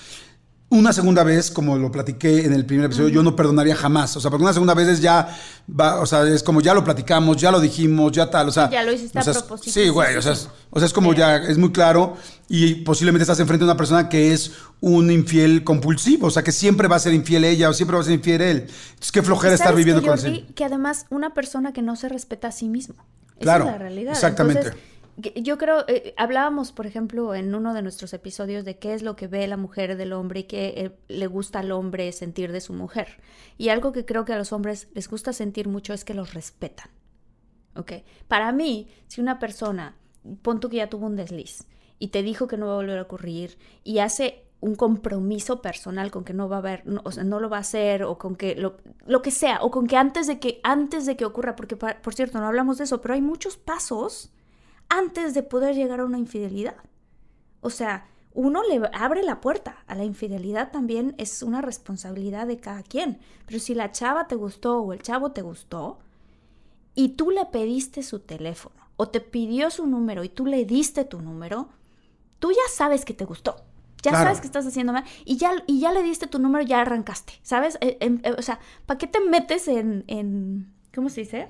Una 0.69 0.91
segunda 0.91 1.23
vez, 1.23 1.49
como 1.49 1.77
lo 1.77 1.89
platiqué 1.89 2.43
en 2.45 2.51
el 2.51 2.65
primer 2.65 2.87
episodio, 2.87 3.07
yo 3.07 3.23
no 3.23 3.37
perdonaría 3.37 3.73
jamás. 3.73 4.17
O 4.17 4.19
sea, 4.19 4.29
porque 4.29 4.43
una 4.43 4.51
segunda 4.51 4.73
vez 4.73 4.89
es 4.89 5.01
ya, 5.01 5.33
va, 5.69 6.01
o 6.01 6.05
sea, 6.05 6.27
es 6.27 6.43
como 6.43 6.59
ya 6.59 6.73
lo 6.73 6.83
platicamos, 6.83 7.37
ya 7.37 7.51
lo 7.51 7.61
dijimos, 7.61 8.11
ya 8.11 8.29
tal. 8.29 8.49
O 8.49 8.51
sea, 8.51 8.69
Ya 8.69 8.83
lo 8.83 8.91
hiciste 8.91 9.17
o 9.17 9.21
sea, 9.21 9.31
a 9.31 9.35
propósito. 9.37 9.71
Sí, 9.71 9.87
güey, 9.87 10.11
Sí, 10.11 10.17
o 10.17 10.21
sea, 10.21 10.35
sí, 10.35 10.41
es, 10.45 10.49
o 10.69 10.79
sea, 10.79 10.87
es 10.87 10.91
como 10.93 11.13
ya, 11.13 11.37
es 11.37 11.57
muy 11.57 11.71
claro 11.71 12.17
y 12.49 12.75
posiblemente 12.83 13.23
estás 13.23 13.39
enfrente 13.39 13.63
de 13.63 13.71
una 13.71 13.77
persona 13.77 14.09
que 14.09 14.33
es 14.33 14.51
un 14.81 15.09
infiel 15.09 15.63
compulsivo, 15.63 16.27
o 16.27 16.31
sea, 16.31 16.43
que 16.43 16.51
siempre 16.51 16.89
va 16.89 16.97
a 16.97 16.99
ser 16.99 17.13
infiel 17.13 17.45
ella 17.45 17.69
o 17.69 17.73
siempre 17.73 17.95
va 17.95 18.01
a 18.01 18.05
ser 18.05 18.15
infiel 18.15 18.41
él. 18.41 18.57
Entonces, 18.89 19.11
qué 19.13 19.23
flojera 19.23 19.53
estar 19.53 19.67
¿Sabes 19.69 19.77
viviendo 19.77 20.01
qué, 20.01 20.09
con 20.09 20.25
él. 20.25 20.47
Que 20.53 20.65
además 20.65 21.05
una 21.09 21.33
persona 21.33 21.71
que 21.71 21.81
no 21.81 21.95
se 21.95 22.09
respeta 22.09 22.49
a 22.49 22.51
sí 22.51 22.67
mismo. 22.67 22.95
Esa 23.35 23.39
Claro, 23.39 23.65
es 23.67 23.71
la 23.71 23.77
realidad. 23.77 24.11
exactamente. 24.13 24.59
Entonces, 24.63 24.81
que- 24.81 24.96
yo 25.17 25.57
creo, 25.57 25.83
eh, 25.87 26.13
hablábamos, 26.15 26.71
por 26.71 26.85
ejemplo, 26.85 27.33
en 27.33 27.55
uno 27.55 27.73
de 27.73 27.81
nuestros 27.81 28.13
episodios 28.13 28.65
de 28.65 28.77
qué 28.77 28.93
es 28.93 29.01
lo 29.01 29.15
que 29.15 29.27
ve 29.27 29.47
la 29.47 29.57
mujer 29.57 29.97
del 29.97 30.13
hombre 30.13 30.41
y 30.41 30.43
qué 30.43 30.73
eh, 30.77 30.97
le 31.07 31.25
gusta 31.25 31.59
al 31.59 31.71
hombre 31.71 32.11
sentir 32.11 32.51
de 32.51 32.61
su 32.61 32.73
mujer. 32.73 33.19
Y 33.57 33.69
algo 33.69 33.91
que 33.91 34.05
creo 34.05 34.25
que 34.25 34.33
a 34.33 34.37
los 34.37 34.53
hombres 34.53 34.89
les 34.93 35.09
gusta 35.09 35.33
sentir 35.33 35.67
mucho 35.67 35.93
es 35.93 36.05
que 36.05 36.13
los 36.13 36.35
respetan. 36.35 36.89
¿Ok? 37.75 37.93
Para 38.27 38.51
mí, 38.51 38.89
si 39.07 39.19
una 39.19 39.39
persona, 39.39 39.97
pon 40.43 40.59
que 40.59 40.77
ya 40.77 40.89
tuvo 40.89 41.07
un 41.07 41.15
desliz 41.15 41.67
y 41.99 42.09
te 42.09 42.21
dijo 42.21 42.47
que 42.47 42.57
no 42.57 42.67
va 42.67 42.73
a 42.73 42.77
volver 42.77 42.99
a 42.99 43.03
ocurrir 43.03 43.57
y 43.83 43.99
hace 43.99 44.45
un 44.59 44.75
compromiso 44.75 45.61
personal 45.61 46.09
con 46.11 46.23
que 46.23 46.33
no 46.33 46.49
va 46.49 46.57
a 46.57 46.59
haber, 46.59 46.83
o 47.03 47.11
sea, 47.11 47.23
no 47.23 47.39
lo 47.39 47.49
va 47.49 47.57
a 47.57 47.61
hacer 47.61 48.03
o 48.03 48.17
con 48.17 48.35
que 48.35 48.55
lo, 48.55 48.77
lo 49.05 49.21
que 49.21 49.29
sea 49.29 49.59
o 49.61 49.69
con 49.69 49.85
que 49.85 49.97
antes 49.97 50.25
de 50.25 50.39
que 50.39 50.59
antes 50.63 51.05
de 51.05 51.15
que 51.15 51.25
ocurra, 51.25 51.55
porque 51.55 51.75
por 51.75 52.13
cierto 52.15 52.39
no 52.39 52.47
hablamos 52.47 52.79
de 52.79 52.85
eso, 52.85 53.01
pero 53.01 53.13
hay 53.13 53.21
muchos 53.21 53.57
pasos 53.57 54.31
antes 54.89 55.33
de 55.33 55.43
poder 55.43 55.75
llegar 55.75 55.99
a 55.99 56.05
una 56.05 56.17
infidelidad. 56.17 56.75
O 57.61 57.69
sea, 57.69 58.07
uno 58.33 58.61
le 58.63 58.81
abre 58.93 59.23
la 59.23 59.41
puerta 59.41 59.83
a 59.87 59.95
la 59.95 60.05
infidelidad 60.05 60.71
también 60.71 61.15
es 61.17 61.41
una 61.41 61.61
responsabilidad 61.61 62.45
de 62.47 62.57
cada 62.57 62.83
quien. 62.83 63.19
Pero 63.45 63.59
si 63.59 63.73
la 63.73 63.91
chava 63.91 64.27
te 64.27 64.35
gustó 64.35 64.79
o 64.81 64.93
el 64.93 65.01
chavo 65.01 65.31
te 65.31 65.41
gustó 65.41 65.99
y 66.95 67.09
tú 67.09 67.31
le 67.31 67.45
pediste 67.45 68.03
su 68.03 68.19
teléfono 68.19 68.75
o 68.95 69.09
te 69.09 69.21
pidió 69.21 69.69
su 69.69 69.87
número 69.87 70.23
y 70.23 70.29
tú 70.29 70.45
le 70.45 70.65
diste 70.65 71.03
tu 71.05 71.21
número, 71.21 71.69
tú 72.39 72.51
ya 72.51 72.71
sabes 72.71 73.05
que 73.05 73.13
te 73.13 73.25
gustó. 73.25 73.55
Ya 74.03 74.11
Claro. 74.11 74.25
sabes 74.25 74.39
que 74.41 74.45
estás 74.47 74.65
haciendo 74.67 74.93
mal 74.93 75.03
y 75.25 75.37
ya, 75.37 75.51
y 75.65 75.79
ya 75.79 75.91
le 75.91 76.03
diste 76.03 76.27
tu 76.27 76.37
número, 76.39 76.63
ya 76.63 76.81
arrancaste, 76.81 77.33
¿sabes? 77.41 77.77
Eh, 77.81 77.97
em, 77.99 78.19
eh, 78.23 78.35
o 78.37 78.41
sea, 78.43 78.59
¿para 78.85 78.99
qué 78.99 79.07
te 79.07 79.19
metes 79.19 79.67
en, 79.67 80.03
en 80.07 80.71
¿cómo 80.93 81.09
se 81.09 81.21
dice? 81.21 81.47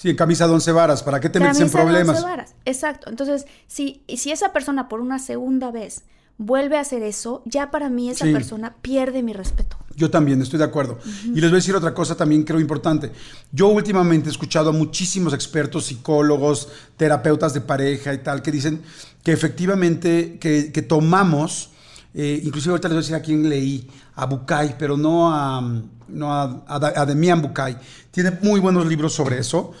Sí, 0.00 0.08
en 0.10 0.16
camisa 0.16 0.46
de 0.46 0.54
once 0.54 0.72
varas, 0.72 1.02
¿para 1.02 1.20
qué 1.20 1.28
te 1.28 1.38
metes 1.40 1.58
en 1.60 1.68
Camisa 1.68 1.78
de 1.78 1.84
once 1.84 1.92
problemas? 2.06 2.22
varas. 2.24 2.54
Exacto. 2.64 3.10
Entonces, 3.10 3.44
si, 3.66 4.02
si 4.16 4.30
esa 4.30 4.52
persona 4.52 4.88
por 4.88 5.00
una 5.00 5.18
segunda 5.18 5.70
vez 5.70 6.04
vuelve 6.38 6.78
a 6.78 6.80
hacer 6.80 7.02
eso, 7.02 7.42
ya 7.44 7.70
para 7.70 7.90
mí 7.90 8.08
esa 8.08 8.24
Sí. 8.24 8.32
persona 8.32 8.76
pierde 8.80 9.22
mi 9.22 9.34
respeto. 9.34 9.76
Yo 9.94 10.08
también, 10.10 10.40
estoy 10.40 10.58
de 10.58 10.64
acuerdo. 10.64 10.98
Y 11.26 11.34
les 11.42 11.50
voy 11.50 11.56
a 11.56 11.60
decir 11.60 11.74
otra 11.76 11.92
cosa 11.92 12.14
también 12.16 12.44
creo 12.44 12.58
importante. 12.60 13.12
Yo 13.52 13.68
últimamente 13.68 14.28
he 14.30 14.32
escuchado 14.32 14.70
a 14.70 14.72
muchísimos 14.72 15.34
expertos, 15.34 15.84
psicólogos, 15.84 16.68
terapeutas 16.96 17.52
de 17.52 17.60
pareja 17.60 18.14
y 18.14 18.18
tal, 18.18 18.40
que 18.40 18.50
dicen 18.52 18.80
que 19.22 19.32
efectivamente 19.32 20.38
que, 20.40 20.72
que 20.72 20.80
tomamos, 20.80 21.72
eh, 22.14 22.40
inclusive 22.42 22.70
ahorita 22.72 22.88
les 22.88 22.94
voy 22.94 22.98
a 23.00 23.02
decir 23.02 23.16
a 23.16 23.20
quién 23.20 23.46
leí, 23.50 23.86
a 24.14 24.24
Bucay, 24.24 24.76
pero 24.78 24.96
no 24.96 25.30
a, 25.34 25.60
no 26.08 26.32
a, 26.32 26.64
a, 26.66 26.78
Da- 26.78 26.94
a 26.96 27.04
Demian 27.04 27.42
Bucay. 27.42 27.76
Tiene 28.10 28.30
muy 28.42 28.60
buenos 28.60 28.86
libros 28.86 29.12
sobre 29.12 29.38
eso. 29.38 29.72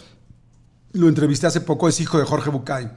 Lo 0.92 1.08
entrevisté 1.08 1.46
hace 1.46 1.60
poco, 1.60 1.88
es 1.88 2.00
hijo 2.00 2.18
de 2.18 2.24
Jorge 2.24 2.50
Bucay. 2.50 2.90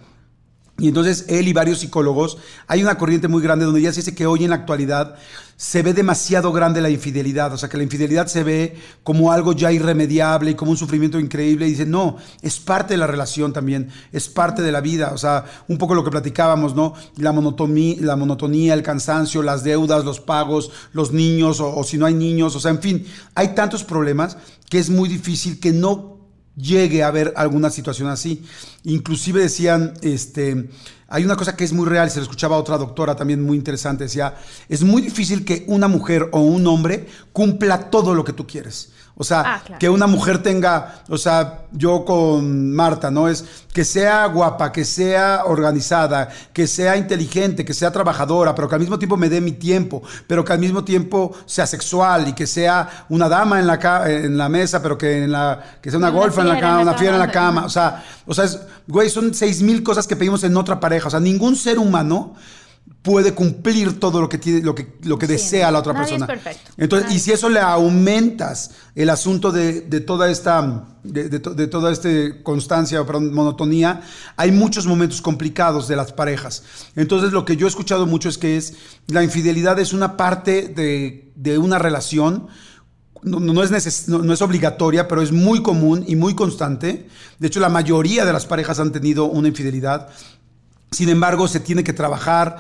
Y 0.80 0.88
entonces 0.88 1.26
él 1.28 1.48
y 1.48 1.54
varios 1.54 1.80
psicólogos, 1.80 2.40
hay 2.66 2.82
una 2.82 2.98
corriente 2.98 3.28
muy 3.28 3.44
grande 3.44 3.66
donde 3.66 3.82
ya 3.82 3.92
se 3.92 4.00
dice 4.00 4.16
que 4.16 4.26
hoy 4.26 4.44
en 4.44 4.50
la 4.50 4.56
actualidad 4.56 5.16
se 5.56 5.84
ve 5.84 5.94
demasiado 5.94 6.52
grande 6.52 6.82
la 6.82 6.90
infidelidad, 6.90 7.54
o 7.54 7.58
sea 7.60 7.70
que 7.70 7.78
la 7.78 7.84
infidelidad 7.84 8.26
se 8.26 8.44
ve 8.44 8.76
como 9.04 9.32
algo 9.32 9.54
ya 9.54 9.72
irremediable 9.72 10.50
y 10.50 10.56
como 10.56 10.72
un 10.72 10.78
sufrimiento 10.78 11.20
increíble 11.20 11.68
y 11.68 11.72
dicen, 11.72 11.92
no, 11.92 12.18
es 12.42 12.60
parte 12.60 12.96
de 12.96 12.98
la 12.98 13.06
relación 13.06 13.54
también, 13.54 13.90
es 14.12 14.28
parte 14.30 14.64
de 14.64 14.72
la 14.72 14.82
vida, 14.82 15.12
o 15.14 15.18
sea, 15.20 15.46
un 15.68 15.78
poco 15.78 15.94
lo 15.94 16.04
que 16.04 16.10
platicábamos, 16.10 16.74
¿no? 16.74 16.96
La 17.18 17.32
monotonía, 17.32 17.98
la 18.00 18.16
monotonía 18.16 18.74
el 18.74 18.82
cansancio, 18.82 19.44
las 19.44 19.64
deudas, 19.64 20.04
los 20.04 20.20
pagos, 20.20 20.72
los 20.92 21.12
niños 21.12 21.60
o, 21.60 21.74
o 21.74 21.84
si 21.84 22.00
no 22.00 22.08
hay 22.08 22.16
niños, 22.16 22.56
o 22.56 22.60
sea, 22.60 22.72
en 22.72 22.82
fin, 22.82 23.06
hay 23.36 23.50
tantos 23.50 23.84
problemas 23.84 24.38
que 24.72 24.80
es 24.80 24.90
muy 24.90 25.08
difícil 25.08 25.60
que 25.60 25.72
no 25.72 26.23
llegue 26.56 27.04
a 27.04 27.08
haber 27.08 27.34
alguna 27.36 27.70
situación 27.70 28.10
así. 28.10 28.44
Inclusive 28.84 29.42
decían, 29.42 29.94
este, 30.02 30.70
hay 31.08 31.24
una 31.26 31.36
cosa 31.36 31.56
que 31.56 31.64
es 31.64 31.74
muy 31.74 31.88
real, 31.88 32.10
se 32.10 32.18
lo 32.18 32.24
escuchaba 32.24 32.56
a 32.56 32.60
otra 32.60 32.78
doctora 32.78 33.16
también 33.16 33.44
muy 33.44 33.58
interesante, 33.58 34.06
decía, 34.06 34.36
es 34.70 34.84
muy 34.84 35.02
difícil 35.02 35.46
que 35.46 35.64
una 35.68 35.88
mujer 35.88 36.30
o 36.32 36.40
un 36.40 36.66
hombre 36.68 37.08
cumpla 37.32 37.90
todo 37.90 38.16
lo 38.16 38.24
que 38.24 38.34
tú 38.34 38.48
quieres. 38.48 38.93
O 39.16 39.24
sea, 39.24 39.44
Ah, 39.46 39.62
claro. 39.64 39.80
que 39.80 39.90
una 39.90 40.08
mujer 40.08 40.42
tenga, 40.42 41.04
o 41.08 41.18
sea, 41.18 41.66
yo 41.72 42.04
con 42.04 42.72
Marta, 42.74 43.12
¿no? 43.12 43.28
Es 43.28 43.46
que 43.72 43.86
sea 43.86 44.26
guapa, 44.26 44.72
que 44.72 44.84
sea 44.86 45.44
organizada, 45.46 46.30
que 46.52 46.66
sea 46.66 46.98
inteligente, 46.98 47.64
que 47.64 47.76
sea 47.76 47.92
trabajadora, 47.92 48.56
pero 48.56 48.68
que 48.68 48.74
al 48.74 48.82
mismo 48.82 48.98
tiempo 48.98 49.16
me 49.16 49.30
dé 49.30 49.40
mi 49.40 49.52
tiempo, 49.52 50.02
pero 50.26 50.44
que 50.44 50.54
al 50.54 50.60
mismo 50.60 50.84
tiempo 50.84 51.32
sea 51.46 51.68
sexual 51.68 52.28
y 52.28 52.34
que 52.34 52.48
sea 52.48 53.06
una 53.10 53.30
dama 53.30 53.60
en 53.60 53.68
la, 53.68 53.80
en 54.10 54.36
la 54.36 54.50
mesa, 54.50 54.82
pero 54.82 54.98
que, 54.98 55.24
en 55.26 55.32
la, 55.32 55.60
que 55.80 55.92
sea 55.92 56.00
una 56.00 56.10
Una 56.10 56.20
golfa 56.20 56.42
en 56.42 56.48
la 56.50 56.60
cama, 56.60 56.82
una 56.82 56.94
fiera 56.96 57.14
en 57.14 57.20
la 57.20 57.32
cama. 57.32 57.48
cama. 57.62 57.66
O 57.68 57.70
sea, 57.70 58.04
o 58.26 58.34
sea 58.34 58.46
es, 58.46 58.60
güey, 58.88 59.12
son 59.12 59.32
seis 59.36 59.62
mil 59.62 59.84
cosas 59.84 60.08
que 60.08 60.16
pedimos 60.16 60.44
en 60.44 60.58
otra 60.58 60.80
pareja. 60.80 61.08
O 61.08 61.12
sea, 61.12 61.20
ningún 61.20 61.56
ser 61.56 61.78
humano 61.78 62.34
puede 63.02 63.34
cumplir 63.34 64.00
todo 64.00 64.22
lo 64.22 64.30
que 64.30 64.38
tiene, 64.38 64.62
lo 64.62 64.74
que, 64.76 64.94
lo 65.04 65.18
que 65.20 65.26
Sí, 65.26 65.34
desea 65.34 65.72
la 65.72 65.80
otra 65.80 65.92
nadie 65.94 66.06
es 66.06 66.10
persona. 66.22 66.28
perfecto. 66.28 66.72
Entonces, 66.78 67.06
Nadie. 67.08 67.18
y 67.18 67.20
si 67.20 67.32
eso 67.34 67.50
le 67.50 67.60
aumentas 67.60 68.72
el 68.96 69.10
asunto 69.10 69.52
de, 69.52 69.82
de 69.82 70.00
toda 70.00 70.30
esta, 70.32 70.86
de, 71.04 71.28
de 71.28 71.40
de 71.40 71.68
toda 71.68 71.92
esta 71.92 72.10
constancia, 72.44 73.02
o 73.02 73.06
perdón, 73.06 73.34
monotonía, 73.34 74.02
hay 74.38 74.52
muchos 74.52 74.86
momentos 74.86 75.22
complicados 75.22 75.88
de 75.90 75.96
las 75.98 76.14
parejas. 76.14 76.64
Entonces, 76.96 77.34
lo 77.34 77.44
que 77.44 77.58
yo 77.58 77.66
he 77.68 77.70
escuchado 77.70 78.06
mucho 78.06 78.30
es 78.30 78.38
que 78.38 78.56
es 78.58 78.74
la 79.08 79.24
infidelidad 79.24 79.80
es 79.80 79.92
una 79.92 80.16
parte 80.16 80.68
de, 80.70 81.32
de 81.36 81.58
una 81.58 81.80
relación. 81.80 82.48
No, 83.22 83.40
no 83.40 83.64
es 83.64 83.72
neces- 83.72 84.08
no- 84.08 84.20
no 84.20 84.34
es 84.34 84.42
obligatoria, 84.42 85.08
pero 85.08 85.22
es 85.22 85.32
muy 85.32 85.62
común 85.64 86.04
y 86.08 86.16
muy 86.18 86.36
constante. 86.36 87.08
De 87.40 87.48
hecho, 87.48 87.62
la 87.62 87.70
mayoría 87.70 88.26
de 88.26 88.34
las 88.34 88.46
parejas 88.46 88.80
han 88.80 88.92
tenido 88.92 89.26
una 89.26 89.48
infidelidad. 89.48 90.10
Sin 90.94 91.10
embargo, 91.10 91.48
se 91.48 91.60
tiene 91.60 91.84
que 91.84 91.94
trabajar. 91.94 92.58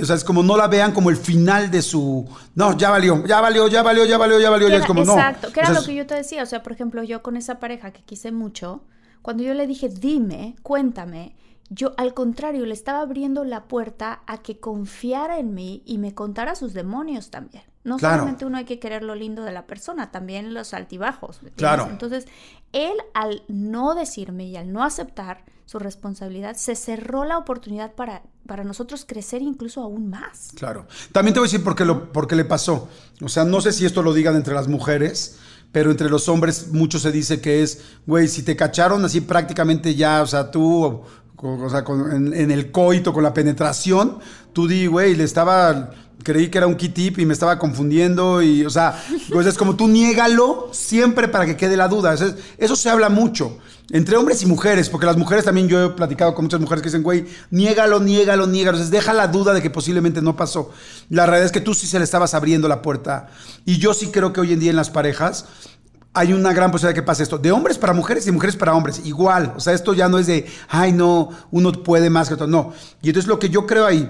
o 0.00 0.04
sea, 0.04 0.16
es 0.16 0.24
como 0.24 0.42
no 0.42 0.56
la 0.56 0.68
vean 0.68 0.92
como 0.92 1.10
el 1.10 1.16
final 1.16 1.70
de 1.70 1.82
su. 1.82 2.26
No, 2.54 2.76
ya 2.76 2.90
valió, 2.90 3.24
ya 3.26 3.40
valió, 3.40 3.68
ya 3.68 3.82
valió, 3.82 4.04
ya 4.04 4.18
valió, 4.18 4.38
ya 4.40 4.50
valió. 4.50 4.68
Ya 4.68 4.76
es 4.76 4.86
como 4.86 5.02
exacto, 5.02 5.48
no. 5.48 5.52
que 5.52 5.60
era 5.60 5.70
O 5.70 5.72
sea, 5.72 5.80
lo 5.80 5.86
que 5.86 5.94
yo 5.94 6.06
te 6.06 6.14
decía. 6.14 6.42
O 6.42 6.46
sea, 6.46 6.62
por 6.62 6.72
ejemplo, 6.72 7.02
yo 7.02 7.22
con 7.22 7.36
esa 7.36 7.58
pareja 7.60 7.92
que 7.92 8.02
quise 8.02 8.32
mucho, 8.32 8.84
cuando 9.22 9.42
yo 9.42 9.54
le 9.54 9.66
dije, 9.66 9.88
dime, 9.88 10.56
cuéntame, 10.62 11.34
yo 11.70 11.94
al 11.96 12.14
contrario 12.14 12.66
le 12.66 12.74
estaba 12.74 13.00
abriendo 13.00 13.44
la 13.44 13.64
puerta 13.64 14.22
a 14.26 14.38
que 14.38 14.60
confiara 14.60 15.38
en 15.38 15.54
mí 15.54 15.82
y 15.86 15.98
me 15.98 16.14
contara 16.14 16.54
sus 16.54 16.72
demonios 16.74 17.30
también. 17.30 17.64
No 17.84 17.96
Claro. 17.98 18.16
solamente 18.16 18.46
uno 18.46 18.56
hay 18.58 18.64
que 18.64 18.78
querer 18.78 19.02
lo 19.02 19.14
lindo 19.14 19.42
de 19.44 19.52
la 19.52 19.66
persona, 19.66 20.10
también 20.10 20.54
los 20.54 20.72
altibajos. 20.72 21.40
Claro. 21.56 21.86
Entonces, 21.90 22.26
él 22.72 22.94
al 23.12 23.42
no 23.48 23.94
decirme 23.94 24.46
y 24.46 24.56
al 24.56 24.72
no 24.72 24.84
aceptar 24.84 25.44
su 25.66 25.78
responsabilidad, 25.78 26.56
se 26.56 26.74
cerró 26.74 27.24
la 27.24 27.38
oportunidad 27.38 27.94
para, 27.94 28.22
para 28.46 28.64
nosotros 28.64 29.04
crecer 29.06 29.42
incluso 29.42 29.82
aún 29.82 30.08
más. 30.08 30.50
Claro. 30.54 30.86
También 31.12 31.34
te 31.34 31.40
voy 31.40 31.46
a 31.46 31.50
decir 31.50 31.64
por 31.64 31.74
qué, 31.74 31.84
lo, 31.84 32.12
por 32.12 32.32
le 32.32 32.44
pasó. 32.44 32.88
O 33.22 33.28
sea, 33.28 33.44
no 33.44 33.60
sé 33.60 33.72
si 33.72 33.86
esto 33.86 34.02
lo 34.02 34.12
digan 34.12 34.36
entre 34.36 34.54
las 34.54 34.68
mujeres, 34.68 35.38
pero 35.72 35.90
entre 35.90 36.10
los 36.10 36.28
hombres 36.28 36.68
mucho 36.72 36.98
se 36.98 37.10
dice 37.10 37.40
que 37.40 37.62
es, 37.62 37.82
güey, 38.06 38.28
si 38.28 38.42
te 38.42 38.56
cacharon 38.56 39.04
así 39.04 39.20
prácticamente 39.20 39.94
ya, 39.94 40.22
o 40.22 40.26
sea, 40.26 40.50
tú, 40.50 41.02
o, 41.36 41.70
sea, 41.70 41.84
en, 42.12 42.34
en 42.34 42.50
el 42.50 42.70
coito, 42.70 43.12
con 43.12 43.22
la 43.22 43.34
penetración, 43.34 44.18
tú 44.52 44.68
di, 44.68 44.86
güey, 44.86 45.14
le 45.14 45.24
estaba, 45.24 45.90
creí 46.22 46.48
que 46.48 46.58
era 46.58 46.66
un 46.66 46.74
kit 46.76 46.94
tip 46.94 47.18
y 47.18 47.26
me 47.26 47.32
estaba 47.34 47.58
confundiendo 47.58 48.40
y, 48.42 48.64
o 48.64 48.70
sea, 48.70 49.02
pues 49.30 49.46
es 49.46 49.56
como 49.58 49.76
tú 49.76 49.88
niégalo 49.88 50.68
siempre 50.72 51.28
para 51.28 51.44
que 51.46 51.56
quede 51.56 51.76
la 51.76 51.88
duda. 51.88 52.14
Eso, 52.14 52.26
es- 52.26 52.34
eso 52.58 52.76
se 52.76 52.88
habla 52.88 53.08
mucho. 53.08 53.58
Entre 53.90 54.16
hombres 54.16 54.42
y 54.42 54.46
mujeres, 54.46 54.88
porque 54.88 55.04
las 55.04 55.18
mujeres 55.18 55.44
también, 55.44 55.68
yo 55.68 55.84
he 55.84 55.90
platicado 55.90 56.34
con 56.34 56.46
muchas 56.46 56.58
mujeres 56.60 56.80
que 56.80 56.88
dicen, 56.88 57.02
güey, 57.02 57.26
niégalo, 57.50 58.00
niégalo, 58.00 58.46
niégalo. 58.46 58.78
Entonces, 58.78 58.90
deja 58.90 59.12
la 59.12 59.28
duda 59.28 59.52
de 59.52 59.60
que 59.60 59.68
posiblemente 59.68 60.22
no 60.22 60.36
pasó. 60.36 60.70
La 61.10 61.26
realidad 61.26 61.44
es 61.46 61.52
que 61.52 61.60
tú 61.60 61.74
sí 61.74 61.86
se 61.86 61.98
le 61.98 62.04
estabas 62.04 62.32
abriendo 62.32 62.66
la 62.66 62.80
puerta. 62.80 63.28
Y 63.66 63.76
yo 63.76 63.92
sí 63.92 64.06
creo 64.06 64.32
que 64.32 64.40
hoy 64.40 64.54
en 64.54 64.60
día 64.60 64.70
en 64.70 64.76
las 64.76 64.88
parejas 64.88 65.44
hay 66.14 66.32
una 66.32 66.54
gran 66.54 66.70
posibilidad 66.70 66.94
de 66.94 67.02
que 67.02 67.06
pase 67.06 67.24
esto. 67.24 67.36
De 67.36 67.52
hombres 67.52 67.76
para 67.76 67.92
mujeres 67.92 68.26
y 68.26 68.32
mujeres 68.32 68.56
para 68.56 68.72
hombres. 68.74 69.02
Igual. 69.04 69.52
O 69.54 69.60
sea, 69.60 69.74
esto 69.74 69.92
ya 69.92 70.08
no 70.08 70.18
es 70.18 70.28
de, 70.28 70.46
ay, 70.68 70.92
no, 70.92 71.28
uno 71.50 71.70
puede 71.72 72.08
más 72.08 72.28
que 72.28 72.34
otro. 72.34 72.46
No. 72.46 72.72
Y 73.02 73.08
entonces 73.08 73.28
lo 73.28 73.38
que 73.38 73.50
yo 73.50 73.66
creo 73.66 73.84
ahí 73.84 74.08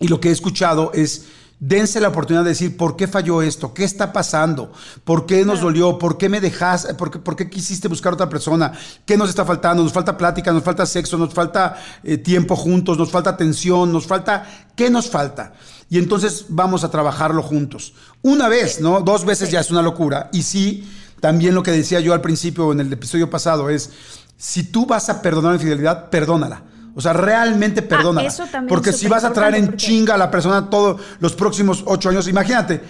y 0.00 0.08
lo 0.08 0.20
que 0.20 0.30
he 0.30 0.32
escuchado 0.32 0.90
es, 0.94 1.26
dense 1.60 2.00
la 2.00 2.08
oportunidad 2.08 2.42
de 2.42 2.50
decir, 2.50 2.76
¿por 2.76 2.96
qué 2.96 3.06
falló 3.06 3.42
esto? 3.42 3.74
¿Qué 3.74 3.84
está 3.84 4.12
pasando? 4.12 4.72
¿Por 5.04 5.26
qué 5.26 5.44
nos 5.44 5.60
dolió? 5.60 5.98
¿Por 5.98 6.16
qué 6.16 6.30
me 6.30 6.40
dejaste? 6.40 6.94
¿Por 6.94 7.10
qué, 7.10 7.18
por 7.18 7.36
qué 7.36 7.50
quisiste 7.50 7.86
buscar 7.86 8.14
otra 8.14 8.30
persona? 8.30 8.72
¿Qué 9.04 9.18
nos 9.18 9.28
está 9.28 9.44
faltando? 9.44 9.84
Nos 9.84 9.92
falta 9.92 10.16
plática, 10.16 10.52
nos 10.52 10.64
falta 10.64 10.86
sexo, 10.86 11.18
nos 11.18 11.34
falta 11.34 11.76
eh, 12.02 12.16
tiempo 12.16 12.56
juntos, 12.56 12.96
nos 12.98 13.10
falta 13.10 13.30
atención, 13.30 13.92
nos 13.92 14.06
falta... 14.06 14.66
¿Qué 14.74 14.88
nos 14.88 15.10
falta? 15.10 15.52
Y 15.90 15.98
entonces 15.98 16.46
vamos 16.48 16.82
a 16.82 16.90
trabajarlo 16.90 17.42
juntos. 17.42 17.92
Una 18.22 18.48
vez, 18.48 18.80
¿no? 18.80 19.02
Dos 19.02 19.26
veces 19.26 19.50
ya 19.50 19.60
es 19.60 19.70
una 19.70 19.82
locura. 19.82 20.30
Y 20.32 20.42
sí, 20.42 20.88
también 21.20 21.54
lo 21.54 21.62
que 21.62 21.72
decía 21.72 22.00
yo 22.00 22.14
al 22.14 22.22
principio 22.22 22.72
en 22.72 22.80
el 22.80 22.90
episodio 22.90 23.28
pasado 23.28 23.68
es, 23.68 23.90
si 24.38 24.62
tú 24.62 24.86
vas 24.86 25.10
a 25.10 25.20
perdonar 25.20 25.50
la 25.50 25.56
infidelidad, 25.56 26.08
perdónala. 26.08 26.62
O 26.94 27.00
sea, 27.00 27.12
realmente 27.12 27.82
perdónala. 27.82 28.26
eso 28.28 28.44
también 28.44 28.68
porque 28.68 28.90
es 28.90 28.98
si 28.98 29.08
vas 29.08 29.24
a 29.24 29.32
traer 29.32 29.54
en 29.54 29.64
porque- 29.66 29.76
chinga 29.78 30.14
a 30.14 30.18
la 30.18 30.30
persona 30.30 30.68
todos 30.70 31.00
los 31.20 31.34
próximos 31.34 31.82
ocho 31.86 32.08
años, 32.08 32.26
imagínate, 32.28 32.80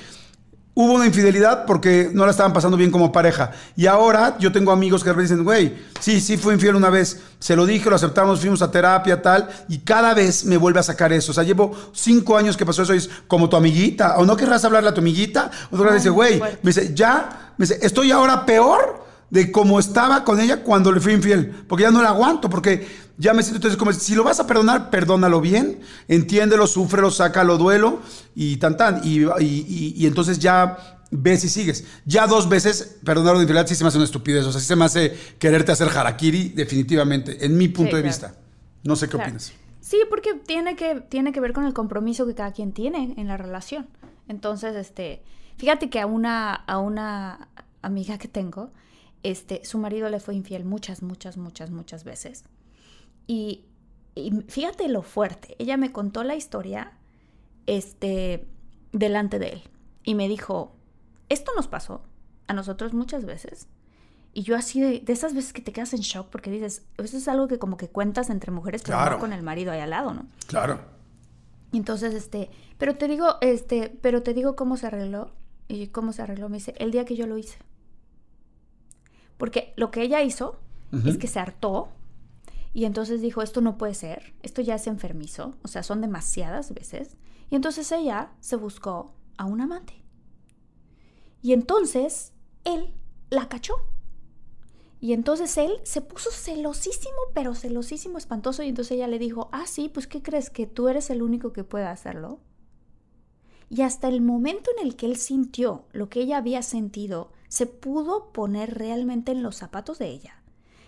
hubo 0.72 0.94
una 0.94 1.04
infidelidad 1.06 1.66
porque 1.66 2.10
no 2.14 2.24
la 2.24 2.30
estaban 2.30 2.52
pasando 2.52 2.76
bien 2.76 2.90
como 2.90 3.12
pareja. 3.12 3.50
Y 3.76 3.86
ahora 3.86 4.36
yo 4.38 4.50
tengo 4.52 4.72
amigos 4.72 5.04
que 5.04 5.12
me 5.12 5.22
dicen, 5.22 5.44
güey, 5.44 5.76
sí, 5.98 6.20
sí 6.20 6.36
fue 6.38 6.54
infiel 6.54 6.74
una 6.76 6.88
vez. 6.88 7.20
Se 7.38 7.54
lo 7.56 7.66
dije, 7.66 7.90
lo 7.90 7.96
aceptamos, 7.96 8.40
fuimos 8.40 8.62
a 8.62 8.70
terapia, 8.70 9.20
tal. 9.20 9.48
Y 9.68 9.78
cada 9.78 10.14
vez 10.14 10.44
me 10.44 10.56
vuelve 10.56 10.80
a 10.80 10.82
sacar 10.82 11.12
eso. 11.12 11.32
O 11.32 11.34
sea, 11.34 11.44
llevo 11.44 11.76
cinco 11.92 12.36
años 12.38 12.56
que 12.56 12.64
pasó 12.64 12.82
eso 12.82 12.94
y 12.94 12.98
es 12.98 13.10
como 13.26 13.48
tu 13.48 13.56
amiguita. 13.56 14.16
¿O 14.18 14.24
no 14.24 14.36
querrás 14.36 14.64
hablarle 14.64 14.88
a 14.88 14.94
tu 14.94 15.00
amiguita? 15.00 15.50
O 15.70 15.76
tú 15.76 15.84
le 15.84 15.92
dice, 15.92 16.08
güey, 16.08 16.38
me 16.40 16.56
dice, 16.62 16.94
ya, 16.94 17.52
me 17.58 17.66
dice, 17.66 17.78
estoy 17.82 18.10
ahora 18.12 18.46
peor 18.46 19.04
de 19.28 19.52
cómo 19.52 19.78
estaba 19.78 20.24
con 20.24 20.40
ella 20.40 20.62
cuando 20.62 20.90
le 20.92 21.00
fui 21.00 21.12
infiel. 21.12 21.64
Porque 21.68 21.82
ya 21.82 21.90
no 21.90 22.00
la 22.00 22.08
aguanto, 22.10 22.48
porque 22.48 23.09
ya 23.20 23.34
me 23.34 23.42
siento 23.42 23.58
entonces 23.58 23.76
como, 23.78 23.92
si 23.92 24.14
lo 24.14 24.24
vas 24.24 24.40
a 24.40 24.46
perdonar, 24.46 24.88
perdónalo 24.90 25.40
bien, 25.40 25.80
entiéndelo, 26.08 26.66
súfrelo, 26.66 27.10
sácalo 27.10 27.58
duelo 27.58 28.00
y 28.34 28.56
tan 28.56 28.76
tan. 28.76 29.02
Y, 29.04 29.20
y- 29.44 30.06
entonces 30.06 30.38
ya 30.38 30.98
ves 31.10 31.44
y 31.44 31.48
sigues. 31.48 31.84
Ya 32.06 32.26
dos 32.26 32.48
veces 32.48 32.96
perdonar 33.04 33.34
una 33.34 33.42
infidelidad 33.42 33.66
sí 33.68 33.74
se 33.74 33.84
me 33.84 33.88
hace 33.88 33.98
una 33.98 34.06
estupidez. 34.06 34.46
O 34.46 34.52
sea, 34.52 34.60
sí 34.60 34.66
se 34.66 34.76
me 34.76 34.84
hace 34.86 35.14
quererte 35.38 35.70
hacer 35.72 35.88
harakiri, 35.88 36.48
definitivamente, 36.50 37.44
en 37.44 37.58
mi 37.58 37.68
punto 37.68 37.90
Sí, 37.90 37.96
de 37.96 38.02
claro. 38.02 38.06
vista. 38.06 38.34
No 38.84 38.96
sé 38.96 39.06
qué 39.06 39.12
Claro. 39.12 39.24
opinas. 39.24 39.52
Sí, 39.82 39.98
porque 40.08 40.34
tiene 40.34 40.76
que, 40.76 41.00
tiene 41.02 41.32
que 41.32 41.40
ver 41.40 41.52
con 41.52 41.64
el 41.64 41.74
compromiso 41.74 42.26
que 42.26 42.34
cada 42.34 42.52
quien 42.52 42.72
tiene 42.72 43.14
en 43.18 43.28
la 43.28 43.36
relación. 43.36 43.86
Entonces, 44.28 44.74
este, 44.76 45.22
fíjate 45.58 45.90
que 45.90 46.00
a 46.00 46.06
una, 46.06 46.54
a 46.54 46.78
una 46.78 47.48
amiga 47.82 48.16
que 48.18 48.28
tengo, 48.28 48.70
este, 49.22 49.62
su 49.64 49.78
marido 49.78 50.08
le 50.08 50.20
fue 50.20 50.34
infiel 50.34 50.64
muchas, 50.64 51.02
muchas, 51.02 51.36
muchas, 51.36 51.70
muchas 51.70 52.04
veces. 52.04 52.44
Y, 53.32 53.64
y 54.16 54.32
fíjate 54.48 54.88
lo 54.88 55.02
fuerte. 55.02 55.54
Ella 55.60 55.76
me 55.76 55.92
contó 55.92 56.24
la 56.24 56.34
historia 56.34 56.92
este, 57.66 58.48
delante 58.92 59.38
de 59.38 59.50
él. 59.50 59.62
Y 60.02 60.14
me 60.16 60.26
dijo, 60.26 60.72
esto 61.28 61.52
nos 61.54 61.68
pasó 61.68 62.02
a 62.48 62.54
nosotros 62.54 62.92
muchas 62.92 63.24
veces. 63.24 63.68
Y 64.32 64.42
yo 64.42 64.56
así 64.56 64.80
de, 64.80 64.98
de 64.98 65.12
esas 65.12 65.34
veces 65.34 65.52
que 65.52 65.62
te 65.62 65.72
quedas 65.72 65.92
en 65.92 66.00
shock 66.00 66.28
porque 66.28 66.50
dices, 66.50 66.82
eso 66.98 67.16
es 67.16 67.28
algo 67.28 67.46
que 67.46 67.58
como 67.60 67.76
que 67.76 67.88
cuentas 67.88 68.30
entre 68.30 68.50
mujeres, 68.50 68.82
pero 68.82 68.96
Claro. 68.98 69.12
no 69.12 69.18
con 69.20 69.32
el 69.32 69.42
marido 69.42 69.70
ahí 69.70 69.80
al 69.80 69.90
lado, 69.90 70.12
¿no? 70.12 70.26
Claro. 70.46 70.80
Y 71.70 71.76
entonces, 71.76 72.14
este, 72.14 72.50
pero 72.78 72.96
te 72.96 73.06
digo, 73.06 73.36
este, 73.42 73.96
pero 74.02 74.22
te 74.24 74.34
digo 74.34 74.56
cómo 74.56 74.76
se 74.76 74.86
arregló. 74.88 75.30
Y 75.68 75.86
cómo 75.88 76.12
se 76.12 76.22
arregló, 76.22 76.48
me 76.48 76.56
dice, 76.56 76.74
el 76.78 76.90
día 76.90 77.04
que 77.04 77.14
yo 77.14 77.28
lo 77.28 77.38
hice. 77.38 77.58
Porque 79.36 79.72
lo 79.76 79.92
que 79.92 80.02
ella 80.02 80.20
hizo 80.22 80.58
es 81.06 81.16
que 81.18 81.28
se 81.28 81.38
hartó 81.38 81.90
y 82.72 82.84
entonces 82.84 83.20
dijo, 83.20 83.42
esto 83.42 83.60
no 83.60 83.78
puede 83.78 83.94
ser, 83.94 84.34
esto 84.42 84.62
ya 84.62 84.76
es 84.76 84.86
enfermizo, 84.86 85.56
o 85.62 85.68
sea, 85.68 85.82
son 85.82 86.00
demasiadas 86.00 86.72
veces. 86.72 87.16
Y 87.50 87.56
entonces 87.56 87.90
ella 87.90 88.32
se 88.40 88.56
buscó 88.56 89.14
a 89.36 89.44
un 89.44 89.60
amante. 89.60 90.04
Y 91.42 91.52
entonces 91.52 92.32
él 92.64 92.94
la 93.30 93.48
cachó. 93.48 93.74
Y 95.00 95.14
entonces 95.14 95.56
él 95.56 95.80
se 95.82 96.02
puso 96.02 96.30
celosísimo, 96.30 97.16
pero 97.34 97.54
celosísimo, 97.54 98.18
espantoso. 98.18 98.62
Y 98.62 98.68
entonces 98.68 98.92
ella 98.92 99.08
le 99.08 99.18
dijo, 99.18 99.48
ah, 99.50 99.66
sí, 99.66 99.88
pues 99.88 100.06
¿qué 100.06 100.22
crees? 100.22 100.50
¿Que 100.50 100.66
tú 100.66 100.88
eres 100.88 101.08
el 101.10 101.22
único 101.22 101.52
que 101.52 101.64
puede 101.64 101.86
hacerlo? 101.86 102.40
Y 103.70 103.82
hasta 103.82 104.08
el 104.08 104.20
momento 104.20 104.70
en 104.76 104.86
el 104.86 104.96
que 104.96 105.06
él 105.06 105.16
sintió 105.16 105.86
lo 105.92 106.08
que 106.10 106.20
ella 106.20 106.36
había 106.36 106.62
sentido, 106.62 107.32
se 107.48 107.66
pudo 107.66 108.32
poner 108.32 108.76
realmente 108.76 109.32
en 109.32 109.42
los 109.42 109.56
zapatos 109.56 109.98
de 109.98 110.08
ella. 110.08 110.39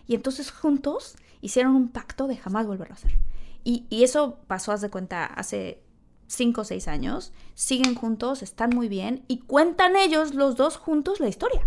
Y 0.06 0.14
entonces 0.14 0.50
juntos 0.50 1.16
hicieron 1.40 1.74
un 1.74 1.88
pacto 1.88 2.26
de 2.26 2.36
jamás 2.36 2.66
volverlo 2.66 2.94
a 2.94 2.96
hacer. 2.96 3.12
Y, 3.64 3.86
y 3.90 4.02
eso 4.04 4.38
pasó, 4.46 4.72
haz 4.72 4.80
de 4.80 4.90
cuenta, 4.90 5.24
hace 5.24 5.82
cinco 6.26 6.62
o 6.62 6.64
seis 6.64 6.88
años. 6.88 7.32
Siguen 7.54 7.94
juntos, 7.94 8.42
están 8.42 8.70
muy 8.70 8.88
bien 8.88 9.24
y 9.28 9.38
cuentan 9.38 9.96
ellos 9.96 10.34
los 10.34 10.56
dos 10.56 10.76
juntos 10.76 11.20
la 11.20 11.28
historia. 11.28 11.66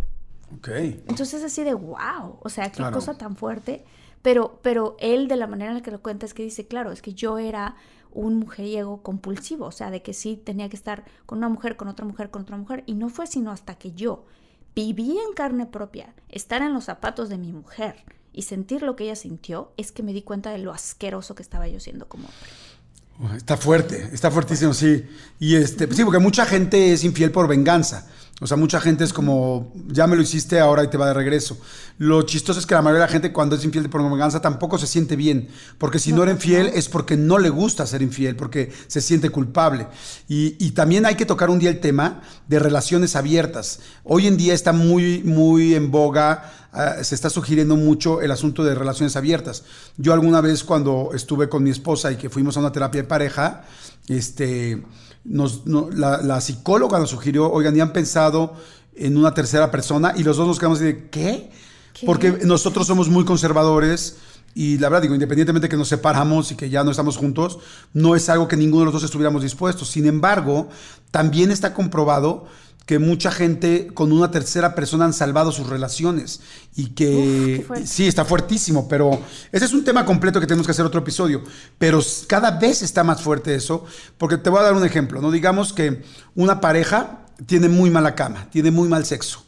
Ok. 0.58 0.68
Entonces 1.08 1.44
así 1.44 1.64
de 1.64 1.74
wow, 1.74 2.40
o 2.42 2.50
sea, 2.50 2.70
qué 2.72 2.78
Claro. 2.78 2.96
cosa 2.96 3.18
tan 3.18 3.36
fuerte. 3.36 3.86
Pero, 4.22 4.60
pero 4.64 4.96
él 5.00 5.28
de 5.28 5.36
la 5.36 5.46
manera 5.48 5.72
en 5.72 5.78
la 5.78 5.84
que 5.84 5.92
lo 5.92 6.02
cuenta 6.02 6.26
es 6.26 6.34
que 6.34 6.42
dice, 6.44 6.66
claro, 6.68 6.92
es 6.92 7.02
que 7.04 7.14
yo 7.14 7.38
era 7.38 7.76
un 8.12 8.40
mujeriego 8.40 9.04
compulsivo, 9.04 9.66
o 9.68 9.72
sea, 9.72 9.92
de 9.92 10.02
que 10.02 10.14
sí 10.14 10.36
tenía 10.36 10.68
que 10.70 10.76
estar 10.76 11.04
con 11.28 11.38
una 11.40 11.50
mujer, 11.50 11.76
con 11.78 11.90
otra 11.90 12.06
mujer, 12.06 12.32
con 12.32 12.42
otra 12.42 12.58
mujer. 12.58 12.84
Y 12.88 12.96
no 12.96 13.10
fue 13.10 13.28
sino 13.28 13.52
hasta 13.52 13.76
que 13.76 13.92
yo 13.92 14.26
viví 14.74 15.18
en 15.18 15.34
carne 15.36 15.66
propia, 15.68 16.16
estar 16.30 16.62
en 16.64 16.74
los 16.74 16.86
zapatos 16.86 17.30
de 17.30 17.38
mi 17.38 17.52
mujer 17.54 18.04
y 18.36 18.42
sentir 18.42 18.82
lo 18.82 18.96
que 18.96 19.06
ella 19.06 19.16
sintió, 19.16 19.72
es 19.78 19.92
que 19.92 20.04
me 20.04 20.12
di 20.12 20.22
cuenta 20.22 20.52
de 20.52 20.58
lo 20.58 20.74
asqueroso 20.74 21.36
que 21.36 21.42
estaba 21.42 21.68
yo 21.68 21.80
siendo 21.80 22.08
como 22.08 22.28
hombre. 22.28 23.38
Está 23.38 23.56
fuerte, 23.56 24.10
está 24.12 24.30
fuertísimo, 24.30 24.74
sí. 24.74 25.06
Y 25.40 25.56
este, 25.56 25.92
sí, 25.94 26.04
porque 26.04 26.20
mucha 26.20 26.46
gente 26.46 26.92
es 26.92 27.06
infiel 27.06 27.32
por 27.32 27.48
venganza. 27.48 28.10
O 28.42 28.48
sea, 28.48 28.58
mucha 28.58 28.82
gente 28.82 29.06
es 29.06 29.14
como, 29.14 29.72
ya 29.88 30.08
me 30.08 30.18
lo 30.18 30.22
hiciste, 30.22 30.60
ahora 30.60 30.84
y 30.84 30.90
te 30.90 30.98
va 30.98 31.08
de 31.08 31.14
regreso. 31.14 31.58
Lo 31.98 32.24
chistoso 32.24 32.60
es 32.60 32.66
que 32.66 32.76
la 32.76 32.82
mayoría 32.82 33.04
de 33.04 33.08
la 33.08 33.12
gente 33.12 33.32
cuando 33.32 33.56
es 33.56 33.64
infiel 33.64 33.90
por 33.90 34.04
venganza 34.04 34.42
tampoco 34.42 34.78
se 34.78 34.88
siente 34.88 35.16
bien. 35.16 35.48
Porque 35.78 36.00
si 36.00 36.12
no, 36.12 36.24
era 36.24 36.34
infiel 36.34 36.68
es 36.74 36.90
porque 36.90 37.16
no 37.16 37.38
le 37.38 37.50
gusta 37.50 37.88
ser 37.88 38.02
infiel, 38.02 38.36
porque 38.36 38.74
se 38.88 39.00
siente 39.00 39.30
culpable. 39.30 39.88
Y, 40.28 40.58
y 40.60 40.72
también 40.72 41.06
hay 41.06 41.16
que 41.16 41.26
tocar 41.26 41.50
un 41.50 41.60
día 41.60 41.70
el 41.70 41.80
tema 41.80 42.22
de 42.50 42.60
relaciones 42.60 43.16
abiertas. 43.16 43.80
Hoy 44.04 44.28
en 44.28 44.36
día 44.36 44.54
está 44.54 44.74
muy, 44.74 45.24
muy 45.24 45.74
en 45.74 45.90
boga 45.90 46.65
ah, 46.76 47.04
se 47.04 47.16
está 47.16 47.30
sugiriendo 47.30 47.76
mucho 47.76 48.22
el 48.22 48.32
asunto 48.32 48.64
de 48.64 48.76
relaciones 48.76 49.16
abiertas. 49.16 49.64
Yo 49.98 50.14
alguna 50.14 50.42
vez 50.42 50.64
cuando 50.64 51.10
estuve 51.14 51.50
con 51.50 51.64
mi 51.64 51.70
esposa 51.72 52.12
y 52.12 52.18
que 52.18 52.30
fuimos 52.30 52.58
a 52.58 52.60
una 52.60 52.72
terapia 52.72 53.02
de 53.02 53.08
pareja, 53.08 53.64
este, 54.08 54.84
nos, 55.24 55.66
no- 55.66 55.90
la, 55.90 56.22
la 56.22 56.40
psicóloga 56.42 57.00
nos 57.00 57.10
sugirió, 57.10 57.52
oigan, 57.52 57.76
¿y 57.76 57.80
han 57.80 57.94
pensado 57.94 58.54
en 58.96 59.18
una 59.18 59.34
tercera 59.34 59.72
persona? 59.72 60.14
Y 60.16 60.24
los 60.24 60.38
dos 60.38 60.48
nos 60.48 60.60
quedamos 60.60 60.80
de, 60.80 61.10
¿qué? 61.10 61.50
¿Qué? 61.94 62.06
Porque 62.06 62.40
nosotros 62.44 62.86
somos 62.88 63.08
muy 63.10 63.24
conservadores 63.26 64.18
y 64.54 64.78
la 64.78 64.88
verdad 64.90 65.02
digo, 65.02 65.14
independientemente 65.16 65.66
de 65.66 65.70
que 65.70 65.78
nos 65.78 65.90
separamos 65.90 66.52
y 66.52 66.56
que 66.56 66.70
ya 66.70 66.84
no 66.84 66.92
estamos 66.92 67.18
juntos, 67.18 67.60
no 67.94 68.16
es 68.16 68.30
algo 68.30 68.48
que 68.48 68.56
ninguno 68.56 68.82
de 68.82 68.86
los 68.86 68.94
dos 68.94 69.04
estuviéramos 69.04 69.42
dispuestos. 69.44 69.90
Sin 69.90 70.06
embargo, 70.06 70.70
también 71.12 71.52
está 71.52 71.74
comprobado 71.74 72.46
que 72.86 73.00
mucha 73.00 73.32
gente 73.32 73.88
con 73.94 74.12
una 74.12 74.30
tercera 74.30 74.76
persona 74.76 75.06
han 75.06 75.14
salvado 75.14 75.52
sus 75.52 75.68
relaciones 75.68 76.42
y 76.76 76.88
que 76.88 77.66
Uf, 77.68 77.80
sí 77.86 78.08
está 78.08 78.26
fuertísimo, 78.26 78.88
pero 78.88 79.20
ese 79.52 79.66
es 79.66 79.74
un 79.74 79.84
tema 79.84 80.06
completo 80.06 80.40
que 80.40 80.48
tenemos 80.48 80.68
que 80.68 80.72
hacer 80.72 80.86
otro 80.86 81.00
episodio, 81.00 81.44
pero 81.78 82.00
cada 82.28 82.52
vez 82.52 82.82
está 82.82 83.04
más 83.04 83.22
fuerte 83.22 83.56
eso, 83.56 83.86
porque 84.18 84.38
te 84.38 84.50
voy 84.50 84.60
a 84.60 84.64
dar 84.64 84.74
un 84.74 84.86
ejemplo, 84.86 85.20
no 85.22 85.32
digamos 85.32 85.74
que 85.74 86.04
una 86.36 86.62
pareja 86.62 87.26
tiene 87.48 87.70
muy 87.70 87.90
mala 87.90 88.14
cama, 88.14 88.48
tiene 88.52 88.70
muy 88.70 88.88
mal 88.88 89.06
sexo 89.06 89.46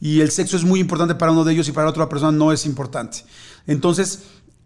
y 0.00 0.20
el 0.20 0.30
sexo 0.30 0.56
es 0.56 0.64
muy 0.64 0.80
importante 0.80 1.14
para 1.14 1.32
uno 1.32 1.44
de 1.44 1.52
ellos 1.52 1.68
y 1.68 1.72
para 1.72 1.86
la 1.86 1.90
otra 1.90 2.08
persona 2.08 2.36
no 2.36 2.52
es 2.52 2.66
importante. 2.66 3.24
Entonces, 3.66 4.20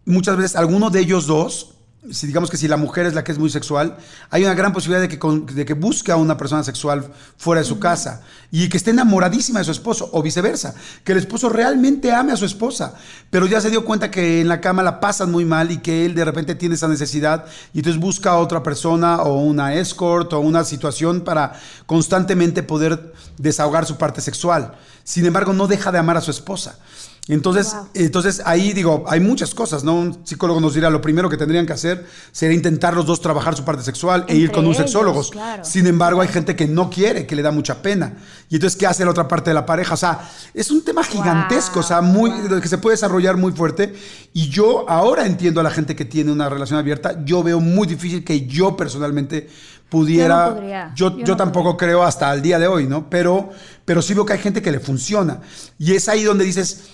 muchas 0.04 0.36
veces 0.36 0.56
alguno 0.56 0.90
de 0.90 1.00
ellos 1.00 1.26
dos, 1.26 1.74
si 2.10 2.26
digamos 2.26 2.50
que 2.50 2.56
si 2.56 2.66
la 2.66 2.76
mujer 2.76 3.06
es 3.06 3.14
la 3.14 3.22
que 3.22 3.30
es 3.30 3.38
muy 3.38 3.48
sexual, 3.48 3.96
hay 4.30 4.42
una 4.42 4.54
gran 4.54 4.72
posibilidad 4.72 5.00
de 5.00 5.08
que, 5.08 5.20
con- 5.20 5.46
de 5.46 5.64
que 5.64 5.74
busque 5.74 6.10
a 6.10 6.16
una 6.16 6.36
persona 6.36 6.64
sexual 6.64 7.12
fuera 7.36 7.60
de 7.60 7.64
su 7.66 7.78
casa 7.78 8.22
y 8.50 8.68
que 8.68 8.76
esté 8.76 8.90
enamoradísima 8.90 9.60
de 9.60 9.64
su 9.64 9.70
esposo 9.70 10.10
o 10.12 10.20
viceversa, 10.20 10.74
que 11.04 11.12
el 11.12 11.18
esposo 11.18 11.48
realmente 11.48 12.12
ame 12.12 12.32
a 12.32 12.36
su 12.36 12.44
esposa, 12.44 12.94
pero 13.30 13.46
ya 13.46 13.60
se 13.60 13.70
dio 13.70 13.84
cuenta 13.84 14.10
que 14.10 14.40
en 14.40 14.48
la 14.48 14.60
cama 14.60 14.82
la 14.82 14.98
pasan 14.98 15.30
muy 15.30 15.44
mal 15.44 15.70
y 15.70 15.78
que 15.78 16.04
él 16.04 16.14
de 16.16 16.24
repente 16.24 16.56
tiene 16.56 16.74
esa 16.74 16.88
necesidad 16.88 17.44
y 17.72 17.78
entonces 17.78 18.00
busca 18.00 18.30
a 18.30 18.38
otra 18.38 18.64
persona 18.64 19.22
o 19.22 19.40
una 19.40 19.74
escort 19.74 20.32
o 20.32 20.40
una 20.40 20.64
situación 20.64 21.20
para 21.20 21.52
constantemente 21.86 22.64
poder 22.64 23.12
desahogar 23.38 23.86
su 23.86 23.96
parte 23.96 24.20
sexual. 24.20 24.74
Sin 25.04 25.24
embargo, 25.26 25.52
no 25.52 25.66
deja 25.68 25.92
de 25.92 25.98
amar 25.98 26.16
a 26.16 26.20
su 26.20 26.30
esposa. 26.30 26.78
Entonces, 27.28 27.72
Wow. 27.72 27.88
entonces 27.94 28.42
ahí 28.44 28.72
digo, 28.72 29.04
hay 29.06 29.20
muchas 29.20 29.54
cosas, 29.54 29.84
¿no? 29.84 29.94
Un 29.94 30.26
psicólogo 30.26 30.60
nos 30.60 30.74
dirá, 30.74 30.90
lo 30.90 31.00
primero 31.00 31.30
que 31.30 31.36
tendrían 31.36 31.66
que 31.66 31.72
hacer 31.72 32.04
sería 32.32 32.56
intentar 32.56 32.94
los 32.94 33.06
dos 33.06 33.20
trabajar 33.20 33.56
su 33.56 33.64
parte 33.64 33.84
sexual 33.84 34.24
e 34.26 34.34
ir 34.34 34.46
Entre 34.46 34.56
con 34.56 34.66
un 34.66 34.74
sexólogo. 34.74 35.22
claro. 35.30 35.64
Sin 35.64 35.86
embargo, 35.86 36.20
hay 36.20 36.26
gente 36.26 36.56
que 36.56 36.66
no 36.66 36.90
quiere, 36.90 37.24
que 37.24 37.36
le 37.36 37.42
da 37.42 37.52
mucha 37.52 37.80
pena. 37.80 38.14
Y 38.48 38.56
entonces, 38.56 38.76
¿qué 38.76 38.88
hace 38.88 39.04
la 39.04 39.12
otra 39.12 39.28
parte 39.28 39.50
de 39.50 39.54
la 39.54 39.64
pareja? 39.64 39.94
O 39.94 39.96
sea, 39.96 40.28
es 40.52 40.72
un 40.72 40.82
tema 40.84 41.04
gigantesco, 41.04 41.78
o 41.78 41.82
sea, 41.84 42.00
muy, 42.00 42.28
wow. 42.30 42.60
que 42.60 42.66
se 42.66 42.78
puede 42.78 42.94
desarrollar 42.94 43.36
muy 43.36 43.52
fuerte. 43.52 43.94
Y 44.32 44.48
yo 44.48 44.84
ahora 44.90 45.24
entiendo 45.24 45.60
a 45.60 45.62
la 45.62 45.70
gente 45.70 45.94
que 45.94 46.04
tiene 46.04 46.32
una 46.32 46.48
relación 46.48 46.76
abierta. 46.76 47.24
Yo 47.24 47.44
veo 47.44 47.60
muy 47.60 47.86
difícil 47.86 48.24
que 48.24 48.46
yo 48.46 48.76
personalmente 48.76 49.48
pudiera. 49.88 50.46
Yo 50.46 50.50
no 50.50 50.54
podría, 50.56 50.92
yo, 50.96 51.10
yo 51.10 51.18
yo 51.18 51.32
no 51.34 51.36
tampoco 51.36 51.76
creo 51.76 52.02
hasta 52.02 52.32
el 52.34 52.42
día 52.42 52.58
de 52.58 52.66
hoy, 52.66 52.88
¿no? 52.88 53.08
Pero, 53.08 53.50
pero 53.84 54.02
sí 54.02 54.12
veo 54.12 54.26
que 54.26 54.32
hay 54.32 54.38
gente 54.40 54.60
que 54.60 54.72
le 54.72 54.80
funciona. 54.80 55.40
Y 55.78 55.92
es 55.92 56.08
ahí 56.08 56.24
donde 56.24 56.44
dices, 56.44 56.84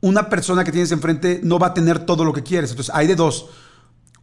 una 0.00 0.28
persona 0.28 0.64
que 0.64 0.72
tienes 0.72 0.92
enfrente 0.92 1.40
no 1.42 1.58
va 1.58 1.68
a 1.68 1.74
tener 1.74 2.00
todo 2.00 2.24
lo 2.24 2.32
que 2.32 2.42
quieres. 2.42 2.70
Entonces, 2.70 2.94
hay 2.94 3.06
de 3.06 3.16
dos. 3.16 3.46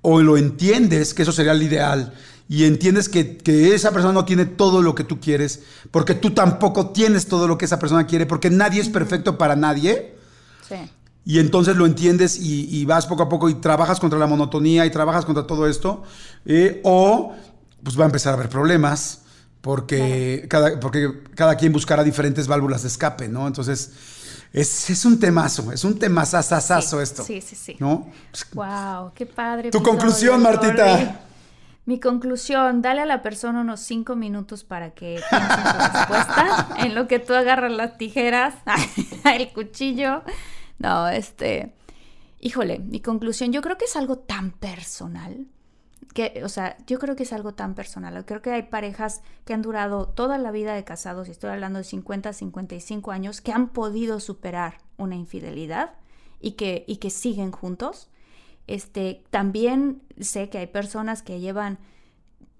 O 0.02 0.22
lo 0.22 0.38
entiendes, 0.38 1.14
que 1.14 1.24
eso 1.24 1.32
sería 1.32 1.54
el 1.54 1.64
ideal, 1.64 2.14
y 2.48 2.66
entiendes 2.66 3.10
que, 3.10 3.38
que 3.38 3.74
esa 3.74 3.92
persona 3.92 4.14
no 4.14 4.26
tiene 4.26 4.46
todo 4.46 4.82
lo 4.84 4.94
que 4.94 5.04
tú 5.04 5.20
quieres, 5.20 5.64
porque 5.90 6.14
tú 6.14 6.32
tampoco 6.32 6.92
tienes 6.92 7.28
todo 7.28 7.48
lo 7.48 7.58
que 7.58 7.66
esa 7.66 7.80
persona 7.80 8.06
quiere, 8.06 8.28
porque 8.28 8.52
nadie 8.52 8.82
es 8.82 8.90
perfecto 8.90 9.38
para 9.38 9.56
nadie. 9.56 10.16
Sí. 10.68 10.76
Y 11.26 11.40
entonces 11.40 11.76
lo 11.76 11.88
entiendes 11.88 12.38
y, 12.38 12.70
y 12.70 12.86
vas 12.86 13.08
poco 13.08 13.24
a 13.24 13.30
poco 13.30 13.50
y 13.50 13.56
trabajas 13.56 14.00
contra 14.00 14.20
la 14.20 14.28
monotonía 14.28 14.86
y 14.86 14.92
trabajas 14.92 15.26
contra 15.26 15.48
todo 15.48 15.68
esto. 15.68 16.04
eh, 16.46 16.82
o 16.84 17.34
pues 17.86 17.98
va 17.98 18.04
a 18.04 18.08
empezar 18.08 18.34
a 18.34 18.36
haber 18.36 18.50
problemas 18.50 19.22
porque, 19.62 20.48
cada, 20.50 20.80
porque 20.80 21.22
cada 21.36 21.56
quien 21.56 21.72
buscará 21.72 22.04
diferentes 22.04 22.48
válvulas 22.48 22.82
de 22.82 22.88
escape, 22.88 23.28
¿no? 23.28 23.48
Entonces 23.48 23.92
es, 24.62 24.90
es 24.90 25.06
un 25.06 25.20
temazo, 25.20 25.72
es 25.72 25.84
un 25.84 25.98
temazazazazo 26.00 26.98
Sí, 26.98 27.04
esto. 27.04 27.24
sí, 27.24 27.42
sí, 27.42 27.56
sí. 27.56 27.76
¿No? 27.80 28.10
Wow, 28.54 29.12
qué 29.14 29.26
padre. 29.26 29.70
Tu 29.72 29.78
episodio, 29.78 29.84
conclusión, 29.98 30.42
Martita. 30.42 31.22
Mi 31.86 32.00
conclusión, 32.00 32.82
dale 32.82 33.02
a 33.02 33.06
la 33.06 33.22
persona 33.22 33.62
unos 33.62 33.80
cinco 33.82 34.16
minutos 34.16 34.64
para 34.64 34.92
que 34.96 35.22
piense 35.30 35.54
en 35.54 35.72
su 35.72 35.88
respuesta, 35.94 36.70
en 36.80 36.96
lo 36.96 37.08
que 37.08 37.20
tú 37.20 37.34
agarras 37.36 37.72
las 37.72 37.98
tijeras, 37.98 38.56
el 39.26 39.54
cuchillo. 39.54 40.24
No, 40.80 41.08
este, 41.08 41.74
híjole, 42.40 42.80
mi 42.80 43.02
conclusión, 43.02 43.52
yo 43.54 43.62
creo 43.62 43.78
que 43.78 43.86
es 43.86 43.96
algo 43.96 44.18
tan 44.18 44.50
personal, 44.52 45.46
que, 46.14 46.42
o 46.44 46.50
sea, 46.50 46.78
yo 46.88 47.00
creo 47.00 47.16
que 47.16 47.24
es 47.24 47.34
algo 47.34 47.54
tan 47.54 47.76
personal. 47.76 48.26
Creo 48.26 48.42
que 48.42 48.52
hay 48.52 48.64
parejas 48.64 49.22
que 49.46 49.54
han 49.54 49.62
durado 49.62 50.08
toda 50.08 50.38
la 50.38 50.52
vida 50.52 50.74
de 50.74 50.84
casados, 50.84 51.28
y 51.28 51.32
estoy 51.32 51.52
hablando 51.52 51.80
de 51.80 51.84
50, 51.84 52.34
55 52.34 53.12
años, 53.12 53.42
que 53.42 53.52
han 53.52 53.70
podido 53.70 54.20
superar 54.20 54.78
una 54.98 55.16
infidelidad 55.16 55.94
y 56.40 56.52
que, 56.52 56.86
y 56.88 56.98
que 56.98 57.10
siguen 57.10 57.52
juntos. 57.52 58.10
Este, 58.68 59.24
también 59.30 60.02
sé 60.20 60.50
que 60.50 60.58
hay 60.58 60.68
personas 60.68 61.22
que 61.22 61.40
llevan 61.40 61.80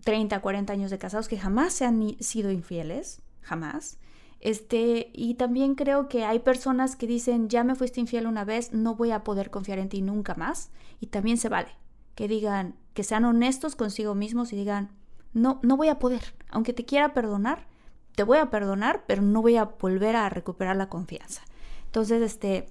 30, 0.04 0.40
40 0.40 0.74
años 0.74 0.92
de 0.92 0.98
casados 0.98 1.28
que 1.28 1.40
jamás 1.40 1.74
se 1.74 1.86
han 1.86 2.16
sido 2.20 2.52
infieles, 2.52 3.22
jamás. 3.42 3.98
Este, 4.40 5.10
y 5.14 5.36
también 5.36 5.76
creo 5.76 6.08
que 6.08 6.26
hay 6.26 6.40
personas 6.40 6.96
que 6.96 7.08
dicen, 7.08 7.50
ya 7.50 7.64
me 7.64 7.76
fuiste 7.76 8.00
infiel 8.00 8.28
una 8.28 8.46
vez, 8.46 8.74
no 8.74 8.96
voy 8.96 9.12
a 9.12 9.24
poder 9.24 9.50
confiar 9.50 9.80
en 9.80 9.90
ti 9.90 10.02
nunca 10.02 10.36
más. 10.36 10.72
Y 11.00 11.08
también 11.08 11.38
se 11.38 11.50
vale 11.50 11.70
que 12.16 12.28
digan, 12.28 12.76
que 12.94 13.04
sean 13.04 13.26
honestos 13.26 13.76
consigo 13.76 14.16
mismos 14.16 14.54
y 14.54 14.56
digan, 14.56 14.92
no, 15.34 15.60
no 15.64 15.78
voy 15.78 15.90
a 15.90 16.00
poder. 16.00 16.34
Aunque 16.50 16.74
te 16.74 16.86
quiera 16.86 17.14
perdonar, 17.14 17.68
te 18.16 18.24
voy 18.24 18.38
a 18.38 18.50
perdonar, 18.50 19.04
pero 19.06 19.22
no 19.22 19.42
voy 19.42 19.58
a 19.58 19.66
volver 19.66 20.16
a 20.16 20.30
recuperar 20.30 20.78
la 20.78 20.90
confianza. 20.90 21.44
Entonces, 21.86 22.22
este, 22.22 22.68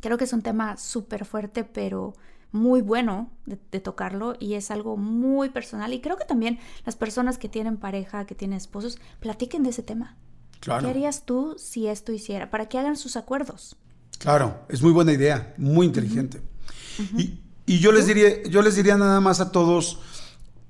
creo 0.00 0.18
que 0.18 0.24
es 0.24 0.32
un 0.32 0.42
tema 0.42 0.76
súper 0.76 1.24
fuerte, 1.24 1.64
pero 1.64 2.12
muy 2.52 2.82
bueno 2.82 3.30
de, 3.46 3.80
tocarlo 3.80 4.34
y 4.40 4.54
es 4.54 4.70
algo 4.70 4.96
muy 4.96 5.50
personal. 5.50 5.92
Y 5.92 6.00
creo 6.00 6.16
que 6.16 6.24
también 6.24 6.58
las 6.84 6.96
personas 6.96 7.38
que 7.38 7.48
tienen 7.48 7.76
pareja, 7.76 8.26
que 8.26 8.34
tienen 8.34 8.56
esposos, 8.56 8.98
platiquen 9.20 9.62
de 9.62 9.70
ese 9.70 9.82
tema. 9.82 10.16
Claro. 10.58 10.82
¿Qué 10.82 10.90
harías 10.90 11.24
tú 11.24 11.54
si 11.58 11.86
esto 11.86 12.12
hiciera? 12.12 12.50
Para 12.50 12.68
que 12.68 12.78
hagan 12.78 12.96
sus 12.96 13.16
acuerdos. 13.16 13.76
Claro, 14.18 14.66
es 14.68 14.82
muy 14.82 14.92
buena 14.92 15.12
idea, 15.12 15.54
muy 15.56 15.86
inteligente. 15.86 16.42
y, 17.16 17.40
y, 17.70 17.78
yo 17.78 17.92
les 17.92 18.06
diría, 18.06 18.42
yo 18.44 18.62
les 18.62 18.76
diría 18.76 18.96
nada 18.96 19.20
más 19.20 19.40
a 19.40 19.52
todos, 19.52 19.98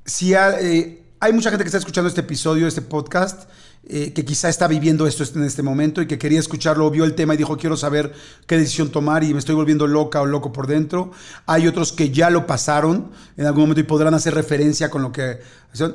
si 0.04 0.34
eh, 0.34 1.02
hay 1.18 1.32
mucha 1.32 1.50
gente 1.50 1.64
que 1.64 1.68
está 1.68 1.78
escuchando 1.78 2.08
este 2.08 2.20
episodio, 2.20 2.66
este 2.66 2.82
podcast, 2.82 3.48
eh, 3.88 4.12
que 4.12 4.24
quizá 4.26 4.50
está 4.50 4.68
viviendo 4.68 5.06
esto 5.06 5.24
en 5.34 5.44
este 5.44 5.62
momento 5.62 6.02
y 6.02 6.06
que 6.06 6.18
quería 6.18 6.38
escucharlo, 6.38 6.90
vio 6.90 7.04
el 7.04 7.14
tema 7.14 7.32
y 7.32 7.38
dijo, 7.38 7.56
quiero 7.56 7.78
saber 7.78 8.12
qué 8.46 8.58
decisión 8.58 8.90
tomar 8.90 9.24
y 9.24 9.32
me 9.32 9.38
estoy 9.38 9.54
volviendo 9.54 9.86
loca 9.86 10.20
o 10.20 10.26
loco 10.26 10.52
por 10.52 10.66
dentro. 10.66 11.12
Hay 11.46 11.66
otros 11.66 11.92
que 11.92 12.10
ya 12.10 12.28
lo 12.28 12.46
pasaron 12.46 13.10
en 13.38 13.46
algún 13.46 13.62
momento 13.62 13.80
y 13.80 13.84
podrán 13.84 14.12
hacer 14.12 14.34
referencia 14.34 14.90
con 14.90 15.00
lo 15.00 15.12
que... 15.12 15.40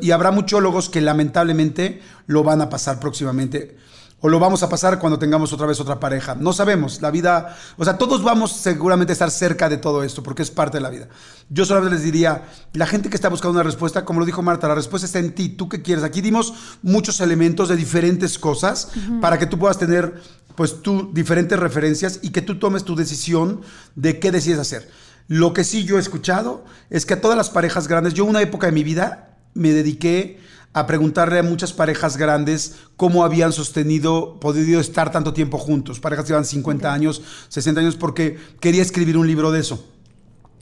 Y 0.02 0.12
habrá 0.12 0.32
muchólogos 0.32 0.90
que 0.90 1.02
lamentablemente 1.02 2.02
lo 2.26 2.44
van 2.44 2.62
a 2.62 2.70
pasar 2.70 3.00
próximamente 3.00 3.78
o 4.26 4.28
lo 4.28 4.40
vamos 4.40 4.64
a 4.64 4.70
pasar 4.70 4.98
cuando 4.98 5.20
tengamos 5.20 5.54
otra 5.54 5.68
vez 5.68 5.80
otra 5.80 6.00
pareja. 6.00 6.34
No 6.34 6.52
sabemos, 6.52 7.00
la 7.00 7.12
vida, 7.12 7.56
o 7.78 7.86
sea, 7.86 7.96
todos 8.00 8.24
vamos 8.24 8.54
seguramente 8.54 9.12
a 9.12 9.14
estar 9.14 9.30
cerca 9.30 9.70
de 9.70 9.78
todo 9.78 10.04
esto 10.04 10.24
porque 10.24 10.42
es 10.42 10.50
parte 10.50 10.78
de 10.78 10.82
la 10.82 10.90
vida. 10.90 11.10
Yo 11.48 11.64
solamente 11.64 11.94
les 11.94 12.04
diría, 12.04 12.44
la 12.74 12.88
gente 12.88 13.10
que 13.10 13.18
está 13.18 13.30
buscando 13.30 13.52
una 13.52 13.62
respuesta, 13.62 14.04
como 14.04 14.20
lo 14.20 14.26
dijo 14.26 14.42
Marta, 14.42 14.68
la 14.68 14.74
respuesta 14.74 15.06
está 15.06 15.20
en 15.20 15.36
ti, 15.36 15.50
tú 15.50 15.70
qué 15.70 15.84
quieres. 15.84 16.04
Aquí 16.04 16.22
dimos 16.22 16.56
muchos 16.82 17.22
elementos 17.22 17.70
de 17.70 17.76
diferentes 17.76 18.40
cosas 18.40 18.90
para 19.22 19.38
que 19.38 19.46
tú 19.46 19.60
puedas 19.60 19.78
tener 19.78 20.20
pues 20.56 20.82
tú 20.82 21.12
diferentes 21.14 21.60
referencias 21.60 22.18
y 22.24 22.32
que 22.32 22.42
tú 22.42 22.58
tomes 22.58 22.84
tu 22.84 22.96
decisión 22.96 23.62
de 23.94 24.18
qué 24.18 24.32
decides 24.32 24.58
hacer. 24.58 24.90
Lo 25.28 25.54
que 25.54 25.64
sí 25.64 25.84
yo 25.84 25.98
he 25.98 26.02
escuchado 26.02 26.66
es 26.90 27.06
que 27.06 27.14
a 27.14 27.22
todas 27.22 27.38
las 27.38 27.52
parejas 27.52 27.88
grandes, 27.88 28.16
yo 28.16 28.26
una 28.26 28.42
época 28.42 28.66
de 28.66 28.74
mi 28.74 28.84
vida 28.84 29.38
me 29.54 29.72
dediqué 29.72 30.40
a 30.76 30.86
preguntarle 30.86 31.40
a 31.40 31.44
muchas 31.44 31.72
parejas 31.72 32.18
grandes 32.18 32.76
cómo 32.98 33.24
habían 33.24 33.54
sostenido, 33.54 34.42
podido 34.42 34.82
estar 34.82 35.10
tanto 35.10 35.32
tiempo 35.32 35.58
juntos. 35.58 36.02
Parejas 36.02 36.26
que 36.26 36.32
llevan 36.32 36.44
50 36.44 36.92
años, 36.92 37.22
60 37.48 37.80
años, 37.80 37.96
porque 37.96 38.38
quería 38.60 38.82
escribir 38.82 39.18
un 39.18 39.26
libro 39.26 39.54
de 39.54 39.62
eso, 39.62 39.88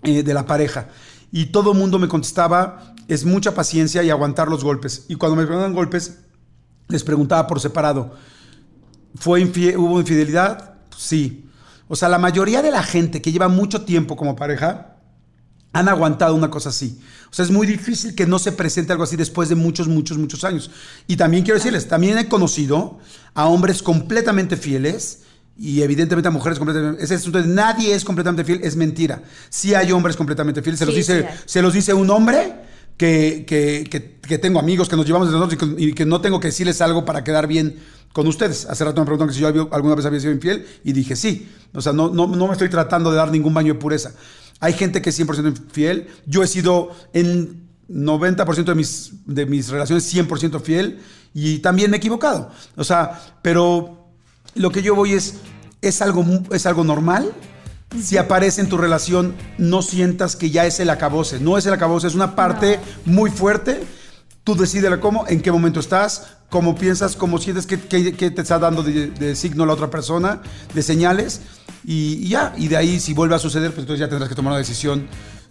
eh, 0.04 0.22
de 0.22 0.34
la 0.36 0.46
pareja. 0.46 0.90
Y 1.32 1.48
todo 1.48 1.72
el 1.72 1.80
mundo 1.80 1.98
me 1.98 2.08
contestaba, 2.08 2.94
es 3.08 3.26
mucha 3.26 3.56
paciencia 3.56 4.04
y 4.04 4.12
aguantar 4.12 4.50
los 4.50 4.64
golpes. 4.64 5.06
Y 5.08 5.16
cuando 5.16 5.36
me 5.36 5.48
preguntaban 5.48 5.74
golpes, 5.74 6.20
les 6.90 7.04
preguntaba 7.04 7.48
por 7.48 7.60
separado, 7.60 8.14
¿fue 9.16 9.44
¿hubo 9.78 10.00
infidelidad? 10.00 10.76
Sí. 10.96 11.50
O 11.88 11.96
sea, 11.96 12.08
la 12.08 12.20
mayoría 12.20 12.62
de 12.62 12.70
la 12.70 12.84
gente 12.84 13.20
que 13.20 13.32
lleva 13.32 13.48
mucho 13.48 13.82
tiempo 13.82 14.16
como 14.16 14.36
pareja, 14.36 14.93
han 15.74 15.90
aguantado 15.90 16.36
una 16.36 16.50
cosa 16.50 16.70
así. 16.70 17.00
O 17.30 17.34
sea, 17.34 17.44
es 17.44 17.52
muy 17.52 17.66
difícil 17.68 18.16
que 18.16 18.28
no 18.28 18.40
se 18.40 18.52
presente 18.52 18.92
algo 18.92 19.04
así 19.04 19.16
después 19.16 19.50
de 19.50 19.56
muchos, 19.56 19.88
muchos, 19.88 20.18
muchos 20.18 20.44
años. 20.44 20.70
Y 21.08 21.18
también 21.18 21.44
quiero 21.44 21.58
decirles, 21.58 21.88
también 21.88 22.18
he 22.18 22.30
conocido 22.30 23.00
a 23.34 23.48
hombres 23.48 23.82
completamente 23.82 24.56
fieles 24.56 25.24
y 25.58 25.82
evidentemente 25.82 26.28
a 26.28 26.32
mujeres 26.32 26.58
completamente 26.58 27.04
ese 27.04 27.16
asunto 27.16 27.42
de 27.42 27.48
nadie 27.48 27.94
es 27.94 28.04
completamente 28.04 28.44
fiel 28.44 28.62
es 28.64 28.76
mentira 28.76 29.22
sí 29.52 29.76
hay 29.76 29.92
hombres 29.92 30.18
completamente 30.18 30.64
fieles 30.64 30.80
se 30.80 30.86
los 30.88 30.96
dice 30.96 31.28
se 31.46 31.62
los 31.62 31.74
dice 31.74 31.94
un 31.94 32.10
hombre 32.10 32.56
que, 32.98 33.46
que, 33.48 34.20
que, 34.22 34.38
tengo 34.38 34.60
amigos 34.60 34.88
que 34.88 34.96
nos 34.96 35.06
llevamos 35.06 35.28
de 35.28 35.38
nosotros 35.38 35.76
y 35.78 35.94
que, 35.94 36.06
no 36.06 36.22
tengo 36.22 36.40
que 36.40 36.48
decirles 36.48 36.82
algo 36.82 37.06
para 37.06 37.24
quedar 37.24 37.48
bien 37.48 37.76
con 38.12 38.28
ustedes. 38.28 38.66
Hace 38.68 38.86
rato 38.86 39.02
me 39.02 39.06
preguntaron 39.06 39.30
que 39.30 39.36
si 39.36 39.42
yo 39.42 39.70
alguna 39.72 39.96
vez 39.96 40.06
había 40.06 40.20
sido 40.20 40.32
infiel 40.32 40.66
y 40.84 40.94
dije 40.94 41.16
sí. 41.16 41.50
O 41.74 41.82
sea, 41.82 41.94
no, 41.94 42.10
no, 42.10 42.28
no 42.28 42.48
me 42.48 42.54
estoy 42.54 42.70
tratando 42.70 43.10
de 43.10 43.18
dar 43.18 43.32
ningún 43.32 43.54
baño 43.54 43.74
de 43.74 43.80
pureza. 43.80 44.14
Hay 44.64 44.72
gente 44.72 45.02
que 45.02 45.10
es 45.10 45.20
100% 45.20 45.72
fiel. 45.74 46.08
Yo 46.26 46.42
he 46.42 46.48
sido 46.48 46.92
en 47.12 47.68
90% 47.90 48.64
de 48.64 48.76
mis, 48.76 49.12
de 49.26 49.46
mis 49.46 49.68
relaciones 49.68 50.16
100% 50.16 50.62
fiel 50.62 51.02
y 51.34 51.60
también 51.60 51.92
me 51.92 51.98
he 51.98 52.00
equivocado. 52.00 52.50
O 52.78 52.86
sea, 52.86 53.22
pero 53.42 54.08
lo 54.56 54.72
que 54.72 54.82
yo 54.82 54.96
voy 54.96 55.16
es, 55.16 55.34
es 55.82 56.02
algo, 56.02 56.26
es 56.54 56.66
algo 56.66 56.86
normal. 56.86 57.34
Si 58.02 58.16
aparece 58.16 58.62
en 58.62 58.70
tu 58.70 58.78
relación, 58.78 59.36
no 59.58 59.82
sientas 59.82 60.38
que 60.38 60.50
ya 60.50 60.66
es 60.66 60.80
el 60.80 60.90
acabose. 60.92 61.42
No 61.42 61.58
es 61.58 61.66
el 61.66 61.74
acabose, 61.74 62.08
es 62.08 62.16
una 62.16 62.34
parte 62.34 62.80
muy 63.04 63.32
fuerte. 63.32 63.84
Tú 64.46 64.56
decides 64.56 64.98
cómo, 65.00 65.28
en 65.28 65.42
qué 65.42 65.52
momento 65.52 65.82
estás, 65.82 66.38
cómo 66.50 66.74
piensas, 66.76 67.18
cómo 67.18 67.38
sientes, 67.38 67.68
qué, 67.68 67.76
te 67.78 68.42
está 68.42 68.60
dando 68.60 68.82
de, 68.82 69.08
de 69.08 69.36
signo 69.36 69.66
la 69.66 69.74
otra 69.74 69.90
persona, 69.90 70.42
de 70.74 70.82
señales. 70.82 71.42
Y, 71.86 72.28
ya, 72.28 72.54
y 72.58 72.68
de 72.68 72.78
ahí 72.78 73.00
si 73.00 73.14
vuelve 73.14 73.36
a 73.36 73.40
suceder, 73.40 73.72
pues 73.72 73.80
entonces 73.80 74.00
ya 74.00 74.10
tendrás 74.10 74.30
que 74.30 74.36
tomar 74.36 74.52
una 74.52 74.60
decisión 74.60 75.08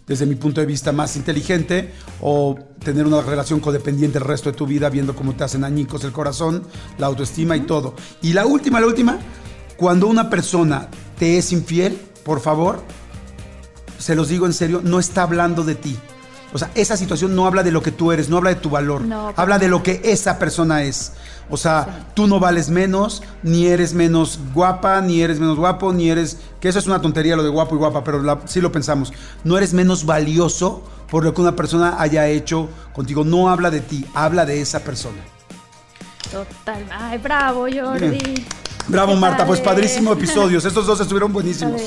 desde 0.06 0.26
mi 0.26 0.34
punto 0.34 0.60
de 0.60 0.66
vista 0.66 0.92
más 0.92 1.16
inteligente 1.16 1.92
o 2.20 2.58
tener 2.84 3.06
una 3.06 3.20
relación 3.20 3.60
codependiente 3.60 4.18
el 4.18 4.24
resto 4.24 4.50
de 4.50 4.56
tu 4.56 4.66
vida 4.66 4.90
viendo 4.90 5.14
cómo 5.14 5.34
te 5.34 5.44
hacen 5.44 5.64
añicos 5.64 6.04
el 6.04 6.12
corazón, 6.12 6.64
la 6.98 7.06
autoestima 7.06 7.56
y 7.56 7.60
todo. 7.60 7.94
Y 8.20 8.32
la 8.32 8.46
última, 8.46 8.80
la 8.80 8.86
última, 8.86 9.18
cuando 9.76 10.06
una 10.06 10.28
persona 10.28 10.88
te 11.18 11.38
es 11.38 11.52
infiel, 11.52 11.98
por 12.24 12.40
favor, 12.40 12.82
se 13.98 14.16
los 14.16 14.28
digo 14.28 14.46
en 14.46 14.52
serio, 14.52 14.80
no 14.82 14.98
está 14.98 15.22
hablando 15.22 15.64
de 15.64 15.76
ti. 15.76 15.96
O 16.52 16.58
sea, 16.58 16.70
esa 16.74 16.96
situación 16.96 17.34
no 17.34 17.46
habla 17.46 17.62
de 17.62 17.72
lo 17.72 17.82
que 17.82 17.92
tú 17.92 18.12
eres, 18.12 18.28
no 18.28 18.36
habla 18.36 18.50
de 18.50 18.56
tu 18.56 18.68
valor, 18.68 19.02
habla 19.36 19.58
de 19.58 19.68
lo 19.68 19.82
que 19.82 20.00
esa 20.04 20.38
persona 20.38 20.82
es. 20.82 21.12
O 21.50 21.56
sea, 21.56 22.06
tú 22.14 22.26
no 22.26 22.40
vales 22.40 22.70
menos, 22.70 23.22
ni 23.42 23.66
eres 23.66 23.94
menos 23.94 24.38
guapa, 24.54 25.00
ni 25.00 25.20
eres 25.22 25.38
menos 25.38 25.56
guapo, 25.56 25.92
ni 25.92 26.10
eres... 26.10 26.38
Que 26.60 26.68
eso 26.68 26.78
es 26.78 26.86
una 26.86 27.00
tontería 27.02 27.36
lo 27.36 27.42
de 27.42 27.50
guapo 27.50 27.74
y 27.74 27.78
guapa, 27.78 28.04
pero 28.04 28.40
sí 28.46 28.60
lo 28.60 28.72
pensamos. 28.72 29.12
No 29.44 29.58
eres 29.58 29.74
menos 29.74 30.06
valioso 30.06 30.82
por 31.10 31.24
lo 31.24 31.34
que 31.34 31.40
una 31.40 31.56
persona 31.56 31.96
haya 31.98 32.26
hecho 32.28 32.68
contigo. 32.94 33.24
No 33.24 33.50
habla 33.50 33.70
de 33.70 33.80
ti, 33.80 34.06
habla 34.14 34.46
de 34.46 34.60
esa 34.60 34.80
persona. 34.80 35.18
Total. 36.30 36.86
Ay, 36.90 37.18
bravo, 37.18 37.66
Jordi. 37.70 38.46
Bravo, 38.88 39.16
Marta. 39.16 39.46
Pues 39.46 39.60
padrísimo 39.60 40.12
episodios. 40.14 40.64
Estos 40.64 40.86
dos 40.86 41.00
estuvieron 41.00 41.32
buenísimos. 41.32 41.80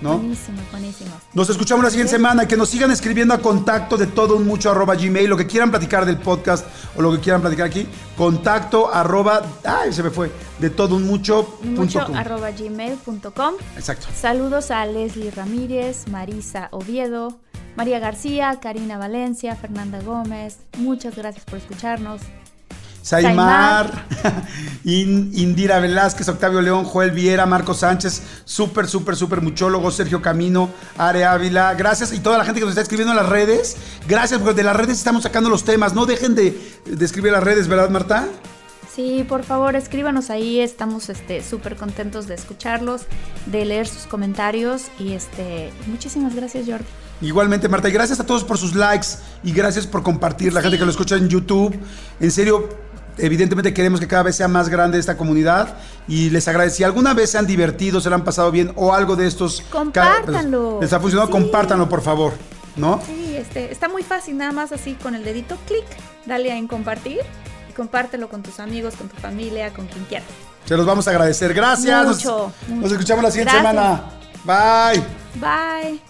¿no? 0.00 0.18
Buenísimo, 0.18 0.58
buenísimo. 0.70 1.10
Nos 1.34 1.48
escuchamos 1.50 1.84
la 1.84 1.90
siguiente 1.90 2.12
semana. 2.12 2.46
Que 2.46 2.56
nos 2.56 2.68
sigan 2.68 2.90
escribiendo 2.90 3.34
a 3.34 3.38
contacto 3.38 3.96
de 3.96 4.06
todo 4.06 4.36
un 4.36 4.46
mucho 4.46 4.70
arroba 4.70 4.94
gmail. 4.94 5.28
Lo 5.28 5.36
que 5.36 5.46
quieran 5.46 5.70
platicar 5.70 6.04
del 6.06 6.18
podcast 6.18 6.66
o 6.96 7.02
lo 7.02 7.12
que 7.12 7.20
quieran 7.20 7.40
platicar 7.40 7.66
aquí. 7.66 7.86
Contacto 8.16 8.92
arroba. 8.92 9.42
Ay, 9.64 9.92
se 9.92 10.02
me 10.02 10.10
fue. 10.10 10.30
De 10.58 10.70
todo 10.70 10.96
un 10.96 11.06
mucho. 11.06 11.58
Mucho 11.62 12.00
arroba 12.00 12.50
gmail.com. 12.50 13.54
Exacto. 13.76 14.06
Saludos 14.14 14.70
a 14.70 14.84
Leslie 14.86 15.30
Ramírez, 15.30 16.08
Marisa 16.08 16.68
Oviedo. 16.72 17.38
María 17.76 18.00
García, 18.00 18.58
Karina 18.60 18.98
Valencia, 18.98 19.54
Fernanda 19.54 20.00
Gómez, 20.02 20.58
muchas 20.78 21.14
gracias 21.14 21.44
por 21.44 21.58
escucharnos. 21.58 22.20
Saimar, 23.02 24.06
Indira 24.84 25.80
Velázquez, 25.80 26.28
Octavio 26.28 26.60
León, 26.60 26.84
Joel 26.84 27.10
Viera, 27.10 27.46
Marco 27.46 27.74
Sánchez, 27.74 28.22
súper, 28.44 28.88
súper, 28.88 29.16
súper 29.16 29.40
muchólogo, 29.40 29.90
Sergio 29.90 30.20
Camino, 30.20 30.70
Are 30.98 31.24
Ávila, 31.24 31.74
gracias. 31.74 32.12
Y 32.12 32.20
toda 32.20 32.38
la 32.38 32.44
gente 32.44 32.60
que 32.60 32.66
nos 32.66 32.72
está 32.72 32.82
escribiendo 32.82 33.12
en 33.12 33.16
las 33.16 33.28
redes, 33.28 33.76
gracias 34.06 34.40
porque 34.40 34.54
de 34.54 34.64
las 34.64 34.76
redes 34.76 34.98
estamos 34.98 35.22
sacando 35.22 35.48
los 35.48 35.64
temas, 35.64 35.94
no 35.94 36.06
dejen 36.06 36.34
de, 36.34 36.58
escribir 37.00 37.32
las 37.32 37.42
redes, 37.42 37.68
¿verdad 37.68 37.90
Marta? 37.90 38.28
Sí, 38.94 39.24
por 39.28 39.44
favor, 39.44 39.76
escríbanos 39.76 40.30
ahí, 40.30 40.60
estamos 40.60 41.08
este, 41.08 41.42
súper 41.42 41.76
contentos 41.76 42.26
de 42.26 42.34
escucharlos, 42.34 43.02
de 43.46 43.64
leer 43.64 43.86
sus 43.86 44.02
comentarios. 44.02 44.86
Y 44.98 45.12
este, 45.12 45.72
muchísimas 45.86 46.34
gracias 46.34 46.66
Jordi. 46.66 46.84
Igualmente, 47.22 47.68
Marta, 47.68 47.88
y 47.88 47.92
gracias 47.92 48.18
a 48.18 48.26
todos 48.26 48.44
por 48.44 48.56
sus 48.56 48.74
likes 48.74 49.08
y 49.44 49.52
gracias 49.52 49.86
por 49.86 50.02
compartir, 50.02 50.52
la 50.54 50.62
gente 50.62 50.78
que 50.78 50.84
lo 50.84 50.90
escucha 50.90 51.16
en 51.16 51.28
YouTube. 51.28 51.78
En 52.18 52.30
serio, 52.30 52.68
Evidentemente 53.24 53.74
queremos 53.74 54.00
que 54.00 54.06
cada 54.06 54.22
vez 54.22 54.36
sea 54.36 54.48
más 54.48 54.68
grande 54.68 54.98
esta 54.98 55.16
comunidad 55.16 55.76
y 56.08 56.30
les 56.30 56.46
agradezco. 56.48 56.76
Si 56.78 56.84
alguna 56.84 57.14
vez 57.14 57.30
se 57.30 57.38
han 57.38 57.46
divertido, 57.46 58.00
se 58.00 58.08
lo 58.08 58.16
han 58.16 58.24
pasado 58.24 58.50
bien 58.50 58.72
o 58.76 58.92
algo 58.92 59.16
de 59.16 59.26
estos... 59.26 59.62
Compártanlo. 59.70 60.78
Les 60.80 60.92
ha 60.92 61.00
funcionado, 61.00 61.30
compártanlo 61.30 61.88
por 61.88 62.02
favor, 62.02 62.32
¿no? 62.76 63.00
Sí, 63.06 63.36
este, 63.36 63.72
está 63.72 63.88
muy 63.88 64.02
fácil, 64.02 64.36
nada 64.36 64.52
más 64.52 64.72
así 64.72 64.94
con 64.94 65.14
el 65.14 65.24
dedito, 65.24 65.56
clic, 65.66 65.84
dale 66.26 66.50
en 66.56 66.66
compartir 66.66 67.20
y 67.68 67.72
compártelo 67.72 68.28
con 68.28 68.42
tus 68.42 68.60
amigos, 68.60 68.94
con 68.96 69.08
tu 69.08 69.16
familia, 69.16 69.72
con 69.72 69.86
quien 69.86 70.04
quieras. 70.04 70.28
Se 70.64 70.76
los 70.76 70.86
vamos 70.86 71.06
a 71.08 71.10
agradecer. 71.10 71.52
Gracias. 71.54 72.06
Mucho, 72.06 72.52
nos, 72.68 72.92
escuchamos 72.92 73.24
la 73.24 73.30
siguiente 73.30 73.54
semana. 73.54 74.04
Bye. 74.44 75.02
Bye. 75.40 76.09